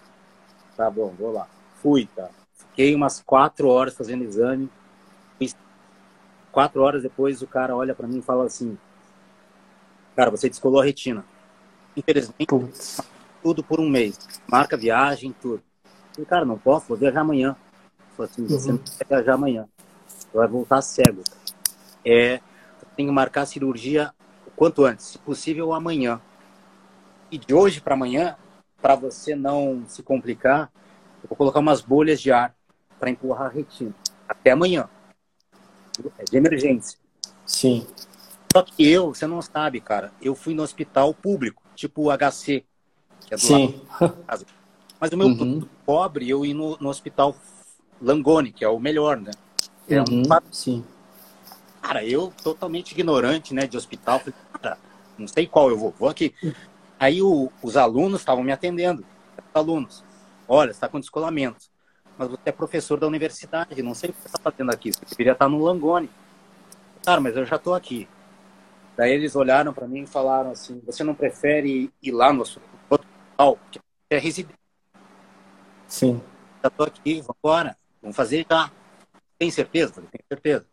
Tá 0.77 0.91
bom, 0.91 1.15
vou 1.19 1.33
lá. 1.33 1.47
Fui, 1.77 2.09
tá. 2.17 2.29
Fiquei 2.55 2.95
umas 2.95 3.21
quatro 3.21 3.69
horas 3.69 3.95
fazendo 3.95 4.25
exame 4.25 4.69
Quatro 6.59 6.83
horas 6.83 7.03
depois, 7.03 7.43
o 7.43 7.47
cara 7.47 7.77
olha 7.77 7.95
para 7.95 8.09
mim 8.09 8.19
e 8.19 8.23
fala 8.23 8.45
assim: 8.45 8.77
Cara, 10.17 10.31
você 10.31 10.49
descolou 10.49 10.81
a 10.81 10.85
retina. 10.85 11.25
Infelizmente, 11.97 12.47
Putz. 12.47 13.01
tudo 13.43 13.63
por 13.63 13.79
um 13.79 13.89
mês. 13.89 14.19
Marca 14.51 14.77
viagem, 14.77 15.35
tudo. 15.41 15.63
E, 16.19 16.25
cara, 16.25 16.45
não 16.45 16.59
posso, 16.59 16.89
vou 16.89 16.97
viajar 16.97 17.21
amanhã. 17.21 17.57
Falei 18.19 18.31
assim: 18.33 18.47
Você 18.47 18.71
uhum. 18.73 18.77
não 18.77 18.85
vai 18.85 19.07
viajar 19.09 19.35
amanhã. 19.35 19.69
Você 20.09 20.37
vai 20.37 20.49
voltar 20.49 20.83
cego. 20.83 21.23
É, 22.05 22.41
tem 22.97 23.07
que 23.07 23.13
marcar 23.13 23.43
a 23.43 23.47
cirurgia 23.47 24.13
o 24.45 24.51
quanto 24.51 24.85
antes, 24.85 25.07
se 25.07 25.19
possível 25.19 25.73
amanhã. 25.73 26.21
E 27.31 27.39
de 27.39 27.55
hoje 27.55 27.81
para 27.81 27.95
amanhã, 27.95 28.37
para 28.83 28.97
você 28.97 29.37
não 29.37 29.85
se 29.87 30.03
complicar, 30.03 30.71
eu 31.23 31.29
vou 31.29 31.37
colocar 31.37 31.61
umas 31.61 31.81
bolhas 31.81 32.21
de 32.21 32.33
ar 32.33 32.55
para 32.99 33.11
empurrar 33.11 33.47
a 33.47 33.51
retina. 33.51 33.95
Até 34.29 34.51
amanhã. 34.51 34.89
É 36.19 36.25
de 36.25 36.37
emergência. 36.37 36.99
Sim. 37.47 37.87
Só 38.53 38.63
que 38.63 38.91
eu, 38.91 39.15
você 39.15 39.27
não 39.27 39.43
sabe, 39.43 39.81
cara, 39.81 40.13
eu 40.21 40.35
fui 40.35 40.55
no 40.55 40.63
hospital 40.63 41.13
público, 41.15 41.63
tipo 41.75 42.05
o 42.05 42.11
HC, 42.11 42.65
que 43.27 43.35
é 43.35 43.37
do 43.37 43.43
Sim. 43.43 43.83
lado 44.01 44.47
Mas 44.99 45.13
o 45.13 45.17
meu 45.17 45.29
uhum. 45.29 45.69
pobre, 45.85 46.29
eu 46.29 46.45
ia 46.45 46.55
no, 46.55 46.77
no, 46.79 46.89
hospital 46.89 47.37
Langoni, 48.01 48.53
que 48.53 48.65
é 48.65 48.69
o 48.69 48.79
melhor, 48.79 49.19
né? 49.19 49.31
É 49.89 50.01
uhum. 50.01 50.23
um... 50.23 50.53
Sim. 50.53 50.85
Cara, 51.83 52.05
eu 52.05 52.33
totalmente 52.43 52.93
ignorante, 52.93 53.55
né, 53.55 53.67
de 53.67 53.77
hospital, 53.77 54.19
falei, 54.19 54.35
cara, 54.61 54.79
não 55.17 55.27
sei 55.27 55.47
qual 55.47 55.71
eu 55.71 55.79
vou, 55.79 55.95
vou 55.99 56.09
aqui. 56.09 56.35
Aí 56.99 57.23
o, 57.23 57.51
os 57.63 57.77
alunos 57.77 58.21
estavam 58.21 58.45
me 58.45 58.53
atendendo, 58.53 59.05
alunos, 59.55 60.05
olha, 60.47 60.71
está 60.71 60.89
com 60.89 61.01
descolamento 61.01 61.69
mas 62.19 62.29
você 62.29 62.41
é 62.47 62.53
professor 62.53 62.99
da 62.99 63.07
universidade, 63.07 63.81
não 63.81 63.95
sei 63.95 64.11
o 64.11 64.13
que 64.13 64.21
você 64.21 64.27
está 64.27 64.51
fazendo 64.51 64.71
aqui, 64.71 64.91
você 64.91 65.05
deveria 65.09 65.33
estar 65.33 65.49
no 65.49 65.63
Langone. 65.63 66.11
Cara, 67.05 67.21
mas 67.21 67.37
eu 67.37 67.47
já 67.47 67.55
estou 67.55 67.75
aqui. 67.75 68.09
Daí 68.97 69.13
eles 69.13 69.37
olharam 69.37 69.73
para 69.73 69.87
mim 69.87 70.03
e 70.03 70.07
falaram 70.07 70.51
assim, 70.51 70.83
você 70.85 71.05
não 71.05 71.15
prefere 71.15 71.93
ir 72.03 72.11
lá 72.11 72.33
no 72.33 72.43
hospital, 72.43 73.57
que 73.71 73.79
é 74.11 74.19
residente? 74.19 74.59
Sim. 75.87 76.21
Já 76.61 76.67
estou 76.67 76.87
aqui, 76.87 77.21
vamos 77.21 77.37
embora, 77.39 77.77
vamos 78.01 78.17
fazer 78.17 78.47
já. 78.51 78.71
tem 79.39 79.51
certeza? 79.51 79.95
Tenho 79.95 80.25
certeza. 80.29 80.67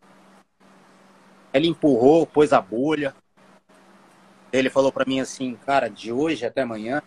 Ele 1.53 1.67
empurrou, 1.67 2.25
pôs 2.25 2.51
a 2.51 2.61
bolha. 2.61 3.15
Ele 4.51 4.69
falou 4.69 4.91
para 4.91 5.05
mim 5.05 5.19
assim, 5.19 5.55
cara, 5.65 5.89
de 5.89 6.11
hoje 6.11 6.45
até 6.45 6.61
amanhã, 6.61 7.01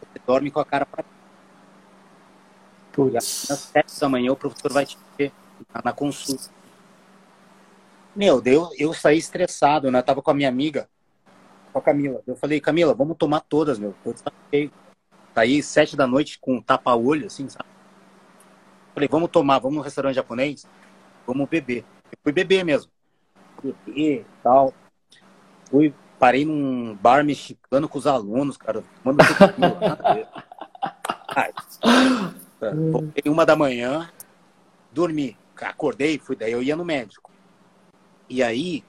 você 0.00 0.20
dorme 0.26 0.50
com 0.50 0.60
a 0.60 0.64
cara 0.64 0.86
para 0.86 1.04
Às 3.50 3.58
sete 3.58 4.00
da 4.00 4.08
manhã 4.08 4.32
o 4.32 4.36
professor 4.36 4.72
vai 4.72 4.84
te 4.84 4.98
ver 5.18 5.32
na 5.82 5.92
consulta. 5.92 6.50
Meu, 8.14 8.42
eu, 8.44 8.70
eu 8.78 8.92
saí 8.92 9.16
estressado, 9.16 9.90
né? 9.90 9.98
Eu 9.98 10.02
tava 10.02 10.20
com 10.20 10.30
a 10.30 10.34
minha 10.34 10.48
amiga, 10.48 10.88
com 11.72 11.78
a 11.78 11.82
Camila. 11.82 12.22
Eu 12.26 12.36
falei, 12.36 12.60
Camila, 12.60 12.92
vamos 12.92 13.16
tomar 13.16 13.40
todas, 13.40 13.78
meu. 13.78 13.94
Eu 14.04 14.14
saí 15.34 15.62
sete 15.62 15.96
da 15.96 16.06
noite 16.06 16.38
com 16.38 16.56
um 16.56 16.62
tapa-olho, 16.62 17.26
assim, 17.26 17.48
sabe? 17.48 17.71
Falei, 18.94 19.08
vamos 19.08 19.30
tomar, 19.30 19.58
vamos 19.58 19.78
no 19.78 19.82
restaurante 19.82 20.14
japonês, 20.14 20.66
vamos 21.26 21.48
beber. 21.48 21.84
Eu 22.10 22.18
fui 22.22 22.32
beber 22.32 22.64
mesmo. 22.64 22.90
Beber 23.62 24.26
tal. 24.42 24.74
Fui, 25.70 25.94
parei 26.18 26.44
num 26.44 26.94
bar 26.94 27.24
mexicano 27.24 27.88
com 27.88 27.98
os 27.98 28.06
alunos, 28.06 28.56
cara. 28.56 28.84
Manda 29.02 29.24
Voltei 32.90 33.24
uma 33.32 33.46
da 33.46 33.56
manhã, 33.56 34.10
dormi. 34.90 35.36
Acordei, 35.60 36.18
fui, 36.18 36.34
daí 36.34 36.52
eu 36.52 36.62
ia 36.62 36.76
no 36.76 36.84
médico. 36.84 37.30
E 38.28 38.42
aí, 38.42 38.82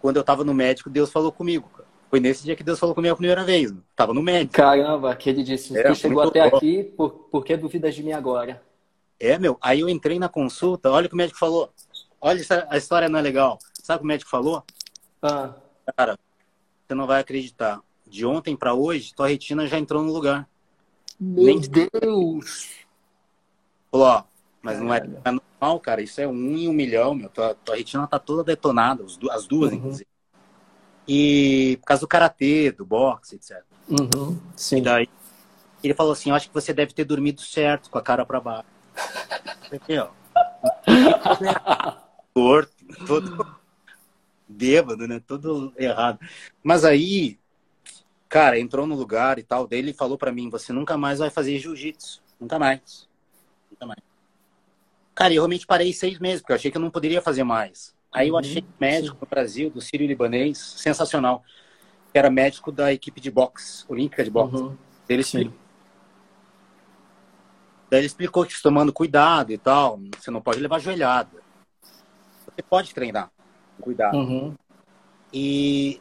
quando 0.00 0.16
eu 0.16 0.24
tava 0.24 0.44
no 0.44 0.52
médico, 0.52 0.90
Deus 0.90 1.10
falou 1.10 1.30
comigo. 1.30 1.70
Foi 2.10 2.20
nesse 2.20 2.42
dia 2.44 2.56
que 2.56 2.64
Deus 2.64 2.78
falou 2.78 2.94
comigo 2.94 3.12
a 3.12 3.16
primeira 3.16 3.44
vez. 3.44 3.72
Tava 3.94 4.12
no 4.12 4.22
médico. 4.22 4.54
Caramba, 4.54 5.14
que 5.14 5.30
ele 5.30 5.42
disse, 5.42 5.78
é, 5.78 5.82
tu 5.84 5.94
chegou 5.94 6.22
até 6.22 6.48
bom. 6.50 6.56
aqui, 6.56 6.82
por, 6.82 7.10
por 7.30 7.44
que 7.44 7.56
duvidas 7.56 7.94
de 7.94 8.02
mim 8.02 8.12
agora? 8.12 8.62
É, 9.20 9.38
meu. 9.38 9.58
Aí 9.60 9.80
eu 9.80 9.88
entrei 9.88 10.18
na 10.18 10.28
consulta, 10.28 10.90
olha 10.90 11.06
o 11.06 11.08
que 11.08 11.14
o 11.14 11.18
médico 11.18 11.38
falou. 11.38 11.72
Olha, 12.20 12.40
a 12.68 12.76
história 12.76 13.08
não 13.08 13.18
é 13.18 13.22
legal. 13.22 13.58
Sabe 13.82 13.96
o 13.96 14.00
que 14.00 14.04
o 14.04 14.08
médico 14.08 14.30
falou? 14.30 14.64
Ah. 15.22 15.54
Cara, 15.96 16.18
você 16.86 16.94
não 16.94 17.06
vai 17.06 17.20
acreditar. 17.20 17.80
De 18.06 18.24
ontem 18.24 18.56
para 18.56 18.74
hoje, 18.74 19.14
tua 19.14 19.28
retina 19.28 19.66
já 19.66 19.78
entrou 19.78 20.02
no 20.02 20.12
lugar. 20.12 20.48
Meu 21.20 21.44
Nem... 21.44 21.60
Deus! 21.60 22.70
Falou, 23.90 24.06
ó, 24.06 24.24
mas 24.62 24.80
não 24.80 24.92
é, 24.92 25.06
não 25.06 25.20
é, 25.24 25.30
normal, 25.30 25.80
cara. 25.80 26.02
Isso 26.02 26.20
é 26.20 26.26
um 26.26 26.56
em 26.56 26.68
um 26.68 26.72
milhão, 26.72 27.14
meu. 27.14 27.28
Tua, 27.28 27.54
tua 27.54 27.76
retina 27.76 28.06
tá 28.06 28.18
toda 28.18 28.44
detonada, 28.44 29.04
as 29.30 29.46
duas, 29.46 29.72
uhum. 29.72 29.78
inclusive. 29.78 30.08
E 31.06 31.78
por 31.80 31.86
causa 31.86 32.00
do 32.02 32.08
karatê, 32.08 32.70
do 32.70 32.84
boxe, 32.84 33.36
etc. 33.36 33.62
Uhum. 33.88 34.38
Sim. 34.54 34.78
E 34.78 34.82
daí, 34.82 35.08
ele 35.82 35.94
falou 35.94 36.12
assim: 36.12 36.30
Eu 36.30 36.36
acho 36.36 36.48
que 36.48 36.54
você 36.54 36.72
deve 36.72 36.92
ter 36.92 37.04
dormido 37.04 37.40
certo, 37.40 37.90
com 37.90 37.98
a 37.98 38.02
cara 38.02 38.26
para 38.26 38.40
baixo. 38.40 38.77
Aqui, 39.72 39.98
ó. 39.98 40.10
Torto, 42.34 42.72
todo 43.06 43.58
bêbado, 44.48 45.06
né? 45.06 45.20
Todo 45.26 45.72
errado. 45.76 46.18
Mas 46.62 46.84
aí, 46.84 47.38
cara, 48.28 48.58
entrou 48.58 48.86
no 48.86 48.94
lugar 48.94 49.38
e 49.38 49.42
tal, 49.42 49.66
dele 49.66 49.92
falou 49.92 50.16
para 50.16 50.32
mim: 50.32 50.48
você 50.48 50.72
nunca 50.72 50.96
mais 50.96 51.18
vai 51.18 51.30
fazer 51.30 51.58
jiu-jitsu. 51.58 52.22
Nunca 52.40 52.58
mais. 52.58 53.08
Nunca 53.70 53.86
mais. 53.86 54.00
Cara, 55.14 55.34
eu 55.34 55.42
realmente 55.42 55.66
parei 55.66 55.92
seis 55.92 56.18
meses, 56.18 56.40
porque 56.40 56.52
eu 56.52 56.56
achei 56.56 56.70
que 56.70 56.76
eu 56.76 56.80
não 56.80 56.90
poderia 56.90 57.20
fazer 57.20 57.42
mais. 57.42 57.94
Aí 58.12 58.28
eu 58.28 58.34
uhum, 58.34 58.40
achei 58.40 58.64
médico 58.80 59.16
sim. 59.16 59.20
no 59.20 59.26
Brasil, 59.28 59.70
do 59.70 59.80
Sírio 59.80 60.06
Libanês, 60.06 60.58
sensacional. 60.58 61.44
Era 62.14 62.30
médico 62.30 62.72
da 62.72 62.92
equipe 62.92 63.20
de 63.20 63.30
boxe, 63.30 63.84
olímpica 63.88 64.24
de 64.24 64.30
boxe. 64.30 64.62
Uhum. 64.62 64.76
Ele 65.08 65.22
sim. 65.22 65.52
Daí 67.90 68.00
ele 68.00 68.06
explicou 68.06 68.44
que 68.44 68.62
tomando 68.62 68.92
cuidado 68.92 69.52
e 69.52 69.58
tal, 69.58 69.98
você 70.18 70.30
não 70.30 70.40
pode 70.40 70.60
levar 70.60 70.78
joelhada. 70.78 71.42
Você 72.44 72.62
pode 72.62 72.94
treinar, 72.94 73.30
cuidado. 73.80 74.16
Uhum. 74.16 74.54
E, 75.32 76.00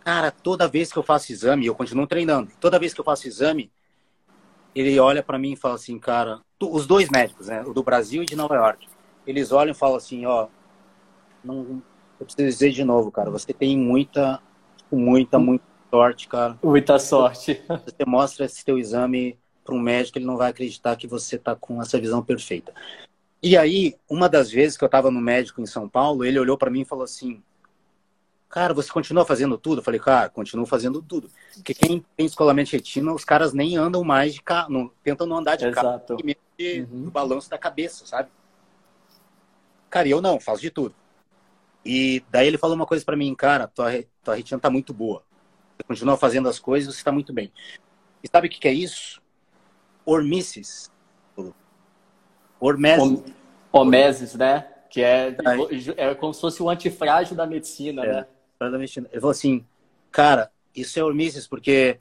cara, 0.00 0.30
toda 0.30 0.68
vez 0.68 0.92
que 0.92 0.98
eu 0.98 1.02
faço 1.02 1.32
exame, 1.32 1.66
eu 1.66 1.74
continuo 1.74 2.06
treinando. 2.06 2.50
Toda 2.60 2.78
vez 2.78 2.94
que 2.94 3.00
eu 3.00 3.04
faço 3.04 3.26
exame, 3.26 3.70
ele 4.74 4.98
olha 4.98 5.22
para 5.22 5.38
mim 5.38 5.52
e 5.52 5.56
fala 5.56 5.74
assim, 5.74 5.98
cara, 5.98 6.40
tu, 6.58 6.72
os 6.72 6.86
dois 6.86 7.10
médicos, 7.10 7.48
né, 7.48 7.62
o 7.62 7.72
do 7.72 7.82
Brasil 7.82 8.22
e 8.22 8.26
de 8.26 8.36
Nova 8.36 8.54
York, 8.54 8.86
eles 9.26 9.52
olham 9.52 9.72
e 9.72 9.74
falam 9.74 9.96
assim, 9.96 10.24
ó, 10.24 10.48
não, 11.42 11.82
eu 12.18 12.26
preciso 12.26 12.48
dizer 12.48 12.70
de 12.70 12.84
novo, 12.84 13.10
cara, 13.10 13.30
você 13.30 13.52
tem 13.52 13.76
muita, 13.76 14.40
muita, 14.90 15.38
muita 15.38 15.64
sorte, 15.90 16.28
cara. 16.28 16.58
Muita 16.62 16.98
sorte. 16.98 17.62
Você 17.84 18.04
mostra 18.06 18.46
esse 18.46 18.64
teu 18.64 18.78
exame 18.78 19.38
para 19.68 19.74
um 19.74 19.80
médico, 19.80 20.16
ele 20.16 20.24
não 20.24 20.38
vai 20.38 20.50
acreditar 20.50 20.96
que 20.96 21.06
você 21.06 21.36
está 21.36 21.54
com 21.54 21.82
essa 21.82 22.00
visão 22.00 22.22
perfeita. 22.22 22.72
E 23.42 23.54
aí, 23.54 23.94
uma 24.08 24.28
das 24.28 24.50
vezes 24.50 24.78
que 24.78 24.82
eu 24.82 24.86
estava 24.86 25.10
no 25.10 25.20
médico 25.20 25.60
em 25.60 25.66
São 25.66 25.86
Paulo, 25.86 26.24
ele 26.24 26.40
olhou 26.40 26.56
para 26.56 26.70
mim 26.70 26.80
e 26.80 26.86
falou 26.86 27.04
assim: 27.04 27.42
Cara, 28.48 28.72
você 28.72 28.90
continua 28.90 29.26
fazendo 29.26 29.58
tudo? 29.58 29.80
Eu 29.80 29.84
falei, 29.84 30.00
cara, 30.00 30.30
continuo 30.30 30.64
fazendo 30.64 31.02
tudo. 31.02 31.30
Porque 31.54 31.74
quem 31.74 32.04
tem 32.16 32.24
escolamento 32.24 32.70
de 32.70 32.76
retina, 32.76 33.12
os 33.12 33.24
caras 33.24 33.52
nem 33.52 33.76
andam 33.76 34.02
mais 34.02 34.32
de 34.34 34.42
carro, 34.42 34.72
não, 34.72 34.90
tentam 35.04 35.26
não 35.26 35.36
andar 35.36 35.56
de 35.56 35.66
Exato. 35.66 36.16
carro, 36.16 36.22
de, 36.56 36.80
uhum. 36.90 37.04
do 37.04 37.10
balanço 37.10 37.50
da 37.50 37.58
cabeça, 37.58 38.06
sabe? 38.06 38.30
Cara, 39.90 40.08
eu 40.08 40.22
não, 40.22 40.40
faço 40.40 40.62
de 40.62 40.70
tudo. 40.70 40.94
E 41.84 42.24
daí 42.30 42.46
ele 42.46 42.58
falou 42.58 42.74
uma 42.74 42.86
coisa 42.86 43.04
para 43.04 43.16
mim, 43.16 43.34
cara, 43.34 43.68
tua, 43.68 43.90
tua 44.24 44.34
retina 44.34 44.58
tá 44.58 44.70
muito 44.70 44.94
boa. 44.94 45.22
Você 45.76 45.84
continua 45.84 46.16
fazendo 46.16 46.48
as 46.48 46.58
coisas, 46.58 46.94
você 46.94 47.00
está 47.00 47.12
muito 47.12 47.32
bem. 47.32 47.52
E 48.24 48.28
sabe 48.28 48.48
o 48.48 48.50
que, 48.50 48.58
que 48.58 48.68
é 48.68 48.72
isso? 48.72 49.17
Hormesis. 50.08 50.90
Hormesis. 52.58 53.22
Homeses, 53.70 54.34
né? 54.34 54.66
Que 54.88 55.02
é, 55.02 55.36
é 55.96 56.14
como 56.14 56.32
se 56.32 56.40
fosse 56.40 56.62
o 56.62 56.70
antifrágil 56.70 57.36
da 57.36 57.46
medicina, 57.46 58.04
é, 58.04 58.12
né? 58.12 58.26
Da 58.58 58.78
medicina. 58.78 59.06
Ele 59.12 59.20
falou 59.20 59.32
assim, 59.32 59.64
cara, 60.10 60.50
isso 60.74 60.98
é 60.98 61.04
hormesis 61.04 61.46
porque 61.46 62.00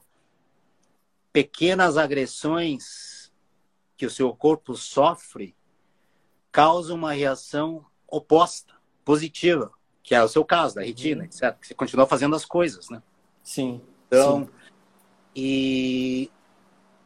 pequenas 1.34 1.98
agressões 1.98 3.32
que 3.98 4.06
o 4.06 4.10
seu 4.10 4.34
corpo 4.34 4.74
sofre 4.76 5.56
causam 6.52 6.96
uma 6.96 7.12
reação 7.12 7.86
oposta, 8.08 8.74
positiva, 9.04 9.72
que 10.02 10.16
é 10.16 10.24
o 10.24 10.30
seu 10.30 10.46
caso, 10.46 10.76
da 10.76 10.82
retina, 10.82 11.22
uhum. 11.22 11.26
etc. 11.26 11.58
Você 11.62 11.74
continua 11.74 12.08
fazendo 12.08 12.36
as 12.36 12.46
coisas, 12.46 12.90
né? 12.90 13.04
Sim. 13.44 13.82
Então, 14.08 14.46
sim. 14.46 14.52
e 15.36 16.32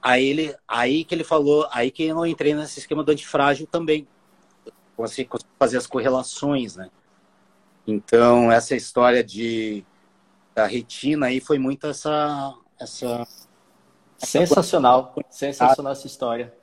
Aí 0.01 0.25
ele, 0.25 0.55
aí 0.67 1.03
que 1.03 1.13
ele 1.13 1.23
falou, 1.23 1.67
aí 1.71 1.91
que 1.91 2.03
eu 2.03 2.25
entrei 2.25 2.55
nesse 2.55 2.79
esquema 2.79 3.03
do 3.03 3.11
antifrágil 3.11 3.67
também. 3.67 4.07
Consegui 4.97 5.29
fazer 5.59 5.77
as 5.77 5.87
correlações, 5.87 6.75
né? 6.75 6.89
Então, 7.85 8.51
essa 8.51 8.75
história 8.75 9.23
de 9.23 9.85
da 10.53 10.65
retina 10.65 11.27
aí 11.27 11.39
foi 11.39 11.57
muito 11.57 11.87
essa 11.87 12.53
essa 12.79 13.25
sensacional, 14.17 15.15
sensacional 15.29 15.93
essa 15.93 16.07
história. 16.07 16.53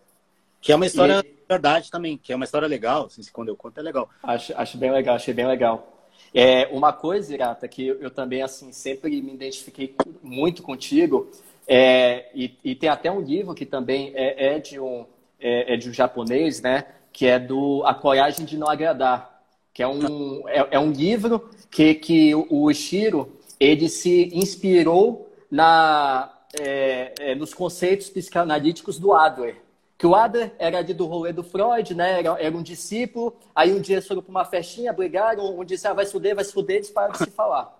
Que 0.60 0.72
é 0.72 0.76
uma 0.76 0.86
história 0.86 1.24
e... 1.24 1.44
verdade 1.48 1.90
também, 1.90 2.18
que 2.18 2.32
é 2.32 2.36
uma 2.36 2.44
história 2.44 2.66
legal, 2.66 3.06
assim, 3.06 3.22
quando 3.32 3.48
eu 3.48 3.56
conto 3.56 3.78
é 3.78 3.82
legal. 3.82 4.10
Acho, 4.22 4.52
acho 4.56 4.76
bem 4.76 4.90
legal, 4.90 5.16
achei 5.16 5.32
bem 5.32 5.46
legal. 5.46 5.94
É, 6.34 6.66
uma 6.68 6.92
coisa, 6.92 7.32
Irata, 7.32 7.66
que 7.68 7.86
eu, 7.86 8.00
eu 8.00 8.10
também 8.10 8.42
assim 8.42 8.72
sempre 8.72 9.22
me 9.22 9.34
identifiquei 9.34 9.94
muito 10.22 10.62
contigo, 10.62 11.30
é, 11.68 12.30
e, 12.34 12.56
e, 12.64 12.74
tem 12.74 12.88
até 12.88 13.12
um 13.12 13.20
livro 13.20 13.54
que 13.54 13.66
também 13.66 14.10
é, 14.14 14.54
é 14.54 14.58
de, 14.58 14.80
um, 14.80 15.04
é, 15.38 15.74
é, 15.74 15.76
de 15.76 15.90
um 15.90 15.92
japonês, 15.92 16.62
né? 16.62 16.86
Que 17.12 17.26
é 17.26 17.38
do 17.38 17.84
A 17.84 17.92
Coragem 17.92 18.46
de 18.46 18.56
Não 18.56 18.68
Agradar. 18.68 19.42
Que 19.74 19.82
é 19.82 19.86
um, 19.86 20.48
é, 20.48 20.66
é 20.70 20.78
um 20.78 20.90
livro 20.90 21.50
que, 21.70 21.94
que 21.94 22.34
o 22.34 22.70
Ishiro 22.70 23.38
ele 23.60 23.86
se 23.90 24.30
inspirou 24.32 25.30
na, 25.50 26.32
é, 26.58 27.12
é, 27.20 27.34
nos 27.34 27.52
conceitos 27.52 28.08
psicanalíticos 28.08 28.98
do 28.98 29.12
Adler. 29.12 29.56
Que 29.98 30.06
o 30.06 30.14
Adler 30.14 30.54
era 30.58 30.78
ali 30.78 30.94
do 30.94 31.04
rolê 31.04 31.34
do 31.34 31.42
Freud, 31.42 31.94
né? 31.94 32.20
Era, 32.20 32.40
era 32.40 32.56
um 32.56 32.62
discípulo. 32.62 33.36
Aí 33.54 33.74
um 33.74 33.80
dia 33.80 33.96
eles 33.96 34.06
foram 34.06 34.22
para 34.22 34.30
uma 34.30 34.44
festinha, 34.46 34.90
brigaram. 34.90 35.58
Um 35.58 35.64
disse, 35.64 35.86
ah, 35.86 35.92
vai 35.92 36.06
se 36.06 36.12
fuder, 36.12 36.34
vai 36.34 36.44
se 36.44 36.52
fuder, 36.52 36.76
eles 36.76 36.90
pararam 36.90 37.12
de 37.12 37.24
se 37.24 37.30
falar. 37.30 37.76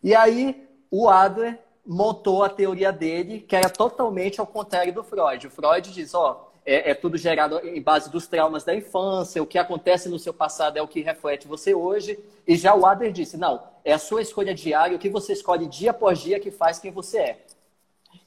E 0.00 0.14
aí 0.14 0.64
o 0.92 1.08
Adler 1.08 1.65
montou 1.86 2.42
a 2.42 2.48
teoria 2.48 2.92
dele, 2.92 3.40
que 3.40 3.54
era 3.54 3.70
totalmente 3.70 4.40
ao 4.40 4.46
contrário 4.46 4.92
do 4.92 5.04
Freud. 5.04 5.46
O 5.46 5.50
Freud 5.50 5.92
diz, 5.92 6.14
ó, 6.14 6.50
é, 6.64 6.90
é, 6.90 6.94
tudo 6.94 7.16
gerado 7.16 7.60
em 7.60 7.80
base 7.80 8.10
dos 8.10 8.26
traumas 8.26 8.64
da 8.64 8.74
infância, 8.74 9.40
o 9.40 9.46
que 9.46 9.56
acontece 9.56 10.08
no 10.08 10.18
seu 10.18 10.34
passado 10.34 10.76
é 10.76 10.82
o 10.82 10.88
que 10.88 11.00
reflete 11.00 11.46
você 11.46 11.72
hoje. 11.72 12.18
E 12.46 12.56
já 12.56 12.74
o 12.74 12.84
Adler 12.84 13.12
disse, 13.12 13.36
não, 13.36 13.62
é 13.84 13.92
a 13.92 13.98
sua 13.98 14.20
escolha 14.20 14.52
diária, 14.52 14.96
o 14.96 14.98
que 14.98 15.08
você 15.08 15.32
escolhe 15.32 15.66
dia 15.66 15.92
após 15.92 16.18
dia 16.18 16.40
que 16.40 16.50
faz 16.50 16.80
quem 16.80 16.90
você 16.90 17.18
é. 17.18 17.38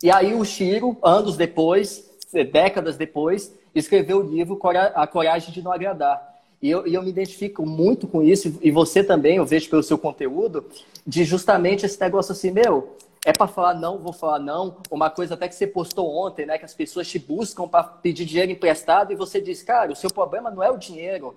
E 0.01 0.09
aí 0.09 0.33
o 0.33 0.45
Chiro, 0.45 0.97
anos 1.03 1.35
depois, 1.35 2.09
décadas 2.51 2.95
depois, 2.95 3.53
escreveu 3.75 4.19
o 4.19 4.21
livro 4.21 4.57
A 4.95 5.05
Coragem 5.05 5.51
de 5.51 5.61
Não 5.61 5.73
Agradar. 5.73 6.29
E 6.61 6.69
eu, 6.69 6.87
e 6.87 6.93
eu 6.93 7.01
me 7.01 7.09
identifico 7.09 7.65
muito 7.65 8.07
com 8.07 8.21
isso, 8.21 8.57
e 8.61 8.69
você 8.69 9.03
também, 9.03 9.37
eu 9.37 9.45
vejo 9.45 9.69
pelo 9.69 9.83
seu 9.83 9.97
conteúdo, 9.97 10.65
de 11.07 11.23
justamente 11.23 11.85
esse 11.85 11.99
negócio 11.99 12.33
assim, 12.33 12.51
meu, 12.51 12.95
é 13.25 13.33
para 13.33 13.47
falar 13.47 13.73
não, 13.73 13.97
vou 13.97 14.13
falar 14.13 14.39
não. 14.39 14.77
Uma 14.89 15.09
coisa 15.09 15.33
até 15.33 15.47
que 15.47 15.55
você 15.55 15.67
postou 15.67 16.09
ontem, 16.09 16.45
né? 16.45 16.57
Que 16.57 16.65
as 16.65 16.73
pessoas 16.73 17.07
te 17.07 17.19
buscam 17.19 17.67
para 17.67 17.83
pedir 17.83 18.25
dinheiro 18.25 18.51
emprestado 18.51 19.11
e 19.11 19.15
você 19.15 19.41
diz, 19.41 19.61
cara, 19.61 19.91
o 19.91 19.95
seu 19.95 20.09
problema 20.09 20.49
não 20.49 20.63
é 20.63 20.71
o 20.71 20.77
dinheiro. 20.77 21.35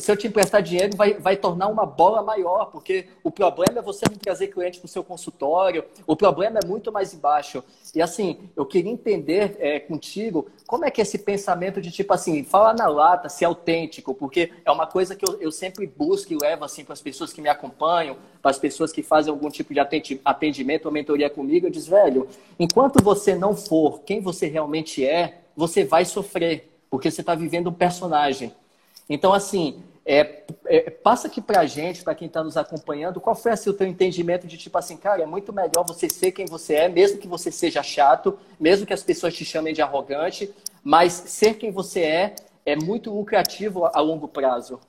Se 0.00 0.10
eu 0.10 0.16
te 0.16 0.26
emprestar 0.26 0.60
dinheiro, 0.60 0.96
vai, 0.96 1.14
vai 1.14 1.36
tornar 1.36 1.68
uma 1.68 1.86
bola 1.86 2.20
maior, 2.20 2.66
porque 2.66 3.06
o 3.22 3.30
problema 3.30 3.78
é 3.78 3.82
você 3.82 4.04
não 4.10 4.18
trazer 4.18 4.48
cliente 4.48 4.80
para 4.80 4.86
o 4.86 4.88
seu 4.88 5.04
consultório, 5.04 5.84
o 6.06 6.16
problema 6.16 6.58
é 6.62 6.66
muito 6.66 6.90
mais 6.90 7.14
embaixo. 7.14 7.62
E 7.94 8.02
assim, 8.02 8.50
eu 8.56 8.66
queria 8.66 8.90
entender 8.90 9.56
é, 9.60 9.78
contigo 9.78 10.48
como 10.66 10.84
é 10.84 10.90
que 10.90 11.00
é 11.00 11.02
esse 11.02 11.18
pensamento 11.18 11.80
de 11.80 11.92
tipo 11.92 12.12
assim, 12.12 12.42
falar 12.42 12.74
na 12.74 12.88
lata, 12.88 13.28
ser 13.28 13.44
autêntico, 13.44 14.12
porque 14.14 14.50
é 14.64 14.70
uma 14.70 14.86
coisa 14.86 15.14
que 15.14 15.28
eu, 15.28 15.40
eu 15.40 15.52
sempre 15.52 15.86
busco 15.86 16.32
e 16.32 16.36
levo 16.36 16.64
assim 16.64 16.84
para 16.84 16.94
as 16.94 17.00
pessoas 17.00 17.32
que 17.32 17.40
me 17.40 17.48
acompanham, 17.48 18.16
para 18.42 18.50
as 18.50 18.58
pessoas 18.58 18.90
que 18.90 19.02
fazem 19.02 19.30
algum 19.30 19.48
tipo 19.48 19.72
de 19.72 19.80
atendimento 20.24 20.86
ou 20.86 20.92
mentoria 20.92 21.30
comigo, 21.30 21.66
eu 21.66 21.70
diz, 21.70 21.86
velho, 21.86 22.28
enquanto 22.58 23.02
você 23.02 23.34
não 23.36 23.54
for 23.54 24.00
quem 24.00 24.20
você 24.20 24.48
realmente 24.48 25.06
é, 25.06 25.42
você 25.56 25.84
vai 25.84 26.04
sofrer, 26.04 26.68
porque 26.90 27.10
você 27.10 27.20
está 27.20 27.34
vivendo 27.34 27.68
um 27.68 27.72
personagem. 27.72 28.52
Então, 29.08 29.32
assim, 29.32 29.82
é, 30.04 30.42
é, 30.66 30.90
passa 30.90 31.28
aqui 31.28 31.40
para 31.40 31.60
a 31.60 31.66
gente, 31.66 32.02
para 32.02 32.14
quem 32.14 32.28
está 32.28 32.42
nos 32.42 32.56
acompanhando, 32.56 33.20
qual 33.20 33.36
foi 33.36 33.52
assim, 33.52 33.68
o 33.68 33.74
teu 33.74 33.86
entendimento 33.86 34.46
de 34.46 34.56
tipo 34.56 34.76
assim, 34.78 34.96
cara, 34.96 35.22
é 35.22 35.26
muito 35.26 35.52
melhor 35.52 35.84
você 35.86 36.08
ser 36.08 36.32
quem 36.32 36.46
você 36.46 36.74
é, 36.74 36.88
mesmo 36.88 37.18
que 37.18 37.28
você 37.28 37.52
seja 37.52 37.82
chato, 37.82 38.38
mesmo 38.58 38.86
que 38.86 38.94
as 38.94 39.02
pessoas 39.02 39.34
te 39.34 39.44
chamem 39.44 39.74
de 39.74 39.82
arrogante, 39.82 40.50
mas 40.82 41.12
ser 41.12 41.54
quem 41.54 41.70
você 41.70 42.00
é 42.00 42.34
é 42.64 42.74
muito 42.76 43.14
lucrativo 43.14 43.84
a 43.86 44.00
longo 44.00 44.28
prazo. 44.28 44.80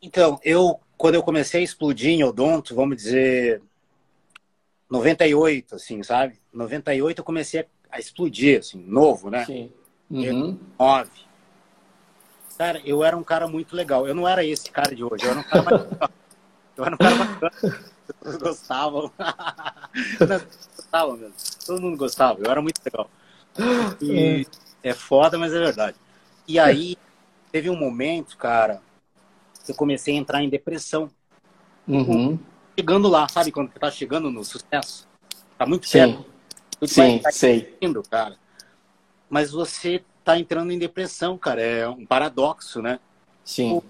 Então, 0.00 0.38
eu, 0.42 0.78
quando 0.96 1.14
eu 1.14 1.22
comecei 1.22 1.60
a 1.60 1.64
explodir 1.64 2.10
em 2.10 2.24
odonto, 2.24 2.74
vamos 2.74 2.96
dizer, 2.96 3.62
98, 4.90 5.76
assim, 5.76 6.02
sabe? 6.02 6.38
98 6.52 7.18
eu 7.18 7.24
comecei 7.24 7.66
a 7.90 7.98
explodir, 7.98 8.58
assim, 8.58 8.78
novo, 8.78 9.30
né? 9.30 9.44
Sim. 9.46 9.70
Uhum. 10.10 10.58
9. 10.78 11.10
Cara, 12.58 12.80
eu 12.84 13.02
era 13.02 13.16
um 13.16 13.22
cara 13.22 13.48
muito 13.48 13.74
legal. 13.74 14.06
Eu 14.06 14.14
não 14.14 14.28
era 14.28 14.44
esse 14.44 14.70
cara 14.70 14.94
de 14.94 15.02
hoje. 15.02 15.24
Eu 15.24 15.30
era 15.30 15.40
um 15.40 15.42
cara 15.42 15.62
mais 15.62 15.90
legal. 15.90 16.10
Eu 16.76 16.84
era 16.84 16.94
um 16.94 16.98
cara 16.98 17.14
bacana. 17.16 17.84
Todos 18.22 18.36
gostavam. 18.36 19.12
gostavam 20.76 21.16
mesmo. 21.16 21.34
Todo 21.66 21.80
mundo 21.80 21.96
gostava. 21.96 22.40
Eu 22.40 22.50
era 22.50 22.62
muito 22.62 22.80
legal. 22.84 23.10
E 24.00 24.46
é. 24.82 24.90
é 24.90 24.94
foda, 24.94 25.38
mas 25.38 25.52
é 25.52 25.58
verdade. 25.58 25.96
E 26.46 26.58
aí, 26.58 26.96
teve 27.50 27.70
um 27.70 27.76
momento, 27.76 28.36
cara, 28.36 28.80
que 29.64 29.72
eu 29.72 29.76
comecei 29.76 30.14
a 30.14 30.18
entrar 30.18 30.42
em 30.42 30.48
depressão. 30.48 31.10
Uhum. 31.86 32.38
Chegando 32.78 33.08
lá, 33.08 33.28
sabe? 33.28 33.52
Quando 33.52 33.72
você 33.72 33.78
tá 33.78 33.90
chegando 33.90 34.30
no 34.30 34.44
sucesso. 34.44 35.06
Tá 35.58 35.66
muito 35.66 35.86
certo. 35.86 36.24
Sim, 36.86 37.18
tá 37.18 37.30
sei. 37.30 37.76
Indo, 37.80 38.02
cara. 38.02 38.36
Mas 39.28 39.50
você 39.50 40.02
tá 40.24 40.38
entrando 40.38 40.72
em 40.72 40.78
depressão, 40.78 41.36
cara. 41.36 41.62
É 41.62 41.88
um 41.88 42.06
paradoxo, 42.06 42.80
né? 42.80 42.98
Sim. 43.44 43.80
Pô, 43.80 43.84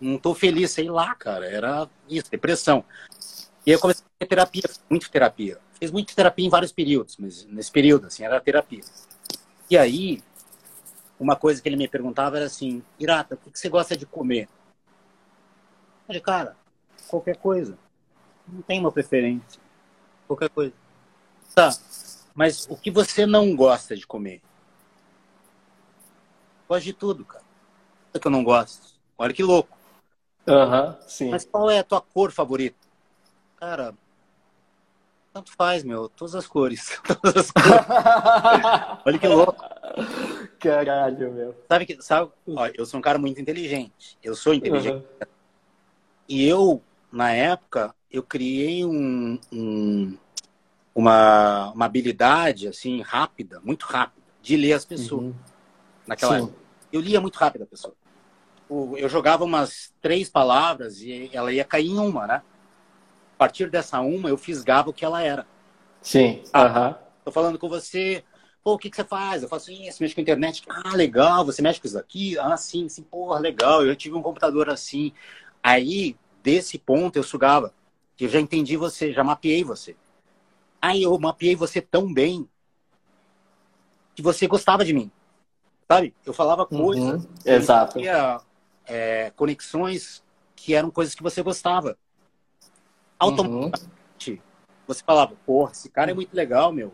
não 0.00 0.18
tô 0.18 0.34
feliz, 0.34 0.70
sei 0.70 0.88
lá, 0.88 1.14
cara. 1.14 1.46
Era 1.46 1.88
isso, 2.08 2.30
depressão. 2.30 2.84
E 3.66 3.70
aí 3.70 3.76
eu 3.76 3.80
comecei 3.80 4.04
a 4.04 4.18
ter 4.18 4.26
terapia, 4.26 4.62
muito 4.88 5.10
terapia. 5.10 5.58
Fiz 5.78 5.90
muita 5.90 6.14
terapia 6.14 6.46
em 6.46 6.50
vários 6.50 6.72
períodos, 6.72 7.16
mas 7.18 7.44
nesse 7.44 7.70
período, 7.70 8.06
assim, 8.06 8.24
era 8.24 8.40
terapia. 8.40 8.80
E 9.70 9.76
aí, 9.76 10.22
uma 11.20 11.36
coisa 11.36 11.60
que 11.60 11.68
ele 11.68 11.76
me 11.76 11.88
perguntava 11.88 12.36
era 12.36 12.46
assim, 12.46 12.82
Irata, 12.98 13.38
o 13.46 13.50
que 13.50 13.58
você 13.58 13.68
gosta 13.68 13.96
de 13.96 14.06
comer? 14.06 14.48
Eu 16.02 16.06
falei, 16.06 16.20
cara, 16.22 16.56
qualquer 17.08 17.36
coisa. 17.36 17.76
Não 18.46 18.62
tem 18.62 18.80
uma 18.80 18.90
preferência. 18.90 19.60
Qualquer 20.26 20.48
coisa. 20.48 20.72
Tá, 21.54 21.70
mas 22.34 22.66
o 22.70 22.76
que 22.76 22.90
você 22.90 23.26
não 23.26 23.54
gosta 23.54 23.96
de 23.96 24.06
comer? 24.06 24.40
Gosto 26.68 26.84
de 26.84 26.92
tudo, 26.92 27.24
cara. 27.24 27.44
Que 28.20 28.26
eu 28.26 28.30
não 28.30 28.44
gosto. 28.44 28.94
Olha 29.16 29.32
que 29.32 29.42
louco. 29.42 29.76
Aham, 30.46 30.86
uhum, 30.86 31.08
sim. 31.08 31.30
Mas 31.30 31.44
qual 31.44 31.70
é 31.70 31.78
a 31.78 31.84
tua 31.84 32.00
cor 32.00 32.30
favorita? 32.32 32.76
Cara, 33.56 33.94
tanto 35.32 35.52
faz, 35.52 35.84
meu. 35.84 36.08
Todas 36.08 36.34
as 36.34 36.46
cores. 36.46 37.00
Todas 37.06 37.36
as 37.36 37.50
cores. 37.50 37.86
Olha 39.06 39.18
que 39.18 39.28
louco. 39.28 39.64
Caralho, 40.58 41.32
meu. 41.32 41.64
Sabe 41.68 41.86
que, 41.86 42.02
sabe, 42.02 42.30
ó, 42.48 42.66
eu 42.74 42.84
sou 42.84 42.98
um 42.98 43.02
cara 43.02 43.18
muito 43.18 43.40
inteligente. 43.40 44.18
Eu 44.22 44.34
sou 44.34 44.52
inteligente. 44.52 44.94
Uhum. 44.94 45.28
E 46.28 46.46
eu, 46.46 46.82
na 47.10 47.30
época, 47.32 47.94
eu 48.10 48.22
criei 48.22 48.84
um, 48.84 49.38
um, 49.52 50.18
uma, 50.94 51.70
uma 51.70 51.84
habilidade, 51.84 52.68
assim, 52.68 53.00
rápida, 53.00 53.60
muito 53.60 53.84
rápida, 53.84 54.26
de 54.42 54.56
ler 54.56 54.72
as 54.72 54.84
pessoas. 54.84 55.26
Uhum 55.26 55.57
naquela 56.08 56.38
Sim. 56.38 56.44
época. 56.44 56.58
Eu 56.92 57.00
lia 57.00 57.20
muito 57.20 57.36
rápido 57.36 57.62
a 57.62 57.66
pessoa. 57.66 57.94
Eu 58.96 59.08
jogava 59.08 59.44
umas 59.44 59.94
três 60.00 60.28
palavras 60.28 61.00
e 61.00 61.30
ela 61.32 61.52
ia 61.52 61.64
cair 61.64 61.88
em 61.88 61.98
uma, 61.98 62.26
né? 62.26 62.42
A 63.34 63.38
partir 63.38 63.70
dessa 63.70 64.00
uma, 64.00 64.28
eu 64.28 64.36
fisgava 64.36 64.90
o 64.90 64.92
que 64.92 65.04
ela 65.04 65.22
era. 65.22 65.46
Sim. 66.02 66.42
Ah, 66.52 66.98
Tô 67.24 67.30
falando 67.30 67.58
com 67.58 67.68
você, 67.68 68.24
pô, 68.62 68.74
o 68.74 68.78
que, 68.78 68.90
que 68.90 68.96
você 68.96 69.04
faz? 69.04 69.42
Eu 69.42 69.48
faço 69.48 69.70
isso, 69.70 70.02
mexe 70.02 70.14
com 70.14 70.20
a 70.20 70.22
internet. 70.22 70.62
Ah, 70.68 70.96
legal, 70.96 71.44
você 71.44 71.62
mexe 71.62 71.80
com 71.80 71.86
isso 71.86 71.98
aqui? 71.98 72.38
Ah, 72.38 72.56
sim, 72.56 72.88
sim, 72.88 73.02
porra, 73.02 73.38
legal. 73.38 73.84
Eu 73.84 73.94
tive 73.94 74.16
um 74.16 74.22
computador 74.22 74.68
assim. 74.68 75.12
Aí, 75.62 76.16
desse 76.42 76.78
ponto, 76.78 77.16
eu 77.16 77.22
sugava. 77.22 77.72
Eu 78.18 78.28
já 78.28 78.40
entendi 78.40 78.76
você, 78.76 79.12
já 79.12 79.22
mapeei 79.22 79.62
você. 79.62 79.96
Aí 80.80 81.02
eu 81.02 81.18
mapeei 81.18 81.54
você 81.54 81.80
tão 81.80 82.12
bem 82.12 82.48
que 84.14 84.22
você 84.22 84.46
gostava 84.46 84.84
de 84.84 84.92
mim. 84.92 85.10
Sabe? 85.90 86.14
Eu 86.24 86.34
falava 86.34 86.66
coisas. 86.66 87.24
Uhum, 87.24 87.30
exato. 87.46 87.98
Tinha, 87.98 88.40
é, 88.88 89.30
conexões 89.36 90.22
que 90.54 90.74
eram 90.74 90.90
coisas 90.90 91.14
que 91.14 91.22
você 91.22 91.42
gostava. 91.42 91.96
Automaticamente, 93.18 94.30
uhum. 94.30 94.38
você 94.86 95.02
falava, 95.02 95.34
porra, 95.44 95.72
esse 95.72 95.88
cara 95.88 96.10
é 96.10 96.14
muito 96.14 96.34
legal, 96.34 96.72
meu. 96.72 96.92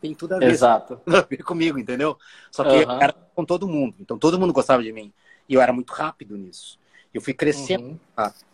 Tem 0.00 0.14
tudo 0.14 0.34
a 0.34 0.38
ver, 0.38 0.50
Exato. 0.50 1.00
Tudo 1.04 1.16
a 1.16 1.22
ver 1.22 1.42
comigo, 1.42 1.78
entendeu? 1.78 2.18
Só 2.50 2.64
que 2.64 2.84
uhum. 2.84 3.02
era 3.02 3.12
com 3.12 3.44
todo 3.44 3.68
mundo. 3.68 3.96
Então 4.00 4.18
todo 4.18 4.38
mundo 4.38 4.52
gostava 4.52 4.82
de 4.82 4.92
mim. 4.92 5.12
E 5.48 5.54
eu 5.54 5.60
era 5.60 5.72
muito 5.72 5.92
rápido 5.92 6.36
nisso. 6.36 6.78
Eu 7.12 7.20
fui 7.20 7.34
crescendo 7.34 7.86
uhum. 7.86 8.00
rápido. 8.16 8.46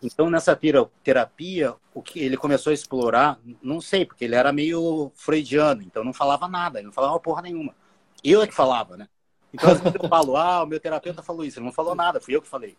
Então, 0.00 0.30
nessa 0.30 0.56
terapia, 1.02 1.74
o 1.92 2.00
que 2.00 2.20
ele 2.20 2.36
começou 2.36 2.70
a 2.70 2.74
explorar, 2.74 3.40
não 3.60 3.80
sei, 3.80 4.06
porque 4.06 4.24
ele 4.24 4.36
era 4.36 4.52
meio 4.52 5.10
freudiano, 5.16 5.82
então 5.82 6.04
não 6.04 6.12
falava 6.12 6.46
nada, 6.46 6.78
ele 6.78 6.86
não 6.86 6.92
falava 6.92 7.18
porra 7.18 7.42
nenhuma. 7.42 7.74
Eu 8.22 8.40
é 8.40 8.46
que 8.46 8.54
falava, 8.54 8.96
né? 8.96 9.08
Então, 9.52 9.70
às 9.70 9.80
vezes 9.80 9.98
eu 10.00 10.08
falo, 10.08 10.36
ah, 10.36 10.62
o 10.62 10.66
meu 10.66 10.78
terapeuta 10.78 11.22
falou 11.22 11.44
isso. 11.44 11.58
Ele 11.58 11.66
não 11.66 11.72
falou 11.72 11.94
nada, 11.94 12.20
fui 12.20 12.34
eu 12.36 12.42
que 12.42 12.48
falei. 12.48 12.76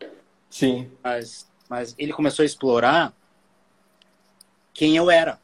Sim. 0.50 0.90
Mas, 1.04 1.50
mas 1.70 1.96
ele 1.98 2.14
começou 2.14 2.44
a 2.44 2.46
explorar 2.46 3.14
quem 4.74 4.96
eu 4.96 5.10
era. 5.10 5.40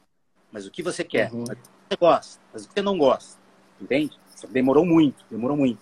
Mas 0.52 0.66
o 0.66 0.72
que 0.72 0.84
você 0.84 1.04
quer? 1.04 1.32
Uhum. 1.32 1.46
Mas 1.48 1.58
o 1.58 1.62
que 1.62 1.70
você 1.90 1.98
gosta? 1.98 2.42
Mas 2.54 2.64
o 2.64 2.68
que 2.68 2.74
você 2.74 2.82
não 2.82 2.98
gosta? 2.98 3.40
Entende? 3.82 4.18
Demorou 4.50 4.86
muito, 4.86 5.26
demorou 5.30 5.58
muito. 5.58 5.80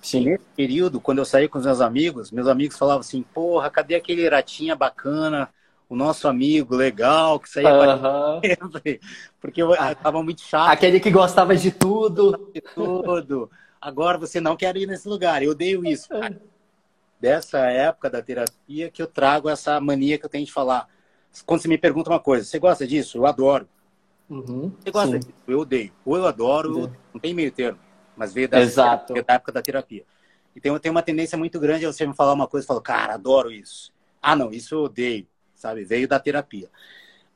Sim. 0.00 0.24
Nesse 0.24 0.44
período, 0.56 1.00
quando 1.00 1.18
eu 1.18 1.24
saí 1.24 1.48
com 1.48 1.58
os 1.58 1.64
meus 1.64 1.80
amigos, 1.80 2.30
meus 2.30 2.46
amigos 2.46 2.78
falavam 2.78 3.00
assim, 3.00 3.22
porra, 3.22 3.68
cadê 3.70 3.96
aquele 3.96 4.28
ratinha 4.28 4.76
bacana, 4.76 5.50
o 5.88 5.96
nosso 5.96 6.28
amigo 6.28 6.74
legal, 6.74 7.40
que 7.40 7.48
saía 7.48 7.72
uhum. 7.72 8.40
Porque 9.40 9.62
eu, 9.62 9.74
eu 9.74 9.96
tava 9.96 10.22
muito 10.22 10.42
chato. 10.42 10.70
Aquele 10.70 11.00
que 11.00 11.10
gostava 11.10 11.56
de 11.56 11.70
tudo. 11.70 12.50
De 12.54 12.60
tudo. 12.60 13.50
Agora 13.86 14.18
você 14.18 14.40
não 14.40 14.56
quer 14.56 14.76
ir 14.76 14.88
nesse 14.88 15.08
lugar. 15.08 15.44
Eu 15.44 15.52
odeio 15.52 15.86
isso. 15.86 16.08
Cara. 16.08 16.42
Dessa 17.20 17.70
época 17.70 18.10
da 18.10 18.20
terapia 18.20 18.90
que 18.90 19.00
eu 19.00 19.06
trago 19.06 19.48
essa 19.48 19.80
mania 19.80 20.18
que 20.18 20.26
eu 20.26 20.28
tenho 20.28 20.44
de 20.44 20.52
falar. 20.52 20.88
Quando 21.46 21.60
você 21.60 21.68
me 21.68 21.78
pergunta 21.78 22.10
uma 22.10 22.18
coisa, 22.18 22.44
você 22.44 22.58
gosta 22.58 22.84
disso? 22.84 23.16
Eu 23.16 23.26
adoro. 23.26 23.68
Uhum, 24.28 24.72
você 24.80 24.90
gosta 24.90 25.12
sim. 25.12 25.18
disso? 25.20 25.38
Eu 25.46 25.60
odeio. 25.60 25.92
Ou 26.04 26.16
eu 26.16 26.26
adoro, 26.26 26.80
ou 26.80 26.92
não 27.14 27.20
tem 27.20 27.32
meio 27.32 27.52
termo. 27.52 27.78
Mas 28.16 28.34
veio 28.34 28.48
da, 28.48 28.60
Exato. 28.60 29.14
da 29.14 29.34
época 29.34 29.52
da 29.52 29.62
terapia. 29.62 30.04
E 30.56 30.60
tem, 30.60 30.76
tem 30.80 30.90
uma 30.90 31.02
tendência 31.02 31.38
muito 31.38 31.60
grande 31.60 31.86
a 31.86 31.92
você 31.92 32.04
me 32.04 32.12
falar 32.12 32.32
uma 32.32 32.48
coisa 32.48 32.64
e 32.64 32.66
falar, 32.66 32.80
cara, 32.80 33.14
adoro 33.14 33.52
isso. 33.52 33.92
Ah, 34.20 34.34
não, 34.34 34.50
isso 34.50 34.74
eu 34.74 34.82
odeio, 34.82 35.28
sabe? 35.54 35.84
Veio 35.84 36.08
da 36.08 36.18
terapia. 36.18 36.68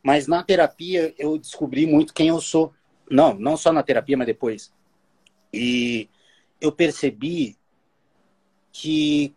Mas 0.03 0.27
na 0.27 0.43
terapia 0.43 1.15
eu 1.17 1.39
descobri 1.39 1.87
muito 1.87 2.13
quem 2.13 2.27
eu 2.27 2.41
sou. 2.41 2.75
Não, 3.09 3.35
não 3.35 3.57
só 3.57 3.73
na 3.73 3.85
terapia, 3.85 4.17
mas 4.17 4.27
depois. 4.27 4.73
E 5.53 6.09
eu 6.61 6.71
percebi 6.71 7.57
que 8.73 9.35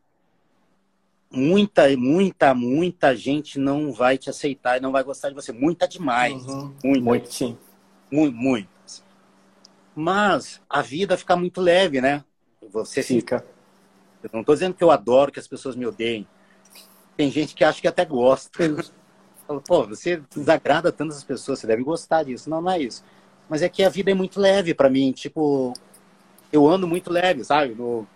muita, 1.32 1.95
muita, 1.97 2.53
muita 2.53 3.15
gente 3.15 3.57
não 3.57 3.91
vai 3.91 4.17
te 4.17 4.30
aceitar 4.30 4.78
e 4.78 4.82
não 4.82 4.91
vai 4.91 5.03
gostar 5.03 5.30
de 5.30 5.36
você. 5.36 5.51
Muita 5.51 5.88
demais. 5.88 6.45
Uhum. 6.45 6.74
Muito, 6.84 7.03
muito, 7.03 7.34
sim. 7.34 7.57
Muito, 8.11 8.36
muito. 8.36 8.69
Mas 9.95 10.61
a 10.69 10.82
vida 10.82 11.17
fica 11.17 11.36
muito 11.36 11.61
leve, 11.61 12.01
né? 12.01 12.24
Você 12.71 13.03
fica. 13.03 13.45
Eu 14.24 14.30
não 14.32 14.39
estou 14.39 14.55
dizendo 14.55 14.74
que 14.74 14.84
eu 14.84 14.91
adoro 14.91 15.32
que 15.32 15.39
as 15.39 15.47
pessoas 15.47 15.76
me 15.76 15.86
odeiem. 15.86 16.28
Tem 17.17 17.30
gente 17.30 17.53
que 17.53 17.63
acha 17.63 17.82
que 17.82 17.88
até 17.88 18.05
gosta. 18.05 18.59
Pô, 19.67 19.86
você 19.86 20.21
desagrada 20.34 20.91
tantas 20.91 21.24
pessoas, 21.24 21.59
você 21.59 21.67
deve 21.67 21.84
gostar 21.84 22.24
disso. 22.24 22.49
Não, 22.49 22.61
não 22.61 22.71
é 22.71 22.80
isso. 22.80 23.03
Mas 23.49 23.61
é 23.61 23.69
que 23.69 23.84
a 23.84 23.89
vida 23.89 24.09
é 24.09 24.13
muito 24.13 24.39
leve 24.39 24.74
para 24.74 24.89
mim. 24.89 25.11
Tipo, 25.11 25.74
eu 26.54 26.68
ando 26.70 26.88
muito 26.88 27.12
leve, 27.12 27.43
sabe? 27.43 27.74
No... 27.74 28.08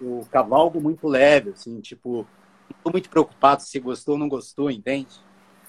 eu 0.00 0.26
cavalgo 0.30 0.80
muito 0.80 1.06
leve, 1.06 1.50
assim, 1.50 1.80
tipo, 1.80 2.26
não 2.68 2.82
tô 2.82 2.90
muito 2.90 3.08
preocupado 3.08 3.62
se 3.62 3.78
gostou 3.78 4.14
ou 4.14 4.18
não 4.18 4.28
gostou, 4.28 4.70
entende? 4.70 5.20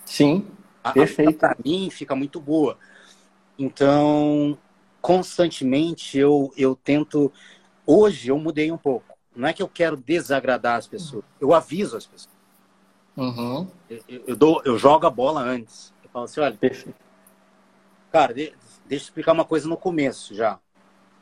Sim, 0.03 0.47
perfeito. 0.93 1.37
Para 1.37 1.55
mim 1.63 1.89
fica 1.91 2.15
muito 2.15 2.41
boa. 2.41 2.77
Então, 3.57 4.57
constantemente 4.99 6.17
eu, 6.17 6.51
eu 6.57 6.75
tento. 6.75 7.31
Hoje 7.85 8.29
eu 8.29 8.39
mudei 8.39 8.71
um 8.71 8.77
pouco. 8.77 9.05
Não 9.35 9.47
é 9.47 9.53
que 9.53 9.61
eu 9.61 9.69
quero 9.69 9.95
desagradar 9.95 10.77
as 10.77 10.87
pessoas, 10.87 11.23
eu 11.39 11.53
aviso 11.53 11.95
as 11.95 12.05
pessoas. 12.05 12.41
Uhum. 13.15 13.67
Eu, 13.87 14.23
eu, 14.27 14.35
dou, 14.35 14.61
eu 14.65 14.77
jogo 14.77 15.05
a 15.05 15.09
bola 15.09 15.41
antes. 15.41 15.93
Eu 16.03 16.09
falo 16.09 16.25
assim: 16.25 16.41
olha, 16.41 16.57
perfeito. 16.57 16.97
cara, 18.11 18.33
de, 18.33 18.53
deixa 18.87 19.05
eu 19.05 19.07
explicar 19.07 19.33
uma 19.33 19.45
coisa 19.45 19.69
no 19.69 19.77
começo 19.77 20.33
já. 20.33 20.59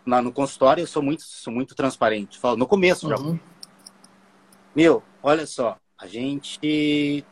Na, 0.06 0.22
no 0.22 0.32
consultório 0.32 0.82
eu 0.82 0.88
sou 0.88 1.04
muito, 1.04 1.24
sou 1.24 1.54
muito 1.54 1.76
transparente. 1.76 2.40
Falo 2.40 2.58
no 2.58 2.68
começo 2.68 3.08
uhum. 3.08 3.34
já. 3.36 3.40
Meu, 4.76 5.04
olha 5.22 5.46
só, 5.46 5.78
a 5.98 6.08
gente 6.08 6.60
se 6.62 7.26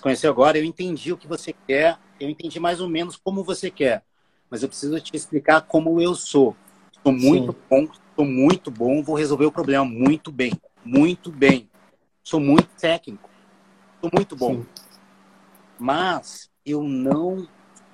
conheceu 0.00 0.30
agora, 0.30 0.58
eu 0.58 0.64
entendi 0.64 1.12
o 1.12 1.16
que 1.16 1.26
você 1.26 1.54
quer, 1.66 1.98
eu 2.18 2.28
entendi 2.28 2.58
mais 2.58 2.80
ou 2.80 2.88
menos 2.88 3.16
como 3.16 3.44
você 3.44 3.70
quer 3.70 4.02
mas 4.50 4.62
eu 4.62 4.68
preciso 4.68 5.00
te 5.00 5.16
explicar 5.16 5.62
como 5.62 6.00
eu 6.00 6.14
sou. 6.14 6.56
Sou 7.02 7.12
muito 7.12 7.52
Sim. 7.52 7.58
bom, 7.70 7.88
sou 8.16 8.24
muito 8.24 8.70
bom, 8.70 9.02
vou 9.02 9.14
resolver 9.14 9.46
o 9.46 9.52
problema 9.52 9.84
muito 9.84 10.32
bem, 10.32 10.52
muito 10.84 11.30
bem. 11.30 11.70
Sou 12.22 12.40
muito 12.40 12.68
técnico, 12.78 13.30
sou 14.00 14.10
muito 14.12 14.36
bom. 14.36 14.56
Sim. 14.56 14.66
Mas 15.78 16.50
eu 16.66 16.82
não 16.82 17.48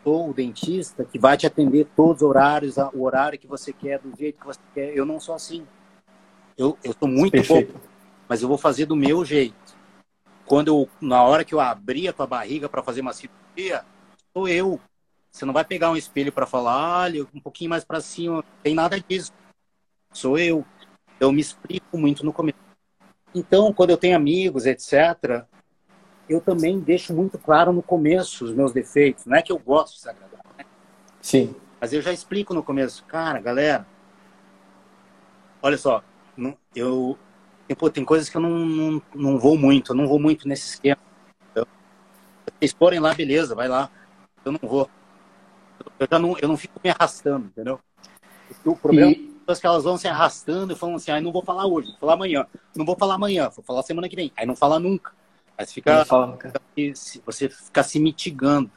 sou 0.07 0.30
o 0.30 0.34
dentista 0.34 1.04
que 1.04 1.18
vai 1.18 1.36
te 1.36 1.46
atender 1.46 1.88
todos 1.96 2.22
os 2.22 2.28
horários, 2.28 2.76
o 2.76 3.02
horário 3.02 3.38
que 3.38 3.46
você 3.46 3.72
quer, 3.72 3.98
do 3.98 4.16
jeito 4.16 4.38
que 4.38 4.46
você 4.46 4.61
quer. 4.72 4.96
Eu 4.96 5.04
não 5.04 5.18
sou 5.18 5.34
assim. 5.34 5.66
Eu, 6.57 6.78
eu 6.84 6.94
sou 6.96 7.09
muito 7.09 7.32
Perfeito. 7.32 7.72
bom, 7.72 7.80
mas 8.28 8.40
eu 8.40 8.48
vou 8.48 8.57
fazer 8.57 8.86
do 8.86 8.94
meu 8.94 9.24
jeito. 9.24 9.76
Quando 10.44 10.68
eu, 10.68 10.88
na 11.00 11.24
hora 11.24 11.44
que 11.44 11.52
eu 11.52 11.59
abrir 11.59 12.09
a 12.09 12.12
tua 12.12 12.26
barriga 12.26 12.68
para 12.68 12.82
fazer 12.82 13.00
uma 13.00 13.12
cirurgia, 13.12 13.84
sou 14.32 14.48
eu 14.48 14.80
você 15.36 15.44
não 15.44 15.52
vai 15.52 15.66
pegar 15.66 15.90
um 15.90 15.96
espelho 15.96 16.32
para 16.32 16.46
falar, 16.46 17.02
olha, 17.02 17.26
um 17.34 17.40
pouquinho 17.40 17.68
mais 17.68 17.84
para 17.84 18.00
cima. 18.00 18.42
Tem 18.62 18.74
nada 18.74 18.98
disso. 18.98 19.30
Sou 20.11 20.38
eu. 20.38 20.64
Eu 21.20 21.30
me 21.30 21.42
explico 21.42 21.98
muito 21.98 22.24
no 22.24 22.32
começo. 22.32 22.57
Então, 23.34 23.70
quando 23.70 23.90
eu 23.90 23.98
tenho 23.98 24.16
amigos, 24.16 24.64
etc., 24.64 25.44
eu 26.28 26.40
também 26.40 26.78
deixo 26.80 27.14
muito 27.14 27.38
claro 27.38 27.72
no 27.72 27.82
começo 27.82 28.44
os 28.44 28.54
meus 28.54 28.72
defeitos. 28.72 29.26
Não 29.26 29.36
é 29.36 29.42
que 29.42 29.52
eu 29.52 29.58
gosto 29.58 29.94
de 29.94 30.00
se 30.00 30.08
agradar, 30.08 30.40
né? 30.58 30.64
Sim. 31.20 31.54
Mas 31.80 31.92
eu 31.92 32.00
já 32.00 32.12
explico 32.12 32.54
no 32.54 32.62
começo. 32.62 33.04
Cara, 33.04 33.40
galera, 33.40 33.86
olha 35.62 35.78
só, 35.78 36.02
eu, 36.74 37.18
pô, 37.78 37.90
tem 37.90 38.04
coisas 38.04 38.28
que 38.28 38.36
eu 38.36 38.40
não, 38.40 38.50
não, 38.50 39.02
não 39.14 39.38
vou 39.38 39.56
muito, 39.56 39.92
eu 39.92 39.96
não 39.96 40.06
vou 40.06 40.18
muito 40.18 40.48
nesse 40.48 40.74
esquema. 40.74 41.00
Se 41.54 41.64
vocês 42.58 42.72
forem 42.72 43.00
lá, 43.00 43.12
beleza, 43.14 43.54
vai 43.54 43.68
lá. 43.68 43.90
Eu 44.44 44.52
não 44.52 44.60
vou 44.62 44.88
eu 45.98 46.06
já 46.10 46.18
não, 46.18 46.36
eu 46.38 46.48
não 46.48 46.56
fico 46.56 46.80
me 46.82 46.90
arrastando, 46.90 47.46
entendeu? 47.46 47.80
O 48.64 48.76
problema 48.76 49.12
e... 49.12 49.34
é 49.48 49.54
que 49.54 49.66
elas 49.66 49.84
vão 49.84 49.96
se 49.96 50.08
arrastando 50.08 50.72
e 50.72 50.76
falam 50.76 50.96
assim, 50.96 51.10
ah, 51.10 51.20
não 51.20 51.32
vou 51.32 51.42
falar 51.42 51.66
hoje, 51.66 51.90
vou 51.90 51.98
falar 51.98 52.14
amanhã. 52.14 52.46
Não 52.74 52.84
vou 52.84 52.96
falar 52.96 53.14
amanhã, 53.14 53.48
vou 53.48 53.64
falar 53.64 53.82
semana 53.82 54.08
que 54.08 54.16
vem. 54.16 54.32
Aí 54.36 54.46
não 54.46 54.56
fala 54.56 54.78
nunca. 54.78 55.12
Aí 55.57 55.66
você 55.66 55.72
fica, 55.72 56.04
você 57.24 57.48
fica 57.48 57.82
se 57.82 57.98
mitigando. 57.98 58.70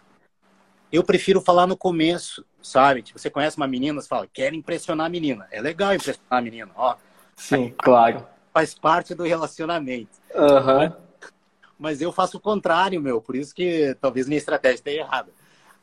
Eu 0.92 1.04
prefiro 1.04 1.42
falar 1.42 1.68
no 1.68 1.78
começo, 1.78 2.44
sabe? 2.62 3.02
Tipo, 3.02 3.20
você 3.20 3.30
conhece 3.30 3.58
uma 3.58 3.68
menina, 3.68 4.02
você 4.02 4.08
fala, 4.08 4.28
quero 4.32 4.56
impressionar 4.56 5.06
a 5.06 5.10
menina. 5.10 5.48
É 5.52 5.62
legal 5.62 5.94
impressionar 5.94 6.40
a 6.40 6.42
menina, 6.42 6.72
ó. 6.76 6.96
Sim, 7.36 7.74
claro. 7.78 8.26
Faz 8.54 8.74
parte 8.74 9.14
do 9.14 9.24
relacionamento. 9.24 10.18
Uhum. 10.34 10.92
Mas 11.78 12.02
eu 12.02 12.12
faço 12.12 12.38
o 12.38 12.42
contrário, 12.42 13.00
meu. 13.02 13.22
Por 13.22 13.36
isso 13.36 13.54
que 13.54 13.96
talvez 14.02 14.28
minha 14.28 14.38
estratégia 14.38 14.76
esteja 14.76 15.02
errada. 15.02 15.32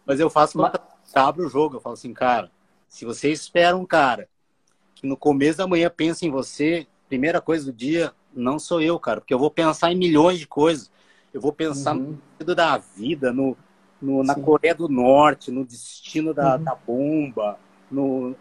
Mas 0.05 0.18
eu 0.18 0.28
faço 0.28 0.59
o 0.59 0.62
contrário 0.62 0.97
abre 1.14 1.44
o 1.44 1.49
jogo. 1.49 1.76
Eu 1.76 1.80
falo 1.80 1.94
assim, 1.94 2.12
cara, 2.12 2.51
se 2.88 3.05
você 3.05 3.30
espera 3.30 3.76
um 3.76 3.86
cara 3.86 4.28
que 4.94 5.07
no 5.07 5.16
começo 5.16 5.59
da 5.59 5.66
manhã 5.66 5.90
pensa 5.94 6.24
em 6.26 6.30
você, 6.30 6.86
primeira 7.09 7.40
coisa 7.40 7.66
do 7.66 7.72
dia, 7.72 8.12
não 8.37 8.59
sou 8.59 8.80
eu, 8.80 8.99
cara, 8.99 9.20
porque 9.20 9.34
eu 9.34 9.39
vou 9.39 9.51
pensar 9.51 9.91
em 9.91 9.97
milhões 9.97 10.39
de 10.39 10.47
coisas. 10.47 10.91
Eu 11.32 11.41
vou 11.41 11.53
pensar 11.53 11.97
uhum. 11.97 12.03
no 12.03 12.18
sentido 12.32 12.55
da 12.55 12.78
vida, 12.78 13.32
no, 13.32 13.57
no 14.01 14.22
na 14.22 14.34
Coreia 14.34 14.74
do 14.74 14.89
Norte, 14.89 15.51
no 15.51 15.64
destino 15.64 16.32
da, 16.32 16.57
uhum. 16.57 16.62
da 16.62 16.74
bomba, 16.74 17.59
no, 17.91 18.37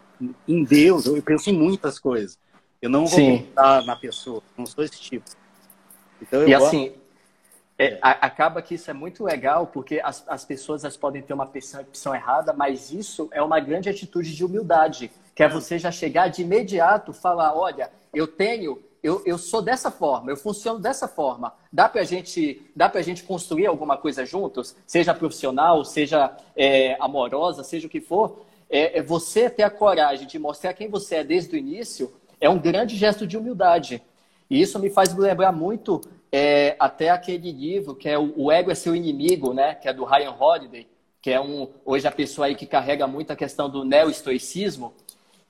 em 0.46 0.62
Deus. 0.62 1.06
Eu 1.06 1.20
penso 1.22 1.50
em 1.50 1.52
muitas 1.52 1.98
coisas. 1.98 2.38
Eu 2.80 2.90
não 2.90 3.06
vou 3.06 3.18
Sim. 3.18 3.38
pensar 3.38 3.84
na 3.84 3.96
pessoa, 3.96 4.42
não 4.56 4.66
sou 4.66 4.84
esse 4.84 5.00
tipo. 5.00 5.24
Então, 6.20 6.46
e 6.46 6.52
gosto... 6.52 6.66
assim, 6.66 6.94
é, 7.78 7.98
acaba 8.00 8.62
que 8.62 8.74
isso 8.74 8.90
é 8.90 8.94
muito 8.94 9.22
legal, 9.22 9.66
porque 9.66 10.00
as, 10.02 10.24
as 10.26 10.44
pessoas 10.44 10.84
as 10.84 10.96
podem 10.96 11.20
ter 11.20 11.34
uma 11.34 11.46
percepção 11.46 12.14
errada, 12.14 12.52
mas 12.52 12.90
isso 12.90 13.28
é 13.32 13.42
uma 13.42 13.60
grande 13.60 13.88
atitude 13.88 14.34
de 14.34 14.44
humildade, 14.44 15.10
que 15.34 15.42
é 15.42 15.48
você 15.48 15.78
já 15.78 15.90
chegar 15.90 16.28
de 16.28 16.40
imediato, 16.40 17.12
falar, 17.12 17.54
olha, 17.54 17.90
eu 18.14 18.26
tenho, 18.26 18.82
eu, 19.06 19.22
eu 19.24 19.38
sou 19.38 19.62
dessa 19.62 19.88
forma, 19.88 20.32
eu 20.32 20.36
funciono 20.36 20.80
dessa 20.80 21.06
forma. 21.06 21.54
Dá 21.72 21.88
para 21.88 22.02
gente, 22.02 22.60
dá 22.74 22.90
a 22.92 23.02
gente 23.02 23.22
construir 23.22 23.66
alguma 23.66 23.96
coisa 23.96 24.26
juntos, 24.26 24.74
seja 24.84 25.14
profissional, 25.14 25.84
seja 25.84 26.36
é, 26.56 26.96
amorosa, 26.98 27.62
seja 27.62 27.86
o 27.86 27.90
que 27.90 28.00
for. 28.00 28.44
É, 28.68 28.98
é 28.98 29.02
você 29.02 29.48
ter 29.48 29.62
a 29.62 29.70
coragem 29.70 30.26
de 30.26 30.40
mostrar 30.40 30.74
quem 30.74 30.88
você 30.88 31.16
é 31.16 31.24
desde 31.24 31.54
o 31.54 31.58
início 31.58 32.12
é 32.40 32.50
um 32.50 32.58
grande 32.58 32.96
gesto 32.96 33.24
de 33.28 33.38
humildade. 33.38 34.02
E 34.50 34.60
isso 34.60 34.76
me 34.80 34.90
faz 34.90 35.14
lembrar 35.16 35.52
muito 35.52 36.00
é, 36.32 36.74
até 36.76 37.10
aquele 37.10 37.52
livro 37.52 37.94
que 37.94 38.08
é 38.08 38.18
o, 38.18 38.32
o 38.36 38.50
Ego 38.50 38.72
é 38.72 38.74
Seu 38.74 38.94
Inimigo, 38.96 39.54
né? 39.54 39.76
Que 39.76 39.88
é 39.88 39.92
do 39.92 40.04
Ryan 40.04 40.34
Holiday, 40.36 40.88
que 41.22 41.30
é 41.30 41.40
um 41.40 41.68
hoje 41.84 42.08
a 42.08 42.12
pessoa 42.12 42.48
aí 42.48 42.56
que 42.56 42.66
carrega 42.66 43.06
muito 43.06 43.32
a 43.32 43.36
questão 43.36 43.70
do 43.70 43.84
neo-estoicismo, 43.84 44.92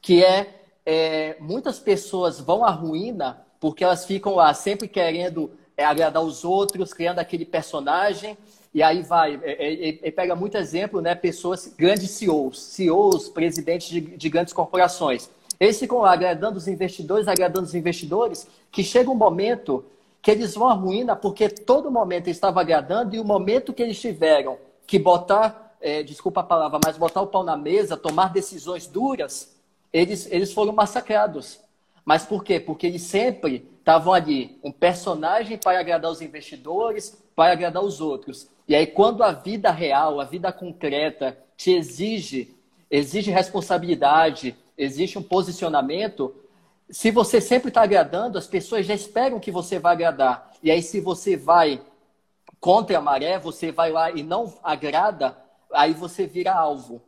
que 0.02 0.22
é, 0.22 0.60
é, 0.84 1.36
muitas 1.40 1.78
pessoas 1.78 2.38
vão 2.38 2.62
à 2.62 2.70
ruína 2.70 3.45
porque 3.60 3.84
elas 3.84 4.04
ficam 4.04 4.34
lá 4.34 4.52
sempre 4.54 4.88
querendo 4.88 5.50
é, 5.76 5.84
agradar 5.84 6.22
os 6.22 6.44
outros, 6.44 6.92
criando 6.92 7.18
aquele 7.18 7.44
personagem, 7.44 8.36
e 8.72 8.82
aí 8.82 9.02
vai, 9.02 9.40
ele 9.42 10.00
é, 10.02 10.08
é, 10.08 10.10
pega 10.10 10.36
muito 10.36 10.56
exemplo, 10.56 11.00
né? 11.00 11.14
Pessoas, 11.14 11.72
grandes 11.76 12.10
CEOs, 12.10 12.60
CEOs, 12.62 13.28
presidentes 13.28 13.88
de, 13.88 14.00
de 14.00 14.28
grandes 14.28 14.52
corporações. 14.52 15.30
Eles 15.58 15.78
ficam 15.78 15.98
lá 15.98 16.12
agradando 16.12 16.58
os 16.58 16.68
investidores, 16.68 17.26
agradando 17.26 17.66
os 17.66 17.74
investidores, 17.74 18.46
que 18.70 18.84
chega 18.84 19.10
um 19.10 19.14
momento 19.14 19.84
que 20.20 20.30
eles 20.30 20.54
vão 20.54 20.68
à 20.68 20.74
ruína 20.74 21.14
porque 21.16 21.48
todo 21.48 21.90
momento 21.90 22.28
estava 22.28 22.60
agradando 22.60 23.14
e 23.14 23.18
o 23.20 23.24
momento 23.24 23.72
que 23.72 23.82
eles 23.82 23.98
tiveram 23.98 24.58
que 24.86 24.98
botar, 24.98 25.76
é, 25.80 26.02
desculpa 26.02 26.40
a 26.40 26.44
palavra, 26.44 26.78
mas 26.84 26.98
botar 26.98 27.22
o 27.22 27.28
pau 27.28 27.42
na 27.42 27.56
mesa, 27.56 27.96
tomar 27.96 28.32
decisões 28.32 28.86
duras, 28.86 29.56
eles, 29.92 30.26
eles 30.30 30.52
foram 30.52 30.72
massacrados. 30.72 31.60
Mas 32.06 32.24
por 32.24 32.44
quê? 32.44 32.60
Porque 32.60 32.86
eles 32.86 33.02
sempre 33.02 33.68
estavam 33.80 34.12
ali, 34.12 34.58
um 34.62 34.70
personagem 34.70 35.58
para 35.58 35.80
agradar 35.80 36.10
os 36.10 36.22
investidores, 36.22 37.20
para 37.34 37.52
agradar 37.52 37.82
os 37.82 38.00
outros. 38.00 38.48
E 38.68 38.76
aí, 38.76 38.86
quando 38.86 39.24
a 39.24 39.32
vida 39.32 39.72
real, 39.72 40.20
a 40.20 40.24
vida 40.24 40.52
concreta, 40.52 41.36
te 41.56 41.72
exige, 41.72 42.54
exige 42.88 43.32
responsabilidade, 43.32 44.56
existe 44.78 45.18
um 45.18 45.22
posicionamento, 45.22 46.32
se 46.88 47.10
você 47.10 47.40
sempre 47.40 47.68
está 47.68 47.82
agradando, 47.82 48.38
as 48.38 48.46
pessoas 48.46 48.86
já 48.86 48.94
esperam 48.94 49.40
que 49.40 49.50
você 49.50 49.78
vai 49.78 49.94
agradar. 49.94 50.52
E 50.62 50.70
aí, 50.70 50.82
se 50.82 51.00
você 51.00 51.36
vai 51.36 51.82
contra 52.60 52.98
a 52.98 53.02
maré, 53.02 53.36
você 53.38 53.72
vai 53.72 53.90
lá 53.90 54.12
e 54.12 54.22
não 54.22 54.54
agrada, 54.62 55.36
aí 55.72 55.92
você 55.92 56.24
vira 56.26 56.52
alvo. 56.52 57.02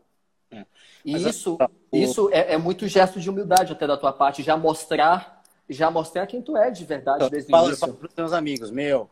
É. 0.51 0.65
E 1.05 1.13
Mas 1.13 1.23
isso, 1.23 1.55
o... 1.55 1.71
isso 1.93 2.29
é, 2.33 2.55
é, 2.55 2.59
muito 2.59 2.87
gesto 2.87 3.21
de 3.21 3.31
humildade 3.31 3.73
até 3.73 3.87
da 3.87 3.97
tua 3.97 4.13
parte, 4.13 4.43
já 4.43 4.57
mostrar, 4.57 5.43
já 5.69 5.91
mostrar 5.91 6.27
quem 6.27 6.43
tu 6.43 6.57
é 6.57 6.71
de 6.71 6.85
verdade 6.85 7.25
eu 7.25 7.31
desde 7.31 7.51
falo, 7.51 7.65
o 7.65 7.69
início. 7.69 7.95
Para 7.95 8.09
os 8.09 8.15
meus 8.15 8.33
amigos, 8.33 8.71
meu, 8.71 9.09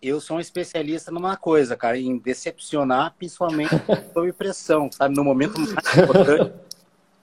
eu 0.00 0.20
sou 0.20 0.36
um 0.36 0.40
especialista 0.40 1.10
numa 1.10 1.36
coisa, 1.36 1.76
cara, 1.76 1.98
em 1.98 2.18
decepcionar, 2.18 3.14
principalmente 3.18 3.70
sob 4.14 4.32
pressão, 4.32 4.90
sabe? 4.90 5.14
No 5.14 5.24
momento 5.24 5.58
mais 5.58 5.98
importante 5.98 6.66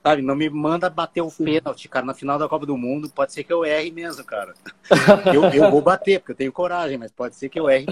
Sabe, 0.03 0.21
não 0.21 0.35
me 0.35 0.49
manda 0.49 0.89
bater 0.89 1.21
o 1.21 1.31
pênalti, 1.31 1.87
cara, 1.87 2.05
na 2.05 2.13
final 2.13 2.37
da 2.37 2.49
Copa 2.49 2.65
do 2.65 2.75
Mundo. 2.75 3.09
Pode 3.09 3.31
ser 3.31 3.45
que 3.45 3.53
eu 3.53 3.63
erre 3.63 3.89
mesmo, 3.89 4.21
cara. 4.25 4.53
Eu, 5.33 5.45
eu 5.45 5.71
vou 5.71 5.81
bater, 5.81 6.19
porque 6.19 6.33
eu 6.33 6.35
tenho 6.35 6.51
coragem, 6.51 6.97
mas 6.97 7.09
pode 7.09 7.37
ser 7.37 7.47
que 7.47 7.57
eu 7.57 7.69
erre. 7.69 7.85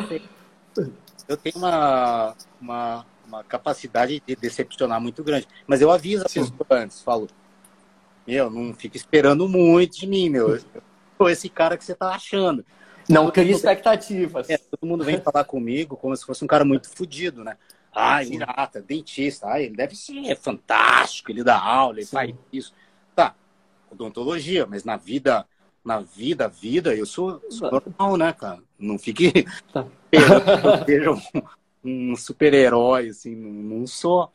Eu 1.25 1.37
tenho 1.37 1.55
uma, 1.55 2.35
uma, 2.59 3.05
uma 3.31 3.43
capacidade 3.43 4.21
de 4.25 4.35
decepcionar 4.35 4.99
muito 4.99 5.23
grande. 5.23 5.47
Mas 5.65 5.81
eu 5.81 5.89
aviso 5.89 6.25
a 6.25 6.29
pessoa 6.29 6.67
antes, 6.69 7.01
falo, 7.01 7.27
meu, 8.27 8.49
não 8.49 8.73
fica 8.73 8.97
esperando 8.97 9.47
muito 9.47 9.97
de 9.97 10.07
mim, 10.07 10.29
meu. 10.29 10.55
Eu 10.55 10.61
sou 11.17 11.29
esse 11.29 11.47
cara 11.47 11.77
que 11.77 11.85
você 11.85 11.95
tá 11.95 12.09
achando. 12.09 12.65
Não 13.07 13.31
cria 13.31 13.51
expectativas. 13.51 14.49
É, 14.49 14.57
todo 14.57 14.87
mundo 14.87 15.03
vem 15.03 15.19
falar 15.19 15.45
comigo 15.45 15.95
como 15.95 16.15
se 16.15 16.25
fosse 16.25 16.43
um 16.43 16.47
cara 16.47 16.65
muito 16.65 16.89
fodido, 16.89 17.43
né? 17.43 17.57
Ah, 17.93 18.23
irata, 18.23 18.81
dentista. 18.81 19.47
Ah, 19.47 19.61
ele 19.61 19.75
deve 19.75 19.95
ser 19.95 20.37
fantástico, 20.37 21.31
ele 21.31 21.43
dá 21.43 21.59
aula, 21.59 21.97
ele 21.97 22.05
Sim. 22.05 22.11
faz 22.11 22.35
isso. 22.51 22.73
Tá, 23.15 23.33
odontologia, 23.89 24.65
mas 24.65 24.83
na 24.83 24.97
vida 24.97 25.45
na 25.83 25.99
vida, 25.99 26.47
vida, 26.47 26.95
eu 26.95 27.07
sou, 27.07 27.41
sou 27.49 27.71
normal, 27.71 28.15
né, 28.15 28.31
cara? 28.33 28.59
Não 28.77 28.99
fique 28.99 29.45
tá. 29.73 29.83
eu 30.11 30.85
seja 30.85 31.11
um, 31.83 32.15
super-herói, 32.15 33.09
assim, 33.09 33.35
não, 33.35 33.85
sou. 33.87 34.31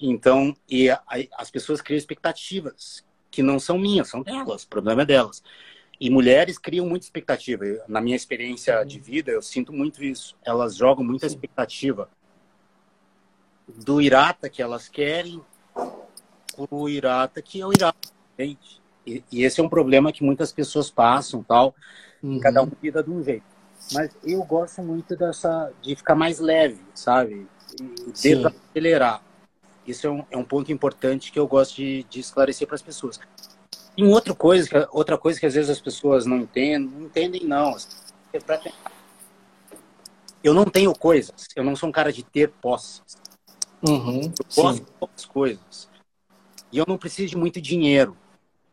Então, 0.00 0.56
e 0.68 0.90
a, 0.90 1.02
as 1.36 1.50
pessoas 1.50 1.80
criam 1.80 1.98
expectativas 1.98 3.04
que 3.30 3.42
não 3.42 3.58
são 3.58 3.78
minhas, 3.78 4.08
são 4.08 4.22
delas, 4.22 4.62
o 4.62 4.68
problema 4.68 5.02
é 5.02 5.06
delas. 5.06 5.42
E 6.00 6.08
mulheres 6.08 6.58
criam 6.58 6.86
muita 6.86 7.06
expectativa. 7.06 7.64
Na 7.88 8.00
minha 8.00 8.14
experiência 8.14 8.84
de 8.84 9.00
vida, 9.00 9.32
eu 9.32 9.42
sinto 9.42 9.72
muito 9.72 10.04
isso. 10.04 10.36
Elas 10.44 10.76
jogam 10.76 11.04
muita 11.04 11.26
expectativa 11.26 12.08
do 13.66 14.00
Irata 14.00 14.48
que 14.48 14.62
elas 14.62 14.88
querem, 14.88 15.42
o 16.56 16.88
Irata 16.88 17.42
que 17.42 17.60
é 17.60 17.66
o 17.66 17.72
Irata. 17.72 18.08
Gente. 18.38 18.80
E, 19.04 19.24
e 19.32 19.42
esse 19.42 19.60
é 19.60 19.64
um 19.64 19.68
problema 19.68 20.12
que 20.12 20.22
muitas 20.22 20.52
pessoas 20.52 20.90
passam, 20.90 21.42
tal. 21.42 21.74
Uhum. 22.22 22.38
Cada 22.38 22.62
um 22.62 22.70
lida 22.80 23.02
de 23.02 23.10
um 23.10 23.22
jeito. 23.22 23.57
Mas 23.92 24.10
eu 24.24 24.42
gosto 24.44 24.82
muito 24.82 25.16
dessa 25.16 25.72
de 25.80 25.96
ficar 25.96 26.14
mais 26.14 26.38
leve, 26.38 26.80
sabe? 26.94 27.46
E 27.80 28.12
desacelerar. 28.12 29.22
Isso 29.86 30.06
é 30.06 30.10
um, 30.10 30.24
é 30.30 30.36
um 30.36 30.44
ponto 30.44 30.70
importante 30.70 31.32
que 31.32 31.38
eu 31.38 31.46
gosto 31.46 31.76
de, 31.76 32.04
de 32.04 32.20
esclarecer 32.20 32.66
para 32.66 32.76
as 32.76 32.82
pessoas. 32.82 33.18
E 33.96 34.04
outra 34.04 34.34
coisa, 34.34 34.68
que, 34.68 34.88
outra 34.92 35.16
coisa 35.16 35.40
que 35.40 35.46
às 35.46 35.54
vezes 35.54 35.70
as 35.70 35.80
pessoas 35.80 36.26
não 36.26 36.36
entendem, 36.36 36.88
não 36.88 37.06
entendem 37.06 37.44
não. 37.44 37.74
Eu 40.44 40.54
não 40.54 40.64
tenho 40.64 40.92
coisas, 40.92 41.48
eu 41.56 41.64
não 41.64 41.74
sou 41.74 41.88
um 41.88 41.92
cara 41.92 42.12
de 42.12 42.22
ter 42.22 42.50
posses. 42.60 43.02
Uhum, 43.82 44.22
eu 44.22 44.44
posso 44.54 44.82
poucas 45.00 45.24
coisas. 45.24 45.88
E 46.70 46.78
eu 46.78 46.84
não 46.86 46.98
preciso 46.98 47.30
de 47.30 47.36
muito 47.36 47.60
dinheiro. 47.60 48.16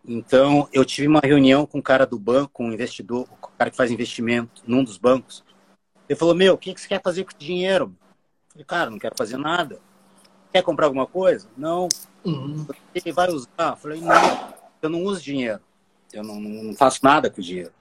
Então, 0.08 0.70
eu 0.72 0.86
tive 0.86 1.08
uma 1.08 1.20
reunião 1.24 1.66
com 1.66 1.80
o 1.80 1.84
cara 1.84 2.06
do 2.06 2.20
banco, 2.20 2.64
o 2.64 2.72
investidor, 2.72 3.28
o 3.32 3.48
cara 3.58 3.72
que 3.72 3.78
faz 3.78 3.90
investimento 3.90 4.62
num 4.68 4.84
dos 4.84 4.98
bancos. 4.98 5.44
Ele 6.08 6.18
falou: 6.18 6.36
Meu, 6.36 6.54
o 6.54 6.58
que 6.58 6.72
você 6.78 6.88
quer 6.88 7.02
fazer 7.02 7.24
com 7.24 7.32
o 7.32 7.38
dinheiro? 7.38 7.96
Eu 8.50 8.52
falei: 8.52 8.66
Cara, 8.66 8.90
não 8.92 9.00
quero 9.00 9.16
fazer 9.18 9.38
nada. 9.38 9.80
Quer 10.54 10.62
comprar 10.62 10.86
alguma 10.86 11.08
coisa? 11.08 11.50
Não. 11.58 11.88
Uhum. 12.24 12.68
Ele 12.94 13.12
vai 13.12 13.30
usar? 13.30 13.72
Eu 13.72 13.78
falei: 13.78 14.00
Não, 14.00 14.54
eu 14.82 14.90
não 14.90 15.04
uso 15.04 15.22
dinheiro. 15.22 15.60
Eu 16.14 16.24
não, 16.24 16.40
não 16.40 16.76
faço 16.76 17.00
nada 17.04 17.30
com 17.30 17.42
o 17.42 17.44
dinheiro. 17.44 17.74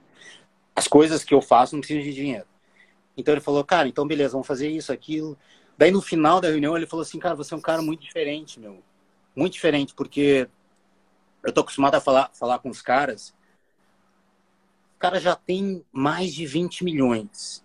As 0.75 0.89
coisas 0.89 1.23
que 1.23 1.35
eu 1.35 1.43
faço 1.43 1.75
não 1.75 1.81
precisam 1.81 2.03
de 2.03 2.15
dinheiro. 2.15 2.47
Então 3.17 3.35
ele 3.35 3.41
falou: 3.41 3.63
Cara, 3.63 3.87
então 3.87 4.07
beleza, 4.07 4.33
vamos 4.33 4.47
fazer 4.47 4.69
isso, 4.71 4.93
aquilo. 4.93 5.37
Daí 5.77 5.91
no 5.91 6.01
final 6.01 6.41
da 6.41 6.49
reunião 6.49 6.75
ele 6.75 6.87
falou 6.87 7.03
assim: 7.03 7.19
Cara, 7.19 7.35
você 7.35 7.53
é 7.53 7.57
um 7.57 7.61
cara 7.61 7.83
muito 7.83 8.01
diferente, 8.01 8.59
meu. 8.59 8.83
Muito 9.37 9.53
diferente, 9.53 9.93
porque 9.95 10.49
eu 11.45 11.53
tô 11.53 11.61
acostumado 11.61 11.95
a 11.95 12.01
falar, 12.01 12.31
falar 12.33 12.59
com 12.59 12.71
os 12.71 12.81
caras. 12.81 13.35
O 14.97 14.99
cara 14.99 15.21
já 15.21 15.37
tem 15.37 15.85
mais 15.93 16.33
de 16.35 16.47
20 16.47 16.85
milhões. 16.85 17.65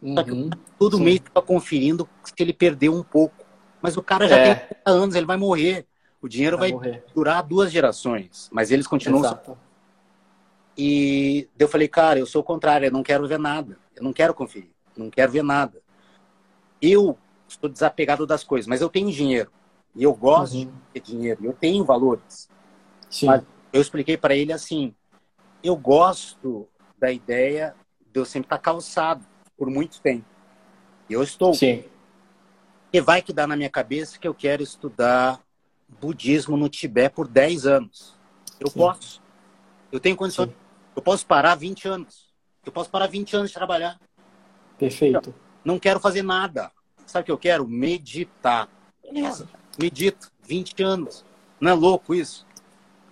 Uhum, 0.00 0.14
Só 0.14 0.22
que 0.22 0.50
todo 0.78 0.96
sim. 0.96 1.04
mês 1.04 1.20
tá 1.32 1.42
conferindo 1.42 2.08
se 2.24 2.32
ele 2.38 2.52
perdeu 2.52 2.94
um 2.94 3.02
pouco. 3.02 3.44
Mas 3.82 3.96
o 3.96 4.02
cara 4.02 4.26
já 4.26 4.36
é. 4.36 4.54
tem 4.54 4.66
30 4.68 4.90
anos, 4.90 5.14
ele 5.14 5.26
vai 5.26 5.36
morrer. 5.36 5.86
O 6.20 6.28
dinheiro 6.28 6.58
vai, 6.58 6.72
vai 6.72 7.02
durar 7.14 7.42
duas 7.42 7.70
gerações. 7.70 8.48
Mas 8.52 8.70
eles 8.70 8.86
continuam. 8.86 9.24
Exato. 9.24 9.56
E 10.76 11.48
eu 11.58 11.68
falei, 11.68 11.88
cara, 11.88 12.18
eu 12.18 12.26
sou 12.26 12.40
o 12.40 12.44
contrário, 12.44 12.86
eu 12.86 12.92
não 12.92 13.02
quero 13.02 13.26
ver 13.26 13.38
nada. 13.38 13.78
Eu 13.94 14.02
não 14.02 14.12
quero 14.12 14.32
conferir, 14.32 14.70
não 14.96 15.10
quero 15.10 15.32
ver 15.32 15.42
nada. 15.42 15.82
Eu 16.80 17.18
estou 17.48 17.68
desapegado 17.68 18.24
das 18.26 18.44
coisas, 18.44 18.68
mas 18.68 18.80
eu 18.80 18.88
tenho 18.88 19.10
dinheiro. 19.10 19.50
E 19.94 20.04
eu 20.04 20.14
gosto 20.14 20.54
uhum. 20.54 20.66
de 20.66 20.70
ter 20.92 21.00
dinheiro, 21.00 21.44
eu 21.44 21.52
tenho 21.52 21.84
valores. 21.84 22.48
Sim. 23.10 23.26
Mas 23.26 23.42
eu 23.72 23.80
expliquei 23.80 24.16
para 24.16 24.34
ele 24.34 24.52
assim: 24.52 24.94
eu 25.62 25.76
gosto 25.76 26.68
da 26.98 27.10
ideia 27.10 27.74
de 28.12 28.20
eu 28.20 28.24
sempre 28.24 28.46
estar 28.46 28.58
calçado 28.58 29.24
por 29.56 29.70
muito 29.70 30.00
tempo. 30.00 30.24
Eu 31.08 31.22
estou. 31.22 31.54
Sim. 31.54 31.84
E 32.92 33.00
vai 33.00 33.20
que 33.20 33.32
dá 33.32 33.46
na 33.46 33.56
minha 33.56 33.70
cabeça 33.70 34.18
que 34.18 34.26
eu 34.26 34.34
quero 34.34 34.62
estudar 34.62 35.40
budismo 36.00 36.56
no 36.56 36.68
Tibete 36.68 37.14
por 37.14 37.28
10 37.28 37.66
anos. 37.66 38.14
Eu 38.60 38.68
Sim. 38.68 38.78
posso. 38.78 39.22
Eu 39.90 40.00
tenho 40.00 40.16
condições. 40.16 40.50
Sim. 40.50 40.56
Eu 40.94 41.02
posso 41.02 41.26
parar 41.26 41.54
20 41.54 41.88
anos. 41.88 42.28
Eu 42.64 42.72
posso 42.72 42.90
parar 42.90 43.06
20 43.06 43.36
anos 43.36 43.50
de 43.50 43.54
trabalhar. 43.54 43.98
Perfeito. 44.78 45.34
não 45.64 45.78
quero 45.78 45.98
fazer 45.98 46.22
nada. 46.22 46.70
Sabe 47.06 47.22
o 47.22 47.26
que 47.26 47.32
eu 47.32 47.38
quero? 47.38 47.66
Meditar. 47.66 48.68
Beleza. 49.02 49.48
Medito. 49.78 50.30
20 50.42 50.82
anos. 50.82 51.24
Não 51.60 51.70
é 51.70 51.74
louco 51.74 52.14
isso? 52.14 52.46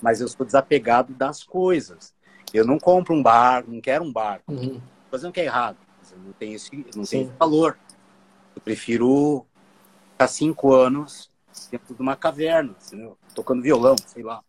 Mas 0.06 0.20
eu 0.20 0.28
sou 0.28 0.46
desapegado 0.46 1.12
das 1.12 1.42
coisas. 1.42 2.14
Eu 2.54 2.64
não 2.64 2.78
compro 2.78 3.12
um 3.12 3.20
bar, 3.20 3.64
não 3.66 3.80
quero 3.80 4.04
um 4.04 4.12
bar. 4.12 4.40
Uhum. 4.46 4.80
Fazendo 5.10 5.30
o 5.30 5.32
que 5.32 5.40
é 5.40 5.46
errado. 5.46 5.78
Não 6.24 6.32
tenho 6.32 6.54
esse, 6.54 6.70
não 6.94 7.02
tenho 7.02 7.24
esse 7.24 7.32
valor. 7.36 7.76
Eu 8.54 8.62
prefiro 8.62 9.44
ficar 10.12 10.28
cinco 10.28 10.72
anos 10.72 11.28
dentro 11.72 11.92
de 11.92 12.00
uma 12.00 12.14
caverna, 12.14 12.72
tocando 13.34 13.60
violão, 13.62 13.96
sei 14.06 14.22
lá. 14.22 14.44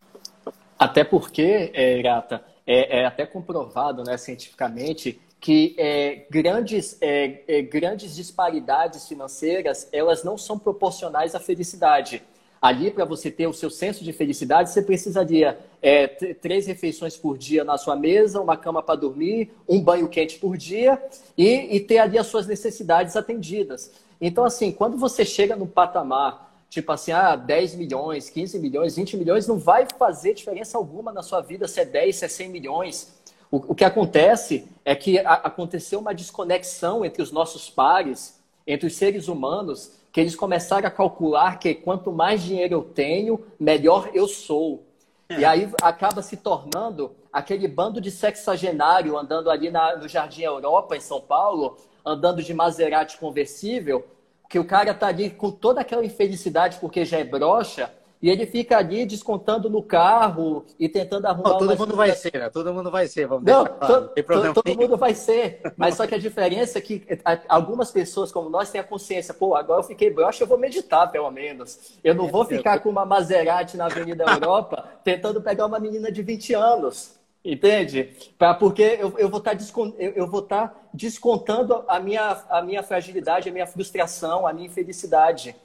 Até 0.78 1.04
porque, 1.04 1.72
é, 1.74 2.04
Gata, 2.04 2.46
é, 2.68 3.00
é 3.00 3.06
até 3.08 3.26
comprovado 3.26 4.04
né, 4.04 4.16
cientificamente 4.16 5.20
que 5.40 5.76
é, 5.80 6.28
grandes, 6.30 7.00
é, 7.02 7.42
é, 7.48 7.62
grandes 7.64 8.16
disparidades 8.16 9.08
financeiras 9.08 9.90
elas 9.92 10.24
não 10.24 10.38
são 10.38 10.60
proporcionais 10.60 11.34
à 11.34 11.40
felicidade. 11.40 12.22
Ali, 12.62 12.90
para 12.90 13.06
você 13.06 13.30
ter 13.30 13.48
o 13.48 13.54
seu 13.54 13.70
senso 13.70 14.04
de 14.04 14.12
felicidade, 14.12 14.72
você 14.72 14.82
precisaria 14.82 15.60
é, 15.82 16.08
três 16.08 16.66
refeições 16.66 17.16
por 17.16 17.38
dia 17.38 17.64
na 17.64 17.78
sua 17.78 17.96
mesa, 17.96 18.42
uma 18.42 18.58
cama 18.58 18.82
para 18.82 18.96
dormir, 18.96 19.52
um 19.68 19.80
banho 19.80 20.08
quente 20.08 20.40
por 20.40 20.58
dia 20.58 21.02
e, 21.38 21.76
e, 21.76 21.80
ter 21.80 22.00
ali 22.00 22.18
as 22.18 22.28
suas 22.28 22.48
necessidades 22.48 23.16
atendidas. 23.16 23.92
Então, 24.20 24.44
assim, 24.44 24.72
quando 24.72 24.98
você 24.98 25.24
chega 25.24 25.56
no 25.56 25.68
patamar, 25.68 26.52
tipo 26.70 26.92
assim, 26.92 27.12
ah, 27.12 27.36
10 27.36 27.76
milhões, 27.76 28.30
15 28.30 28.60
milhões, 28.60 28.96
20 28.96 29.18
milhões, 29.18 29.48
não 29.48 29.60
vai 29.60 29.86
fazer 29.98 30.34
diferença 30.34 30.78
alguma 30.78 31.12
na 31.12 31.22
sua 31.22 31.42
vida 31.42 31.68
se 31.68 31.80
é 31.80 31.86
10, 31.86 32.16
se 32.16 32.26
é 32.26 32.28
100 32.28 32.50
milhões. 32.50 33.16
O, 33.52 33.58
o 33.58 33.76
que 33.76 33.86
acontece 33.86 34.68
é 34.84 34.96
que 34.96 35.20
a, 35.20 35.34
aconteceu 35.34 36.00
uma 36.00 36.14
desconexão 36.14 37.06
entre 37.06 37.22
os 37.22 37.32
nossos 37.32 37.70
pares, 37.70 38.40
entre 38.66 38.88
os 38.88 38.96
seres 38.96 39.28
humanos, 39.28 39.94
que 40.12 40.20
eles 40.20 40.36
começaram 40.36 40.88
a 40.88 40.92
calcular 40.92 41.60
que 41.60 41.74
quanto 41.74 42.12
mais 42.12 42.42
dinheiro 42.42 42.74
eu 42.76 42.84
tenho, 42.84 43.46
melhor 43.60 44.10
eu 44.14 44.28
sou. 44.28 44.84
É. 45.30 45.40
E 45.40 45.46
aí 45.46 45.70
acaba 45.82 46.22
se 46.22 46.38
tornando 46.38 47.12
aquele 47.32 47.68
bando 47.68 48.00
de 48.00 48.10
sexagenário 48.10 49.18
andando 49.18 49.50
ali 49.50 49.70
na, 49.70 49.96
no 49.96 50.08
Jardim 50.08 50.44
Europa, 50.44 50.96
em 50.96 51.02
São 51.02 51.20
Paulo, 51.20 51.78
andando 52.06 52.42
de 52.42 52.54
Maserati 52.54 53.18
conversível, 53.18 54.08
que 54.50 54.58
o 54.58 54.66
cara 54.66 54.94
tá 54.94 55.08
ali 55.08 55.30
com 55.30 55.52
toda 55.52 55.82
aquela 55.82 56.06
infelicidade 56.06 56.78
porque 56.80 57.04
já 57.04 57.20
é 57.20 57.24
broxa, 57.24 57.92
e 58.22 58.30
ele 58.30 58.46
fica 58.46 58.78
ali 58.78 59.06
descontando 59.06 59.70
no 59.70 59.84
carro 59.84 60.66
e 60.80 60.90
tentando 60.90 61.26
arrumar. 61.28 61.50
Não, 61.50 61.58
todo 61.60 61.78
mundo 61.78 61.96
vai 61.96 62.12
ser, 62.12 62.34
né? 62.34 62.50
Todo 62.50 62.74
mundo 62.74 62.90
vai 62.90 63.08
ser, 63.08 63.28
vamos 63.28 63.44
Não, 63.46 63.66
to, 63.66 64.10
to, 64.10 64.54
todo 64.54 64.76
mundo 64.76 64.98
vai 64.98 65.14
ser. 65.14 65.62
Mas 65.78 65.96
só 65.96 66.08
que 66.08 66.16
a 66.16 66.18
diferença 66.18 66.80
é 66.80 66.82
que 66.82 67.06
algumas 67.48 67.92
pessoas, 67.92 68.32
como 68.32 68.50
nós, 68.50 68.72
têm 68.72 68.82
a 68.82 68.84
consciência, 68.84 69.34
pô, 69.34 69.56
agora 69.56 69.82
eu 69.82 69.86
fiquei 69.86 70.10
broxa, 70.10 70.44
eu 70.44 70.48
vou 70.48 70.58
meditar, 70.58 71.12
pelo 71.12 71.30
menos. 71.30 71.98
Eu 72.04 72.16
não 72.16 72.28
vou 72.28 72.44
ficar 72.44 72.80
com 72.80 72.90
uma 72.90 73.06
Maserati 73.06 73.78
na 73.78 73.86
Avenida 73.86 74.26
Europa 74.30 74.84
tentando 75.04 75.42
pegar 75.42 75.66
uma 75.66 75.80
menina 75.80 76.12
de 76.12 76.24
20 76.24 76.54
anos. 76.54 77.18
Entende? 77.46 78.10
Pra, 78.38 78.54
porque 78.54 78.98
eu, 79.00 79.18
eu 79.18 79.30
vou 79.30 79.40
tá 79.40 79.54
estar 79.54 80.46
tá 80.48 80.76
descontando 80.94 81.84
a 81.88 82.00
minha, 82.00 82.44
a 82.50 82.62
minha 82.62 82.84
fragilidade, 82.84 83.48
a 83.48 83.52
minha 83.54 83.68
frustração, 83.68 84.46
a 84.46 84.52
minha 84.52 84.68
infelicidade. 84.68 85.56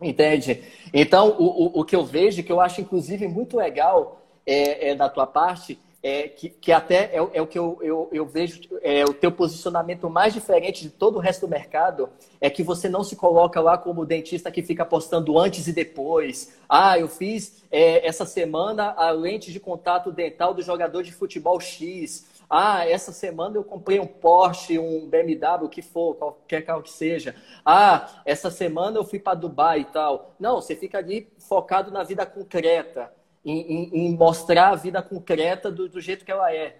Entende? 0.00 0.62
Então, 0.92 1.36
o, 1.38 1.44
o, 1.44 1.80
o, 1.80 1.84
que 1.84 1.94
eu 1.94 2.04
vejo, 2.04 2.42
que 2.42 2.52
eu 2.52 2.60
acho 2.60 2.80
inclusive 2.80 3.26
muito 3.28 3.56
legal 3.56 4.20
é, 4.46 4.90
é 4.90 4.94
da 4.94 5.08
tua 5.08 5.26
parte, 5.26 5.78
é, 6.04 6.28
que, 6.28 6.50
que 6.50 6.70
até 6.70 7.10
é, 7.14 7.28
é, 7.32 7.40
o 7.40 7.46
que 7.46 7.58
eu, 7.58 7.78
eu, 7.80 8.10
eu 8.12 8.26
vejo, 8.26 8.60
é 8.82 9.04
o 9.04 9.14
teu 9.14 9.32
posicionamento 9.32 10.10
mais 10.10 10.34
diferente 10.34 10.82
de 10.82 10.90
todo 10.90 11.16
o 11.16 11.18
resto 11.18 11.46
do 11.46 11.50
mercado, 11.50 12.10
é 12.38 12.50
que 12.50 12.62
você 12.62 12.90
não 12.90 13.02
se 13.02 13.16
coloca 13.16 13.58
lá 13.58 13.78
como 13.78 14.04
dentista 14.04 14.50
que 14.50 14.62
fica 14.62 14.84
postando 14.84 15.38
antes 15.38 15.66
e 15.66 15.72
depois. 15.72 16.54
Ah, 16.68 16.98
eu 16.98 17.08
fiz 17.08 17.64
é, 17.72 18.06
essa 18.06 18.26
semana 18.26 18.92
a 18.98 19.10
lente 19.12 19.50
de 19.50 19.58
contato 19.58 20.12
dental 20.12 20.52
do 20.52 20.60
jogador 20.60 21.02
de 21.02 21.10
futebol 21.10 21.58
X. 21.58 22.26
Ah, 22.56 22.88
essa 22.88 23.10
semana 23.10 23.56
eu 23.56 23.64
comprei 23.64 23.98
um 23.98 24.06
Porsche, 24.06 24.78
um 24.78 25.08
BMW, 25.08 25.64
o 25.64 25.68
que 25.68 25.82
for, 25.82 26.14
qualquer 26.14 26.62
carro 26.62 26.84
que 26.84 26.90
seja. 26.92 27.34
Ah, 27.64 28.22
essa 28.24 28.48
semana 28.48 28.96
eu 28.96 29.04
fui 29.04 29.18
para 29.18 29.34
Dubai 29.34 29.80
e 29.80 29.84
tal. 29.86 30.36
Não, 30.38 30.62
você 30.62 30.76
fica 30.76 30.98
ali 30.98 31.28
focado 31.36 31.90
na 31.90 32.04
vida 32.04 32.24
concreta, 32.24 33.12
em, 33.44 33.58
em, 33.60 34.06
em 34.06 34.16
mostrar 34.16 34.68
a 34.68 34.76
vida 34.76 35.02
concreta 35.02 35.68
do, 35.68 35.88
do, 35.88 36.00
jeito 36.00 36.24
que 36.24 36.30
ela 36.30 36.54
é. 36.54 36.76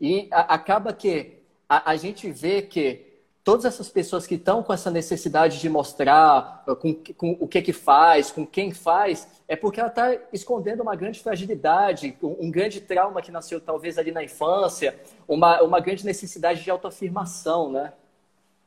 E 0.00 0.26
a, 0.32 0.54
acaba 0.54 0.92
que 0.92 1.40
a, 1.68 1.92
a 1.92 1.94
gente 1.94 2.28
vê 2.28 2.60
que 2.60 3.11
todas 3.44 3.64
essas 3.64 3.88
pessoas 3.88 4.26
que 4.26 4.36
estão 4.36 4.62
com 4.62 4.72
essa 4.72 4.90
necessidade 4.90 5.60
de 5.60 5.68
mostrar 5.68 6.64
uh, 6.66 6.76
com, 6.76 6.94
com, 6.94 7.36
o 7.40 7.48
que 7.48 7.60
que 7.60 7.72
faz, 7.72 8.30
com 8.30 8.46
quem 8.46 8.72
faz, 8.72 9.28
é 9.48 9.56
porque 9.56 9.80
ela 9.80 9.88
está 9.88 10.16
escondendo 10.32 10.82
uma 10.82 10.94
grande 10.94 11.20
fragilidade, 11.20 12.16
um, 12.22 12.46
um, 12.46 12.50
grande 12.50 12.80
trauma 12.80 13.20
que 13.20 13.32
nasceu 13.32 13.60
talvez 13.60 13.98
ali 13.98 14.12
na 14.12 14.22
infância, 14.22 14.98
uma, 15.26 15.60
uma 15.62 15.80
grande 15.80 16.04
necessidade 16.04 16.62
de 16.62 16.70
autoafirmação, 16.70 17.70
né? 17.70 17.92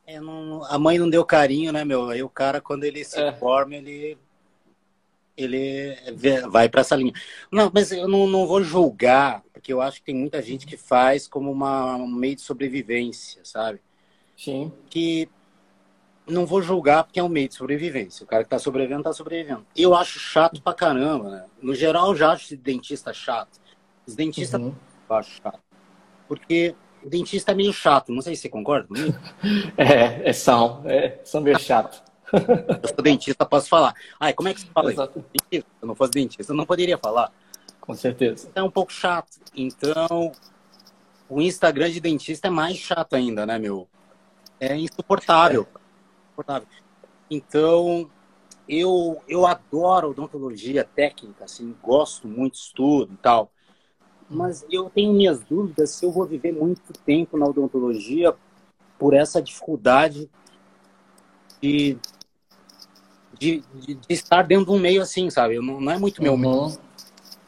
É, 0.06 0.20
não, 0.20 0.62
a 0.64 0.78
mãe 0.78 0.98
não 0.98 1.10
deu 1.10 1.24
carinho, 1.24 1.72
né, 1.72 1.84
meu? 1.84 2.08
Aí 2.08 2.22
o 2.22 2.28
cara, 2.28 2.60
quando 2.60 2.84
ele 2.84 3.02
se 3.04 3.20
é. 3.20 3.32
forma, 3.32 3.74
ele 3.74 4.16
ele 5.36 5.94
vai 6.48 6.66
para 6.66 6.80
essa 6.80 6.96
linha. 6.96 7.12
Não, 7.52 7.70
mas 7.74 7.92
eu 7.92 8.08
não, 8.08 8.26
não 8.26 8.46
vou 8.46 8.62
julgar, 8.62 9.42
porque 9.52 9.70
eu 9.70 9.82
acho 9.82 9.98
que 9.98 10.06
tem 10.06 10.14
muita 10.14 10.40
gente 10.40 10.66
que 10.66 10.78
faz 10.78 11.28
como 11.28 11.52
uma, 11.52 11.94
um 11.96 12.06
meio 12.06 12.36
de 12.36 12.40
sobrevivência, 12.40 13.42
sabe? 13.44 13.80
Sim. 14.36 14.72
Que 14.90 15.28
não 16.26 16.44
vou 16.44 16.60
julgar 16.60 17.04
porque 17.04 17.20
é 17.20 17.22
um 17.22 17.28
meio 17.28 17.48
de 17.48 17.54
sobrevivência. 17.54 18.24
O 18.24 18.26
cara 18.26 18.44
que 18.44 18.50
tá 18.50 18.58
sobrevivendo, 18.58 19.04
tá 19.04 19.12
sobrevivendo. 19.12 19.64
Eu 19.76 19.94
acho 19.94 20.18
chato 20.18 20.60
pra 20.60 20.74
caramba, 20.74 21.30
né? 21.30 21.44
No 21.62 21.74
geral, 21.74 22.08
eu 22.08 22.16
já 22.16 22.32
acho 22.32 22.56
dentista 22.56 23.12
chato. 23.12 23.60
Os 24.06 24.14
dentistas 24.14 24.60
uhum. 24.60 24.74
eu 25.08 25.16
acho 25.16 25.40
chato. 25.42 25.60
Porque 26.28 26.74
o 27.02 27.08
dentista 27.08 27.52
é 27.52 27.54
meio 27.54 27.72
chato, 27.72 28.12
não 28.12 28.20
sei 28.20 28.34
se 28.34 28.42
você 28.42 28.48
concorda 28.48 28.88
comigo. 28.88 29.16
é, 29.78 30.28
é 30.28 30.32
são, 30.32 30.82
é, 30.84 31.20
são 31.24 31.40
meio 31.40 31.58
chato. 31.58 32.02
Eu 32.82 32.88
sou 32.88 33.02
dentista, 33.02 33.46
posso 33.46 33.68
falar. 33.68 33.94
Ai, 34.18 34.32
como 34.32 34.48
é 34.48 34.54
que 34.54 34.60
você 34.60 34.66
fala 34.74 34.92
Exato. 34.92 35.24
isso? 35.32 35.64
Se 35.64 35.64
eu 35.80 35.86
não 35.86 35.94
fosse 35.94 36.10
dentista, 36.10 36.52
eu 36.52 36.56
não 36.56 36.66
poderia 36.66 36.98
falar. 36.98 37.32
Com 37.80 37.94
certeza. 37.94 38.50
É 38.52 38.60
um 38.60 38.70
pouco 38.70 38.92
chato. 38.92 39.38
Então, 39.54 40.32
o 41.28 41.40
Instagram 41.40 41.88
de 41.88 42.00
dentista 42.00 42.48
é 42.48 42.50
mais 42.50 42.76
chato 42.76 43.14
ainda, 43.14 43.46
né, 43.46 43.60
meu? 43.60 43.88
É 44.60 44.76
insuportável. 44.76 45.66
É. 45.66 45.78
insuportável. 46.28 46.68
Então, 47.30 48.10
eu, 48.68 49.20
eu 49.28 49.46
adoro 49.46 50.10
odontologia 50.10 50.84
técnica, 50.84 51.44
assim, 51.44 51.74
gosto 51.82 52.26
muito, 52.26 52.54
estudo 52.54 53.12
e 53.12 53.16
tal. 53.16 53.50
Mas 54.28 54.66
eu 54.70 54.90
tenho 54.90 55.12
minhas 55.12 55.40
dúvidas 55.40 55.90
se 55.90 56.04
eu 56.04 56.10
vou 56.10 56.26
viver 56.26 56.52
muito 56.52 56.92
tempo 57.04 57.36
na 57.36 57.46
odontologia 57.46 58.34
por 58.98 59.14
essa 59.14 59.40
dificuldade 59.40 60.28
de 61.60 61.96
de, 63.38 63.62
de, 63.74 63.94
de, 63.94 64.06
estar 64.08 64.42
dentro 64.42 64.66
de 64.66 64.70
um 64.72 64.78
meio 64.78 65.02
assim, 65.02 65.28
sabe? 65.30 65.58
Não, 65.58 65.80
não 65.80 65.92
é 65.92 65.98
muito 65.98 66.22
meu 66.22 66.34
uhum. 66.34 66.74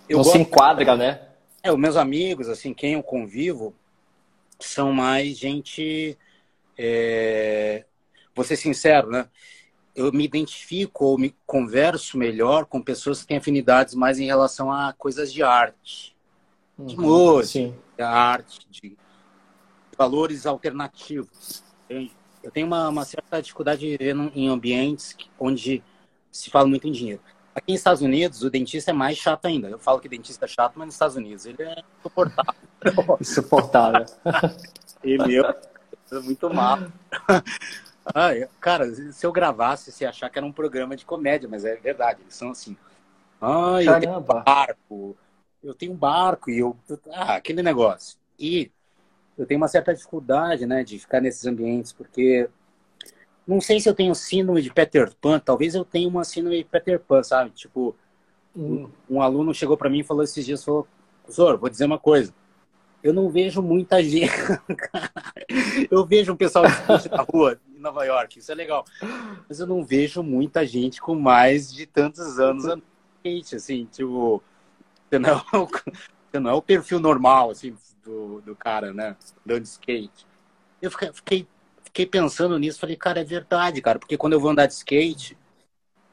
Eu 0.08 0.18
não 0.18 0.24
gosto... 0.24 0.32
se 0.32 0.38
enquadra, 0.38 0.96
né? 0.96 1.20
É, 1.62 1.72
os 1.72 1.78
meus 1.78 1.96
amigos, 1.96 2.48
assim, 2.48 2.72
quem 2.72 2.94
eu 2.94 3.02
convivo, 3.02 3.74
são 4.58 4.92
mais 4.92 5.36
gente. 5.36 6.16
É... 6.78 7.84
Vou 8.34 8.44
ser 8.44 8.56
sincero, 8.56 9.10
né? 9.10 9.28
Eu 9.94 10.12
me 10.12 10.24
identifico 10.24 11.06
ou 11.06 11.18
me 11.18 11.34
converso 11.44 12.16
melhor 12.16 12.66
com 12.66 12.80
pessoas 12.80 13.20
que 13.20 13.26
têm 13.26 13.38
afinidades 13.38 13.94
mais 13.94 14.20
em 14.20 14.26
relação 14.26 14.70
a 14.70 14.92
coisas 14.92 15.32
de 15.32 15.42
arte, 15.42 16.16
uhum. 16.78 16.86
de 16.86 16.96
música, 16.96 17.74
de 17.96 18.02
arte, 18.02 18.60
de 18.70 18.96
valores 19.96 20.46
alternativos. 20.46 21.64
Eu 21.90 22.52
tenho 22.52 22.68
uma, 22.68 22.88
uma 22.88 23.04
certa 23.04 23.42
dificuldade 23.42 23.80
de 23.80 23.96
viver 23.96 24.14
em 24.34 24.48
ambientes 24.48 25.16
onde 25.38 25.82
se 26.30 26.48
fala 26.48 26.68
muito 26.68 26.86
em 26.86 26.92
dinheiro. 26.92 27.20
Aqui 27.58 27.72
nos 27.72 27.80
Estados 27.80 28.02
Unidos, 28.02 28.42
o 28.44 28.50
dentista 28.50 28.92
é 28.92 28.94
mais 28.94 29.18
chato 29.18 29.46
ainda. 29.46 29.68
Eu 29.68 29.80
falo 29.80 29.98
que 29.98 30.08
dentista 30.08 30.44
é 30.44 30.48
chato, 30.48 30.74
mas 30.76 30.86
nos 30.86 30.94
Estados 30.94 31.16
Unidos 31.16 31.44
ele 31.44 31.60
é 31.60 31.82
insuportável. 31.98 32.54
Insuportável. 33.20 34.06
e 35.02 35.18
meu, 35.18 35.44
é 35.44 35.60
muito 36.22 36.52
mal. 36.52 36.78
Ah, 38.14 38.30
cara, 38.58 38.90
se 39.12 39.26
eu 39.26 39.30
gravasse, 39.30 39.92
você 39.92 40.04
ia 40.04 40.08
achar 40.08 40.30
que 40.30 40.38
era 40.38 40.46
um 40.46 40.50
programa 40.50 40.96
de 40.96 41.04
comédia, 41.04 41.46
mas 41.46 41.66
é 41.66 41.76
verdade. 41.76 42.22
Eles 42.22 42.34
são 42.34 42.52
assim. 42.52 42.74
Ah, 43.38 43.82
eu 43.82 44.00
tenho 44.00 44.16
um 44.16 44.20
barco. 44.22 45.16
Eu 45.62 45.74
tenho 45.74 45.92
um 45.92 45.96
barco 45.96 46.50
e 46.50 46.58
eu. 46.58 46.74
Ah, 47.12 47.34
aquele 47.34 47.62
negócio. 47.62 48.18
E 48.38 48.70
eu 49.36 49.46
tenho 49.46 49.60
uma 49.60 49.68
certa 49.68 49.94
dificuldade, 49.94 50.64
né, 50.66 50.82
de 50.82 50.98
ficar 50.98 51.20
nesses 51.20 51.44
ambientes, 51.46 51.92
porque 51.92 52.48
não 53.46 53.60
sei 53.60 53.80
se 53.80 53.88
eu 53.88 53.94
tenho 53.94 54.14
síndrome 54.14 54.60
de 54.60 54.72
Peter 54.72 55.14
Pan, 55.20 55.38
talvez 55.38 55.74
eu 55.74 55.84
tenha 55.84 56.08
uma 56.08 56.24
síndrome 56.24 56.58
de 56.58 56.64
Peter 56.64 56.98
Pan, 57.00 57.22
sabe? 57.22 57.50
Tipo, 57.50 57.94
hum. 58.54 58.90
um, 59.08 59.16
um, 59.16 59.22
aluno 59.22 59.54
chegou 59.54 59.76
para 59.76 59.88
mim 59.88 60.00
e 60.00 60.04
falou 60.04 60.22
esses 60.22 60.44
dias, 60.44 60.64
falou, 60.64 60.86
professor, 61.22 61.56
vou 61.56 61.70
dizer 61.70 61.84
uma 61.84 61.98
coisa, 61.98 62.34
eu 63.02 63.12
não 63.12 63.30
vejo 63.30 63.62
muita 63.62 64.02
gente, 64.02 64.32
eu 65.90 66.04
vejo 66.04 66.32
um 66.32 66.36
pessoal 66.36 66.64
na 67.10 67.22
rua 67.22 67.60
em 67.74 67.80
Nova 67.80 68.04
York, 68.04 68.38
isso 68.38 68.50
é 68.50 68.54
legal, 68.54 68.84
mas 69.48 69.60
eu 69.60 69.66
não 69.66 69.84
vejo 69.84 70.22
muita 70.22 70.66
gente 70.66 71.00
com 71.00 71.14
mais 71.14 71.72
de 71.72 71.86
tantos 71.86 72.38
anos 72.38 72.64
assim, 73.54 73.84
tipo, 73.90 74.42
você 75.08 75.18
não, 75.18 75.44
você 76.30 76.40
não 76.40 76.50
é 76.50 76.54
o 76.54 76.62
perfil 76.62 76.98
normal, 76.98 77.50
assim, 77.50 77.76
do, 78.02 78.40
do 78.40 78.56
cara, 78.56 78.92
né? 78.92 79.16
Andando 79.44 79.62
de 79.62 79.68
skate. 79.68 80.26
Eu 80.80 80.90
fiquei, 80.90 81.12
fiquei, 81.12 81.48
fiquei 81.84 82.06
pensando 82.06 82.58
nisso, 82.58 82.80
falei, 82.80 82.96
cara, 82.96 83.20
é 83.20 83.24
verdade, 83.24 83.82
cara, 83.82 83.98
porque 83.98 84.16
quando 84.16 84.32
eu 84.34 84.40
vou 84.40 84.50
andar 84.50 84.66
de 84.66 84.74
skate 84.74 85.36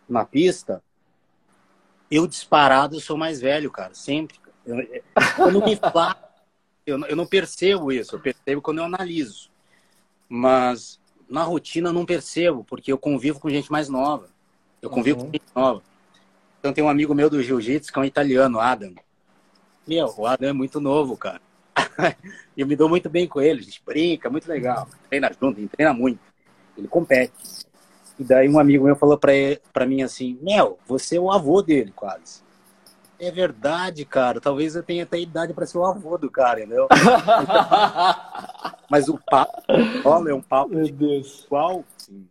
na 0.09 0.25
pista, 0.25 0.83
eu 2.09 2.27
disparado 2.27 2.99
sou 2.99 3.17
mais 3.17 3.39
velho, 3.39 3.71
cara, 3.71 3.93
sempre. 3.93 4.39
Eu, 4.65 4.77
eu 4.79 5.51
não 5.51 5.63
me 5.63 5.75
falo, 5.93 6.15
eu, 6.85 6.99
eu 7.05 7.15
não 7.15 7.25
percebo 7.25 7.91
isso, 7.91 8.15
eu 8.15 8.19
percebo 8.19 8.61
quando 8.61 8.79
eu 8.79 8.85
analiso. 8.85 9.49
Mas 10.27 10.99
na 11.29 11.43
rotina 11.43 11.89
eu 11.89 11.93
não 11.93 12.05
percebo, 12.05 12.63
porque 12.63 12.91
eu 12.91 12.97
convivo 12.97 13.39
com 13.39 13.49
gente 13.49 13.71
mais 13.71 13.89
nova. 13.89 14.29
Eu 14.81 14.89
convivo 14.89 15.19
uhum. 15.19 15.25
com 15.25 15.31
gente 15.31 15.45
nova. 15.55 15.81
Então 16.59 16.73
tem 16.73 16.83
um 16.83 16.89
amigo 16.89 17.13
meu 17.13 17.29
do 17.29 17.41
jiu-jitsu 17.41 17.91
que 17.91 17.99
é 17.99 18.01
um 18.01 18.05
italiano, 18.05 18.59
Adam. 18.59 18.93
Meu, 19.87 20.13
o 20.17 20.25
Adam 20.25 20.49
é 20.49 20.53
muito 20.53 20.79
novo, 20.79 21.15
cara. 21.15 21.41
eu 22.57 22.65
me 22.65 22.75
dou 22.75 22.89
muito 22.89 23.09
bem 23.09 23.27
com 23.27 23.41
ele, 23.41 23.59
a 23.59 23.63
gente 23.63 23.81
brinca, 23.85 24.29
muito 24.29 24.47
legal. 24.47 24.87
Treina 25.09 25.31
junto, 25.39 25.59
ele 25.59 25.67
treina 25.67 25.93
muito. 25.93 26.19
Ele 26.77 26.87
compete. 26.87 27.33
E 28.17 28.23
daí 28.23 28.49
um 28.49 28.59
amigo 28.59 28.85
meu 28.85 28.95
falou 28.95 29.17
pra, 29.17 29.85
mim 29.85 30.01
assim, 30.01 30.39
Mel, 30.41 30.79
você 30.87 31.17
é 31.17 31.19
o 31.19 31.31
avô 31.31 31.61
dele, 31.61 31.91
quase. 31.95 32.44
É 33.19 33.31
verdade, 33.31 34.03
cara. 34.05 34.41
Talvez 34.41 34.75
eu 34.75 34.83
tenha 34.83 35.03
até 35.03 35.19
idade 35.19 35.53
para 35.53 35.65
ser 35.65 35.77
o 35.77 35.85
avô 35.85 36.17
do 36.17 36.29
cara, 36.29 36.59
entendeu? 36.59 36.87
Mas 38.89 39.07
o 39.07 39.19
papo 39.29 39.63
rola, 40.03 40.29
é 40.29 40.33
um 40.33 40.41
papo 40.41 40.75
Meu 40.75 40.89
Deus. 40.89 41.45
igual. 41.45 41.83
Assim. 41.97 42.27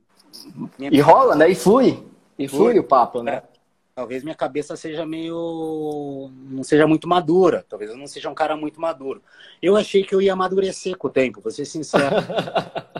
E 0.79 1.01
rola, 1.01 1.35
né? 1.35 1.49
E 1.49 1.55
flui. 1.55 2.07
E 2.39 2.49
flui, 2.49 2.79
o 2.79 2.85
papo, 2.85 3.23
né? 3.23 3.37
É 3.37 3.55
talvez 3.95 4.25
minha 4.25 4.35
cabeça 4.35 4.77
seja 4.77 5.07
meio. 5.07 6.31
não 6.51 6.63
seja 6.63 6.87
muito 6.87 7.09
madura. 7.09 7.65
Talvez 7.69 7.91
eu 7.91 7.97
não 7.97 8.07
seja 8.07 8.29
um 8.29 8.35
cara 8.35 8.57
muito 8.57 8.81
maduro. 8.81 9.23
Eu 9.63 9.77
achei 9.77 10.03
que 10.03 10.15
eu 10.15 10.21
ia 10.21 10.33
amadurecer 10.33 10.97
com 10.97 11.09
o 11.09 11.11
tempo, 11.11 11.41
vou 11.41 11.53
ser 11.53 11.65
sincero. 11.65 12.17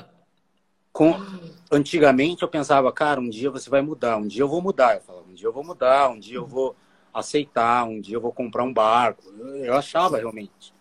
com... 0.93 1.15
Antigamente 1.71 2.43
eu 2.43 2.49
pensava, 2.49 2.93
cara, 2.93 3.21
um 3.21 3.29
dia 3.29 3.51
você 3.51 3.69
vai 3.69 3.83
mudar, 3.83 4.17
um 4.17 4.27
dia 4.27 4.43
eu 4.43 4.49
vou 4.49 4.63
mudar. 4.63 4.95
Eu 4.95 5.01
falava, 5.01 5.27
um 5.29 5.35
dia 5.35 5.49
eu 5.49 5.53
vou 5.53 5.65
mudar, 5.65 6.09
um 6.09 6.19
dia 6.19 6.37
eu 6.37 6.47
vou 6.47 6.77
aceitar, 7.15 7.85
um 7.85 8.01
dia 8.01 8.17
eu 8.17 8.21
vou 8.21 8.33
comprar 8.33 8.65
um 8.65 8.73
barco. 8.73 9.23
Eu 9.63 9.75
achava 9.75 10.19
realmente. 10.19 10.75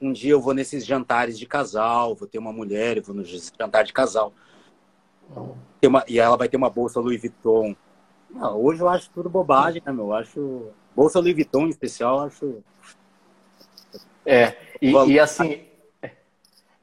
Um 0.00 0.12
dia 0.12 0.32
eu 0.32 0.40
vou 0.40 0.54
nesses 0.54 0.84
jantares 0.86 1.38
de 1.38 1.46
casal, 1.46 2.14
vou 2.14 2.28
ter 2.28 2.38
uma 2.38 2.52
mulher, 2.52 2.96
eu 2.96 3.02
vou 3.02 3.14
no 3.14 3.24
jantar 3.24 3.82
de 3.84 3.92
casal. 3.92 4.32
Uma... 5.82 6.04
e 6.06 6.18
ela 6.18 6.36
vai 6.36 6.48
ter 6.48 6.56
uma 6.56 6.70
bolsa 6.70 7.00
Louis 7.00 7.20
Vuitton 7.20 7.74
hoje 8.56 8.80
eu 8.80 8.88
acho 8.88 9.10
tudo 9.10 9.28
bobagem, 9.28 9.82
né, 9.84 9.92
meu? 9.92 10.06
Eu 10.06 10.14
acho. 10.14 10.68
Bolsa 10.94 11.20
Louis 11.20 11.34
Vuitton 11.34 11.66
em 11.66 11.70
especial, 11.70 12.18
eu 12.18 12.24
acho. 12.24 12.62
É, 14.24 14.56
e, 14.80 14.90
e 14.90 15.20
assim. 15.20 15.62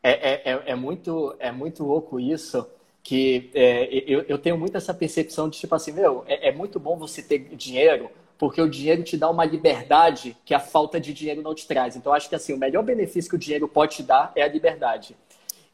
É, 0.01 0.51
é, 0.51 0.64
é, 0.68 0.76
muito, 0.76 1.36
é 1.39 1.51
muito 1.51 1.84
louco 1.84 2.20
isso, 2.20 2.68
que 3.01 3.49
é, 3.56 3.88
eu, 4.06 4.22
eu 4.28 4.38
tenho 4.38 4.56
muito 4.56 4.78
essa 4.78 4.93
percepção 4.93 5.49
de 5.49 5.58
tipo 5.58 5.74
assim, 5.74 5.93
meu, 5.93 6.24
é, 6.28 6.49
é 6.49 6.51
muito 6.51 6.80
bom 6.80 6.95
você 6.95 7.24
ter 7.24 7.39
dinheiro, 7.56 8.12
porque 8.38 8.61
o 8.61 8.69
dinheiro 8.69 9.03
te 9.03 9.17
dá 9.17 9.29
uma 9.29 9.45
liberdade 9.45 10.36
que 10.45 10.53
a 10.53 10.59
falta 10.59 10.99
de 10.99 11.13
dinheiro 11.13 11.41
não 11.41 11.55
te 11.55 11.67
traz. 11.67 11.95
Então, 11.95 12.13
acho 12.13 12.27
que 12.27 12.36
assim, 12.36 12.53
o 12.53 12.57
melhor 12.57 12.83
benefício 12.83 13.29
que 13.29 13.36
o 13.36 13.39
dinheiro 13.39 13.67
pode 13.67 13.97
te 13.97 14.03
dar 14.03 14.31
é 14.36 14.41
a 14.41 14.47
liberdade. 14.47 15.15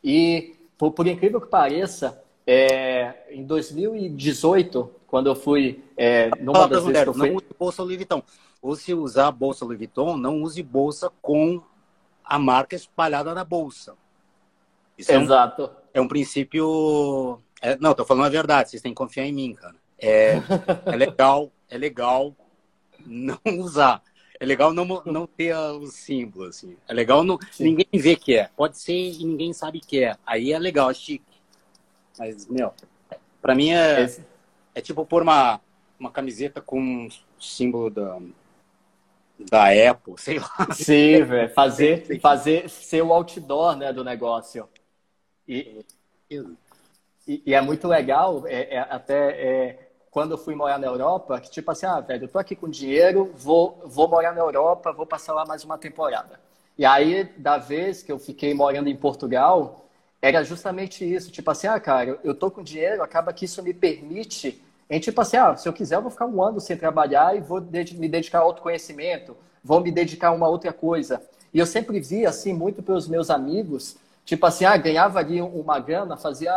E, 0.04 0.56
por, 0.78 0.92
por 0.92 1.08
incrível 1.08 1.42
que 1.42 1.48
pareça, 1.48 2.24
é, 2.46 3.14
em 3.32 3.44
2018, 3.44 4.92
quando 5.08 5.28
eu 5.28 5.36
fui 5.36 5.84
é, 5.98 6.30
numa 6.40 6.68
das 6.68 6.84
vezes 6.84 7.04
que 7.04 7.10
eu 7.10 7.14
fui... 7.14 7.30
Não 7.30 7.36
use 7.36 7.46
bolsa 7.58 7.84
Louis 7.84 7.98
Vuitton. 7.98 8.24
Ou 8.62 8.76
se 8.76 8.94
usar 8.94 9.32
bolsa 9.32 9.66
Louis 9.66 9.78
Vuitton, 9.78 10.18
não 10.18 10.42
use 10.44 10.62
bolsa 10.62 11.12
com 11.22 11.62
a 12.24 12.38
marca 12.38 12.76
espalhada 12.76 13.34
na 13.34 13.44
bolsa. 13.44 13.96
Isso 14.98 15.12
Exato. 15.12 15.64
É 15.94 16.00
um, 16.00 16.02
é 16.02 16.02
um 16.02 16.08
princípio... 16.08 17.40
É, 17.60 17.78
não, 17.80 17.94
tô 17.94 18.06
falando 18.06 18.26
a 18.26 18.30
verdade, 18.30 18.70
vocês 18.70 18.82
têm 18.82 18.92
que 18.92 18.98
confiar 18.98 19.26
em 19.26 19.34
mim, 19.34 19.54
cara. 19.54 19.76
É, 20.00 20.42
é 20.86 20.96
legal, 20.96 21.52
é 21.70 21.78
legal 21.78 22.36
não 23.06 23.40
usar. 23.60 24.02
É 24.40 24.46
legal 24.46 24.74
não, 24.74 25.04
não 25.06 25.28
ter 25.28 25.56
o 25.56 25.86
símbolo, 25.86 26.46
assim. 26.46 26.76
É 26.88 26.94
legal 26.94 27.24
não, 27.24 27.38
ninguém 27.60 27.86
ver 27.94 28.16
que 28.16 28.36
é. 28.36 28.50
Pode 28.56 28.78
ser 28.80 28.94
e 28.94 29.24
ninguém 29.24 29.54
sabe 29.54 29.80
que 29.80 30.04
é. 30.04 30.18
Aí 30.26 30.52
é 30.52 30.58
legal, 30.58 30.90
é 30.90 30.94
chique. 30.94 31.24
Mas, 32.18 32.48
meu, 32.48 32.74
pra 33.42 33.54
mim 33.54 33.70
é, 33.70 34.02
Esse... 34.02 34.26
é 34.74 34.82
tipo 34.82 35.06
pôr 35.06 35.22
uma, 35.22 35.62
uma 36.00 36.10
camiseta 36.12 36.60
com 36.60 36.80
um 36.80 37.10
símbolo 37.40 37.92
da, 37.92 38.20
da 39.38 39.92
Apple, 39.92 40.16
sei 40.18 40.40
lá. 40.40 40.68
Sim, 40.74 41.24
velho. 41.24 41.54
Fazer, 41.54 42.20
fazer 42.20 42.70
ser 42.70 43.04
o 43.04 43.14
outdoor 43.14 43.76
né, 43.76 43.94
do 43.94 44.04
negócio. 44.04 44.68
E, 45.48 45.86
e, 46.30 47.44
e 47.46 47.54
é 47.54 47.62
muito 47.62 47.88
legal, 47.88 48.48
é, 48.48 48.76
é 48.76 48.80
até 48.80 49.32
é, 49.32 49.81
quando 50.12 50.32
eu 50.32 50.38
fui 50.38 50.54
morar 50.54 50.78
na 50.78 50.88
Europa, 50.88 51.40
que 51.40 51.50
tipo 51.50 51.72
assim, 51.72 51.86
ah, 51.86 52.02
velho, 52.02 52.26
eu 52.26 52.28
tô 52.28 52.38
aqui 52.38 52.54
com 52.54 52.70
dinheiro, 52.70 53.32
vou, 53.34 53.82
vou 53.86 54.10
morar 54.10 54.34
na 54.34 54.42
Europa, 54.42 54.92
vou 54.92 55.06
passar 55.06 55.34
lá 55.34 55.46
mais 55.46 55.64
uma 55.64 55.78
temporada. 55.78 56.38
E 56.78 56.86
aí, 56.86 57.24
da 57.38 57.58
vez 57.58 58.04
que 58.04 58.12
eu 58.12 58.20
fiquei 58.20 58.54
morando 58.54 58.90
em 58.90 58.96
Portugal, 58.96 59.86
era 60.22 60.44
justamente 60.44 61.06
isso, 61.06 61.32
tipo 61.32 61.50
assim, 61.50 61.68
ah, 61.68 61.80
cara, 61.80 62.20
eu 62.24 62.36
tô 62.36 62.52
com 62.52 62.62
dinheiro, 62.62 63.02
acaba 63.02 63.32
que 63.32 63.46
isso 63.46 63.64
me 63.64 63.74
permite 63.74 64.62
em 64.90 65.00
tipo 65.00 65.22
assim, 65.22 65.38
ah, 65.38 65.56
se 65.56 65.68
eu 65.70 65.72
quiser, 65.72 65.96
eu 65.96 66.02
vou 66.02 66.12
ficar 66.12 66.26
um 66.26 66.44
ano 66.44 66.60
sem 66.60 66.76
trabalhar 66.76 67.36
e 67.36 67.40
vou 67.40 67.62
me 67.62 68.10
dedicar 68.10 68.40
ao 68.40 68.48
autoconhecimento, 68.48 69.38
vou 69.64 69.80
me 69.80 69.90
dedicar 69.90 70.28
a 70.28 70.32
uma 70.32 70.50
outra 70.50 70.74
coisa. 70.74 71.22
E 71.54 71.60
eu 71.60 71.66
sempre 71.66 72.00
vi, 72.02 72.26
assim, 72.26 72.52
muito 72.52 72.84
pelos 72.84 73.08
meus 73.08 73.30
amigos, 73.30 73.96
tipo 74.26 74.46
assim, 74.46 74.66
ah, 74.66 74.78
ganhava 74.78 75.20
ali 75.20 75.42
uma 75.42 75.80
grana, 75.80 76.16
fazia, 76.18 76.54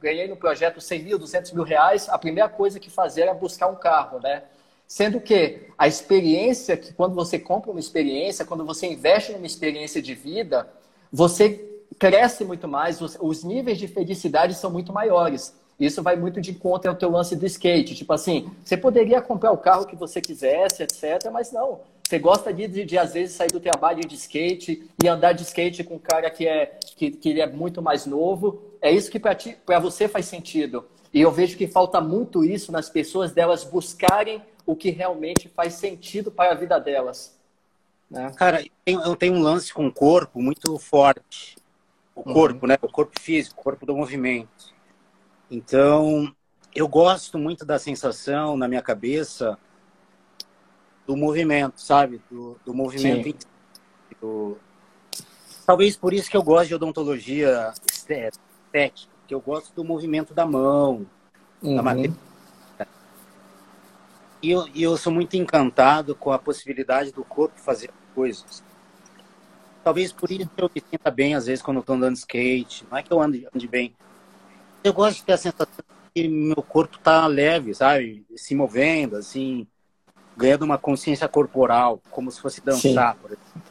ganhei 0.00 0.28
no 0.28 0.36
projeto 0.36 0.80
100 0.80 1.02
mil, 1.02 1.18
200 1.18 1.52
mil 1.52 1.64
reais, 1.64 2.08
a 2.08 2.18
primeira 2.18 2.48
coisa 2.48 2.80
que 2.80 2.90
fazia 2.90 3.24
era 3.24 3.34
buscar 3.34 3.66
um 3.68 3.76
carro, 3.76 4.20
né? 4.20 4.44
Sendo 4.86 5.20
que 5.20 5.68
a 5.78 5.86
experiência, 5.86 6.76
que 6.76 6.92
quando 6.92 7.14
você 7.14 7.38
compra 7.38 7.70
uma 7.70 7.78
experiência, 7.78 8.44
quando 8.44 8.64
você 8.64 8.86
investe 8.86 9.32
numa 9.32 9.46
experiência 9.46 10.02
de 10.02 10.14
vida, 10.14 10.68
você 11.12 11.64
cresce 11.98 12.44
muito 12.44 12.66
mais, 12.66 13.00
os 13.00 13.44
níveis 13.44 13.78
de 13.78 13.86
felicidade 13.86 14.54
são 14.54 14.70
muito 14.70 14.92
maiores. 14.92 15.54
Isso 15.78 16.02
vai 16.02 16.16
muito 16.16 16.40
de 16.40 16.52
conta 16.52 16.88
ao 16.88 16.94
teu 16.94 17.10
lance 17.10 17.34
do 17.34 17.46
skate. 17.46 17.94
Tipo 17.94 18.12
assim, 18.12 18.50
você 18.64 18.76
poderia 18.76 19.22
comprar 19.22 19.50
o 19.50 19.56
carro 19.56 19.86
que 19.86 19.96
você 19.96 20.20
quisesse, 20.20 20.82
etc. 20.82 21.30
Mas 21.32 21.52
não. 21.52 21.80
Você 22.10 22.18
gosta 22.18 22.52
de, 22.52 22.66
de, 22.66 22.84
de 22.84 22.98
às 22.98 23.12
vezes, 23.12 23.36
sair 23.36 23.52
do 23.52 23.60
trabalho 23.60 24.00
de 24.00 24.16
skate 24.16 24.90
e 25.00 25.06
andar 25.06 25.32
de 25.32 25.44
skate 25.44 25.84
com 25.84 25.94
um 25.94 25.98
cara 26.00 26.28
que, 26.28 26.44
é, 26.44 26.76
que, 26.96 27.08
que 27.08 27.28
ele 27.28 27.40
é 27.40 27.46
muito 27.46 27.80
mais 27.80 28.04
novo. 28.04 28.64
É 28.82 28.90
isso 28.90 29.08
que 29.08 29.20
para 29.20 29.78
você 29.78 30.08
faz 30.08 30.26
sentido. 30.26 30.84
E 31.14 31.20
eu 31.20 31.30
vejo 31.30 31.56
que 31.56 31.68
falta 31.68 32.00
muito 32.00 32.42
isso 32.42 32.72
nas 32.72 32.90
pessoas, 32.90 33.30
delas 33.30 33.62
buscarem 33.62 34.42
o 34.66 34.74
que 34.74 34.90
realmente 34.90 35.48
faz 35.50 35.74
sentido 35.74 36.32
para 36.32 36.50
a 36.50 36.54
vida 36.56 36.80
delas. 36.80 37.38
Né? 38.10 38.32
Cara, 38.34 38.64
eu 38.84 39.14
tenho 39.14 39.34
um 39.34 39.40
lance 39.40 39.72
com 39.72 39.86
o 39.86 39.92
corpo 39.92 40.42
muito 40.42 40.76
forte. 40.80 41.58
O 42.12 42.24
corpo, 42.24 42.62
uhum. 42.62 42.70
né? 42.70 42.78
O 42.82 42.88
corpo 42.88 43.20
físico, 43.20 43.60
o 43.60 43.62
corpo 43.62 43.86
do 43.86 43.94
movimento. 43.94 44.74
Então, 45.48 46.34
eu 46.74 46.88
gosto 46.88 47.38
muito 47.38 47.64
da 47.64 47.78
sensação 47.78 48.56
na 48.56 48.66
minha 48.66 48.82
cabeça 48.82 49.56
do 51.10 51.16
movimento, 51.16 51.80
sabe? 51.80 52.20
Do, 52.30 52.56
do 52.64 52.72
movimento. 52.72 53.44
Do... 54.20 54.56
Talvez 55.66 55.96
por 55.96 56.14
isso 56.14 56.30
que 56.30 56.36
eu 56.36 56.42
gosto 56.42 56.68
de 56.68 56.74
odontologia 56.76 57.72
estética, 57.84 58.44
que 59.26 59.34
eu 59.34 59.40
gosto 59.40 59.74
do 59.74 59.82
movimento 59.82 60.32
da 60.32 60.46
mão, 60.46 61.04
uhum. 61.60 61.74
da 61.74 61.82
matéria. 61.82 62.14
E 64.40 64.52
eu, 64.52 64.68
e 64.72 64.84
eu 64.84 64.96
sou 64.96 65.12
muito 65.12 65.36
encantado 65.36 66.14
com 66.14 66.30
a 66.30 66.38
possibilidade 66.38 67.10
do 67.10 67.24
corpo 67.24 67.58
fazer 67.58 67.90
coisas. 68.14 68.62
Talvez 69.82 70.12
por 70.12 70.30
isso 70.30 70.48
eu 70.56 70.70
me 70.72 70.80
sinta 70.88 71.10
bem, 71.10 71.34
às 71.34 71.46
vezes, 71.46 71.60
quando 71.60 71.78
eu 71.78 71.80
estou 71.80 71.96
andando 71.96 72.16
skate. 72.16 72.86
Não 72.88 72.96
é 72.96 73.02
que 73.02 73.12
eu 73.12 73.20
ande, 73.20 73.48
ande 73.52 73.66
bem, 73.66 73.96
eu 74.84 74.92
gosto 74.92 75.16
de 75.16 75.24
ter 75.24 75.32
a 75.32 75.36
sensação 75.36 75.84
que 76.14 76.28
meu 76.28 76.62
corpo 76.62 76.98
tá 77.00 77.26
leve, 77.26 77.74
sabe? 77.74 78.24
Se 78.36 78.54
movendo, 78.54 79.16
assim, 79.16 79.66
ganhando 80.40 80.62
uma 80.62 80.78
consciência 80.78 81.28
corporal, 81.28 82.00
como 82.10 82.30
se 82.30 82.40
fosse 82.40 82.60
dançar, 82.62 83.14
Sim. 83.14 83.20
por 83.20 83.30
exemplo. 83.32 83.62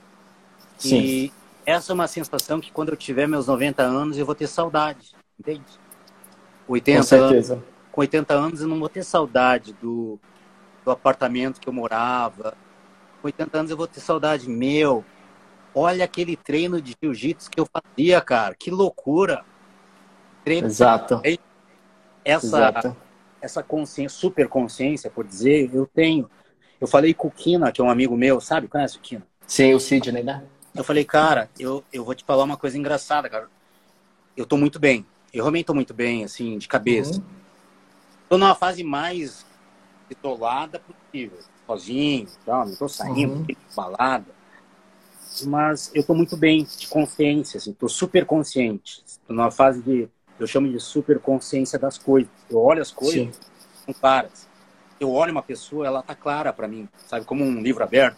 Sim. 0.78 0.99
E 0.99 1.34
essa 1.65 1.91
é 1.91 1.95
uma 1.95 2.07
sensação 2.07 2.61
que 2.61 2.72
quando 2.72 2.89
eu 2.89 2.95
tiver 2.95 3.28
meus 3.28 3.47
90 3.47 3.82
anos 3.82 4.17
eu 4.17 4.26
vou 4.26 4.36
ter 4.36 4.47
saudade, 4.47 5.13
entende? 5.39 5.65
80 6.67 6.97
com 6.97 7.03
certeza. 7.03 7.53
Anos, 7.53 7.65
com 7.91 8.01
80 8.01 8.34
anos 8.34 8.61
eu 8.61 8.67
não 8.67 8.80
vou 8.80 8.88
ter 8.88 9.03
saudade 9.03 9.74
do, 9.74 10.20
do 10.86 10.91
apartamento 10.91 11.59
que 11.59 11.67
eu 11.67 11.74
morava. 11.74 12.55
Com 13.22 13.28
80 13.28 13.57
anos 13.57 13.72
eu 13.72 13.78
vou 13.78 13.88
ter 13.88 13.99
saudade. 13.99 14.47
Meu, 14.47 15.03
olha 15.74 16.05
aquele 16.05 16.36
treino 16.36 16.80
de 16.82 16.95
jiu-jitsu 17.01 17.49
que 17.49 17.59
eu 17.59 17.67
fazia, 17.67 18.22
cara. 18.22 18.55
Que 18.55 18.70
loucura 18.70 19.43
treino. 20.43 20.67
Exato. 20.67 21.22
Essa, 22.24 22.47
Exato. 22.47 22.97
essa 23.41 23.63
consciência, 23.63 24.17
super 24.17 24.47
consciência, 24.47 25.09
por 25.09 25.26
dizer, 25.26 25.70
eu 25.74 25.86
tenho. 25.86 26.30
Eu 26.80 26.88
falei 26.88 27.13
com 27.13 27.27
o 27.27 27.32
Kina, 27.32 27.71
que 27.71 27.82
é 27.82 27.84
um 27.84 27.89
amigo 27.89 28.15
meu, 28.15 28.39
sabe? 28.39 28.67
Conhece 28.67 28.97
o 28.97 29.01
Kina? 29.01 29.25
Sim, 29.45 29.73
o 29.73 29.80
Sidney, 29.80 30.23
né? 30.23 30.43
Eu 30.73 30.84
falei, 30.84 31.03
cara, 31.03 31.49
eu, 31.59 31.84
eu 31.91 32.05
vou 32.05 32.15
te 32.15 32.23
falar 32.23 32.43
uma 32.43 32.55
coisa 32.55 32.77
engraçada, 32.77 33.30
cara. 33.30 33.49
Eu 34.38 34.45
tô 34.45 34.55
muito 34.55 34.80
bem. 34.80 35.05
Eu 35.34 35.43
realmente 35.43 35.65
tô 35.65 35.73
muito 35.73 35.93
bem, 35.93 36.23
assim, 36.23 36.57
de 36.57 36.67
cabeça. 36.67 37.19
Uhum. 37.19 37.23
Tô 38.30 38.38
numa 38.38 38.55
fase 38.55 38.84
mais 38.84 39.45
isolada 40.09 40.80
possível. 40.80 41.39
Sozinho, 41.65 42.27
tal, 42.45 42.67
não 42.67 42.75
tô 42.75 42.88
saindo, 42.88 43.34
uhum. 43.34 43.55
balada. 43.75 44.25
Mas 45.43 45.91
eu 45.93 46.03
tô 46.03 46.13
muito 46.13 46.36
bem, 46.36 46.63
de 46.63 46.88
consciência, 46.88 47.57
assim, 47.57 47.73
tô 47.73 47.88
super 47.88 48.25
consciente. 48.25 49.03
Tô 49.27 49.34
numa 49.34 49.51
fase 49.51 49.82
de 49.82 50.09
eu 50.39 50.47
chamo 50.47 50.71
de 50.71 50.80
super 50.80 51.19
consciência 51.19 51.77
das 51.77 51.97
coisas. 51.97 52.32
Eu 52.49 52.59
olho 52.59 52.82
as 52.82 52.91
coisas, 52.91 53.36
Sim. 53.36 53.41
são 53.86 53.93
claras. 53.93 54.49
Eu 55.00 55.12
olho 55.12 55.32
uma 55.32 55.41
pessoa, 55.41 55.88
ela 55.88 56.02
tá 56.02 56.14
clara 56.14 56.52
para 56.52 56.68
mim, 56.68 56.88
sabe? 57.08 57.26
Como 57.26 57.43
um 57.43 57.62
livro 57.62 57.84
aberto. 57.84 58.18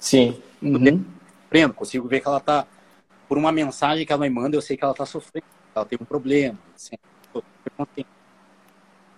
Sim. 0.00 0.42
Uhum. 0.60 1.04
Eu 1.50 1.74
consigo 1.74 2.08
ver 2.08 2.20
que 2.20 2.28
ela 2.28 2.40
tá, 2.40 2.66
por 3.28 3.38
uma 3.38 3.52
mensagem 3.52 4.04
que 4.04 4.12
ela 4.12 4.22
me 4.22 4.30
manda, 4.30 4.56
eu 4.56 4.62
sei 4.62 4.76
que 4.76 4.84
ela 4.84 4.94
tá 4.94 5.06
sofrendo, 5.06 5.46
ela 5.74 5.84
tem 5.84 5.98
um 6.00 6.04
problema. 6.04 6.58
Assim, 6.74 6.96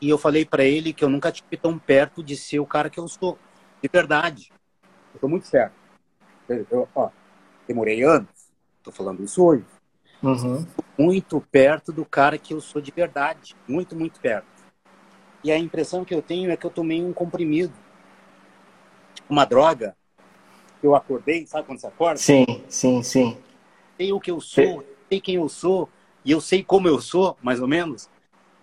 e 0.01 0.09
eu 0.09 0.17
falei 0.17 0.45
para 0.45 0.65
ele 0.65 0.93
que 0.93 1.05
eu 1.05 1.11
nunca 1.11 1.31
tive 1.31 1.57
tão 1.57 1.79
perto 1.79 2.23
de 2.23 2.37
ser 2.37 2.59
o 2.59 2.67
cara 2.67 2.89
que 2.89 2.99
eu 2.99 3.07
sou, 3.07 3.39
de 3.83 3.89
verdade. 3.93 4.53
Eu 5.15 5.21
tô 5.21 5.29
muito 5.29 5.47
certo. 5.47 5.75
Eu, 6.49 6.89
ó, 6.95 7.11
demorei 7.67 8.03
anos, 8.03 8.29
tô 8.83 8.91
falando 8.91 9.23
isso 9.23 9.45
hoje. 9.45 9.65
Uhum. 10.23 10.67
Muito 10.99 11.41
perto 11.51 11.93
do 11.93 12.05
cara 12.05 12.39
que 12.39 12.55
eu 12.55 12.61
sou 12.61 12.81
de 12.81 12.91
verdade. 12.91 13.55
Muito, 13.67 13.97
muito 13.97 14.21
perto. 14.21 14.47
E 15.43 15.51
a 15.51 15.59
impressão 15.59 16.05
que 16.05 16.15
eu 16.15 16.21
tenho 16.21 16.51
é 16.51 16.57
que 16.57 16.67
eu 16.67 16.71
tomei 16.71 17.03
um 17.03 17.13
comprimido. 17.13 17.73
Uma 19.29 19.45
droga. 19.45 19.97
Eu 20.83 20.95
acordei, 20.95 21.47
sabe 21.47 21.67
quando 21.67 21.79
você 21.79 21.87
acorda? 21.87 22.19
Sim, 22.19 22.65
sim, 22.69 23.03
sim. 23.03 23.39
Sei 23.97 24.13
o 24.13 24.21
que 24.21 24.31
eu 24.31 24.41
sou, 24.41 24.85
sei 25.09 25.21
quem 25.21 25.35
eu 25.37 25.49
sou, 25.49 25.89
e 26.25 26.33
eu 26.33 26.41
sei 26.41 26.65
como 26.65 26.89
eu 26.89 27.01
sou, 27.01 27.37
mais 27.43 27.61
ou 27.61 27.69
menos. 27.69 28.09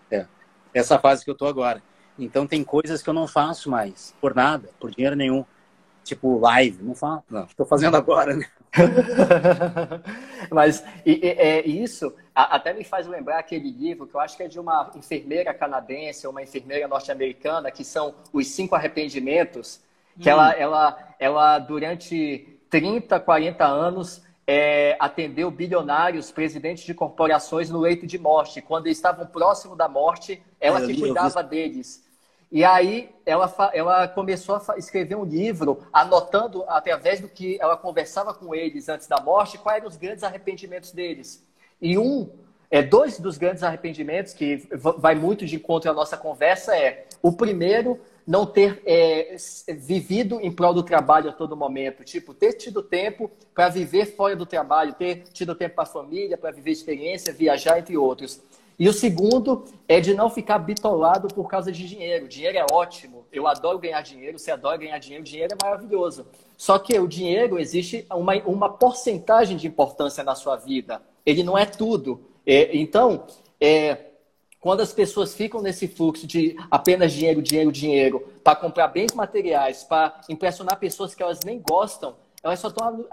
É. 0.10 0.26
Essa 0.74 1.00
fase 1.00 1.24
que 1.24 1.30
eu 1.30 1.36
tô 1.36 1.46
agora. 1.46 1.82
Então 2.18 2.48
tem 2.48 2.64
coisas 2.64 3.02
que 3.04 3.10
eu 3.10 3.14
não 3.14 3.28
faço 3.28 3.70
mais, 3.70 4.16
por 4.20 4.34
nada, 4.34 4.70
por 4.80 4.90
dinheiro 4.90 5.16
nenhum. 5.16 5.46
Tipo, 6.04 6.40
live, 6.40 6.82
não 6.84 6.96
faço. 6.96 7.24
Não, 7.30 7.44
estou 7.44 7.66
fazendo 7.66 7.98
agora, 7.98 8.36
né? 8.36 8.48
Mas 10.50 10.84
e, 11.06 11.20
é 11.24 11.68
isso 11.68 12.14
até 12.44 12.72
me 12.72 12.84
faz 12.84 13.08
lembrar 13.08 13.40
aquele 13.40 13.72
livro 13.72 14.06
que 14.06 14.14
eu 14.14 14.20
acho 14.20 14.38
que 14.38 14.44
é 14.44 14.48
de 14.48 14.60
uma 14.60 14.92
enfermeira 14.96 15.52
canadense 15.56 16.28
ou 16.28 16.32
uma 16.32 16.44
enfermeira 16.44 16.88
norte-americana, 16.88 17.72
que 17.72 17.84
são 17.84 18.14
os 18.32 18.48
cinco 18.48 18.76
arrependimentos, 18.76 19.82
que 20.20 20.30
hum. 20.30 20.34
ela, 20.34 20.52
ela, 20.54 21.16
ela, 21.20 21.60
durante 21.60 22.60
30, 22.70 23.20
40 23.20 23.66
anos, 23.66 24.22
é, 24.46 24.96
atendeu 25.00 25.50
bilionários, 25.50 26.30
presidentes 26.30 26.84
de 26.84 26.94
corporações 26.94 27.72
no 27.72 27.80
leito 27.80 28.06
de 28.06 28.20
morte. 28.20 28.62
Quando 28.62 28.86
eles 28.86 29.00
estavam 29.00 29.26
próximo 29.26 29.76
da 29.76 29.88
morte, 29.88 30.40
ela 30.62 30.84
é, 30.84 30.86
que 30.86 31.00
cuidava 31.00 31.42
deles. 31.42 32.06
E 32.52 32.64
aí 32.64 33.10
ela, 33.26 33.52
ela 33.74 34.08
começou 34.08 34.56
a 34.56 34.78
escrever 34.78 35.16
um 35.16 35.26
livro, 35.26 35.86
anotando 35.92 36.64
através 36.68 37.20
do 37.20 37.28
que 37.28 37.58
ela 37.60 37.76
conversava 37.76 38.32
com 38.32 38.54
eles 38.54 38.88
antes 38.88 39.08
da 39.08 39.20
morte, 39.20 39.58
quais 39.58 39.80
eram 39.80 39.88
os 39.88 39.98
grandes 39.98 40.24
arrependimentos 40.24 40.92
deles. 40.92 41.47
E 41.82 41.98
um, 41.98 42.30
é, 42.70 42.82
dois 42.82 43.20
dos 43.20 43.38
grandes 43.38 43.64
arrependimentos, 43.64 44.34
que 44.34 44.68
vai 44.72 45.16
muito 45.16 45.46
de 45.46 45.56
encontro 45.56 45.90
à 45.90 45.94
nossa 45.94 46.18
conversa, 46.18 46.76
é 46.76 47.06
o 47.22 47.32
primeiro, 47.32 48.00
não 48.26 48.46
ter 48.46 48.82
é, 48.86 49.38
vivido 49.78 50.40
em 50.42 50.52
prol 50.52 50.74
do 50.74 50.84
trabalho 50.84 51.30
a 51.30 51.34
todo 51.34 51.56
momento. 51.56 52.04
Tipo, 52.04 52.34
ter 52.34 52.54
tido 52.54 52.84
tempo 52.84 53.32
para 53.54 53.70
viver 53.70 54.06
fora 54.06 54.36
do 54.36 54.46
trabalho, 54.46 54.94
ter 54.94 55.24
tido 55.32 55.56
tempo 55.56 55.76
para 55.76 55.86
a 55.86 55.88
família, 55.88 56.38
para 56.38 56.52
viver 56.52 56.72
experiência, 56.72 57.32
viajar, 57.32 57.80
entre 57.80 57.96
outros. 57.96 58.42
E 58.80 58.88
o 58.88 58.94
segundo 58.94 59.66
é 59.88 60.00
de 60.00 60.14
não 60.14 60.30
ficar 60.30 60.60
bitolado 60.60 61.30
por 61.30 61.48
causa 61.50 61.72
de 61.72 61.88
dinheiro. 61.88 62.28
Dinheiro 62.28 62.58
é 62.58 62.66
ótimo, 62.72 63.26
eu 63.32 63.48
adoro 63.48 63.80
ganhar 63.80 64.02
dinheiro, 64.02 64.38
você 64.38 64.52
adora 64.52 64.78
ganhar 64.78 65.00
dinheiro, 65.00 65.24
dinheiro 65.24 65.54
é 65.54 65.66
maravilhoso. 65.66 66.28
Só 66.56 66.78
que 66.78 67.00
o 67.00 67.08
dinheiro 67.08 67.58
existe 67.58 68.06
uma, 68.12 68.36
uma 68.44 68.70
porcentagem 68.70 69.58
de 69.58 69.68
importância 69.68 70.24
na 70.24 70.36
sua 70.36 70.58
vida. 70.58 71.02
Ele 71.28 71.44
não 71.44 71.58
é 71.58 71.66
tudo. 71.66 72.22
É, 72.46 72.76
então, 72.78 73.28
é, 73.60 73.98
quando 74.62 74.80
as 74.80 74.94
pessoas 74.94 75.36
ficam 75.36 75.62
nesse 75.62 75.88
fluxo 75.88 76.26
de 76.26 76.56
apenas 76.72 77.12
dinheiro, 77.12 77.42
dinheiro, 77.42 77.72
dinheiro, 77.72 78.28
para 78.42 78.56
comprar 78.56 78.88
bens 78.88 79.14
materiais, 79.14 79.84
para 79.84 80.22
impressionar 80.30 80.80
pessoas 80.80 81.14
que 81.14 81.22
elas 81.22 81.42
nem 81.46 81.60
gostam, 81.60 82.16
elas 82.42 82.60
só 82.60 82.70
estão 82.70 83.06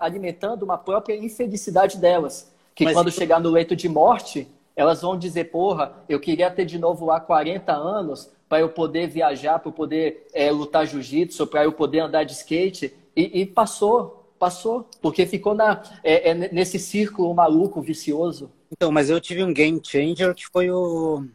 alimentando 0.00 0.64
uma 0.64 0.76
própria 0.76 1.14
infelicidade 1.14 1.96
delas. 1.96 2.52
Que 2.74 2.84
Mas 2.84 2.94
quando 2.94 3.12
chegar 3.12 3.38
no 3.38 3.50
leito 3.50 3.76
de 3.76 3.88
morte, 3.88 4.48
elas 4.74 5.00
vão 5.00 5.16
dizer, 5.16 5.44
porra, 5.44 5.92
eu 6.08 6.18
queria 6.18 6.50
ter 6.50 6.64
de 6.64 6.78
novo 6.78 7.06
lá 7.06 7.20
40 7.20 7.72
anos 7.72 8.30
para 8.48 8.60
eu 8.60 8.68
poder 8.68 9.06
viajar, 9.06 9.60
para 9.60 9.68
eu 9.68 9.72
poder 9.72 10.26
é, 10.32 10.50
lutar 10.50 10.84
jiu-jitsu, 10.86 11.46
para 11.46 11.62
eu 11.62 11.72
poder 11.72 12.00
andar 12.00 12.24
de 12.24 12.32
skate. 12.32 12.92
E, 13.14 13.42
e, 13.42 13.46
passou, 13.46 14.19
passou, 14.40 14.88
porque 15.02 15.26
ficou 15.26 15.54
na, 15.54 15.82
é, 16.02 16.30
é, 16.30 16.34
nesse 16.34 16.78
círculo 16.78 17.34
maluco, 17.34 17.82
vicioso. 17.82 18.50
Então, 18.72 18.90
mas 18.90 19.10
eu 19.10 19.20
tive 19.20 19.44
um 19.44 19.52
game 19.52 19.78
changer 19.84 20.34
que 20.34 20.46
foi 20.46 20.70
o. 20.70 21.26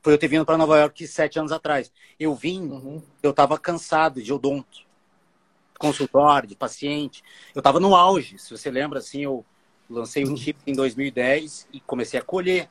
Foi 0.00 0.12
eu 0.12 0.18
ter 0.18 0.28
vindo 0.28 0.44
para 0.46 0.56
Nova 0.56 0.78
York 0.78 1.06
sete 1.08 1.38
anos 1.38 1.50
atrás. 1.50 1.90
Eu 2.20 2.34
vim, 2.34 2.68
uhum. 2.68 3.02
eu 3.22 3.30
estava 3.30 3.58
cansado 3.58 4.22
de 4.22 4.32
odonto, 4.32 4.82
consultório, 5.78 6.48
de 6.48 6.54
paciente. 6.54 7.24
Eu 7.54 7.60
estava 7.60 7.80
no 7.80 7.96
auge. 7.96 8.38
Se 8.38 8.56
você 8.56 8.70
lembra, 8.70 9.00
assim, 9.00 9.22
eu 9.22 9.44
lancei 9.90 10.24
o 10.24 10.30
um 10.30 10.34
tipo 10.34 10.60
em 10.66 10.74
2010 10.74 11.66
e 11.72 11.80
comecei 11.80 12.20
a 12.20 12.22
colher 12.22 12.68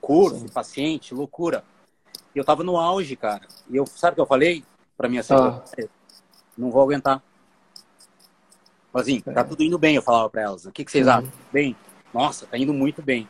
curso, 0.00 0.40
Sim. 0.40 0.48
paciente, 0.48 1.14
loucura. 1.14 1.64
E 2.34 2.38
eu 2.38 2.42
estava 2.42 2.62
no 2.62 2.76
auge, 2.76 3.16
cara. 3.16 3.46
E 3.70 3.76
eu, 3.76 3.86
sabe 3.86 4.12
o 4.12 4.14
que 4.16 4.20
eu 4.20 4.26
falei 4.26 4.64
para 4.96 5.08
minha? 5.08 5.22
Ah. 5.30 5.62
Não 6.58 6.70
vou 6.70 6.82
aguentar. 6.82 7.22
Assim, 8.94 9.20
tá 9.20 9.40
é. 9.40 9.44
tudo 9.44 9.62
indo 9.62 9.78
bem, 9.78 9.96
eu 9.96 10.02
falava 10.02 10.28
para 10.28 10.42
elas. 10.42 10.66
O 10.66 10.72
que, 10.72 10.84
que 10.84 10.90
vocês 10.90 11.06
uhum. 11.06 11.12
acham? 11.12 11.32
Bem, 11.52 11.76
nossa, 12.12 12.46
tá 12.46 12.58
indo 12.58 12.74
muito 12.74 13.00
bem. 13.00 13.28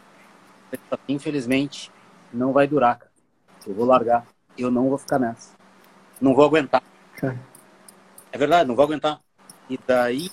Infelizmente, 1.08 1.90
não 2.32 2.52
vai 2.52 2.66
durar, 2.66 2.98
cara. 2.98 3.12
Eu 3.66 3.74
vou 3.74 3.86
largar. 3.86 4.26
Eu 4.58 4.70
não 4.70 4.88
vou 4.88 4.98
ficar 4.98 5.18
nessa. 5.18 5.54
Não 6.20 6.34
vou 6.34 6.44
aguentar. 6.44 6.82
É 8.32 8.38
verdade, 8.38 8.66
não 8.66 8.74
vou 8.74 8.84
aguentar. 8.84 9.20
E 9.68 9.78
daí. 9.86 10.30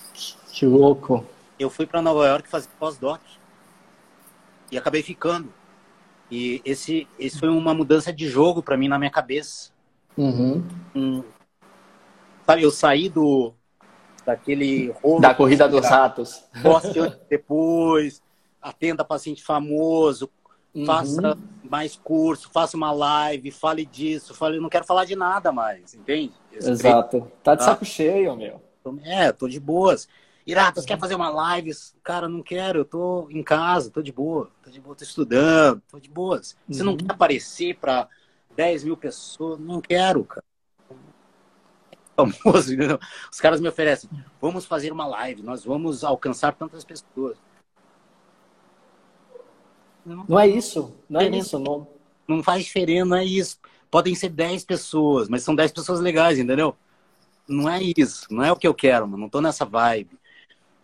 Que 0.52 0.66
louco. 0.66 1.24
Eu 1.58 1.70
fui 1.70 1.86
para 1.86 2.02
Nova 2.02 2.26
York 2.26 2.48
fazer 2.48 2.68
pós-doc. 2.78 3.20
E 4.70 4.78
acabei 4.78 5.02
ficando. 5.02 5.52
E 6.30 6.60
esse, 6.64 7.08
esse 7.18 7.38
foi 7.38 7.48
uma 7.48 7.74
mudança 7.74 8.12
de 8.12 8.28
jogo 8.28 8.62
para 8.62 8.76
mim 8.76 8.88
na 8.88 8.98
minha 8.98 9.10
cabeça. 9.10 9.70
Uhum. 10.16 10.64
Um, 10.94 11.24
sabe, 12.46 12.62
eu 12.62 12.70
saí 12.70 13.08
do 13.08 13.52
daquele 14.30 14.90
rolo 15.02 15.20
da 15.20 15.34
corrida 15.34 15.68
dos 15.68 15.86
ratos. 15.86 16.44
Poste 16.62 17.00
depois, 17.28 18.22
atenda 18.62 19.04
paciente 19.04 19.42
famoso, 19.42 20.30
uhum. 20.74 20.86
faça 20.86 21.36
mais 21.64 21.96
curso, 21.96 22.48
faça 22.52 22.76
uma 22.76 22.92
live, 22.92 23.50
fale 23.50 23.84
disso, 23.84 24.34
fale, 24.34 24.60
não 24.60 24.68
quero 24.68 24.84
falar 24.84 25.04
de 25.04 25.16
nada 25.16 25.50
mais, 25.52 25.94
entende? 25.94 26.32
Exato. 26.52 27.30
Tá 27.42 27.54
de 27.54 27.60
tá? 27.60 27.64
saco 27.64 27.84
cheio, 27.84 28.36
meu. 28.36 28.62
É, 29.04 29.32
tô 29.32 29.48
de 29.48 29.58
boas. 29.58 30.08
Iratas, 30.46 30.84
quer 30.84 30.98
fazer 30.98 31.14
uma 31.14 31.28
live? 31.28 31.70
Cara, 32.02 32.28
não 32.28 32.42
quero, 32.42 32.80
eu 32.80 32.84
tô 32.84 33.28
em 33.30 33.42
casa, 33.42 33.90
tô 33.90 34.02
de 34.02 34.10
boa, 34.10 34.50
tô 34.62 34.70
de 34.70 34.80
boa, 34.80 34.96
tô 34.96 35.04
estudando, 35.04 35.82
tô 35.88 36.00
de 36.00 36.08
boas. 36.08 36.56
Você 36.68 36.80
uhum. 36.80 36.86
não 36.86 36.96
quer 36.96 37.12
aparecer 37.12 37.76
para 37.76 38.08
10 38.56 38.84
mil 38.84 38.96
pessoas? 38.96 39.58
Não 39.58 39.80
quero, 39.80 40.24
cara. 40.24 40.44
Famoso, 42.26 42.74
entendeu? 42.74 42.98
Os 43.30 43.40
caras 43.40 43.60
me 43.60 43.68
oferecem, 43.68 44.10
vamos 44.40 44.64
fazer 44.64 44.92
uma 44.92 45.06
live, 45.06 45.42
nós 45.42 45.64
vamos 45.64 46.04
alcançar 46.04 46.54
tantas 46.54 46.84
pessoas. 46.84 47.36
Não, 50.04 50.24
não 50.28 50.38
é 50.38 50.48
isso. 50.48 50.94
Não 51.08 51.20
é, 51.20 51.28
isso. 51.28 51.58
Não... 51.58 51.86
não 52.26 52.42
faz 52.42 52.64
diferença, 52.64 53.04
não 53.04 53.16
é 53.16 53.24
isso. 53.24 53.58
Podem 53.90 54.14
ser 54.14 54.30
10 54.30 54.64
pessoas, 54.64 55.28
mas 55.28 55.42
são 55.42 55.54
10 55.54 55.72
pessoas 55.72 56.00
legais, 56.00 56.38
entendeu? 56.38 56.76
Não 57.46 57.68
é 57.68 57.82
isso. 57.82 58.26
Não 58.30 58.44
é 58.44 58.52
o 58.52 58.56
que 58.56 58.66
eu 58.66 58.74
quero, 58.74 59.06
mano. 59.06 59.24
Não 59.24 59.28
tô 59.28 59.40
nessa 59.40 59.64
vibe. 59.64 60.18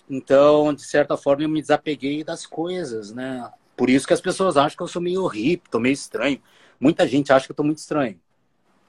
Então, 0.08 0.72
de 0.72 0.82
certa 0.82 1.16
forma, 1.16 1.42
eu 1.42 1.48
me 1.48 1.60
desapeguei 1.60 2.22
das 2.22 2.46
coisas, 2.46 3.12
né? 3.12 3.50
Por 3.76 3.90
isso 3.90 4.06
que 4.06 4.12
as 4.12 4.20
pessoas 4.20 4.56
acham 4.56 4.76
que 4.76 4.82
eu 4.82 4.88
sou 4.88 5.02
meio 5.02 5.26
hippie, 5.26 5.70
tô 5.70 5.78
meio 5.78 5.92
estranho. 5.92 6.40
Muita 6.80 7.06
gente 7.06 7.32
acha 7.32 7.46
que 7.46 7.52
eu 7.52 7.56
tô 7.56 7.62
muito 7.62 7.78
estranho. 7.78 8.18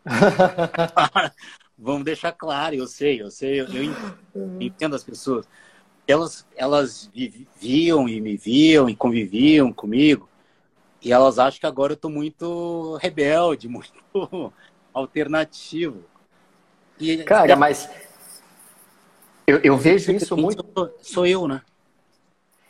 Vamos 1.77 2.03
deixar 2.03 2.31
claro, 2.31 2.75
eu 2.75 2.87
sei, 2.87 3.21
eu 3.21 3.29
sei, 3.29 3.61
eu, 3.61 3.67
eu 3.67 3.83
entendo 4.59 4.95
as 4.95 5.03
pessoas 5.03 5.47
elas, 6.07 6.47
elas 6.55 7.09
viviam 7.13 8.07
e 8.07 8.21
me 8.21 8.37
viam 8.37 8.89
e 8.89 8.95
conviviam 8.95 9.73
comigo. 9.73 10.29
E 11.01 11.11
elas 11.11 11.37
acham 11.37 11.59
que 11.59 11.65
agora 11.65 11.93
eu 11.93 11.95
estou 11.95 12.09
muito 12.09 12.95
rebelde, 12.95 13.67
muito 13.69 13.91
alternativo. 14.93 16.03
E, 16.99 17.17
Cara, 17.23 17.55
mas 17.55 17.89
eu, 19.45 19.59
eu 19.59 19.77
vejo 19.77 20.11
isso 20.11 20.35
muito. 20.37 20.63
Sou 21.01 21.25
eu, 21.25 21.47
né? 21.47 21.61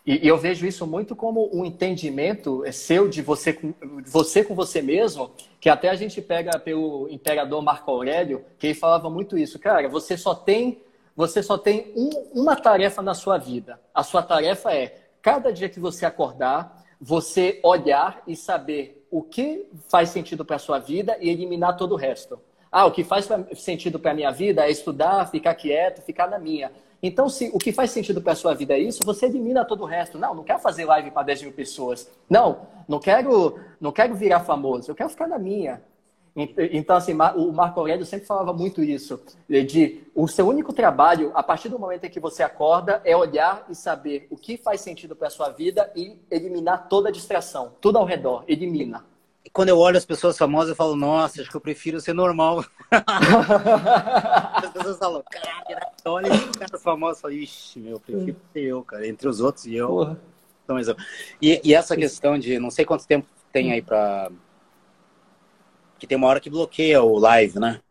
E, 0.08 0.26
e 0.26 0.28
eu 0.30 0.38
vejo 0.38 0.66
isso 0.66 0.88
muito 0.88 1.14
como 1.18 1.50
um 1.54 1.66
entendimento 1.66 2.64
seu 2.72 3.10
de 3.10 3.22
você 3.22 3.52
com, 3.52 3.74
você 4.06 4.42
com 4.42 4.56
você 4.56 4.82
mesmo, 4.82 5.32
que 5.60 5.68
até 5.68 5.90
a 5.90 5.96
gente 5.96 6.22
pega 6.22 6.58
pelo 6.58 7.10
imperador 7.10 7.62
Marco 7.62 7.92
Aurélio, 7.92 8.46
que 8.58 8.68
ele 8.68 8.74
falava 8.74 9.10
muito 9.10 9.38
isso. 9.38 9.60
Cara, 9.60 9.90
você 9.90 10.16
só 10.16 10.34
tem 10.34 10.82
você 11.14 11.42
só 11.42 11.58
tem 11.58 11.92
um, 11.96 12.42
uma 12.42 12.56
tarefa 12.56 13.02
na 13.02 13.16
sua 13.16 13.40
vida. 13.40 13.82
A 13.92 14.04
sua 14.04 14.22
tarefa 14.22 14.72
é, 14.72 15.10
cada 15.20 15.52
dia 15.52 15.68
que 15.68 15.80
você 15.80 16.06
acordar, 16.06 16.86
você 17.02 17.60
olhar 17.64 18.22
e 18.28 18.36
saber 18.36 19.06
o 19.10 19.24
que 19.24 19.68
faz 19.90 20.10
sentido 20.10 20.46
para 20.46 20.58
a 20.58 20.60
sua 20.60 20.78
vida 20.78 21.18
e 21.20 21.28
eliminar 21.30 21.76
todo 21.76 21.94
o 21.94 21.98
resto. 21.98 22.40
Ah, 22.72 22.86
o 22.86 22.92
que 22.92 23.04
faz 23.04 23.28
sentido 23.56 24.00
para 24.00 24.12
a 24.12 24.14
minha 24.14 24.32
vida 24.32 24.66
é 24.66 24.70
estudar, 24.70 25.30
ficar 25.32 25.56
quieto, 25.56 26.04
ficar 26.04 26.30
na 26.30 26.38
minha. 26.38 26.72
Então, 27.02 27.30
se 27.30 27.50
o 27.54 27.60
que 27.60 27.72
faz 27.72 27.92
sentido 27.92 28.22
para 28.22 28.34
a 28.34 28.36
sua 28.36 28.54
vida 28.54 28.74
é 28.74 28.80
isso, 28.80 29.04
você 29.04 29.28
elimina 29.28 29.64
todo 29.64 29.84
o 29.84 29.86
resto. 29.86 30.18
Não, 30.18 30.34
não 30.34 30.44
quero 30.44 30.60
fazer 30.60 30.86
live 30.86 31.12
para 31.12 31.24
10 31.24 31.44
mil 31.44 31.54
pessoas. 31.54 32.10
Não, 32.30 32.68
não 32.88 33.00
quero, 33.00 33.60
não 33.80 33.92
quero 33.92 34.16
virar 34.16 34.40
famoso. 34.40 34.90
Eu 34.90 34.96
quero 34.96 35.10
ficar 35.10 35.28
na 35.28 35.38
minha. 35.38 35.82
Então, 36.72 36.96
assim, 36.96 37.14
o 37.36 37.52
Marco 37.52 37.80
Aurélio 37.80 38.06
sempre 38.06 38.28
falava 38.28 38.54
muito 38.54 38.84
isso, 38.84 39.20
de 39.50 40.04
o 40.14 40.28
seu 40.28 40.48
único 40.48 40.72
trabalho, 40.72 41.32
a 41.34 41.42
partir 41.42 41.68
do 41.68 41.80
momento 41.80 42.04
em 42.04 42.12
que 42.12 42.20
você 42.20 42.44
acorda, 42.44 43.02
é 43.04 43.18
olhar 43.18 43.66
e 43.68 43.74
saber 43.74 44.28
o 44.30 44.38
que 44.38 44.56
faz 44.56 44.82
sentido 44.82 45.16
para 45.16 45.30
a 45.30 45.32
sua 45.32 45.50
vida 45.50 45.92
e 45.96 46.16
eliminar 46.30 46.88
toda 46.90 47.10
a 47.10 47.12
distração, 47.12 47.74
tudo 47.82 47.98
ao 47.98 48.06
redor, 48.06 48.44
elimina. 48.48 49.04
Quando 49.54 49.70
eu 49.70 49.78
olho 49.78 49.98
as 49.98 50.06
pessoas 50.06 50.38
famosas, 50.38 50.70
eu 50.70 50.76
falo, 50.76 50.96
nossa, 50.96 51.42
acho 51.42 51.50
que 51.50 51.56
eu 51.56 51.62
prefiro 51.62 52.00
ser 52.00 52.14
normal. 52.14 52.64
as 52.92 54.70
pessoas 54.72 54.98
falam, 54.98 55.24
cara, 55.30 55.92
olha 56.06 56.28
esse 56.28 56.50
cara 56.50 56.80
famoso, 56.80 57.14
eu 57.14 57.22
falo, 57.22 57.34
ixi, 57.34 57.80
meu, 57.80 57.94
eu 57.94 58.00
prefiro 58.00 58.38
ser 58.54 58.62
eu, 58.62 58.84
cara, 58.84 59.08
entre 59.08 59.28
os 59.28 59.42
outros 59.42 59.66
e 59.66 59.76
eu. 59.76 59.88
Porra. 59.88 60.20
Então, 60.64 60.96
e, 61.42 61.62
e 61.64 61.74
essa 61.74 61.96
questão 61.96 62.38
de, 62.38 62.60
não 62.60 62.70
sei 62.70 62.84
quanto 62.84 63.08
tempo 63.08 63.28
tem 63.54 63.72
aí 63.72 63.82
para 63.82 64.30
que 65.98 66.06
tem 66.06 66.18
uma 66.18 66.28
hora 66.28 66.40
que 66.40 66.50
bloqueia 66.50 67.02
o 67.02 67.18
live, 67.18 67.60
né? 67.60 67.82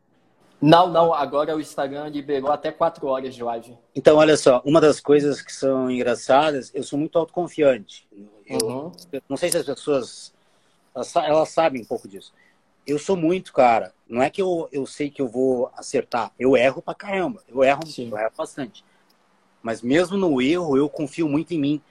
Não, 0.60 0.88
não, 0.88 1.12
agora 1.12 1.54
o 1.54 1.60
Instagram 1.60 2.08
liberou 2.08 2.50
até 2.50 2.72
quatro 2.72 3.06
horas 3.06 3.34
de 3.34 3.42
live. 3.42 3.76
Então, 3.94 4.16
olha 4.16 4.36
só, 4.36 4.62
uma 4.64 4.80
das 4.80 5.00
coisas 5.00 5.42
que 5.42 5.52
são 5.52 5.90
engraçadas, 5.90 6.70
eu 6.74 6.82
sou 6.82 6.98
muito 6.98 7.18
autoconfiante. 7.18 8.08
Eu, 8.46 8.58
uhum. 8.62 8.92
não 9.28 9.36
sei 9.36 9.50
se 9.50 9.58
as 9.58 9.66
pessoas, 9.66 10.32
elas, 10.96 11.16
elas, 11.16 11.48
sabem 11.50 11.82
um 11.82 11.84
pouco 11.84 12.08
disso. 12.08 12.32
Eu 12.86 12.98
sou 12.98 13.16
muito, 13.16 13.52
cara, 13.52 13.92
não 14.08 14.22
é 14.22 14.30
que 14.30 14.40
eu, 14.40 14.68
eu 14.72 14.86
sei 14.86 15.10
que 15.10 15.20
eu 15.20 15.28
vou 15.28 15.70
acertar, 15.76 16.32
eu 16.38 16.56
erro 16.56 16.80
pra 16.80 16.94
caramba, 16.94 17.42
eu 17.48 17.62
erro, 17.62 17.86
Sim. 17.86 18.10
eu 18.10 18.18
erro 18.18 18.32
bastante. 18.36 18.84
Mas 19.62 19.82
mesmo 19.82 20.16
no 20.16 20.40
erro, 20.40 20.76
eu 20.76 20.88
confio 20.88 21.28
muito 21.28 21.52
em 21.52 21.58
mim. 21.58 21.82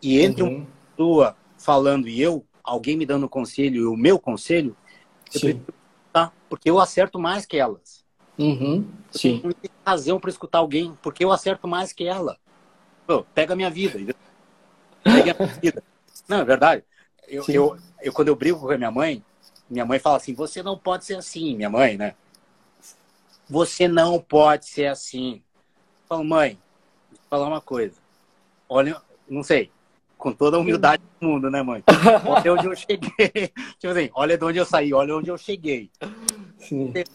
E 0.00 0.20
entre 0.20 0.42
uhum. 0.42 0.56
uma 0.56 0.66
pessoa 0.90 1.36
falando 1.56 2.08
e 2.08 2.20
eu, 2.20 2.44
alguém 2.62 2.96
me 2.96 3.06
dando 3.06 3.28
conselho 3.28 3.82
e 3.82 3.86
o 3.86 3.96
meu 3.96 4.18
conselho, 4.18 4.76
Sim. 5.30 5.64
Tá? 6.12 6.30
Porque 6.48 6.68
eu 6.68 6.78
acerto 6.78 7.18
mais 7.18 7.46
que 7.46 7.56
elas. 7.56 8.04
Uhum. 8.38 8.86
Sim. 9.10 9.40
Eu 9.42 9.48
não 9.48 9.52
tenho 9.52 9.74
razão 9.84 10.20
para 10.20 10.30
escutar 10.30 10.58
alguém, 10.58 10.96
porque 11.02 11.24
eu 11.24 11.32
acerto 11.32 11.66
mais 11.66 11.92
que 11.92 12.04
ela. 12.04 12.38
Pô, 13.06 13.24
pega 13.34 13.54
a 13.54 13.56
minha 13.56 13.70
vida. 13.70 14.14
Pega 15.02 15.32
a 15.32 15.42
minha 15.42 15.54
vida. 15.58 15.82
Não, 16.28 16.40
é 16.40 16.44
verdade. 16.44 16.84
Eu, 17.28 17.44
eu, 17.48 17.78
eu, 18.00 18.12
quando 18.12 18.28
eu 18.28 18.36
brigo 18.36 18.58
com 18.58 18.70
a 18.70 18.78
minha 18.78 18.90
mãe, 18.90 19.24
minha 19.68 19.84
mãe 19.84 19.98
fala 19.98 20.16
assim: 20.16 20.34
você 20.34 20.62
não 20.62 20.76
pode 20.76 21.04
ser 21.04 21.16
assim, 21.16 21.56
minha 21.56 21.70
mãe, 21.70 21.96
né? 21.96 22.14
Você 23.48 23.88
não 23.88 24.18
pode 24.18 24.66
ser 24.66 24.86
assim. 24.86 25.34
Eu 25.34 26.08
falo, 26.08 26.24
mãe, 26.24 26.58
vou 27.10 27.20
falar 27.28 27.48
uma 27.48 27.60
coisa. 27.60 27.96
Olha, 28.68 29.00
não 29.28 29.42
sei, 29.42 29.70
com 30.22 30.32
toda 30.32 30.56
a 30.56 30.60
humildade 30.60 31.02
do 31.20 31.26
mundo, 31.26 31.50
né, 31.50 31.62
mãe? 31.62 31.82
Olha 32.24 32.52
onde 32.54 32.66
eu 32.66 32.76
cheguei. 32.76 33.10
tipo 33.78 33.88
assim, 33.88 34.10
olha 34.14 34.38
de 34.38 34.44
onde 34.44 34.58
eu 34.58 34.64
saí, 34.64 34.94
olha 34.94 35.16
onde 35.16 35.30
eu 35.30 35.36
cheguei. 35.36 35.90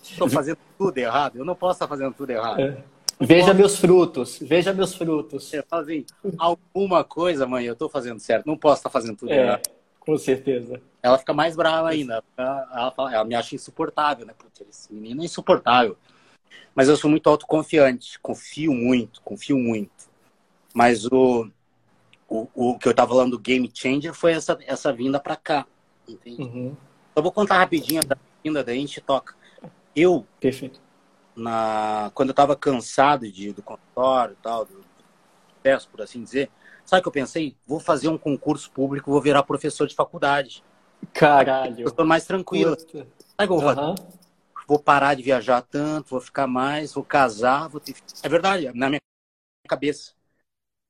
Estou 0.04 0.30
fazendo 0.30 0.58
tudo 0.78 0.98
errado, 0.98 1.38
eu 1.38 1.46
não 1.46 1.56
posso 1.56 1.74
estar 1.74 1.88
fazendo 1.88 2.14
tudo 2.14 2.32
errado. 2.32 2.60
É. 2.60 2.84
Veja 3.20 3.46
posso... 3.46 3.58
meus 3.58 3.80
frutos, 3.80 4.40
veja 4.42 4.74
meus 4.74 4.94
frutos. 4.94 5.54
Eu 5.54 5.64
falo 5.68 5.84
assim, 5.84 6.06
alguma 6.38 7.04
coisa, 7.04 7.48
mãe, 7.48 7.66
eu 7.66 7.74
estou 7.74 7.90
fazendo 7.90 8.20
certo, 8.20 8.46
não 8.46 8.58
posso 8.58 8.80
estar 8.80 8.90
fazendo 8.90 9.16
tudo 9.16 9.32
é. 9.32 9.42
errado. 9.42 9.77
Com 10.08 10.18
certeza. 10.18 10.82
Ela 11.04 11.18
fica 11.18 11.34
mais 11.34 11.54
brava 11.54 11.90
ainda. 11.90 12.24
Ela, 12.38 12.94
fala, 12.96 13.14
ela 13.14 13.26
me 13.26 13.36
acha 13.36 13.56
insuportável, 13.56 14.26
né? 14.26 14.34
Putz, 14.38 14.62
esse 14.62 14.94
menino 14.94 15.22
é 15.22 15.26
insuportável. 15.26 15.98
Mas 16.74 16.88
eu 16.88 16.96
sou 16.96 17.10
muito 17.10 17.30
autoconfiante, 17.30 18.18
confio 18.20 18.74
muito, 18.74 19.22
confio 19.22 19.58
muito. 19.58 20.10
Mas 20.74 21.06
o, 21.08 21.52
o, 22.30 22.48
o 22.56 22.80
que 22.80 22.88
eu 22.88 22.94
tava 22.94 23.10
falando 23.10 23.32
do 23.32 23.40
game 23.40 23.70
changer 23.74 24.14
foi 24.14 24.32
essa, 24.32 24.58
essa 24.66 24.94
vinda 24.94 25.20
para 25.20 25.36
cá. 25.36 25.68
Entende? 26.08 26.42
Uhum. 26.42 26.78
Eu 27.14 27.22
vou 27.22 27.32
contar 27.34 27.58
rapidinho 27.58 28.02
da 28.02 28.16
vinda, 28.42 28.64
daí 28.64 28.78
a 28.78 28.80
gente 28.80 29.02
toca. 29.02 29.36
Eu, 29.94 30.26
Perfeito. 30.40 30.80
Na, 31.36 32.12
quando 32.16 32.30
eu 32.30 32.34
tava 32.34 32.56
cansado 32.56 33.30
de, 33.30 33.52
do 33.52 33.62
consultório 33.62 34.38
e 34.40 34.42
tal, 34.42 34.64
do, 34.64 34.76
do 34.76 35.88
por 35.92 36.02
assim 36.02 36.24
dizer, 36.24 36.50
sabe 36.88 37.02
o 37.02 37.04
que 37.04 37.08
eu 37.10 37.12
pensei? 37.12 37.56
Vou 37.68 37.80
fazer 37.80 38.08
um 38.08 38.18
concurso 38.18 38.72
público, 38.72 39.12
vou 39.12 39.22
virar 39.22 39.44
professor 39.44 39.86
de 39.86 39.94
faculdade. 39.94 40.64
Caralho. 41.14 41.86
Eu 41.86 41.92
tô 41.92 42.06
mais 42.06 42.26
tranquilo. 42.26 42.76
Puta. 42.76 43.00
Sabe 43.00 43.06
o 43.06 43.36
que 43.36 43.44
eu 43.44 43.60
vou 43.60 43.76
fazer? 43.76 44.18
Vou 44.68 44.80
parar 44.80 45.14
de 45.14 45.22
viajar 45.22 45.62
tanto, 45.62 46.10
vou 46.10 46.22
ficar 46.22 46.48
mais, 46.48 46.94
vou 46.94 47.04
casar, 47.04 47.68
vou 47.68 47.80
ter 47.80 47.96
É 48.24 48.30
verdade, 48.30 48.72
na 48.74 48.90
minha 48.90 49.02
cabeça. 49.68 50.14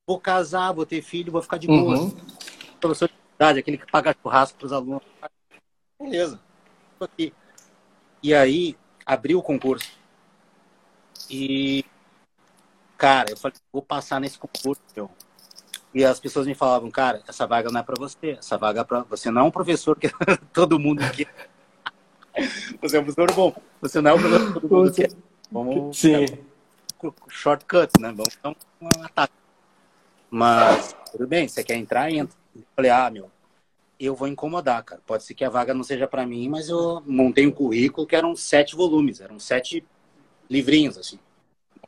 Vou 0.07 0.19
casar, 0.19 0.71
vou 0.71 0.85
ter 0.85 1.01
filho, 1.01 1.31
vou 1.31 1.41
ficar 1.41 1.57
de 1.57 1.67
boa. 1.67 1.97
Uhum. 1.97 2.15
Professor 2.79 3.09
de 3.09 3.15
faculdade, 3.15 3.59
aquele 3.59 3.77
que 3.77 3.91
paga 3.91 4.15
churrasco 4.21 4.57
pros 4.57 4.71
alunos. 4.71 5.03
Beleza. 5.99 6.39
Aqui. 6.99 7.33
E 8.23 8.33
aí, 8.33 8.77
abriu 9.05 9.39
o 9.39 9.43
concurso. 9.43 9.91
E, 11.29 11.83
cara, 12.97 13.31
eu 13.31 13.37
falei, 13.37 13.57
vou 13.71 13.81
passar 13.81 14.19
nesse 14.19 14.37
concurso, 14.39 14.81
meu. 14.95 15.11
E 15.97 16.05
as 16.05 16.19
pessoas 16.19 16.45
me 16.45 16.53
falavam, 16.53 16.91
cara, 16.91 17.23
essa 17.27 17.47
vaga 17.47 17.71
não 17.71 17.79
é 17.79 17.83
para 17.83 17.95
você, 17.97 18.37
essa 18.37 18.55
vaga 18.55 18.81
é 18.81 18.83
para 18.83 19.01
você 19.01 19.31
não 19.31 19.41
é 19.41 19.43
um 19.45 19.49
professor 19.49 19.97
que 19.97 20.07
todo 20.53 20.77
mundo 20.77 21.01
quer. 21.11 21.27
Você 22.79 22.97
é 22.97 22.99
um 22.99 23.03
professor 23.03 23.33
bom, 23.33 23.55
você 23.81 23.99
não 23.99 24.11
é 24.11 24.13
um 24.13 24.19
professor 24.19 24.53
que 24.53 24.59
todo 24.59 24.75
mundo 24.75 24.93
quer. 24.93 25.11
Vamos 25.51 25.97
Sim. 25.97 26.25
shortcut, 27.27 27.89
né? 27.99 28.13
Vamos 28.15 28.37
dar 28.43 28.55
um 28.79 28.89
ataque. 29.03 29.33
Mas, 30.29 30.95
tudo 31.11 31.25
bem, 31.25 31.47
você 31.47 31.63
quer 31.63 31.77
entrar, 31.77 32.11
entra. 32.11 32.37
Eu 32.55 32.61
falei, 32.75 32.91
ah, 32.91 33.09
meu, 33.09 33.31
eu 33.99 34.13
vou 34.13 34.27
incomodar, 34.27 34.83
cara. 34.83 35.01
Pode 35.03 35.23
ser 35.23 35.33
que 35.33 35.43
a 35.43 35.49
vaga 35.49 35.73
não 35.73 35.83
seja 35.83 36.07
para 36.07 36.27
mim, 36.27 36.47
mas 36.47 36.69
eu 36.69 37.01
montei 37.07 37.47
um 37.47 37.51
currículo 37.51 38.05
que 38.05 38.15
eram 38.15 38.35
sete 38.35 38.75
volumes, 38.75 39.19
eram 39.19 39.39
sete 39.39 39.83
livrinhos, 40.47 40.95
assim. 40.95 41.17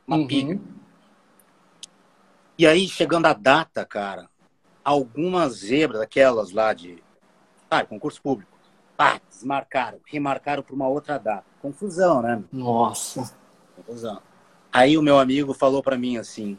Uma 0.04 0.16
uhum. 0.16 0.26
pilha. 0.26 0.60
E 2.60 2.66
aí, 2.66 2.86
chegando 2.86 3.24
a 3.24 3.32
data, 3.32 3.86
cara, 3.86 4.28
algumas 4.84 5.60
zebras, 5.60 6.02
aquelas 6.02 6.50
lá 6.50 6.74
de. 6.74 7.02
Ah, 7.70 7.82
concurso 7.86 8.20
público. 8.20 8.52
Ah, 8.98 9.18
desmarcaram, 9.30 9.98
remarcaram 10.04 10.62
para 10.62 10.74
uma 10.74 10.86
outra 10.86 11.16
data. 11.16 11.46
Confusão, 11.62 12.20
né? 12.20 12.44
Nossa. 12.52 13.34
Confusão. 13.74 14.20
Aí 14.70 14.98
o 14.98 15.02
meu 15.02 15.18
amigo 15.18 15.54
falou 15.54 15.82
para 15.82 15.96
mim 15.96 16.18
assim: 16.18 16.58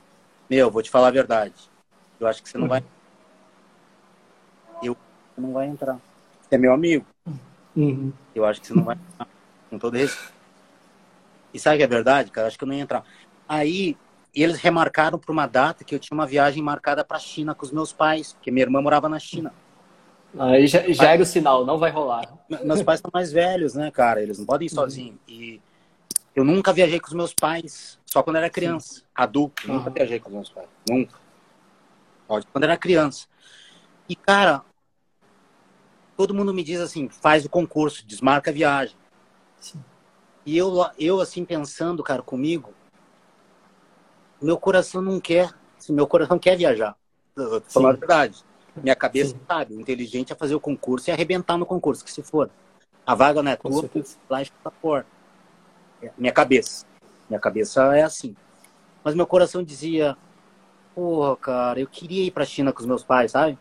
Meu, 0.50 0.72
vou 0.72 0.82
te 0.82 0.90
falar 0.90 1.10
a 1.10 1.12
verdade. 1.12 1.70
Eu 2.20 2.26
acho 2.26 2.42
que 2.42 2.50
você 2.50 2.58
não 2.58 2.68
vai. 2.68 2.84
Eu 4.82 4.98
não 5.38 5.54
vai 5.54 5.68
entrar. 5.68 6.00
Você 6.42 6.56
é 6.56 6.58
meu 6.58 6.74
amigo. 6.74 7.06
Uhum. 7.76 8.12
Eu 8.34 8.44
acho 8.46 8.60
que 8.60 8.66
você 8.66 8.74
não 8.74 8.86
vai 8.86 8.96
entrar. 8.96 9.28
Com 9.70 9.78
todo 9.78 9.96
respeito. 9.98 10.34
E 11.54 11.60
sabe 11.60 11.78
que 11.78 11.84
é 11.84 11.88
verdade, 11.88 12.32
cara? 12.32 12.48
Acho 12.48 12.58
que 12.58 12.64
eu 12.64 12.68
não 12.68 12.74
ia 12.74 12.82
entrar. 12.82 13.04
Aí 13.48 13.96
eles 14.34 14.58
remarcaram 14.58 15.20
para 15.20 15.32
uma 15.32 15.46
data 15.46 15.84
que 15.84 15.94
eu 15.94 16.00
tinha 16.00 16.16
uma 16.16 16.26
viagem 16.26 16.64
marcada 16.64 17.04
para 17.04 17.18
a 17.18 17.20
China 17.20 17.54
com 17.54 17.66
os 17.66 17.72
meus 17.72 17.92
pais, 17.92 18.34
porque 18.34 18.52
minha 18.52 18.66
irmã 18.66 18.82
morava 18.82 19.10
na 19.10 19.20
China. 19.20 19.54
Aí 20.40 20.66
já, 20.68 20.82
já 20.92 21.12
era 21.12 21.22
o 21.22 21.26
sinal, 21.26 21.66
não 21.66 21.78
vai 21.78 21.92
rolar. 21.92 22.34
Meus 22.64 22.82
pais 22.82 23.02
são 23.02 23.12
mais 23.14 23.32
velhos, 23.32 23.74
né, 23.74 23.92
cara? 23.92 24.22
Eles 24.22 24.40
não 24.40 24.46
podem 24.46 24.68
ir 24.68 24.72
uhum. 24.72 24.76
sozinhos. 24.76 25.20
E 25.28 25.62
eu 26.34 26.46
nunca 26.46 26.72
viajei 26.72 27.00
com 27.00 27.08
os 27.08 27.14
meus 27.14 27.34
pais, 27.34 28.00
só 28.06 28.24
quando 28.24 28.38
era 28.38 28.50
criança, 28.50 28.96
Sim. 28.96 29.02
adulto. 29.14 29.68
Uhum. 29.68 29.76
Nunca 29.76 29.90
viajei 29.90 30.20
com 30.20 30.30
os 30.30 30.36
meus 30.36 30.50
pais, 30.50 30.70
nunca. 30.90 31.20
Pode 32.28 32.48
quando 32.48 32.64
era 32.64 32.78
criança. 32.78 33.28
E, 34.08 34.16
cara, 34.16 34.64
todo 36.16 36.34
mundo 36.34 36.54
me 36.54 36.64
diz 36.64 36.80
assim, 36.80 37.10
faz 37.10 37.44
o 37.44 37.50
concurso, 37.50 38.06
desmarca 38.06 38.52
a 38.52 38.54
viagem. 38.54 38.96
Sim. 39.60 39.84
E 40.46 40.58
eu, 40.58 40.74
eu 40.98 41.20
assim, 41.20 41.44
pensando, 41.44 42.02
cara, 42.02 42.22
comigo, 42.22 42.74
meu 44.42 44.58
coração 44.58 45.02
não 45.02 45.20
quer, 45.20 45.54
assim, 45.78 45.94
meu 45.94 46.08
coração 46.08 46.40
quer 46.40 46.58
viajar. 46.58 46.96
Eu 47.36 47.62
tô 47.62 47.70
falando 47.70 47.96
a 47.96 48.00
verdade. 48.00 48.44
Minha 48.76 48.96
cabeça 48.96 49.32
Sim. 49.32 49.40
sabe, 49.48 49.76
inteligente 49.76 50.32
é 50.32 50.36
fazer 50.36 50.56
o 50.56 50.60
concurso 50.60 51.10
e 51.10 51.12
arrebentar 51.12 51.58
no 51.58 51.66
concurso, 51.66 52.04
que 52.04 52.12
se 52.12 52.24
for. 52.24 52.50
A 53.06 53.14
vaga 53.14 53.44
não 53.44 53.52
é 53.52 53.56
tua, 53.56 53.90
lá 54.30 54.42
está 54.42 54.72
fora. 54.82 55.06
Minha 56.18 56.32
cabeça. 56.32 56.86
Minha 57.30 57.40
cabeça 57.40 57.96
é 57.96 58.04
assim. 58.04 58.36
Mas 59.04 59.16
meu 59.16 59.28
coração 59.28 59.64
dizia, 59.64 60.16
porra, 60.96 61.36
cara, 61.36 61.80
eu 61.80 61.88
queria 61.88 62.24
ir 62.24 62.32
pra 62.32 62.46
China 62.46 62.72
com 62.72 62.80
os 62.80 62.86
meus 62.86 63.04
pais, 63.04 63.32
sabe? 63.32 63.58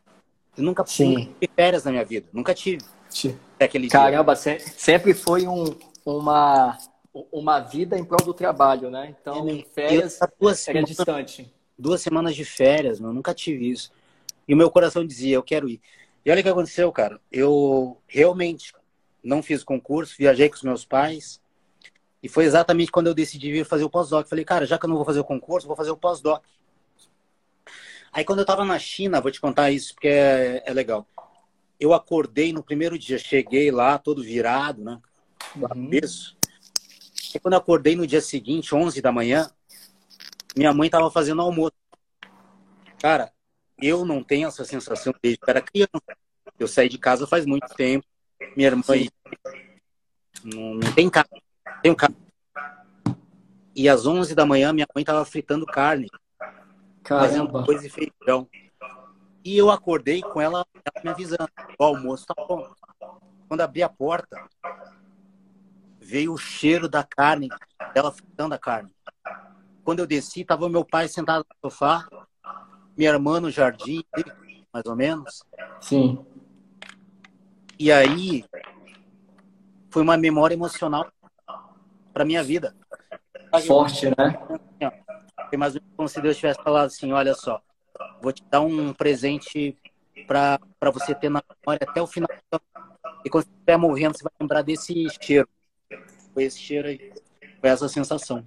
Eu 0.56 0.62
nunca, 0.62 0.84
Sim. 0.86 1.14
nunca 1.14 1.20
tive 1.40 1.50
férias 1.54 1.84
na 1.84 1.90
minha 1.90 2.04
vida, 2.04 2.28
nunca 2.32 2.54
tive. 2.54 2.84
Sim. 3.08 3.38
Aquele 3.58 3.88
Caramba, 3.88 4.34
dia. 4.34 4.60
sempre 4.60 5.12
foi 5.12 5.46
um, 5.46 5.64
uma, 6.04 6.78
uma 7.12 7.60
vida 7.60 7.98
em 7.98 8.04
prol 8.04 8.24
do 8.24 8.34
trabalho, 8.34 8.90
né? 8.90 9.14
Então, 9.20 9.48
é, 9.48 9.64
férias 9.74 10.18
duas 10.38 10.68
era 10.68 10.78
semanas, 10.78 10.88
distante. 10.88 11.54
Duas 11.78 12.00
semanas 12.00 12.36
de 12.36 12.44
férias, 12.44 13.00
meu, 13.00 13.12
nunca 13.12 13.34
tive 13.34 13.70
isso. 13.70 13.90
E 14.46 14.54
o 14.54 14.56
meu 14.56 14.70
coração 14.70 15.04
dizia, 15.04 15.36
eu 15.36 15.42
quero 15.42 15.68
ir. 15.68 15.80
E 16.24 16.30
olha 16.30 16.40
o 16.40 16.42
que 16.42 16.48
aconteceu, 16.48 16.90
cara. 16.92 17.20
Eu 17.30 17.96
realmente 18.06 18.72
não 19.22 19.42
fiz 19.42 19.64
concurso, 19.64 20.14
viajei 20.18 20.48
com 20.48 20.56
os 20.56 20.62
meus 20.62 20.84
pais. 20.84 21.40
E 22.22 22.28
foi 22.28 22.44
exatamente 22.44 22.92
quando 22.92 23.06
eu 23.06 23.14
decidi 23.14 23.50
vir 23.50 23.64
fazer 23.64 23.84
o 23.84 23.90
pós-doc. 23.90 24.28
Falei, 24.28 24.44
cara, 24.44 24.66
já 24.66 24.78
que 24.78 24.84
eu 24.84 24.88
não 24.88 24.96
vou 24.96 25.04
fazer 25.04 25.20
o 25.20 25.24
concurso, 25.24 25.66
vou 25.66 25.76
fazer 25.76 25.90
o 25.90 25.96
pós-doc. 25.96 26.44
Aí 28.12 28.24
quando 28.24 28.40
eu 28.40 28.44
tava 28.44 28.64
na 28.64 28.78
China, 28.78 29.20
vou 29.20 29.30
te 29.30 29.40
contar 29.40 29.70
isso 29.70 29.94
porque 29.94 30.08
é, 30.08 30.62
é 30.66 30.72
legal. 30.72 31.06
Eu 31.78 31.94
acordei 31.94 32.52
no 32.52 32.62
primeiro 32.62 32.98
dia, 32.98 33.18
cheguei 33.18 33.70
lá 33.70 33.96
todo 33.98 34.22
virado, 34.22 34.82
né? 34.82 35.00
Uhum. 35.56 35.90
Isso. 35.92 36.36
E 37.34 37.38
quando 37.38 37.54
eu 37.54 37.58
acordei 37.58 37.94
no 37.94 38.06
dia 38.06 38.20
seguinte, 38.20 38.74
11 38.74 39.00
da 39.00 39.12
manhã, 39.12 39.50
minha 40.56 40.72
mãe 40.74 40.86
estava 40.86 41.10
fazendo 41.10 41.42
almoço. 41.42 41.74
Cara, 43.00 43.32
eu 43.78 44.04
não 44.04 44.22
tenho 44.22 44.48
essa 44.48 44.64
sensação 44.64 45.14
desde 45.22 45.38
que 45.38 45.50
era 45.50 45.62
criança. 45.62 45.90
Eu 46.58 46.68
saí 46.68 46.88
de 46.88 46.98
casa 46.98 47.26
faz 47.26 47.46
muito 47.46 47.68
tempo. 47.74 48.04
Minha 48.56 48.68
irmã 48.68 48.82
não, 50.44 50.74
não 50.74 50.92
tem 50.94 51.08
carne. 51.08 51.42
Tem 51.82 51.92
um 51.92 51.94
carne. 51.94 52.16
E 53.74 53.88
às 53.88 54.06
11 54.06 54.34
da 54.34 54.44
manhã, 54.44 54.72
minha 54.72 54.86
mãe 54.94 55.02
estava 55.02 55.24
fritando 55.24 55.64
carne. 55.64 56.08
Caramba. 57.02 57.28
Fazendo 57.28 57.64
coisa 57.64 57.86
e 57.86 57.90
feijão. 57.90 58.48
E 59.42 59.56
eu 59.56 59.70
acordei 59.70 60.20
com 60.20 60.40
ela, 60.40 60.66
ela 60.74 61.04
me 61.04 61.10
avisando: 61.10 61.48
o 61.78 61.84
almoço 61.84 62.26
tá 62.26 62.34
bom. 62.46 62.70
Quando 63.48 63.62
abri 63.62 63.82
a 63.82 63.88
porta, 63.88 64.36
veio 66.10 66.32
o 66.32 66.38
cheiro 66.38 66.88
da 66.88 67.04
carne, 67.04 67.48
ela 67.94 68.10
fritando 68.10 68.52
a 68.52 68.58
carne. 68.58 68.90
Quando 69.84 70.00
eu 70.00 70.06
desci, 70.06 70.40
estava 70.40 70.68
meu 70.68 70.84
pai 70.84 71.06
sentado 71.06 71.46
no 71.48 71.70
sofá, 71.70 72.08
minha 72.96 73.10
irmã 73.10 73.38
no 73.38 73.48
jardim, 73.48 74.04
mais 74.72 74.84
ou 74.86 74.96
menos. 74.96 75.44
Sim. 75.80 76.18
E 77.78 77.92
aí 77.92 78.44
foi 79.88 80.02
uma 80.02 80.16
memória 80.16 80.54
emocional 80.54 81.08
para 82.12 82.24
minha 82.24 82.42
vida. 82.42 82.74
Forte, 83.66 84.08
né? 84.08 84.94
Foi 85.48 85.56
mais 85.56 85.76
ou 85.76 85.80
menos 85.80 85.96
como 85.96 86.08
se 86.08 86.20
Deus 86.20 86.36
tivesse 86.36 86.62
falado 86.62 86.86
assim: 86.86 87.12
olha 87.12 87.34
só, 87.34 87.62
vou 88.20 88.32
te 88.32 88.42
dar 88.50 88.60
um 88.60 88.92
presente 88.92 89.76
para 90.26 90.58
você 90.92 91.14
ter 91.14 91.28
na 91.28 91.42
memória 91.64 91.86
até 91.88 92.02
o 92.02 92.06
final. 92.06 92.28
E 93.24 93.30
quando 93.30 93.44
você 93.44 93.50
estiver 93.50 93.76
morrendo, 93.76 94.16
você 94.16 94.24
vai 94.24 94.32
lembrar 94.40 94.62
desse 94.62 95.06
cheiro. 95.20 95.48
Foi 96.32 96.44
esse 96.44 96.58
cheiro 96.58 96.88
aí. 96.88 97.12
Foi 97.60 97.70
essa 97.70 97.88
sensação. 97.88 98.46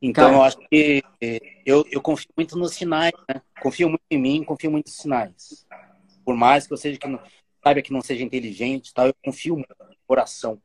Então, 0.00 0.24
Cara. 0.24 0.36
eu 0.36 0.42
acho 0.42 0.58
que 0.68 1.02
eu, 1.64 1.84
eu 1.90 2.00
confio 2.00 2.28
muito 2.36 2.56
nos 2.58 2.74
sinais, 2.74 3.12
né? 3.28 3.40
Confio 3.60 3.88
muito 3.88 4.04
em 4.10 4.18
mim, 4.18 4.44
confio 4.44 4.70
muito 4.70 4.86
nos 4.86 4.96
sinais. 4.96 5.66
Por 6.24 6.36
mais 6.36 6.66
que 6.66 6.72
eu 6.72 6.76
seja 6.76 6.98
que 6.98 7.08
não, 7.08 7.20
saiba 7.62 7.82
que 7.82 7.92
não 7.92 8.00
seja 8.00 8.22
inteligente, 8.22 8.92
tal, 8.92 9.06
eu 9.06 9.14
confio 9.24 9.54
muito 9.54 9.74
no 9.78 9.96
coração. 10.06 10.60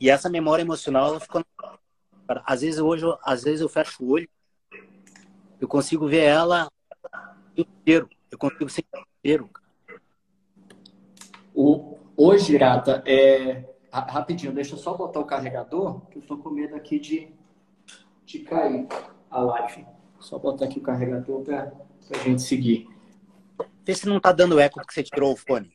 E 0.00 0.10
essa 0.10 0.28
memória 0.28 0.62
emocional, 0.62 1.08
ela 1.08 1.20
ficou. 1.20 1.44
Às 2.44 2.60
vezes 2.60 2.78
hoje, 2.78 3.04
às 3.22 3.44
vezes 3.44 3.60
eu 3.60 3.68
fecho 3.68 4.04
o 4.04 4.10
olho, 4.10 4.28
eu 5.60 5.66
consigo 5.66 6.06
ver 6.06 6.24
ela 6.24 6.70
inteiro. 7.56 8.08
Eu 8.30 8.38
consigo 8.38 8.68
sentir 8.68 8.88
inteiro. 9.18 9.48
O, 11.54 11.98
hoje, 12.16 12.52
Grata, 12.52 13.02
é, 13.06 13.64
Rapidinho, 13.90 14.52
deixa 14.52 14.74
eu 14.74 14.78
só 14.78 14.94
botar 14.94 15.20
o 15.20 15.24
carregador, 15.24 16.00
que 16.06 16.18
eu 16.18 16.22
tô 16.22 16.36
com 16.36 16.50
medo 16.50 16.74
aqui 16.76 16.98
de, 16.98 17.32
de 18.24 18.40
cair 18.40 18.86
a 19.30 19.40
live. 19.40 19.86
Só 20.20 20.38
botar 20.38 20.66
aqui 20.66 20.78
o 20.78 20.82
carregador 20.82 21.42
para 21.42 21.72
a 22.10 22.18
gente 22.18 22.42
seguir. 22.42 22.88
Vê 23.84 23.94
se 23.94 24.06
não 24.06 24.20
tá 24.20 24.32
dando 24.32 24.60
eco 24.60 24.80
porque 24.80 24.92
você 24.92 25.02
tirou 25.02 25.32
o 25.32 25.36
fone. 25.36 25.72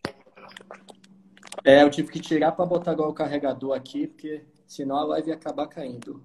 É, 1.63 1.81
eu 1.81 1.89
tive 1.89 2.11
que 2.11 2.19
tirar 2.19 2.51
para 2.51 2.65
botar 2.65 2.91
agora 2.91 3.09
o 3.09 3.13
carregador 3.13 3.75
aqui, 3.75 4.07
porque 4.07 4.45
senão 4.67 4.97
a 4.97 5.03
live 5.05 5.29
ia 5.29 5.35
acabar 5.35 5.67
caindo. 5.67 6.23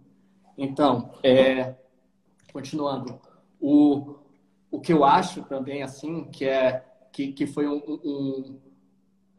Então, 0.56 1.12
é, 1.22 1.74
continuando, 2.52 3.20
o, 3.60 4.16
o 4.70 4.80
que 4.80 4.92
eu 4.92 5.04
acho 5.04 5.42
também, 5.44 5.82
assim, 5.82 6.24
que 6.24 6.44
é 6.44 6.84
que, 7.12 7.32
que 7.32 7.46
foi 7.46 7.66
um, 7.66 7.82
um, 8.04 8.58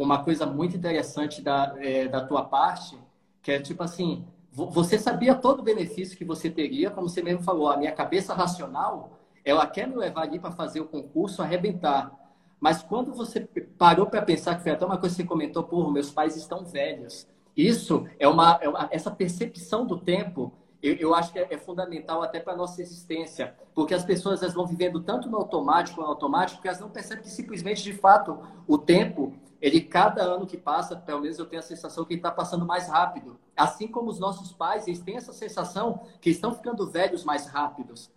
uma 0.03 0.23
coisa 0.23 0.45
muito 0.45 0.77
interessante 0.77 1.41
da, 1.41 1.75
é, 1.77 2.07
da 2.07 2.25
tua 2.25 2.43
parte, 2.43 2.97
que 3.41 3.51
é 3.51 3.59
tipo 3.59 3.83
assim, 3.83 4.25
você 4.51 4.97
sabia 4.97 5.35
todo 5.35 5.59
o 5.59 5.63
benefício 5.63 6.17
que 6.17 6.25
você 6.25 6.49
teria, 6.49 6.89
como 6.89 7.07
você 7.07 7.21
mesmo 7.21 7.43
falou, 7.43 7.69
a 7.69 7.77
minha 7.77 7.91
cabeça 7.91 8.33
racional, 8.33 9.19
ela 9.43 9.65
quer 9.67 9.87
me 9.87 9.95
levar 9.95 10.23
ali 10.23 10.39
para 10.39 10.51
fazer 10.51 10.81
o 10.81 10.85
concurso, 10.85 11.41
arrebentar. 11.41 12.17
Mas 12.59 12.81
quando 12.83 13.13
você 13.13 13.41
parou 13.77 14.05
para 14.05 14.21
pensar, 14.21 14.55
que 14.55 14.63
foi 14.63 14.71
até 14.71 14.85
uma 14.85 14.97
coisa 14.97 15.15
que 15.15 15.21
você 15.21 15.27
comentou, 15.27 15.63
porra, 15.63 15.91
meus 15.91 16.11
pais 16.11 16.35
estão 16.35 16.65
velhos. 16.65 17.27
Isso 17.55 18.07
é 18.17 18.27
uma, 18.27 18.59
é 18.61 18.69
uma 18.69 18.87
essa 18.91 19.11
percepção 19.11 19.85
do 19.85 19.97
tempo, 19.97 20.53
eu, 20.81 20.95
eu 20.95 21.15
acho 21.15 21.31
que 21.31 21.39
é, 21.39 21.47
é 21.51 21.57
fundamental 21.57 22.21
até 22.21 22.39
para 22.39 22.55
nossa 22.55 22.81
existência. 22.81 23.53
Porque 23.73 23.93
as 23.93 24.03
pessoas 24.03 24.41
elas 24.41 24.53
vão 24.53 24.65
vivendo 24.65 25.01
tanto 25.01 25.29
no 25.29 25.37
automático, 25.37 26.01
no 26.01 26.07
automático, 26.07 26.61
que 26.61 26.67
elas 26.67 26.79
não 26.79 26.89
percebem 26.89 27.23
que 27.23 27.29
simplesmente, 27.29 27.83
de 27.83 27.93
fato, 27.93 28.39
o 28.67 28.77
tempo, 28.77 29.33
ele, 29.61 29.81
cada 29.81 30.23
ano 30.23 30.47
que 30.47 30.57
passa, 30.57 30.95
pelo 30.95 31.21
menos 31.21 31.37
eu 31.37 31.45
tenho 31.45 31.59
a 31.59 31.63
sensação 31.63 32.05
que 32.05 32.13
ele 32.13 32.19
está 32.19 32.31
passando 32.31 32.65
mais 32.65 32.87
rápido. 32.87 33.37
Assim 33.55 33.87
como 33.87 34.09
os 34.09 34.19
nossos 34.19 34.53
pais, 34.53 34.87
eles 34.87 35.01
têm 35.01 35.17
essa 35.17 35.33
sensação 35.33 36.03
que 36.21 36.29
estão 36.29 36.53
ficando 36.53 36.89
velhos 36.89 37.23
mais 37.23 37.45
rápidos. 37.47 38.09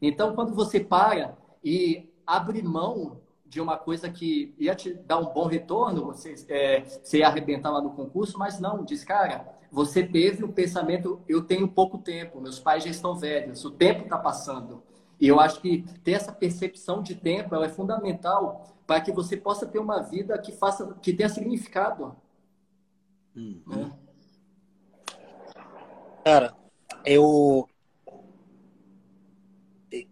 Então, 0.00 0.34
quando 0.34 0.54
você 0.54 0.80
para 0.80 1.36
e 1.64 2.10
abre 2.26 2.62
mão 2.62 3.20
de 3.46 3.60
uma 3.60 3.76
coisa 3.76 4.08
que 4.10 4.54
ia 4.58 4.74
te 4.74 4.94
dar 4.94 5.18
um 5.18 5.32
bom 5.32 5.46
retorno, 5.46 6.06
você, 6.06 6.34
é, 6.48 6.84
você 6.84 7.18
ia 7.18 7.26
arrebentar 7.26 7.70
lá 7.70 7.80
no 7.80 7.90
concurso, 7.90 8.38
mas 8.38 8.60
não, 8.60 8.84
diz, 8.84 9.02
cara, 9.02 9.58
você 9.72 10.02
teve 10.02 10.44
um 10.44 10.52
pensamento, 10.52 11.20
eu 11.28 11.42
tenho 11.42 11.66
pouco 11.66 11.98
tempo, 11.98 12.40
meus 12.40 12.60
pais 12.60 12.84
já 12.84 12.90
estão 12.90 13.14
velhos, 13.16 13.64
o 13.64 13.70
tempo 13.70 14.04
está 14.04 14.18
passando. 14.18 14.82
E 15.20 15.28
eu 15.28 15.38
acho 15.38 15.60
que 15.60 15.84
ter 16.02 16.12
essa 16.12 16.32
percepção 16.32 17.02
de 17.02 17.14
tempo 17.14 17.54
é 17.56 17.68
fundamental 17.68 18.66
para 18.90 19.00
que 19.00 19.12
você 19.12 19.36
possa 19.36 19.68
ter 19.68 19.78
uma 19.78 20.02
vida 20.02 20.36
que 20.36 20.50
faça, 20.50 20.94
que 21.00 21.12
tenha 21.12 21.28
significado. 21.28 22.16
Hum. 23.36 23.62
Né? 23.64 23.92
Cara, 26.24 26.56
eu 27.04 27.68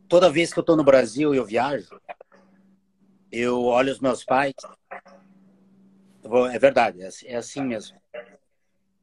toda 0.09 0.31
vez 0.31 0.53
que 0.53 0.61
eu 0.61 0.63
estou 0.63 0.77
no 0.77 0.85
Brasil 0.85 1.35
e 1.35 1.39
eu 1.39 1.45
viajo, 1.45 2.01
eu 3.33 3.65
olho 3.65 3.91
os 3.91 3.99
meus 3.99 4.25
pais. 4.25 4.55
é 6.53 6.59
verdade, 6.61 7.03
é, 7.03 7.09
é, 7.25 7.35
assim 7.35 7.63
mesmo. 7.63 8.01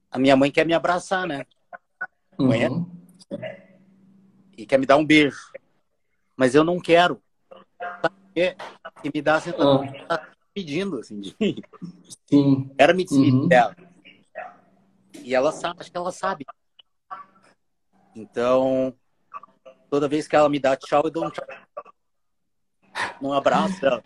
A 0.10 0.18
minha 0.18 0.38
mãe 0.38 0.50
quer 0.50 0.66
me 0.66 0.74
abraçar, 0.74 1.28
né? 1.28 1.46
Uhum. 2.40 2.90
E 4.58 4.66
quer 4.66 4.80
me 4.80 4.86
dar 4.86 4.96
um 4.96 5.06
beijo. 5.06 5.52
Mas 6.38 6.56
eu 6.56 6.64
não 6.64 6.80
quero. 6.80 7.22
Porque 8.36 9.12
me 9.14 9.22
dá 9.22 9.36
a 9.36 9.42
sensação 9.42 9.88
que 9.88 10.06
tá 10.06 10.28
pedindo, 10.54 11.00
assim, 11.00 11.22
de... 11.22 11.34
Sim. 12.30 12.70
Quero 12.78 12.94
me 12.94 13.06
despedir 13.06 13.34
uhum. 13.34 13.48
dela. 13.48 13.74
E 15.24 15.34
ela 15.34 15.54
sabe, 15.54 15.80
acho 15.80 15.90
que 15.90 15.98
ela 15.98 16.12
sabe. 16.12 16.46
Então, 18.14 18.94
toda 19.90 20.10
vez 20.10 20.28
que 20.28 20.36
ela 20.36 20.50
me 20.50 20.60
dá 20.60 20.76
tchau, 20.76 21.04
eu 21.06 21.12
dou 21.12 21.26
um 21.26 21.30
tchau. 21.30 21.46
Um 23.22 23.32
abraço 23.32 23.80
dela. 23.80 24.04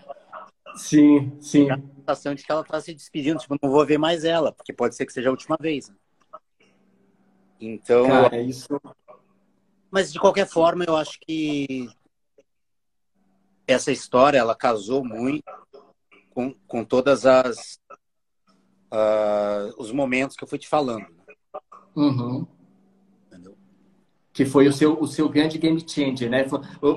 Sim, 0.75 1.35
sim. 1.41 1.69
A 1.71 1.79
sensação 1.79 2.35
de 2.35 2.43
que 2.43 2.51
ela 2.51 2.61
está 2.61 2.79
se 2.79 2.93
despedindo, 2.93 3.39
tipo, 3.39 3.57
não 3.59 3.71
vou 3.71 3.83
ver 3.83 3.97
mais 3.97 4.23
ela, 4.23 4.51
porque 4.51 4.71
pode 4.71 4.95
ser 4.95 5.07
que 5.07 5.13
seja 5.13 5.29
a 5.29 5.31
última 5.31 5.57
vez. 5.59 5.91
Então. 7.59 8.07
Cara, 8.07 8.35
é 8.37 8.43
isso. 8.43 8.67
Mas 9.89 10.13
de 10.13 10.19
qualquer 10.19 10.47
forma, 10.47 10.85
eu 10.87 10.95
acho 10.95 11.19
que 11.21 11.89
essa 13.71 13.91
história 13.91 14.37
ela 14.37 14.55
casou 14.55 15.03
muito 15.03 15.43
com, 16.31 16.53
com 16.67 16.83
todas 16.83 17.25
as 17.25 17.79
uh, 18.91 19.73
os 19.77 19.91
momentos 19.91 20.35
que 20.35 20.43
eu 20.43 20.47
fui 20.47 20.57
te 20.57 20.67
falando. 20.67 21.05
Uhum 21.95 22.47
que 24.39 24.45
foi 24.45 24.69
o 24.69 24.71
seu, 24.71 24.97
o 24.97 25.05
seu 25.05 25.27
grande 25.27 25.57
game 25.57 25.83
changer, 25.85 26.29
né? 26.29 26.45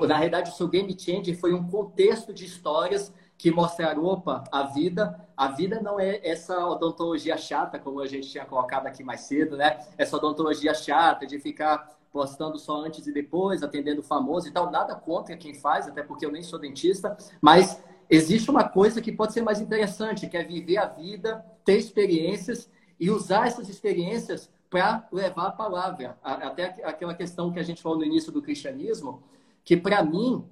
Na 0.06 0.16
realidade, 0.16 0.50
o 0.50 0.54
seu 0.54 0.68
game 0.68 0.96
changer 0.96 1.36
foi 1.36 1.52
um 1.52 1.66
contexto 1.66 2.32
de 2.32 2.44
histórias 2.44 3.12
que 3.36 3.50
mostraram, 3.50 4.04
opa, 4.04 4.44
a 4.52 4.62
vida, 4.62 5.26
a 5.36 5.48
vida 5.48 5.82
não 5.82 5.98
é 5.98 6.20
essa 6.22 6.64
odontologia 6.68 7.36
chata, 7.36 7.80
como 7.80 7.98
a 7.98 8.06
gente 8.06 8.30
tinha 8.30 8.44
colocado 8.44 8.86
aqui 8.86 9.02
mais 9.02 9.22
cedo, 9.22 9.56
né? 9.56 9.80
Essa 9.98 10.18
odontologia 10.18 10.72
chata 10.72 11.26
de 11.26 11.40
ficar 11.40 11.98
postando 12.12 12.58
só 12.58 12.84
antes 12.84 13.06
e 13.06 13.12
depois, 13.12 13.62
atendendo 13.62 14.02
famoso 14.02 14.46
e 14.46 14.50
tal. 14.50 14.70
Nada 14.70 14.94
contra 14.94 15.36
quem 15.36 15.54
faz, 15.54 15.88
até 15.88 16.02
porque 16.02 16.26
eu 16.26 16.30
nem 16.30 16.42
sou 16.42 16.58
dentista, 16.58 17.16
mas 17.40 17.82
existe 18.08 18.50
uma 18.50 18.68
coisa 18.68 19.00
que 19.00 19.10
pode 19.10 19.32
ser 19.32 19.42
mais 19.42 19.60
interessante, 19.60 20.28
que 20.28 20.36
é 20.36 20.44
viver 20.44 20.76
a 20.76 20.86
vida, 20.86 21.44
ter 21.64 21.78
experiências 21.78 22.70
e 23.00 23.10
usar 23.10 23.46
essas 23.46 23.68
experiências 23.68 24.50
para 24.68 25.08
levar 25.10 25.46
a 25.46 25.52
palavra. 25.52 26.18
Até 26.22 26.76
aquela 26.84 27.14
questão 27.14 27.50
que 27.50 27.58
a 27.58 27.62
gente 27.62 27.82
falou 27.82 27.98
no 27.98 28.04
início 28.04 28.30
do 28.30 28.42
cristianismo, 28.42 29.22
que 29.64 29.76
para 29.76 30.02
mim 30.02 30.44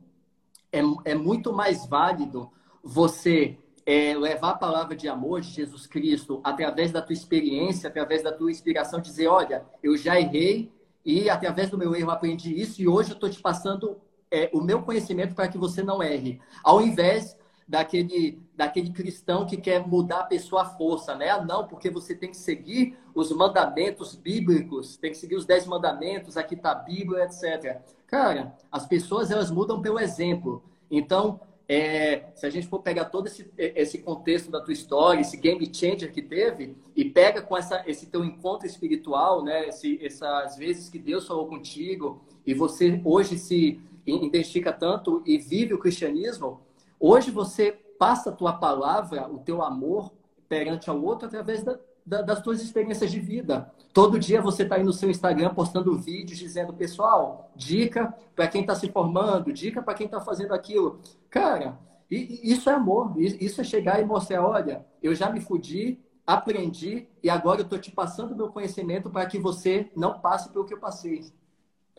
é, 0.72 0.80
é 1.04 1.14
muito 1.14 1.52
mais 1.52 1.86
válido 1.86 2.50
você 2.82 3.58
é, 3.84 4.14
levar 4.16 4.50
a 4.50 4.56
palavra 4.56 4.96
de 4.96 5.08
amor 5.08 5.40
de 5.40 5.48
Jesus 5.48 5.86
Cristo 5.86 6.40
através 6.44 6.92
da 6.92 7.02
tua 7.02 7.12
experiência, 7.12 7.88
através 7.88 8.22
da 8.22 8.32
tua 8.32 8.50
inspiração, 8.50 9.00
dizer, 9.00 9.26
olha, 9.26 9.64
eu 9.82 9.96
já 9.96 10.18
errei 10.18 10.72
e 11.04 11.30
através 11.30 11.70
do 11.70 11.78
meu 11.78 11.94
erro 11.94 12.10
aprendi 12.10 12.58
isso 12.58 12.80
e 12.80 12.88
hoje 12.88 13.10
eu 13.10 13.14
estou 13.14 13.30
te 13.30 13.40
passando 13.40 13.98
é, 14.30 14.50
o 14.52 14.60
meu 14.60 14.82
conhecimento 14.82 15.34
para 15.34 15.48
que 15.48 15.58
você 15.58 15.82
não 15.82 16.02
erre. 16.02 16.40
Ao 16.62 16.80
invés 16.80 17.36
daquele, 17.66 18.42
daquele 18.56 18.90
cristão 18.90 19.46
que 19.46 19.56
quer 19.56 19.86
mudar 19.86 20.20
a 20.20 20.24
pessoa 20.24 20.62
à 20.62 20.64
força, 20.64 21.14
né? 21.14 21.30
Ah, 21.30 21.40
não, 21.42 21.66
porque 21.66 21.88
você 21.88 22.14
tem 22.14 22.30
que 22.30 22.36
seguir 22.36 22.98
os 23.14 23.30
mandamentos 23.30 24.16
bíblicos, 24.16 24.96
tem 24.96 25.12
que 25.12 25.16
seguir 25.16 25.36
os 25.36 25.46
dez 25.46 25.66
mandamentos, 25.66 26.36
aqui 26.36 26.54
está 26.54 26.72
a 26.72 26.74
Bíblia, 26.74 27.24
etc. 27.24 27.80
Cara, 28.06 28.56
as 28.72 28.86
pessoas 28.86 29.30
elas 29.30 29.52
mudam 29.52 29.80
pelo 29.80 30.00
exemplo. 30.00 30.64
Então, 30.90 31.40
é, 31.72 32.30
se 32.34 32.46
a 32.46 32.50
gente 32.50 32.66
for 32.66 32.80
pegar 32.80 33.06
todo 33.06 33.26
esse, 33.26 33.50
esse 33.56 33.98
contexto 33.98 34.50
da 34.50 34.60
tua 34.60 34.72
história, 34.72 35.20
esse 35.20 35.36
game 35.36 35.70
changer 35.72 36.12
que 36.12 36.22
teve, 36.22 36.76
e 36.96 37.04
pega 37.04 37.42
com 37.42 37.56
essa, 37.56 37.84
esse 37.86 38.06
teu 38.06 38.24
encontro 38.24 38.66
espiritual, 38.66 39.44
né? 39.44 39.68
Esse, 39.68 40.04
essas 40.04 40.56
vezes 40.56 40.88
que 40.88 40.98
Deus 40.98 41.26
falou 41.26 41.46
contigo, 41.46 42.22
e 42.46 42.54
você 42.54 43.00
hoje 43.04 43.38
se 43.38 43.80
identifica 44.06 44.72
tanto 44.72 45.22
e 45.24 45.38
vive 45.38 45.74
o 45.74 45.78
cristianismo, 45.78 46.60
Hoje 47.02 47.30
você 47.30 47.72
passa 47.98 48.28
a 48.28 48.32
tua 48.32 48.52
palavra, 48.52 49.26
o 49.26 49.38
teu 49.38 49.62
amor 49.62 50.12
perante 50.46 50.90
ao 50.90 51.02
outro 51.02 51.26
através 51.26 51.62
da, 51.62 51.78
da, 52.04 52.20
das 52.20 52.42
tuas 52.42 52.60
experiências 52.60 53.10
de 53.10 53.18
vida. 53.18 53.72
Todo 53.92 54.18
dia 54.18 54.40
você 54.40 54.62
está 54.62 54.76
aí 54.76 54.84
no 54.84 54.92
seu 54.92 55.10
Instagram 55.10 55.52
postando 55.52 55.96
vídeos 55.96 56.38
dizendo, 56.38 56.72
pessoal, 56.72 57.50
dica 57.56 58.14
para 58.36 58.46
quem 58.46 58.60
está 58.60 58.74
se 58.74 58.88
formando, 58.88 59.52
dica 59.52 59.82
para 59.82 59.94
quem 59.94 60.06
está 60.06 60.20
fazendo 60.20 60.54
aquilo. 60.54 61.00
Cara, 61.28 61.78
isso 62.10 62.70
é 62.70 62.74
amor. 62.74 63.14
Isso 63.18 63.60
é 63.60 63.64
chegar 63.64 64.00
e 64.00 64.04
mostrar, 64.04 64.44
olha, 64.44 64.86
eu 65.02 65.14
já 65.14 65.30
me 65.30 65.40
fudi, 65.40 65.98
aprendi 66.26 67.08
e 67.22 67.28
agora 67.28 67.60
eu 67.60 67.64
estou 67.64 67.78
te 67.78 67.90
passando 67.90 68.36
meu 68.36 68.48
conhecimento 68.48 69.10
para 69.10 69.26
que 69.26 69.38
você 69.38 69.90
não 69.96 70.20
passe 70.20 70.48
pelo 70.50 70.64
que 70.64 70.74
eu 70.74 70.78
passei. 70.78 71.24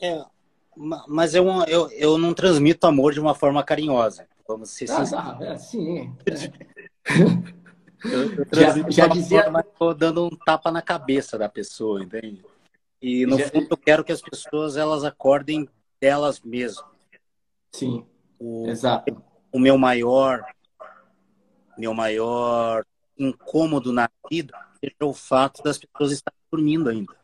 É, 0.02 0.24
mas 1.08 1.36
eu, 1.36 1.46
eu, 1.68 1.90
eu 1.92 2.18
não 2.18 2.34
transmito 2.34 2.88
amor 2.88 3.14
de 3.14 3.20
uma 3.20 3.36
forma 3.36 3.64
carinhosa. 3.64 4.28
Vamos 4.48 4.70
ser 4.70 4.90
ah, 4.90 5.04
ah, 5.16 5.38
é, 5.42 5.58
sim. 5.58 6.14
eu, 8.06 8.34
eu 8.36 8.46
já, 8.54 8.90
já 8.90 9.08
dizia. 9.08 9.44
Forma, 9.44 9.64
tô 9.64 9.94
dando 9.94 10.26
um 10.26 10.30
tapa 10.30 10.72
na 10.72 10.82
cabeça 10.82 11.38
da 11.38 11.50
pessoa, 11.50 12.02
entende? 12.02 12.44
E 13.02 13.26
no 13.26 13.38
já... 13.38 13.50
fundo 13.50 13.68
eu 13.70 13.78
quero 13.78 14.04
que 14.04 14.12
as 14.12 14.22
pessoas 14.22 14.78
elas 14.78 15.04
acordem 15.04 15.68
delas 16.00 16.40
mesmas. 16.42 16.86
Sim. 17.72 18.06
O, 18.40 18.68
Exato. 18.68 19.24
O 19.52 19.60
meu 19.60 19.78
maior, 19.78 20.44
meu 21.78 21.94
maior 21.94 22.86
incômodo 23.18 23.92
na 23.92 24.10
vida 24.30 24.54
é 24.82 24.92
o 25.04 25.14
fato 25.14 25.62
das 25.64 25.78
pessoas 25.78 26.12
estarem 26.12 26.40
dormindo 26.52 26.90
ainda. 26.90 27.16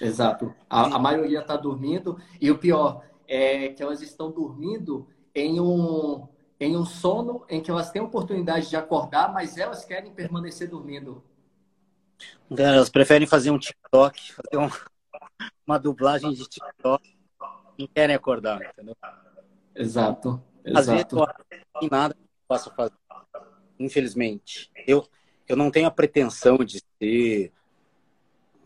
Exato. 0.00 0.54
A, 0.68 0.96
a 0.96 0.98
maioria 0.98 1.40
está 1.40 1.56
dormindo 1.56 2.18
e 2.40 2.50
o 2.50 2.58
pior 2.58 3.02
é 3.26 3.68
que 3.68 3.82
elas 3.82 4.02
estão 4.02 4.30
dormindo 4.30 5.08
em 5.34 5.58
um, 5.60 6.28
em 6.58 6.76
um 6.76 6.84
sono 6.84 7.44
em 7.48 7.60
que 7.60 7.70
elas 7.70 7.90
têm 7.90 8.02
oportunidade 8.02 8.68
de 8.68 8.76
acordar, 8.76 9.32
mas 9.32 9.56
elas 9.56 9.84
querem 9.84 10.12
permanecer 10.12 10.68
dormindo. 10.68 11.22
Elas 12.56 12.88
preferem 12.88 13.26
fazer 13.26 13.50
um 13.50 13.58
TikTok, 13.58 14.32
fazer 14.32 14.58
um, 14.58 14.70
uma 15.66 15.78
dublagem 15.78 16.32
de 16.32 16.46
TikTok. 16.48 17.14
Não 17.78 17.88
querem 17.88 18.14
acordar, 18.14 18.62
entendeu? 18.62 18.96
Exato. 19.74 20.40
Exato. 20.64 20.78
Às 20.78 20.86
vezes 20.86 21.06
não 21.10 21.80
tem 21.80 21.90
nada 21.90 22.14
que 22.14 22.20
eu 22.20 22.28
possa 22.46 22.70
fazer, 22.70 22.94
infelizmente. 23.78 24.70
Eu, 24.86 25.06
eu 25.48 25.56
não 25.56 25.70
tenho 25.70 25.88
a 25.88 25.90
pretensão 25.90 26.58
de 26.58 26.82
ser, 26.98 27.52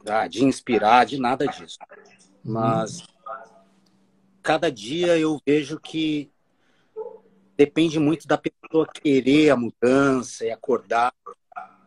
ah, 0.06 0.28
de 0.28 0.44
inspirar, 0.44 1.06
de 1.06 1.19
nada 1.19 1.47
disso. 1.47 1.78
Mas 2.44 3.02
cada 4.43 4.70
dia 4.70 5.19
eu 5.19 5.40
vejo 5.44 5.81
que 5.81 6.31
depende 7.59 7.98
muito 7.98 8.28
da 8.28 8.39
pessoa 8.39 8.86
querer 8.86 9.51
a 9.51 9.56
mudança 9.56 10.47
e 10.47 10.51
acordar. 10.52 11.12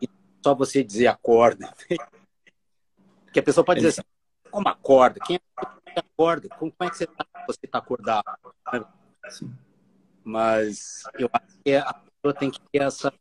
E 0.02 0.08
só 0.44 0.54
você 0.54 0.84
dizer 0.84 1.06
acorda. 1.06 1.72
Porque 3.24 3.40
a 3.40 3.42
pessoa 3.42 3.64
pode 3.64 3.80
dizer 3.80 4.00
assim, 4.00 4.02
como 4.50 4.68
acorda? 4.68 5.18
Quem 5.24 5.36
é 5.36 5.90
que 5.90 5.98
acorda? 5.98 6.50
Como 6.50 6.70
é 6.78 6.90
que 6.90 6.96
você 6.98 7.04
está 7.04 7.26
você 7.46 7.60
está 7.64 7.78
acordado? 7.78 8.24
Sim. 9.30 9.50
Mas 10.22 11.02
eu 11.18 11.28
acho 11.32 11.58
que 11.64 11.74
a 11.74 11.94
pessoa 11.94 12.38
tem 12.38 12.50
que 12.50 12.60
ter 12.70 12.82
essa, 12.82 13.12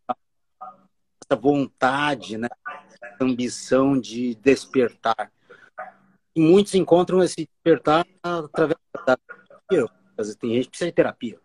essa 0.59 1.39
vontade, 1.39 2.37
né? 2.37 2.49
essa 2.67 3.23
ambição 3.23 3.97
de 3.97 4.35
despertar. 4.35 5.31
E 6.35 6.41
muitos 6.41 6.75
encontram 6.75 7.23
esse 7.23 7.47
despertar 7.47 8.05
através 8.21 8.77
da 9.05 9.17
terapia. 9.69 9.87
Tem 10.39 10.53
gente 10.53 10.65
que 10.65 10.69
precisa 10.69 10.89
de 10.89 10.95
terapia. 10.95 11.39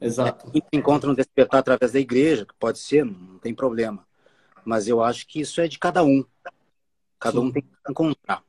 Exato. 0.00 0.46
Muitos 0.50 0.68
encontram 0.72 1.14
despertar 1.14 1.58
através 1.58 1.92
da 1.92 2.00
igreja, 2.00 2.44
que 2.44 2.54
pode 2.58 2.78
ser, 2.78 3.04
não 3.04 3.38
tem 3.38 3.54
problema. 3.54 4.06
Mas 4.64 4.88
eu 4.88 5.02
acho 5.02 5.26
que 5.26 5.40
isso 5.40 5.60
é 5.60 5.68
de 5.68 5.78
cada 5.78 6.04
um. 6.04 6.24
Cada 7.18 7.38
Sim. 7.38 7.46
um 7.46 7.52
tem 7.52 7.62
que 7.62 7.90
encontrar. 7.90 8.42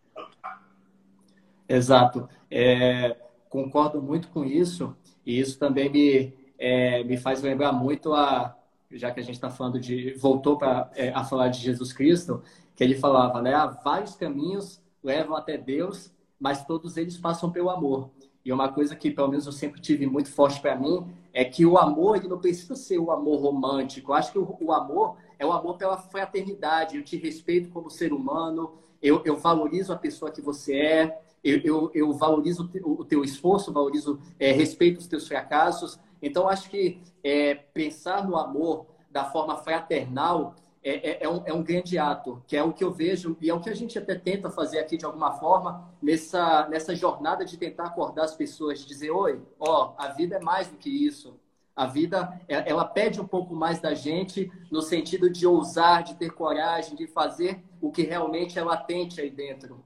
Exato. 1.69 2.27
É, 2.49 3.15
concordo 3.49 4.01
muito 4.01 4.29
com 4.29 4.43
isso. 4.43 4.95
E 5.25 5.39
isso 5.39 5.59
também 5.59 5.89
me, 5.89 6.33
é, 6.57 7.03
me 7.03 7.17
faz 7.17 7.41
lembrar 7.41 7.71
muito 7.71 8.13
a, 8.13 8.57
já 8.91 9.11
que 9.11 9.19
a 9.19 9.23
gente 9.23 9.35
está 9.35 9.49
falando 9.49 9.79
de, 9.79 10.13
voltou 10.13 10.57
para 10.57 10.89
é, 10.95 11.09
a 11.09 11.23
falar 11.23 11.49
de 11.49 11.59
Jesus 11.59 11.93
Cristo, 11.93 12.41
que 12.75 12.83
ele 12.83 12.95
falava, 12.95 13.41
né? 13.41 13.53
Há 13.53 13.67
vários 13.67 14.15
caminhos 14.15 14.81
levam 15.03 15.35
até 15.35 15.57
Deus, 15.57 16.11
mas 16.39 16.65
todos 16.65 16.97
eles 16.97 17.17
passam 17.17 17.51
pelo 17.51 17.69
amor. 17.69 18.09
E 18.43 18.51
uma 18.51 18.71
coisa 18.71 18.95
que, 18.95 19.11
pelo 19.11 19.27
menos, 19.27 19.45
eu 19.45 19.51
sempre 19.51 19.81
tive 19.81 20.05
muito 20.05 20.31
forte 20.31 20.61
para 20.61 20.75
mim 20.75 21.05
é 21.37 21.45
que 21.45 21.67
o 21.67 21.77
amor, 21.77 22.17
ele 22.17 22.27
não 22.27 22.39
precisa 22.39 22.75
ser 22.75 22.97
o 22.97 23.11
amor 23.11 23.39
romântico. 23.39 24.09
Eu 24.09 24.15
acho 24.15 24.31
que 24.31 24.39
o, 24.39 24.57
o, 24.59 24.71
amor 24.71 25.17
é 25.37 25.45
o 25.45 25.51
amor 25.51 25.77
pela 25.77 25.95
fraternidade. 25.95 26.97
Eu 26.97 27.03
te 27.03 27.15
respeito 27.15 27.69
como 27.69 27.91
ser 27.91 28.11
humano, 28.11 28.73
eu, 28.99 29.21
eu 29.23 29.37
valorizo 29.37 29.93
a 29.93 29.95
pessoa 29.95 30.31
que 30.31 30.41
você 30.41 30.75
é, 30.75 31.21
eu, 31.43 31.59
eu, 31.59 31.91
eu 31.93 32.11
valorizo 32.13 32.67
o 32.83 33.05
teu 33.05 33.23
esforço, 33.23 33.71
valorizo, 33.71 34.19
é, 34.39 34.51
respeito 34.51 34.97
os 34.97 35.05
teus 35.05 35.27
fracassos. 35.27 35.99
Então, 36.23 36.49
acho 36.49 36.71
que 36.71 37.03
é, 37.23 37.53
pensar 37.53 38.27
no 38.27 38.35
amor 38.35 38.87
da 39.11 39.25
forma 39.25 39.57
fraternal 39.57 40.55
é, 40.87 41.09
é, 41.09 41.23
é, 41.23 41.29
um, 41.29 41.43
é 41.45 41.51
um 41.51 41.61
grande 41.61 41.97
ato, 41.97 42.41
que 42.47 42.55
é 42.55 42.63
o 42.63 42.71
que 42.71 42.83
eu 42.83 42.91
vejo 42.91 43.35
e 43.41 43.49
é 43.49 43.53
o 43.53 43.59
que 43.59 43.69
a 43.69 43.75
gente 43.75 43.99
até 43.99 44.15
tenta 44.15 44.49
fazer 44.49 44.79
aqui 44.79 44.95
de 44.95 45.03
alguma 45.03 45.33
forma 45.33 45.91
nessa, 46.01 46.65
nessa 46.69 46.95
jornada 46.95 47.43
de 47.43 47.57
tentar 47.57 47.87
acordar 47.87 48.23
as 48.23 48.35
pessoas, 48.35 48.85
dizer, 48.85 49.11
oi, 49.11 49.41
ó, 49.59 49.93
a 49.97 50.07
vida 50.07 50.37
é 50.37 50.39
mais 50.39 50.67
do 50.69 50.77
que 50.77 50.89
isso. 50.89 51.37
A 51.75 51.85
vida, 51.85 52.41
é, 52.47 52.69
ela 52.69 52.85
pede 52.85 53.19
um 53.19 53.27
pouco 53.27 53.53
mais 53.53 53.79
da 53.79 53.93
gente 53.93 54.49
no 54.71 54.81
sentido 54.81 55.29
de 55.29 55.45
ousar, 55.45 56.03
de 56.03 56.15
ter 56.15 56.31
coragem, 56.31 56.95
de 56.95 57.05
fazer 57.05 57.61
o 57.81 57.91
que 57.91 58.03
realmente 58.03 58.57
é 58.57 58.63
latente 58.63 59.19
aí 59.19 59.29
dentro. 59.29 59.83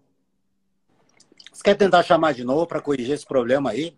Você 1.52 1.64
quer 1.64 1.76
tentar 1.76 2.04
chamar 2.04 2.34
de 2.34 2.44
novo 2.44 2.68
para 2.68 2.80
corrigir 2.80 3.14
esse 3.14 3.26
problema 3.26 3.72
aí? 3.72 3.98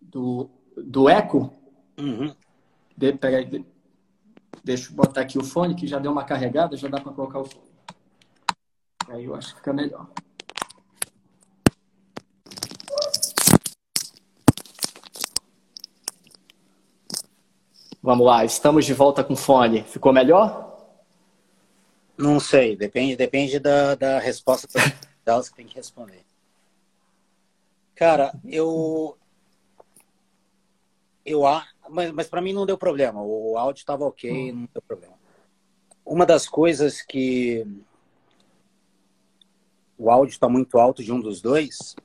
Do, 0.00 0.48
do 0.76 1.08
eco? 1.08 1.52
Uhum. 1.98 2.34
De, 2.96 3.12
peraí, 3.12 3.44
de, 3.44 3.66
deixa 4.64 4.90
eu 4.90 4.96
botar 4.96 5.22
aqui 5.22 5.38
o 5.38 5.44
fone, 5.44 5.74
que 5.74 5.86
já 5.86 5.98
deu 5.98 6.12
uma 6.12 6.24
carregada, 6.24 6.76
já 6.76 6.88
dá 6.88 7.00
para 7.00 7.12
colocar 7.12 7.40
o 7.40 7.44
fone. 7.44 7.68
Aí 9.08 9.24
eu 9.24 9.34
acho 9.34 9.48
que 9.48 9.56
fica 9.56 9.72
melhor. 9.72 10.06
Vamos 18.02 18.26
lá, 18.26 18.44
estamos 18.44 18.86
de 18.86 18.94
volta 18.94 19.22
com 19.24 19.36
fone. 19.36 19.82
Ficou 19.82 20.12
melhor? 20.12 20.68
Não 22.16 22.40
sei, 22.40 22.76
depende, 22.76 23.16
depende 23.16 23.58
da, 23.58 23.94
da 23.94 24.18
resposta 24.18 24.68
delas 25.24 25.48
que 25.48 25.56
tem 25.56 25.66
que 25.66 25.76
responder. 25.76 26.24
Cara, 27.94 28.32
eu. 28.44 29.18
Eu. 31.24 31.42
Mas, 31.90 32.12
mas 32.12 32.28
para 32.28 32.40
mim 32.40 32.52
não 32.52 32.66
deu 32.66 32.78
problema. 32.78 33.22
O 33.22 33.56
áudio 33.56 33.80
estava 33.80 34.04
ok, 34.04 34.30
hum. 34.52 34.56
não 34.60 34.68
deu 34.72 34.82
problema. 34.82 35.14
Uma 36.04 36.26
das 36.26 36.48
coisas 36.48 37.02
que. 37.02 37.66
O 39.96 40.10
áudio 40.10 40.32
está 40.32 40.48
muito 40.48 40.78
alto 40.78 41.02
de 41.02 41.12
um 41.12 41.20
dos 41.20 41.40
dois. 41.40 41.96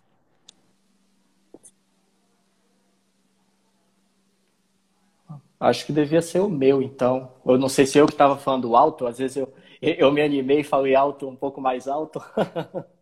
Acho 5.60 5.86
que 5.86 5.94
devia 5.94 6.22
ser 6.22 6.40
o 6.40 6.50
meu, 6.50 6.82
então. 6.82 7.32
Eu 7.46 7.58
não 7.58 7.70
sei 7.70 7.86
se 7.86 7.98
eu 7.98 8.06
que 8.06 8.12
estava 8.12 8.38
falando 8.38 8.76
alto, 8.76 9.08
às 9.08 9.20
vezes 9.20 9.38
eu, 9.38 9.54
eu 9.82 10.12
me 10.12 10.22
animei 10.22 10.60
e 10.60 10.64
falei 10.64 10.94
alto, 10.94 11.30
um 11.30 11.36
pouco 11.36 11.62
mais 11.62 11.88
alto. 11.88 12.22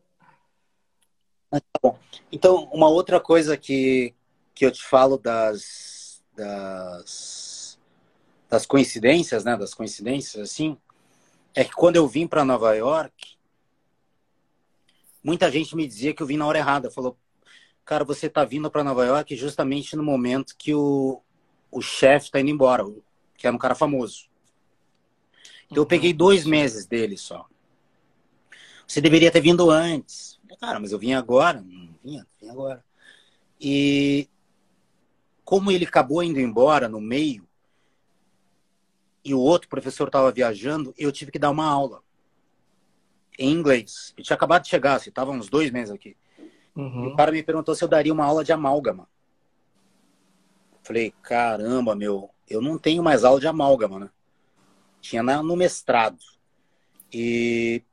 Tá 1.81 1.93
então, 2.31 2.69
uma 2.71 2.87
outra 2.87 3.19
coisa 3.19 3.57
que, 3.57 4.15
que 4.55 4.65
eu 4.65 4.71
te 4.71 4.81
falo 4.81 5.17
das, 5.17 5.90
das, 6.35 7.79
das 8.49 8.65
coincidências, 8.65 9.43
né? 9.43 9.55
Das 9.57 9.73
coincidências, 9.73 10.41
assim, 10.49 10.77
é 11.55 11.63
que 11.63 11.73
quando 11.73 11.95
eu 11.95 12.07
vim 12.07 12.27
para 12.27 12.45
Nova 12.45 12.73
York, 12.75 13.35
muita 15.23 15.51
gente 15.51 15.75
me 15.75 15.87
dizia 15.87 16.13
que 16.13 16.21
eu 16.21 16.27
vim 16.27 16.37
na 16.37 16.47
hora 16.47 16.57
errada. 16.57 16.91
Falou, 16.91 17.17
cara, 17.85 18.03
você 18.03 18.29
tá 18.29 18.43
vindo 18.45 18.69
para 18.69 18.83
Nova 18.83 19.05
York 19.05 19.35
justamente 19.35 19.95
no 19.95 20.03
momento 20.03 20.55
que 20.57 20.73
o, 20.73 21.21
o 21.69 21.81
chefe 21.81 22.31
tá 22.31 22.39
indo 22.39 22.49
embora, 22.49 22.85
que 23.37 23.47
era 23.47 23.55
um 23.55 23.59
cara 23.59 23.75
famoso. 23.75 24.29
Então, 25.65 25.83
eu 25.83 25.87
peguei 25.87 26.13
dois 26.13 26.45
meses 26.45 26.85
dele 26.85 27.17
só. 27.17 27.45
Você 28.85 28.99
deveria 28.99 29.31
ter 29.31 29.39
vindo 29.39 29.71
antes. 29.71 30.37
Cara, 30.59 30.79
mas 30.79 30.91
eu 30.91 30.99
vim 30.99 31.13
agora. 31.13 31.61
Não 31.61 31.95
vinha, 32.03 32.27
vim 32.41 32.49
agora. 32.49 32.83
E 33.59 34.27
como 35.51 35.69
ele 35.69 35.83
acabou 35.83 36.23
indo 36.23 36.39
embora 36.39 36.87
no 36.87 37.01
meio, 37.01 37.45
e 39.21 39.33
o 39.33 39.39
outro 39.41 39.67
professor 39.67 40.07
estava 40.07 40.31
viajando, 40.31 40.93
eu 40.97 41.11
tive 41.11 41.29
que 41.29 41.37
dar 41.37 41.49
uma 41.49 41.65
aula 41.65 42.01
em 43.37 43.51
inglês. 43.51 44.13
Eu 44.17 44.23
tinha 44.23 44.35
acabado 44.37 44.63
de 44.63 44.69
chegar, 44.69 44.95
assim, 44.95 45.09
estava 45.09 45.29
uns 45.29 45.49
dois 45.49 45.69
meses 45.69 45.93
aqui. 45.93 46.15
Uhum. 46.73 47.07
o 47.07 47.17
cara 47.17 47.33
me 47.33 47.43
perguntou 47.43 47.75
se 47.75 47.83
eu 47.83 47.87
daria 47.89 48.13
uma 48.13 48.23
aula 48.23 48.45
de 48.45 48.53
amálgama. 48.53 49.09
Falei, 50.83 51.13
caramba, 51.21 51.97
meu, 51.97 52.29
eu 52.49 52.61
não 52.61 52.77
tenho 52.77 53.03
mais 53.03 53.25
aula 53.25 53.41
de 53.41 53.47
amálgama, 53.47 53.99
né? 53.99 54.09
Tinha 55.01 55.21
no 55.21 55.57
mestrado. 55.57 56.23
E 57.11 57.83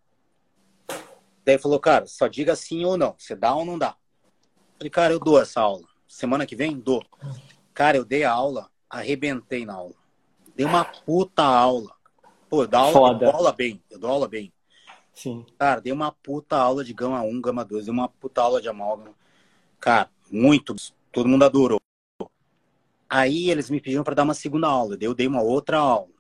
Daí 1.44 1.58
falou, 1.58 1.80
cara, 1.80 2.06
só 2.06 2.28
diga 2.28 2.54
sim 2.54 2.84
ou 2.84 2.96
não. 2.96 3.16
Você 3.18 3.34
dá 3.34 3.52
ou 3.52 3.64
não 3.64 3.76
dá? 3.76 3.96
Falei, 4.76 4.90
cara, 4.90 5.12
eu 5.12 5.18
dou 5.18 5.42
essa 5.42 5.60
aula. 5.60 5.88
Semana 6.08 6.46
que 6.46 6.56
vem, 6.56 6.78
dou. 6.78 7.04
Cara, 7.78 7.96
eu 7.96 8.04
dei 8.04 8.24
aula, 8.24 8.68
arrebentei 8.90 9.64
na 9.64 9.74
aula. 9.74 9.94
Dei 10.56 10.66
uma 10.66 10.84
puta 10.84 11.44
aula. 11.44 11.94
Pô, 12.50 12.64
eu 12.64 12.66
dou 12.66 12.80
aula, 12.80 12.92
Foda. 12.92 13.24
eu 13.24 13.30
dou 13.30 13.38
aula 13.38 13.52
bem. 13.52 13.80
Eu 13.88 13.98
dou 14.00 14.10
aula 14.10 14.26
bem. 14.26 14.52
Sim. 15.14 15.46
Cara, 15.56 15.80
dei 15.80 15.92
uma 15.92 16.10
puta 16.10 16.56
aula 16.56 16.82
de 16.82 16.92
gama 16.92 17.22
1, 17.22 17.40
gama 17.40 17.64
2. 17.64 17.84
Dei 17.84 17.94
uma 17.94 18.08
puta 18.08 18.42
aula 18.42 18.60
de 18.60 18.68
amálgama. 18.68 19.14
Cara, 19.78 20.10
muito. 20.28 20.74
Todo 21.12 21.28
mundo 21.28 21.44
adorou. 21.44 21.80
Aí 23.08 23.48
eles 23.48 23.70
me 23.70 23.80
pediram 23.80 24.02
para 24.02 24.16
dar 24.16 24.24
uma 24.24 24.34
segunda 24.34 24.66
aula. 24.66 24.98
Eu 25.00 25.14
dei 25.14 25.28
uma 25.28 25.40
outra 25.40 25.78
aula, 25.78 26.10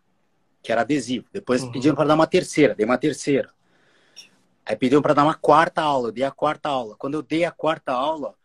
que 0.62 0.70
era 0.70 0.82
adesivo. 0.82 1.26
Depois 1.32 1.64
uhum. 1.64 1.72
pediram 1.72 1.96
para 1.96 2.06
dar 2.06 2.14
uma 2.14 2.28
terceira. 2.28 2.72
Dei 2.72 2.86
uma 2.86 2.98
terceira. 2.98 3.52
Aí 4.64 4.76
pediram 4.76 5.02
para 5.02 5.12
dar 5.12 5.24
uma 5.24 5.34
quarta 5.34 5.82
aula, 5.82 6.06
eu 6.06 6.12
dei 6.12 6.22
a 6.22 6.30
quarta 6.30 6.68
aula. 6.68 6.94
Quando 6.96 7.14
eu 7.14 7.22
dei 7.22 7.44
a 7.44 7.50
quarta 7.50 7.90
aula, 7.90 8.36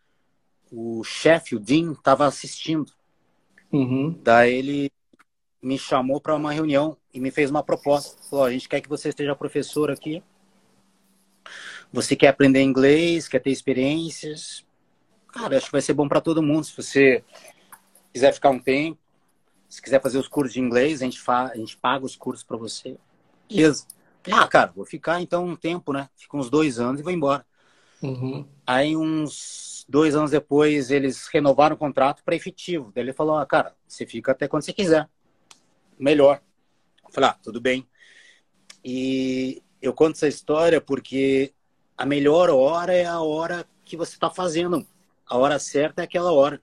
o 0.71 1.03
chefe, 1.03 1.55
o 1.55 1.59
Dean, 1.59 1.91
estava 1.91 2.25
assistindo. 2.25 2.91
Uhum. 3.73 4.17
Daí 4.23 4.53
ele 4.53 4.91
me 5.59 5.79
chamou 5.79 6.21
para 6.21 6.35
uma 6.35 6.53
reunião 6.53 6.95
e 7.11 7.19
me 7.19 7.31
fez 7.31 7.49
uma 7.49 7.63
proposta. 7.63 8.21
Falou: 8.29 8.45
a 8.45 8.51
gente 8.51 8.69
quer 8.69 8.79
que 8.79 8.87
você 8.87 9.09
esteja 9.09 9.35
professor 9.35 9.89
aqui. 9.89 10.21
Você 11.91 12.15
quer 12.15 12.27
aprender 12.27 12.61
inglês, 12.61 13.27
quer 13.27 13.39
ter 13.39 13.49
experiências. 13.51 14.63
Cara, 15.27 15.57
acho 15.57 15.67
que 15.67 15.71
vai 15.71 15.81
ser 15.81 15.93
bom 15.93 16.07
para 16.07 16.21
todo 16.21 16.43
mundo. 16.43 16.63
Se 16.63 16.75
você 16.75 17.23
quiser 18.13 18.31
ficar 18.33 18.51
um 18.51 18.59
tempo, 18.59 18.99
se 19.67 19.81
quiser 19.81 20.01
fazer 20.01 20.19
os 20.19 20.27
cursos 20.27 20.53
de 20.53 20.59
inglês, 20.59 21.01
a 21.01 21.05
gente, 21.05 21.19
fa 21.19 21.47
a 21.47 21.57
gente 21.57 21.75
paga 21.75 22.05
os 22.05 22.15
cursos 22.15 22.43
para 22.43 22.57
você. 22.57 22.95
Beleza. 23.49 23.87
Ah, 24.31 24.47
cara, 24.47 24.71
vou 24.75 24.85
ficar 24.85 25.21
então 25.21 25.45
um 25.45 25.55
tempo, 25.55 25.91
né? 25.91 26.07
Fico 26.15 26.37
uns 26.37 26.49
dois 26.49 26.79
anos 26.79 26.99
e 26.99 27.03
vou 27.03 27.11
embora. 27.11 27.45
Uhum. 28.01 28.45
Aí 28.65 28.95
uns 28.95 29.72
dois 29.87 30.15
anos 30.15 30.31
depois, 30.31 30.91
eles 30.91 31.27
renovaram 31.27 31.75
o 31.75 31.79
contrato 31.79 32.23
para 32.23 32.35
efetivo. 32.35 32.91
Daí 32.93 33.03
ele 33.03 33.13
falou: 33.13 33.37
ah, 33.37 33.45
cara, 33.45 33.75
você 33.87 34.05
fica 34.05 34.31
até 34.31 34.47
quando 34.47 34.63
você 34.63 34.73
quiser. 34.73 35.09
Melhor. 35.97 36.41
Eu 37.03 37.11
falei: 37.11 37.29
ah, 37.29 37.37
tudo 37.41 37.59
bem. 37.61 37.87
E 38.83 39.61
eu 39.81 39.93
conto 39.93 40.15
essa 40.15 40.27
história 40.27 40.81
porque 40.81 41.53
a 41.97 42.05
melhor 42.05 42.49
hora 42.49 42.93
é 42.93 43.05
a 43.05 43.21
hora 43.21 43.65
que 43.85 43.95
você 43.95 44.13
está 44.13 44.29
fazendo. 44.29 44.85
A 45.25 45.37
hora 45.37 45.59
certa 45.59 46.01
é 46.01 46.05
aquela 46.05 46.31
hora. 46.31 46.61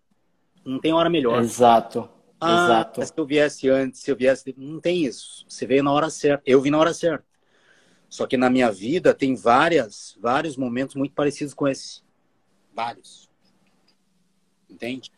Não 0.64 0.78
tem 0.78 0.92
hora 0.92 1.08
melhor. 1.08 1.40
Exato. 1.40 2.08
Ah, 2.40 2.64
Exato. 2.64 3.06
se 3.06 3.12
eu 3.16 3.26
viesse 3.26 3.68
antes, 3.68 4.00
se 4.00 4.10
eu 4.10 4.16
viesse. 4.16 4.54
Não 4.56 4.80
tem 4.80 5.04
isso. 5.04 5.44
Você 5.48 5.66
veio 5.66 5.82
na 5.82 5.92
hora 5.92 6.10
certa. 6.10 6.42
Eu 6.46 6.60
vim 6.60 6.70
na 6.70 6.78
hora 6.78 6.94
certa. 6.94 7.24
Só 8.08 8.26
que 8.26 8.36
na 8.36 8.50
minha 8.50 8.72
vida 8.72 9.14
tem 9.14 9.36
várias, 9.36 10.18
vários 10.20 10.56
momentos 10.56 10.96
muito 10.96 11.14
parecidos 11.14 11.54
com 11.54 11.68
esse. 11.68 12.02
Vários. 12.74 13.28
Entende? 14.68 15.10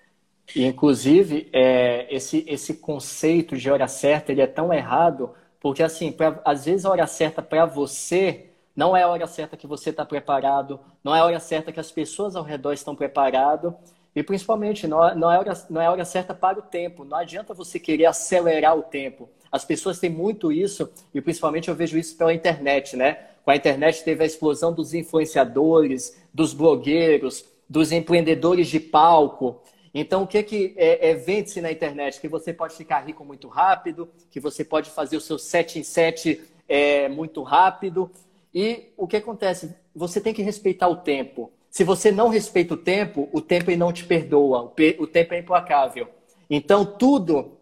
E, 0.55 0.65
inclusive, 0.65 1.49
é, 1.53 2.07
esse, 2.15 2.45
esse 2.49 2.75
conceito 2.75 3.57
de 3.57 3.71
hora 3.71 3.89
certa 3.89 4.33
ele 4.33 4.43
é 4.43 4.47
tão 4.47 4.73
errado, 4.73 5.35
porque, 5.61 5.83
assim, 5.83 6.11
pra, 6.11 6.41
às 6.45 6.65
vezes 6.65 6.85
a 6.85 6.91
hora 6.91 7.07
certa 7.07 7.41
para 7.41 7.65
você 7.65 8.47
não 8.75 8.97
é 8.97 9.03
a 9.03 9.09
hora 9.09 9.27
certa 9.27 9.57
que 9.57 9.67
você 9.67 9.91
está 9.91 10.05
preparado, 10.05 10.81
não 11.05 11.15
é 11.15 11.21
a 11.21 11.25
hora 11.25 11.41
certa 11.41 11.73
que 11.73 11.81
as 11.81 11.93
pessoas 11.93 12.35
ao 12.35 12.43
redor 12.43 12.73
estão 12.73 12.97
preparadas, 12.97 13.73
e 14.15 14.23
principalmente 14.23 14.87
não 14.87 15.15
não, 15.15 15.31
é 15.31 15.39
hora, 15.39 15.53
não 15.71 15.81
é 15.81 15.87
a 15.87 15.91
hora 15.91 16.05
certa 16.05 16.35
para 16.35 16.59
o 16.59 16.63
tempo. 16.63 17.05
Não 17.05 17.17
adianta 17.17 17.55
você 17.55 17.79
querer 17.79 18.07
acelerar 18.07 18.77
o 18.77 18.83
tempo. 18.83 19.29
As 19.51 19.65
pessoas 19.65 19.99
têm 19.99 20.11
muito 20.11 20.53
isso, 20.53 20.91
e 21.15 21.21
principalmente 21.21 21.69
eu 21.69 21.75
vejo 21.75 21.99
isso 21.99 22.17
pela 22.17 22.33
internet, 22.33 22.97
né? 22.97 23.19
Com 23.45 23.51
a 23.51 23.57
internet 23.57 24.05
teve 24.05 24.23
a 24.23 24.27
explosão 24.27 24.73
dos 24.73 24.95
influenciadores, 24.95 26.22
dos 26.33 26.53
blogueiros, 26.53 27.45
dos 27.69 27.93
empreendedores 27.93 28.69
de 28.69 28.81
palco. 28.81 29.61
Então, 29.95 30.23
o 30.23 30.27
que, 30.27 30.43
que 30.43 30.75
é, 30.77 31.11
é 31.11 31.15
vende-se 31.15 31.61
na 31.61 31.71
internet? 31.71 32.21
Que 32.21 32.29
você 32.29 32.53
pode 32.53 32.75
ficar 32.75 33.01
rico 33.01 33.25
muito 33.25 33.49
rápido, 33.49 34.09
que 34.31 34.41
você 34.41 34.65
pode 34.65 34.91
fazer 34.91 35.17
o 35.17 35.21
seu 35.21 35.39
7 35.39 35.79
em 35.79 35.83
7 35.83 36.41
é, 36.69 37.09
muito 37.09 37.43
rápido. 37.43 38.11
E 38.55 38.93
o 38.97 39.07
que 39.07 39.17
acontece? 39.17 39.75
Você 39.95 40.21
tem 40.21 40.33
que 40.33 40.43
respeitar 40.43 40.89
o 40.89 40.97
tempo. 40.97 41.51
Se 41.71 41.85
você 41.85 42.13
não 42.13 42.29
respeita 42.29 42.75
o 42.75 42.77
tempo, 42.77 43.29
o 43.33 43.41
tempo 43.41 43.75
não 43.77 43.93
te 43.93 44.05
perdoa, 44.05 44.73
o 44.99 45.07
tempo 45.07 45.35
é 45.35 45.39
implacável. 45.39 46.09
Então, 46.49 46.85
tudo, 46.85 47.53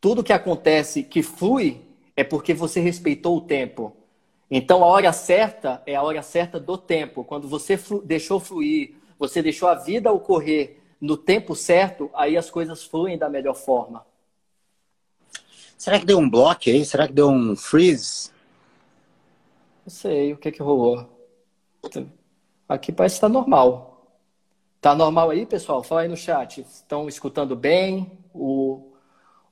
tudo 0.00 0.24
que 0.24 0.32
acontece 0.32 1.04
que 1.04 1.22
flui 1.22 1.80
é 2.16 2.24
porque 2.24 2.52
você 2.52 2.80
respeitou 2.80 3.36
o 3.36 3.40
tempo. 3.40 3.92
Então, 4.50 4.84
a 4.84 4.86
hora 4.86 5.12
certa 5.12 5.82
é 5.86 5.94
a 5.94 6.02
hora 6.02 6.22
certa 6.22 6.60
do 6.60 6.76
tempo. 6.76 7.24
Quando 7.24 7.48
você 7.48 7.76
flu 7.76 8.02
deixou 8.02 8.38
fluir, 8.38 8.94
você 9.18 9.42
deixou 9.42 9.68
a 9.68 9.74
vida 9.74 10.12
ocorrer 10.12 10.78
no 11.00 11.16
tempo 11.16 11.54
certo, 11.54 12.10
aí 12.14 12.36
as 12.36 12.50
coisas 12.50 12.84
fluem 12.84 13.18
da 13.18 13.28
melhor 13.28 13.54
forma. 13.54 14.06
Será 15.76 15.98
que 15.98 16.06
deu 16.06 16.18
um 16.18 16.30
bloco 16.30 16.62
aí? 16.66 16.84
Será 16.84 17.06
que 17.06 17.12
deu 17.12 17.28
um 17.28 17.54
freeze? 17.54 18.30
Não 19.84 19.90
sei, 19.90 20.32
o 20.32 20.38
que 20.38 20.50
que 20.50 20.62
rolou? 20.62 21.06
Aqui 22.66 22.90
parece 22.90 23.14
que 23.14 23.16
está 23.18 23.28
normal. 23.28 23.94
Tá 24.80 24.94
normal 24.94 25.30
aí, 25.30 25.44
pessoal? 25.44 25.82
Fala 25.82 26.02
aí 26.02 26.08
no 26.08 26.16
chat. 26.16 26.60
Estão 26.62 27.08
escutando 27.08 27.54
bem? 27.54 28.18
O, 28.32 28.92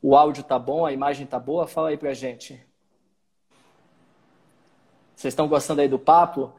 o 0.01 0.17
áudio 0.17 0.43
tá 0.43 0.59
bom? 0.59 0.87
A 0.87 0.93
imagem 0.93 1.27
tá 1.27 1.39
boa? 1.39 1.67
Fala 1.67 1.91
aí 1.91 1.99
pra 1.99 2.15
gente. 2.15 2.61
Vocês 5.23 5.31
estão 5.35 5.47
gostando 5.47 5.81
aí 5.81 5.87
do 5.87 6.01
papo? 6.01 6.53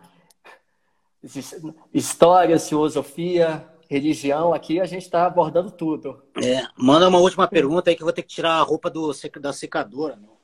História, 1.94 2.58
filosofia, 2.58 3.68
religião, 3.90 4.54
aqui 4.54 4.80
a 4.80 4.86
gente 4.86 5.02
está 5.02 5.26
abordando 5.26 5.70
tudo. 5.70 6.24
É, 6.42 6.66
manda 6.78 7.10
uma 7.10 7.20
última 7.20 7.46
pergunta 7.46 7.90
aí 7.90 7.96
que 7.98 8.02
eu 8.02 8.06
vou 8.06 8.14
ter 8.14 8.22
que 8.22 8.30
tirar 8.30 8.54
a 8.54 8.62
roupa 8.62 8.90
do, 8.90 9.12
da 9.42 9.52
secadora. 9.52 10.16
Meu. 10.16 10.38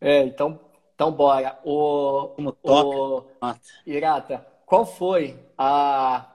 É, 0.00 0.22
então, 0.24 0.58
então 0.94 1.12
bora. 1.12 1.60
O, 1.62 2.32
Como 2.36 2.52
toca. 2.52 2.96
O, 2.96 3.54
Irata, 3.86 4.46
qual 4.64 4.86
foi 4.86 5.38
a, 5.58 6.26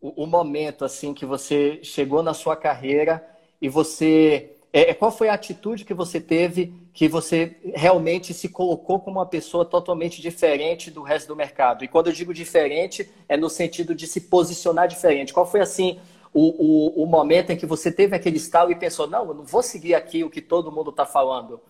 o, 0.00 0.22
o, 0.22 0.26
momento 0.26 0.86
assim 0.86 1.12
que 1.12 1.26
você 1.26 1.80
chegou 1.82 2.22
na 2.22 2.32
sua 2.32 2.56
carreira 2.56 3.22
e 3.60 3.68
você 3.68 4.56
é, 4.72 4.88
é, 4.88 4.94
qual 4.94 5.12
foi 5.12 5.28
a 5.28 5.34
atitude 5.34 5.84
que 5.84 5.92
você 5.92 6.18
teve 6.18 6.72
que 6.96 7.08
você 7.08 7.58
realmente 7.74 8.32
se 8.32 8.48
colocou 8.48 8.98
como 8.98 9.18
uma 9.18 9.26
pessoa 9.26 9.66
totalmente 9.66 10.22
diferente 10.22 10.90
do 10.90 11.02
resto 11.02 11.28
do 11.28 11.36
mercado? 11.36 11.84
E 11.84 11.88
quando 11.88 12.06
eu 12.06 12.12
digo 12.14 12.32
diferente, 12.32 13.06
é 13.28 13.36
no 13.36 13.50
sentido 13.50 13.94
de 13.94 14.06
se 14.06 14.22
posicionar 14.22 14.88
diferente. 14.88 15.30
Qual 15.30 15.44
foi 15.44 15.60
assim 15.60 16.00
o, 16.32 17.02
o, 17.02 17.02
o 17.02 17.06
momento 17.06 17.50
em 17.50 17.56
que 17.56 17.66
você 17.66 17.92
teve 17.92 18.16
aquele 18.16 18.38
estalo 18.38 18.70
e 18.72 18.74
pensou, 18.74 19.06
não, 19.06 19.28
eu 19.28 19.34
não 19.34 19.44
vou 19.44 19.62
seguir 19.62 19.94
aqui 19.94 20.24
o 20.24 20.30
que 20.30 20.40
todo 20.40 20.72
mundo 20.72 20.88
está 20.88 21.04
falando? 21.04 21.60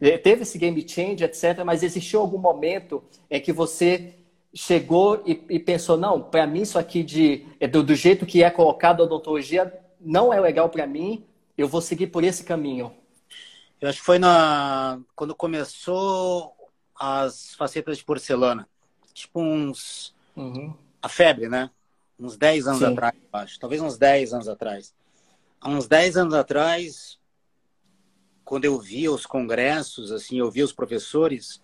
É, 0.00 0.18
teve 0.18 0.42
esse 0.42 0.58
game 0.58 0.84
change, 0.84 1.22
etc., 1.22 1.62
mas 1.64 1.84
existiu 1.84 2.20
algum 2.20 2.38
momento 2.38 3.04
em 3.30 3.40
que 3.40 3.52
você 3.52 4.14
chegou 4.52 5.22
e, 5.24 5.44
e 5.48 5.60
pensou, 5.60 5.96
não, 5.96 6.20
para 6.20 6.44
mim 6.44 6.62
isso 6.62 6.76
aqui 6.76 7.04
de, 7.04 7.46
é 7.60 7.68
do, 7.68 7.84
do, 7.84 7.94
jeito 7.94 8.26
que 8.26 8.42
é 8.42 8.50
colocado 8.50 9.00
a 9.00 9.04
odontologia 9.04 9.72
não 10.00 10.34
é 10.34 10.40
legal 10.40 10.68
para 10.68 10.88
mim, 10.88 11.24
eu 11.56 11.68
vou 11.68 11.80
seguir 11.80 12.08
por 12.08 12.24
esse 12.24 12.42
caminho? 12.42 12.92
Eu 13.80 13.88
acho 13.88 13.98
que 13.98 14.04
foi 14.04 14.18
na 14.18 15.00
quando 15.14 15.34
começou 15.34 16.54
as 16.98 17.54
facetas 17.54 17.98
de 17.98 18.04
porcelana. 18.04 18.68
Tipo 19.12 19.40
uns... 19.40 20.14
Uhum. 20.34 20.74
A 21.00 21.08
febre, 21.08 21.48
né? 21.48 21.70
Uns 22.18 22.36
10 22.36 22.66
anos 22.66 22.78
Sim. 22.80 22.86
atrás, 22.86 23.14
acho. 23.32 23.60
Talvez 23.60 23.80
uns 23.82 23.98
10 23.98 24.32
anos 24.32 24.48
atrás. 24.48 24.94
Há 25.60 25.68
uns 25.68 25.86
10 25.86 26.16
anos 26.16 26.34
atrás, 26.34 27.18
quando 28.44 28.64
eu 28.64 28.78
via 28.78 29.12
os 29.12 29.26
congressos, 29.26 30.10
assim, 30.10 30.38
eu 30.38 30.50
via 30.50 30.64
os 30.64 30.72
professores, 30.72 31.60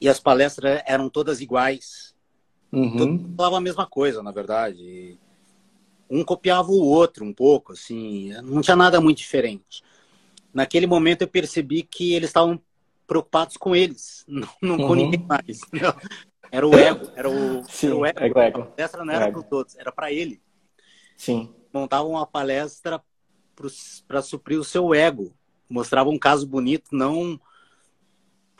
e 0.00 0.08
as 0.08 0.18
palestras 0.18 0.82
eram 0.84 1.08
todas 1.08 1.40
iguais. 1.40 2.14
Uhum. 2.72 2.96
Todo 2.96 3.34
falava 3.36 3.58
a 3.58 3.60
mesma 3.60 3.86
coisa, 3.86 4.22
na 4.22 4.32
verdade. 4.32 5.18
Um 6.10 6.24
copiava 6.24 6.70
o 6.70 6.84
outro 6.84 7.24
um 7.24 7.32
pouco, 7.32 7.72
assim, 7.72 8.32
não 8.42 8.60
tinha 8.60 8.76
nada 8.76 9.00
muito 9.00 9.18
diferente. 9.18 9.82
Naquele 10.52 10.86
momento 10.86 11.22
eu 11.22 11.28
percebi 11.28 11.82
que 11.82 12.14
eles 12.14 12.30
estavam 12.30 12.60
preocupados 13.06 13.56
com 13.56 13.74
eles, 13.74 14.24
não, 14.28 14.48
não 14.60 14.76
uhum. 14.78 14.88
com 14.88 14.94
ninguém 14.94 15.26
mais. 15.26 15.60
Não. 15.72 15.94
Era 16.50 16.68
o 16.68 16.74
ego, 16.74 17.10
era 17.16 17.30
o, 17.30 17.64
Sim, 17.64 17.86
era 17.86 17.96
o 17.96 18.06
ego. 18.06 18.38
ego. 18.38 18.60
A 18.60 18.64
palestra 18.66 19.04
não 19.04 19.14
era 19.14 19.32
para 19.32 19.42
todos, 19.42 19.76
era 19.76 19.90
para 19.90 20.12
ele. 20.12 20.42
Sim. 21.16 21.54
Montavam 21.72 22.10
uma 22.10 22.26
palestra 22.26 23.02
para 24.06 24.20
suprir 24.20 24.58
o 24.58 24.64
seu 24.64 24.92
ego. 24.92 25.32
Mostrava 25.66 26.10
um 26.10 26.18
caso 26.18 26.46
bonito, 26.46 26.90
não 26.92 27.40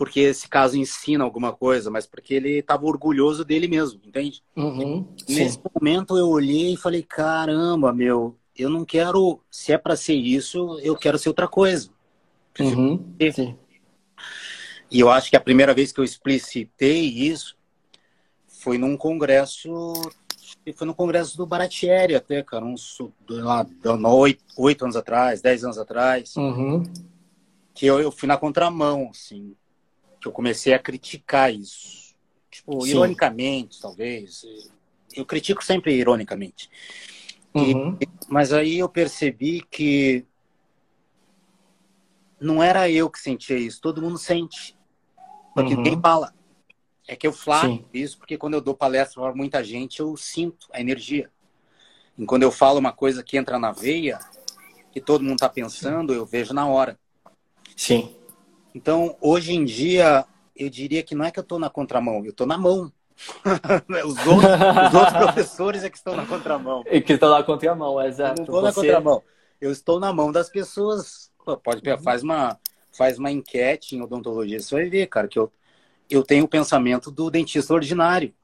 porque 0.03 0.21
esse 0.21 0.49
caso 0.49 0.77
ensina 0.77 1.23
alguma 1.23 1.53
coisa, 1.53 1.91
mas 1.91 2.07
porque 2.07 2.35
ele 2.35 2.59
estava 2.59 2.85
orgulhoso 2.87 3.45
dele 3.45 3.69
mesmo, 3.69 4.01
entende? 4.05 4.43
Uhum, 4.57 5.07
Nesse 5.29 5.61
momento 5.73 6.17
eu 6.17 6.29
olhei 6.29 6.75
e 6.75 6.77
falei, 6.77 7.03
caramba, 7.03 7.93
meu, 7.93 8.37
eu 8.63 8.71
não 8.71 8.85
quero, 8.85 9.41
se 9.51 9.73
é 9.73 9.79
para 9.79 9.97
ser 9.97 10.15
isso, 10.15 10.79
eu 10.81 10.97
quero 10.97 11.19
ser 11.19 11.29
outra 11.29 11.49
coisa. 11.49 11.91
Uhum, 12.59 13.15
sim. 13.35 13.57
E 14.91 15.01
eu 15.01 15.11
acho 15.11 15.31
que 15.31 15.37
a 15.37 15.41
primeira 15.41 15.73
vez 15.73 15.91
que 15.91 16.01
eu 16.01 16.05
explicitei 16.05 17.01
isso 17.01 17.57
foi 18.47 18.77
num 18.79 18.97
congresso, 18.97 19.93
foi 20.75 20.87
no 20.87 20.95
congresso 20.95 21.37
do 21.37 21.47
Baratieri 21.47 22.15
até, 22.15 22.43
cara, 22.43 22.65
uns 22.65 22.99
lá, 23.29 23.67
oito, 24.13 24.45
oito 24.59 24.85
anos 24.85 24.97
atrás, 24.97 25.41
dez 25.41 25.65
anos 25.65 25.79
atrás, 25.79 26.37
uhum. 26.37 26.85
que 27.75 27.87
eu, 27.87 28.01
eu 28.01 28.13
fui 28.13 28.29
na 28.29 28.37
contramão, 28.37 29.09
assim, 29.11 29.57
que 30.21 30.29
eu 30.29 30.33
comecei 30.33 30.75
a 30.75 30.79
criticar 30.79 31.53
isso. 31.53 32.15
Tipo, 32.51 32.83
Sim. 32.83 32.91
ironicamente, 32.91 33.81
talvez. 33.81 34.45
Eu 35.17 35.25
critico 35.25 35.65
sempre 35.65 35.95
ironicamente. 35.97 36.69
Uhum. 37.55 37.99
E, 38.01 38.09
mas 38.29 38.53
aí 38.53 38.79
eu 38.79 38.89
percebi 38.89 39.63
que 39.63 40.25
não 42.41 42.63
era 42.63 42.91
eu 42.91 43.09
que 43.11 43.21
sentia 43.21 43.57
isso, 43.57 43.81
todo 43.81 44.03
mundo 44.03 44.19
sente. 44.19 44.77
Porque 45.55 45.75
uhum. 45.75 45.83
ninguém 45.83 46.01
fala. 46.01 46.33
É 47.07 47.17
que 47.17 47.27
eu 47.27 47.33
falo 47.33 47.85
isso 47.93 48.17
porque 48.17 48.39
quando 48.39 48.55
eu 48.55 48.61
dou 48.61 48.75
palestra 48.75 49.21
para 49.21 49.35
muita 49.35 49.63
gente, 49.63 50.01
eu 50.01 50.17
sinto 50.17 50.69
a 50.73 50.81
energia. 50.81 51.31
E 52.17 52.25
quando 52.25 52.45
eu 52.45 52.53
falo 52.53 52.79
uma 52.79 52.93
coisa 52.93 53.23
que 53.23 53.37
entra 53.37 53.59
na 53.59 53.73
veia, 53.73 54.19
que 54.93 55.01
todo 55.01 55.23
mundo 55.23 55.35
está 55.35 55.49
pensando, 55.49 56.15
eu 56.15 56.25
vejo 56.25 56.55
na 56.55 56.67
hora. 56.67 56.99
Sim. 57.77 58.15
Então, 58.75 59.17
hoje 59.21 59.53
em 59.53 59.65
dia, 59.65 60.25
eu 60.55 60.71
diria 60.71 61.03
que 61.03 61.15
não 61.15 61.25
é 61.25 61.31
que 61.31 61.39
eu 61.39 61.43
estou 61.43 61.59
na 61.59 61.69
contramão, 61.69 62.25
eu 62.25 62.31
estou 62.31 62.47
na 62.47 62.57
mão. 62.57 62.93
os, 64.05 64.27
outros, 64.27 64.51
os, 64.89 64.95
outros, 64.95 65.17
professores 65.19 65.85
é 65.85 65.91
que 65.91 65.97
estão 65.97 66.17
na 66.17 66.27
contramão. 66.27 66.83
E 66.91 67.01
que 67.01 67.15
estão 67.15 67.31
na 67.31 67.43
contramão, 67.43 68.01
exato. 68.01 68.43
Eu 68.43 68.45
não 68.45 68.45
estou 68.45 68.61
Você... 68.61 68.67
na 68.67 68.73
contramão. 68.73 69.23
Eu 69.61 69.71
estou 69.71 70.01
na 70.01 70.13
mão 70.13 70.33
das 70.33 70.49
pessoas. 70.49 71.31
Pô, 71.45 71.57
pode 71.57 71.89
uhum. 71.89 71.99
faz 71.99 72.23
uma 72.23 72.59
faz 72.93 73.19
uma 73.19 73.31
enquete 73.31 73.97
em 73.97 74.03
odontologia, 74.03 74.61
você 74.61 74.75
vai 74.75 74.89
ver, 74.89 75.07
cara, 75.07 75.27
que 75.27 75.39
eu, 75.39 75.51
eu 76.11 76.23
tenho 76.23 76.45
o 76.45 76.49
pensamento 76.49 77.11
do 77.11 77.31
dentista 77.31 77.73
ordinário. 77.73 78.35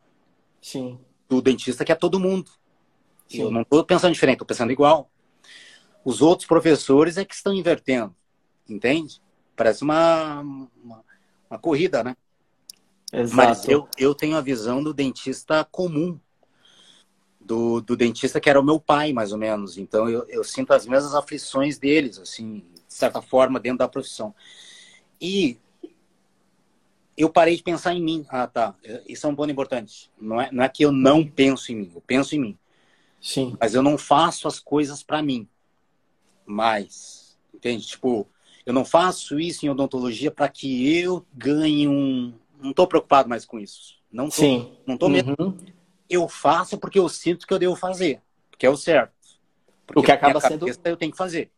Sim. 0.61 0.99
Do 1.29 1.43
dentista 1.43 1.85
que 1.85 1.93
é 1.93 1.95
todo 1.95 2.19
mundo. 2.19 2.51
Sim. 3.29 3.43
Eu 3.43 3.51
não 3.51 3.61
estou 3.61 3.85
pensando 3.85 4.15
diferente, 4.15 4.37
estou 4.37 4.47
pensando 4.47 4.73
igual. 4.73 5.11
Os 6.05 6.23
outros 6.23 6.49
professores 6.49 7.19
é 7.19 7.25
que 7.25 7.35
estão 7.35 7.53
invertendo, 7.53 8.15
entende? 8.69 9.21
Parece 9.55 9.83
uma, 9.83 10.41
uma, 10.41 11.05
uma 11.51 11.59
corrida, 11.59 12.03
né? 12.03 12.17
Exato. 13.13 13.37
Mas 13.37 13.69
eu, 13.69 13.89
eu 13.97 14.15
tenho 14.15 14.37
a 14.37 14.41
visão 14.41 14.83
do 14.83 14.93
dentista 14.93 15.65
comum, 15.65 16.19
do, 17.41 17.81
do 17.81 17.97
dentista 17.97 18.41
que 18.41 18.51
era 18.51 18.61
o 18.61 18.65
meu 18.65 18.79
pai, 18.79 19.13
mais 19.13 19.33
ou 19.33 19.39
menos. 19.39 19.79
Então 19.79 20.09
eu, 20.09 20.27
eu 20.29 20.45
sinto 20.45 20.73
as 20.73 20.87
mesmas 20.87 21.15
aflições 21.15 21.79
deles, 21.79 22.19
assim, 22.19 22.65
de 22.87 22.95
certa 22.95 23.23
forma, 23.23 23.59
dentro 23.59 23.79
da 23.79 23.89
profissão. 23.89 24.35
E 25.21 25.59
eu 27.17 27.29
parei 27.29 27.57
de 27.57 27.63
pensar 27.63 27.95
em 27.95 28.03
mim. 28.03 28.25
Ah, 28.29 28.47
tá. 28.47 28.75
Isso 29.09 29.27
é 29.27 29.31
um 29.31 29.35
ponto 29.35 29.51
importante. 29.51 30.11
Não 30.21 30.41
é, 30.41 30.53
não 30.53 30.63
é 30.63 30.69
que 30.69 30.85
eu 30.85 30.93
não 30.93 31.27
penso 31.27 31.73
em 31.73 31.77
mim, 31.77 31.93
eu 31.95 32.01
penso 32.01 32.37
em 32.37 32.39
mim. 32.39 32.59
Sim. 33.21 33.57
Mas 33.61 33.75
eu 33.75 33.83
não 33.83 33.99
faço 33.99 34.47
as 34.47 34.61
coisas 34.61 35.03
para 35.03 35.23
mim. 35.23 35.49
Mais. 36.47 37.37
Entende? 37.53 37.87
Tipo, 37.87 38.29
eu 38.65 38.73
não 38.73 38.85
faço 38.85 39.41
isso 39.41 39.67
em 39.67 39.69
odontologia 39.69 40.31
para 40.31 40.49
que 40.49 40.97
eu 40.97 41.27
ganhe 41.35 41.89
um. 41.89 42.33
Não 42.61 42.71
estou 42.71 42.87
preocupado 42.87 43.29
mais 43.29 43.45
com 43.45 43.59
isso. 43.59 43.99
Não 44.11 44.27
tô, 44.27 44.33
Sim. 44.33 44.77
Não 44.87 44.97
tô 44.97 45.09
mesmo. 45.09 45.35
Uhum. 45.39 45.57
Eu 46.09 46.29
faço 46.29 46.79
porque 46.79 46.99
eu 46.99 47.09
sinto 47.09 47.47
que 47.47 47.53
eu 47.53 47.59
devo 47.59 47.77
fazer. 47.77 48.21
Porque 48.51 48.67
é 48.67 48.71
o 48.71 48.77
certo. 48.77 49.13
Porque 49.87 50.01
o 50.01 50.03
que 50.03 50.13
acaba 50.13 50.41
sendo. 50.41 50.67
Eu 50.85 50.97
tenho 50.97 51.13
que 51.13 51.19
fazer 51.19 51.51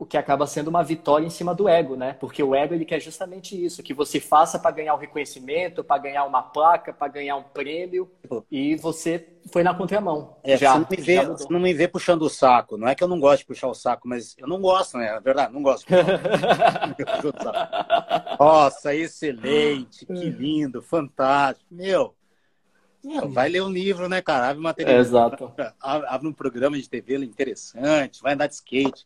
o 0.00 0.06
que 0.06 0.16
acaba 0.16 0.46
sendo 0.46 0.68
uma 0.68 0.82
vitória 0.82 1.26
em 1.26 1.30
cima 1.30 1.54
do 1.54 1.68
ego, 1.68 1.94
né? 1.94 2.16
Porque 2.18 2.42
o 2.42 2.54
ego 2.54 2.72
ele 2.72 2.86
quer 2.86 2.98
justamente 2.98 3.62
isso, 3.62 3.82
que 3.82 3.92
você 3.92 4.18
faça 4.18 4.58
para 4.58 4.70
ganhar 4.70 4.94
o 4.94 4.96
um 4.96 4.98
reconhecimento, 4.98 5.84
para 5.84 6.00
ganhar 6.00 6.24
uma 6.24 6.42
placa, 6.42 6.90
para 6.90 7.06
ganhar 7.08 7.36
um 7.36 7.42
prêmio, 7.42 8.10
e 8.50 8.76
você 8.76 9.28
foi 9.52 9.62
na 9.62 9.74
contramão. 9.74 10.38
É, 10.42 10.56
já, 10.56 10.72
você, 10.72 10.78
não 10.78 10.86
me 10.90 10.96
vê, 10.96 11.26
você 11.26 11.46
não 11.50 11.60
me 11.60 11.74
vê 11.74 11.86
puxando 11.86 12.22
o 12.22 12.30
saco. 12.30 12.78
Não 12.78 12.88
é 12.88 12.94
que 12.94 13.04
eu 13.04 13.08
não 13.08 13.20
gosto 13.20 13.40
de 13.40 13.46
puxar 13.48 13.68
o 13.68 13.74
saco, 13.74 14.08
mas 14.08 14.34
eu 14.38 14.48
não 14.48 14.58
gosto, 14.58 14.96
né? 14.96 15.16
É 15.16 15.20
verdade, 15.20 15.52
não 15.52 15.62
gosto. 15.62 15.86
Nossa, 18.40 18.94
excelente, 18.94 20.06
que 20.06 20.30
lindo, 20.30 20.80
fantástico. 20.80 21.66
Meu, 21.70 22.14
meu, 23.04 23.28
vai 23.28 23.50
ler 23.50 23.62
um 23.62 23.70
livro, 23.70 24.08
né, 24.08 24.22
cara? 24.22 24.48
Abre 24.48 24.62
material. 24.62 24.96
É, 24.96 24.98
exato. 24.98 25.52
Abre 25.78 26.26
um 26.26 26.32
programa 26.32 26.78
de 26.78 26.88
TV 26.88 27.18
interessante, 27.18 28.22
vai 28.22 28.32
andar 28.32 28.46
de 28.46 28.54
skate 28.54 29.04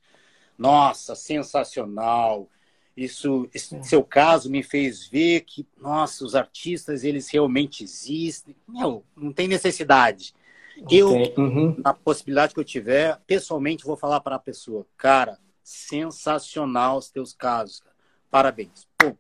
nossa, 0.57 1.15
sensacional. 1.15 2.49
Isso, 2.97 3.49
esse 3.53 3.83
seu 3.83 4.05
caso 4.05 4.49
me 4.49 4.63
fez 4.63 5.09
ver 5.09 5.41
que, 5.41 5.67
nossa, 5.81 6.25
os 6.25 6.35
artistas, 6.35 7.03
eles 7.03 7.29
realmente 7.29 7.83
existem. 7.83 8.55
Meu, 8.69 9.05
não 9.17 9.33
tem 9.33 9.49
necessidade. 9.49 10.35
Okay. 10.83 11.03
Eu, 11.03 11.11
uhum. 11.37 11.77
na 11.85 11.93
possibilidade 11.93 12.55
que 12.55 12.61
eu 12.61 12.65
tiver, 12.65 13.21
pessoalmente 13.27 13.85
vou 13.85 13.97
falar 13.97 14.21
para 14.21 14.37
a 14.37 14.41
pessoa, 14.41 14.87
cara, 14.97 15.39
sensacional 15.63 16.99
os 16.99 17.11
teus 17.11 17.33
casos. 17.33 17.81
Cara. 17.81 17.95
Parabéns. 18.31 18.87
Ponto. 18.99 19.19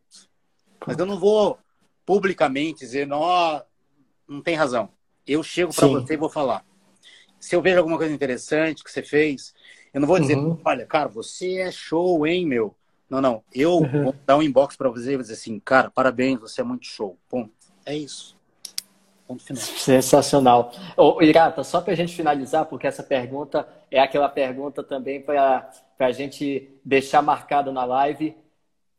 Mas 0.86 0.98
eu 0.98 1.06
não 1.06 1.18
vou 1.18 1.58
publicamente 2.04 2.80
dizer, 2.80 3.06
não, 3.06 3.22
não 4.28 4.42
tem 4.42 4.54
razão. 4.54 4.90
Eu 5.26 5.42
chego 5.42 5.74
para 5.74 5.86
você 5.86 6.14
e 6.14 6.18
vou 6.18 6.28
falar. 6.28 6.64
Se 7.40 7.54
eu 7.56 7.62
vejo 7.62 7.78
alguma 7.78 7.96
coisa 7.96 8.12
interessante 8.12 8.84
que 8.84 8.90
você 8.90 9.02
fez, 9.02 9.54
eu 9.94 10.00
não 10.00 10.08
vou 10.08 10.18
dizer, 10.18 10.36
uhum. 10.36 10.58
olha, 10.64 10.84
cara, 10.84 11.08
você 11.08 11.60
é 11.60 11.70
show, 11.70 12.26
hein, 12.26 12.44
meu? 12.44 12.74
Não, 13.08 13.20
não. 13.20 13.44
Eu 13.54 13.74
uhum. 13.74 14.04
vou 14.04 14.14
dar 14.26 14.36
um 14.36 14.42
inbox 14.42 14.76
para 14.76 14.88
você 14.88 15.12
e 15.12 15.14
vou 15.14 15.22
dizer 15.22 15.34
assim, 15.34 15.60
cara, 15.60 15.88
parabéns, 15.88 16.40
você 16.40 16.60
é 16.60 16.64
muito 16.64 16.84
show. 16.84 17.16
Ponto. 17.28 17.52
É 17.86 17.96
isso. 17.96 18.36
Ponto 19.24 19.44
final. 19.44 19.62
Sensacional. 19.62 20.72
Ô, 20.96 21.22
Irata, 21.22 21.62
só 21.62 21.80
para 21.80 21.92
a 21.92 21.96
gente 21.96 22.12
finalizar, 22.12 22.66
porque 22.66 22.88
essa 22.88 23.04
pergunta 23.04 23.68
é 23.88 24.00
aquela 24.00 24.28
pergunta 24.28 24.82
também 24.82 25.22
para 25.22 25.70
a 26.00 26.10
gente 26.10 26.76
deixar 26.84 27.22
marcado 27.22 27.70
na 27.70 27.84
live. 27.84 28.36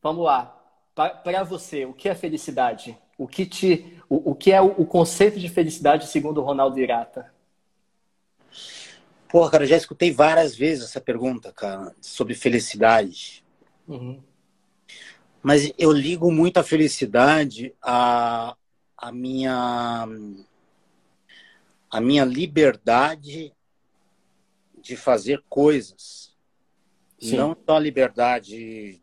Vamos 0.02 0.24
lá. 0.24 0.58
Para 0.96 1.44
você, 1.44 1.84
o 1.84 1.92
que 1.92 2.08
é 2.08 2.16
felicidade? 2.16 2.98
O 3.18 3.28
que, 3.28 3.46
te, 3.46 4.00
o, 4.08 4.32
o 4.32 4.36
que 4.36 4.54
é 4.54 4.62
o, 4.62 4.68
o 4.78 4.86
conceito 4.86 5.38
de 5.38 5.50
felicidade 5.50 6.08
segundo 6.08 6.40
o 6.40 6.44
Ronaldo 6.46 6.80
Irata? 6.80 7.35
Porra, 9.36 9.52
cara, 9.52 9.68
já 9.68 9.76
escutei 9.76 10.14
várias 10.14 10.56
vezes 10.56 10.86
essa 10.86 11.02
pergunta, 11.02 11.52
cara, 11.52 11.94
sobre 12.00 12.34
felicidade. 12.34 13.44
Uhum. 13.86 14.24
Mas 15.44 15.74
eu 15.78 15.92
ligo 15.92 16.32
muito 16.32 16.58
a 16.58 16.64
felicidade 16.64 17.76
à, 17.82 18.56
a 18.96 19.12
minha 19.12 20.08
a 21.92 22.00
minha 22.00 22.24
liberdade 22.24 23.54
de 24.82 24.96
fazer 24.96 25.44
coisas. 25.50 26.34
Sim. 27.20 27.36
Não 27.36 27.58
só 27.66 27.76
a 27.76 27.80
liberdade 27.80 29.02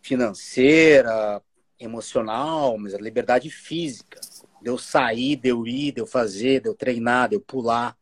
financeira, 0.00 1.42
emocional, 1.76 2.78
mas 2.78 2.94
a 2.94 2.98
liberdade 2.98 3.50
física. 3.50 4.20
De 4.62 4.70
eu 4.70 4.78
sair, 4.78 5.34
de 5.34 5.48
eu 5.48 5.66
ir, 5.66 5.90
de 5.90 6.00
eu 6.00 6.06
fazer, 6.06 6.60
de 6.60 6.68
eu 6.68 6.74
treinar, 6.76 7.30
de 7.30 7.34
eu 7.34 7.40
pular 7.40 7.98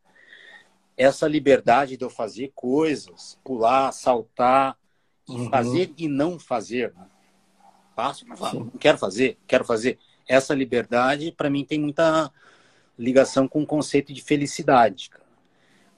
essa 0.97 1.27
liberdade 1.27 1.95
de 1.95 2.03
eu 2.03 2.09
fazer 2.09 2.51
coisas, 2.55 3.39
pular, 3.43 3.91
saltar, 3.91 4.75
uhum. 5.29 5.49
fazer 5.49 5.93
e 5.95 6.07
não 6.07 6.39
fazer. 6.39 6.91
Né? 6.95 7.05
Faço, 7.95 8.25
mas 8.27 8.39
não 8.53 8.67
quero 8.71 8.97
fazer, 8.97 9.37
quero 9.45 9.63
fazer. 9.63 9.99
Essa 10.27 10.55
liberdade, 10.55 11.31
para 11.31 11.49
mim, 11.49 11.63
tem 11.63 11.79
muita 11.79 12.33
ligação 12.97 13.47
com 13.47 13.61
o 13.61 13.65
conceito 13.65 14.11
de 14.11 14.21
felicidade. 14.21 15.11
Cara. 15.11 15.23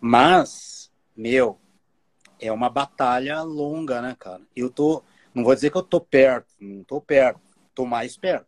Mas, 0.01 0.91
meu, 1.15 1.57
é 2.39 2.51
uma 2.51 2.69
batalha 2.69 3.41
longa, 3.41 4.01
né, 4.01 4.15
cara? 4.19 4.41
Eu 4.55 4.69
tô, 4.69 5.01
não 5.33 5.43
vou 5.43 5.55
dizer 5.55 5.71
que 5.71 5.77
eu 5.77 5.83
tô 5.83 6.01
perto, 6.01 6.53
não 6.59 6.83
tô 6.83 6.99
perto, 6.99 7.41
tô 7.73 7.85
mais 7.85 8.17
perto 8.17 8.47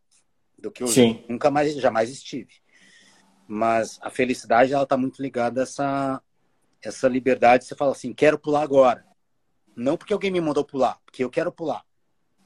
do 0.60 0.69
que 0.69 0.84
eu 0.84 0.88
Sim. 0.88 1.23
nunca 1.28 1.49
mais, 1.49 1.73
jamais 1.76 2.10
estive. 2.10 2.61
Mas 3.48 3.99
a 4.02 4.10
felicidade, 4.10 4.73
ela 4.73 4.86
tá 4.86 4.95
muito 4.95 5.22
ligada 5.22 5.61
a 5.61 5.64
essa 5.64 6.22
essa 6.84 7.08
liberdade, 7.08 7.66
você 7.66 7.76
fala 7.76 7.91
assim, 7.91 8.14
quero 8.14 8.38
pular 8.38 8.62
agora. 8.62 9.06
Não 9.76 9.98
porque 9.98 10.14
alguém 10.14 10.32
me 10.32 10.41
mandou 10.41 10.66
pular, 10.66 10.98
porque 11.06 11.24
eu 11.24 11.30
quero 11.30 11.52
pular. 11.52 11.84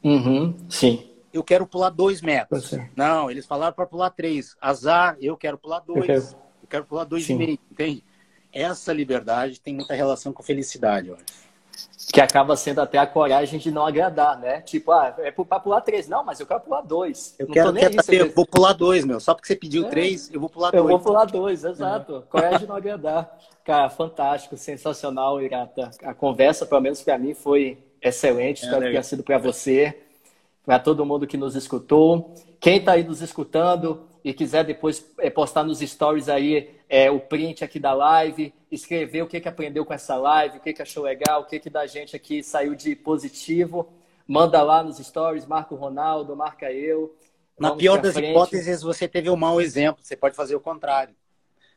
Uhum, 0.03 0.56
sim. 0.70 1.12
Eu 1.34 1.44
quero 1.44 1.68
pular 1.68 1.90
dois 1.90 2.22
metros. 2.22 2.74
Não, 2.95 3.30
eles 3.30 3.45
falaram 3.45 3.74
para 3.74 3.86
pular 3.86 4.10
três. 4.10 4.56
Azar, 4.62 5.18
eu 5.20 5.36
quero 5.36 5.57
pular 5.57 5.80
dois. 5.80 5.99
Eu 5.99 6.06
quero, 6.06 6.22
eu 6.64 6.68
quero 6.70 6.86
pular 6.86 7.03
dois 7.03 7.26
sim. 7.26 7.34
e 7.34 7.38
meio, 7.38 7.60
entende? 7.72 8.03
Essa 8.53 8.94
liberdade 8.94 9.60
tem 9.60 9.74
muita 9.74 9.94
relação 9.94 10.32
com 10.32 10.41
felicidade, 10.41 11.12
olha. 11.12 11.26
Que 12.11 12.22
acaba 12.22 12.56
sendo 12.56 12.80
até 12.80 12.97
a 12.97 13.07
coragem 13.07 13.60
de 13.60 13.72
não 13.72 13.85
agradar, 13.85 14.39
né? 14.39 14.61
Tipo, 14.61 14.91
ah, 14.91 15.14
é 15.18 15.31
para 15.31 15.60
pular 15.60 15.81
três. 15.81 16.07
Não, 16.07 16.23
mas 16.23 16.39
eu 16.39 16.45
quero 16.45 16.61
pular 16.61 16.81
dois. 16.81 17.35
Eu 17.38 17.47
não 17.47 17.53
quero, 17.53 17.73
quero 17.73 18.03
saber, 18.03 18.22
eu 18.22 18.31
vou 18.31 18.45
pular 18.45 18.73
dois, 18.73 19.03
meu. 19.03 19.19
Só 19.19 19.34
porque 19.34 19.47
você 19.47 19.56
pediu 19.56 19.88
é. 19.88 19.89
três, 19.89 20.31
eu 20.31 20.39
vou 20.39 20.49
pular 20.49 20.73
eu 20.73 20.84
dois. 20.84 20.91
Eu 20.91 20.97
vou 20.97 20.99
pular 20.99 21.26
dois, 21.26 21.64
exato. 21.64 22.18
É. 22.18 22.31
Coragem 22.31 22.60
de 22.60 22.68
não 22.68 22.76
agradar. 22.76 23.38
Cara, 23.64 23.89
fantástico, 23.89 24.56
sensacional, 24.56 25.41
Irata. 25.41 25.89
A 26.03 26.14
conversa, 26.14 26.65
pelo 26.65 26.81
menos 26.81 27.02
para 27.02 27.18
mim, 27.18 27.34
foi 27.34 27.80
excelente. 28.02 28.64
É, 28.64 28.65
Espero 28.65 28.84
que 28.84 28.89
tenha 28.91 29.03
sido 29.03 29.23
para 29.23 29.38
você, 29.39 29.97
para 30.64 30.80
todo 30.80 31.06
mundo 31.06 31.26
que 31.26 31.35
nos 31.35 31.56
escutou. 31.56 32.34
Quem 32.60 32.77
está 32.77 32.93
aí 32.93 33.03
nos 33.03 33.22
escutando 33.22 34.07
e 34.26 34.34
quiser 34.34 34.64
depois 34.64 35.06
é, 35.19 35.30
postar 35.30 35.64
nos 35.64 35.81
stories 35.81 36.27
aí 36.27 36.72
é, 36.89 37.11
o 37.11 37.19
print 37.19 37.64
aqui 37.64 37.80
da 37.80 37.93
live, 37.93 38.52
escrever 38.72 39.22
o 39.22 39.27
que, 39.27 39.39
que 39.39 39.47
aprendeu 39.47 39.85
com 39.85 39.93
essa 39.93 40.15
live, 40.15 40.57
o 40.57 40.60
que, 40.60 40.73
que 40.73 40.81
achou 40.81 41.03
legal, 41.03 41.41
o 41.41 41.45
que, 41.45 41.60
que 41.60 41.69
da 41.69 41.85
gente 41.85 42.15
aqui 42.15 42.41
saiu 42.41 42.73
de 42.73 42.95
positivo. 42.95 43.93
Manda 44.27 44.64
lá 44.64 44.81
nos 44.81 44.97
stories, 44.97 45.45
marca 45.45 45.76
o 45.76 45.77
Ronaldo, 45.77 46.35
marca 46.35 46.72
eu. 46.72 47.15
Na 47.60 47.76
pior 47.76 48.02
das 48.02 48.15
frente. 48.15 48.31
hipóteses, 48.31 48.81
você 48.81 49.07
teve 49.07 49.30
um 49.30 49.35
mau 49.35 49.61
exemplo. 49.61 50.03
Você 50.03 50.18
pode 50.18 50.35
fazer 50.35 50.56
o 50.56 50.60
contrário. 50.60 51.15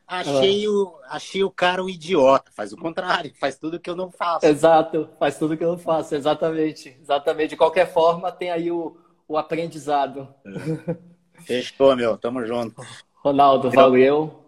Achei, 0.07 0.65
ah. 0.65 0.71
o, 0.71 0.99
achei 1.07 1.43
o 1.43 1.51
cara 1.51 1.83
um 1.83 1.87
idiota. 1.87 2.51
Faz 2.51 2.73
o 2.73 2.77
contrário, 2.77 3.31
faz 3.39 3.59
tudo 3.59 3.79
que 3.79 3.91
eu 3.91 3.95
não 3.95 4.09
faço. 4.09 4.47
Exato, 4.47 5.07
faz 5.19 5.37
tudo 5.37 5.55
que 5.55 5.63
eu 5.63 5.69
não 5.69 5.77
faço, 5.77 6.15
exatamente. 6.15 6.97
Exatamente. 6.99 7.51
De 7.51 7.57
qualquer 7.57 7.93
forma, 7.93 8.31
tem 8.31 8.49
aí 8.49 8.71
o, 8.71 8.97
o 9.27 9.37
aprendizado. 9.37 10.27
É. 10.43 11.09
Fechou, 11.45 11.95
meu. 11.95 12.17
Tamo 12.17 12.45
junto. 12.45 12.81
Ronaldo, 13.15 13.69
valeu. 13.69 14.39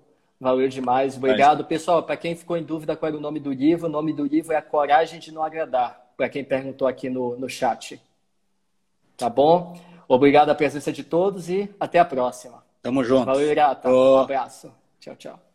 Valeu 0.42 0.68
demais, 0.68 1.18
obrigado. 1.18 1.64
Pessoal, 1.66 2.02
para 2.02 2.18
quem 2.18 2.36
ficou 2.36 2.58
em 2.58 2.64
dúvida 2.64 2.96
qual 2.96 3.10
era 3.10 3.18
o 3.18 3.22
nome 3.22 3.40
do 3.40 3.54
livro, 3.54 3.86
o 3.86 3.92
nome 3.92 4.12
do 4.12 4.26
livro 4.26 4.54
é 4.54 4.56
A 4.56 4.62
Coragem 4.62 5.20
de 5.20 5.32
Não 5.32 5.44
Agradar, 5.44 6.02
para 6.18 6.28
quem 6.30 6.44
perguntou 6.44 6.88
aqui 6.88 7.12
no, 7.12 7.38
no 7.38 7.48
chat. 7.48 8.02
Tá 9.16 9.30
bom? 9.30 9.80
Obrigado 10.08 10.50
a 10.50 10.56
presença 10.56 10.92
de 10.92 11.04
todos 11.04 11.48
e 11.48 11.70
até 11.80 12.00
a 12.00 12.06
próxima. 12.06 12.64
Tamo 12.82 13.04
junto. 13.04 13.26
Valeu, 13.26 13.52
Irata. 13.52 13.88
Um 13.88 14.18
abraço. 14.18 14.74
Tchau, 15.00 15.16
tchau. 15.16 15.51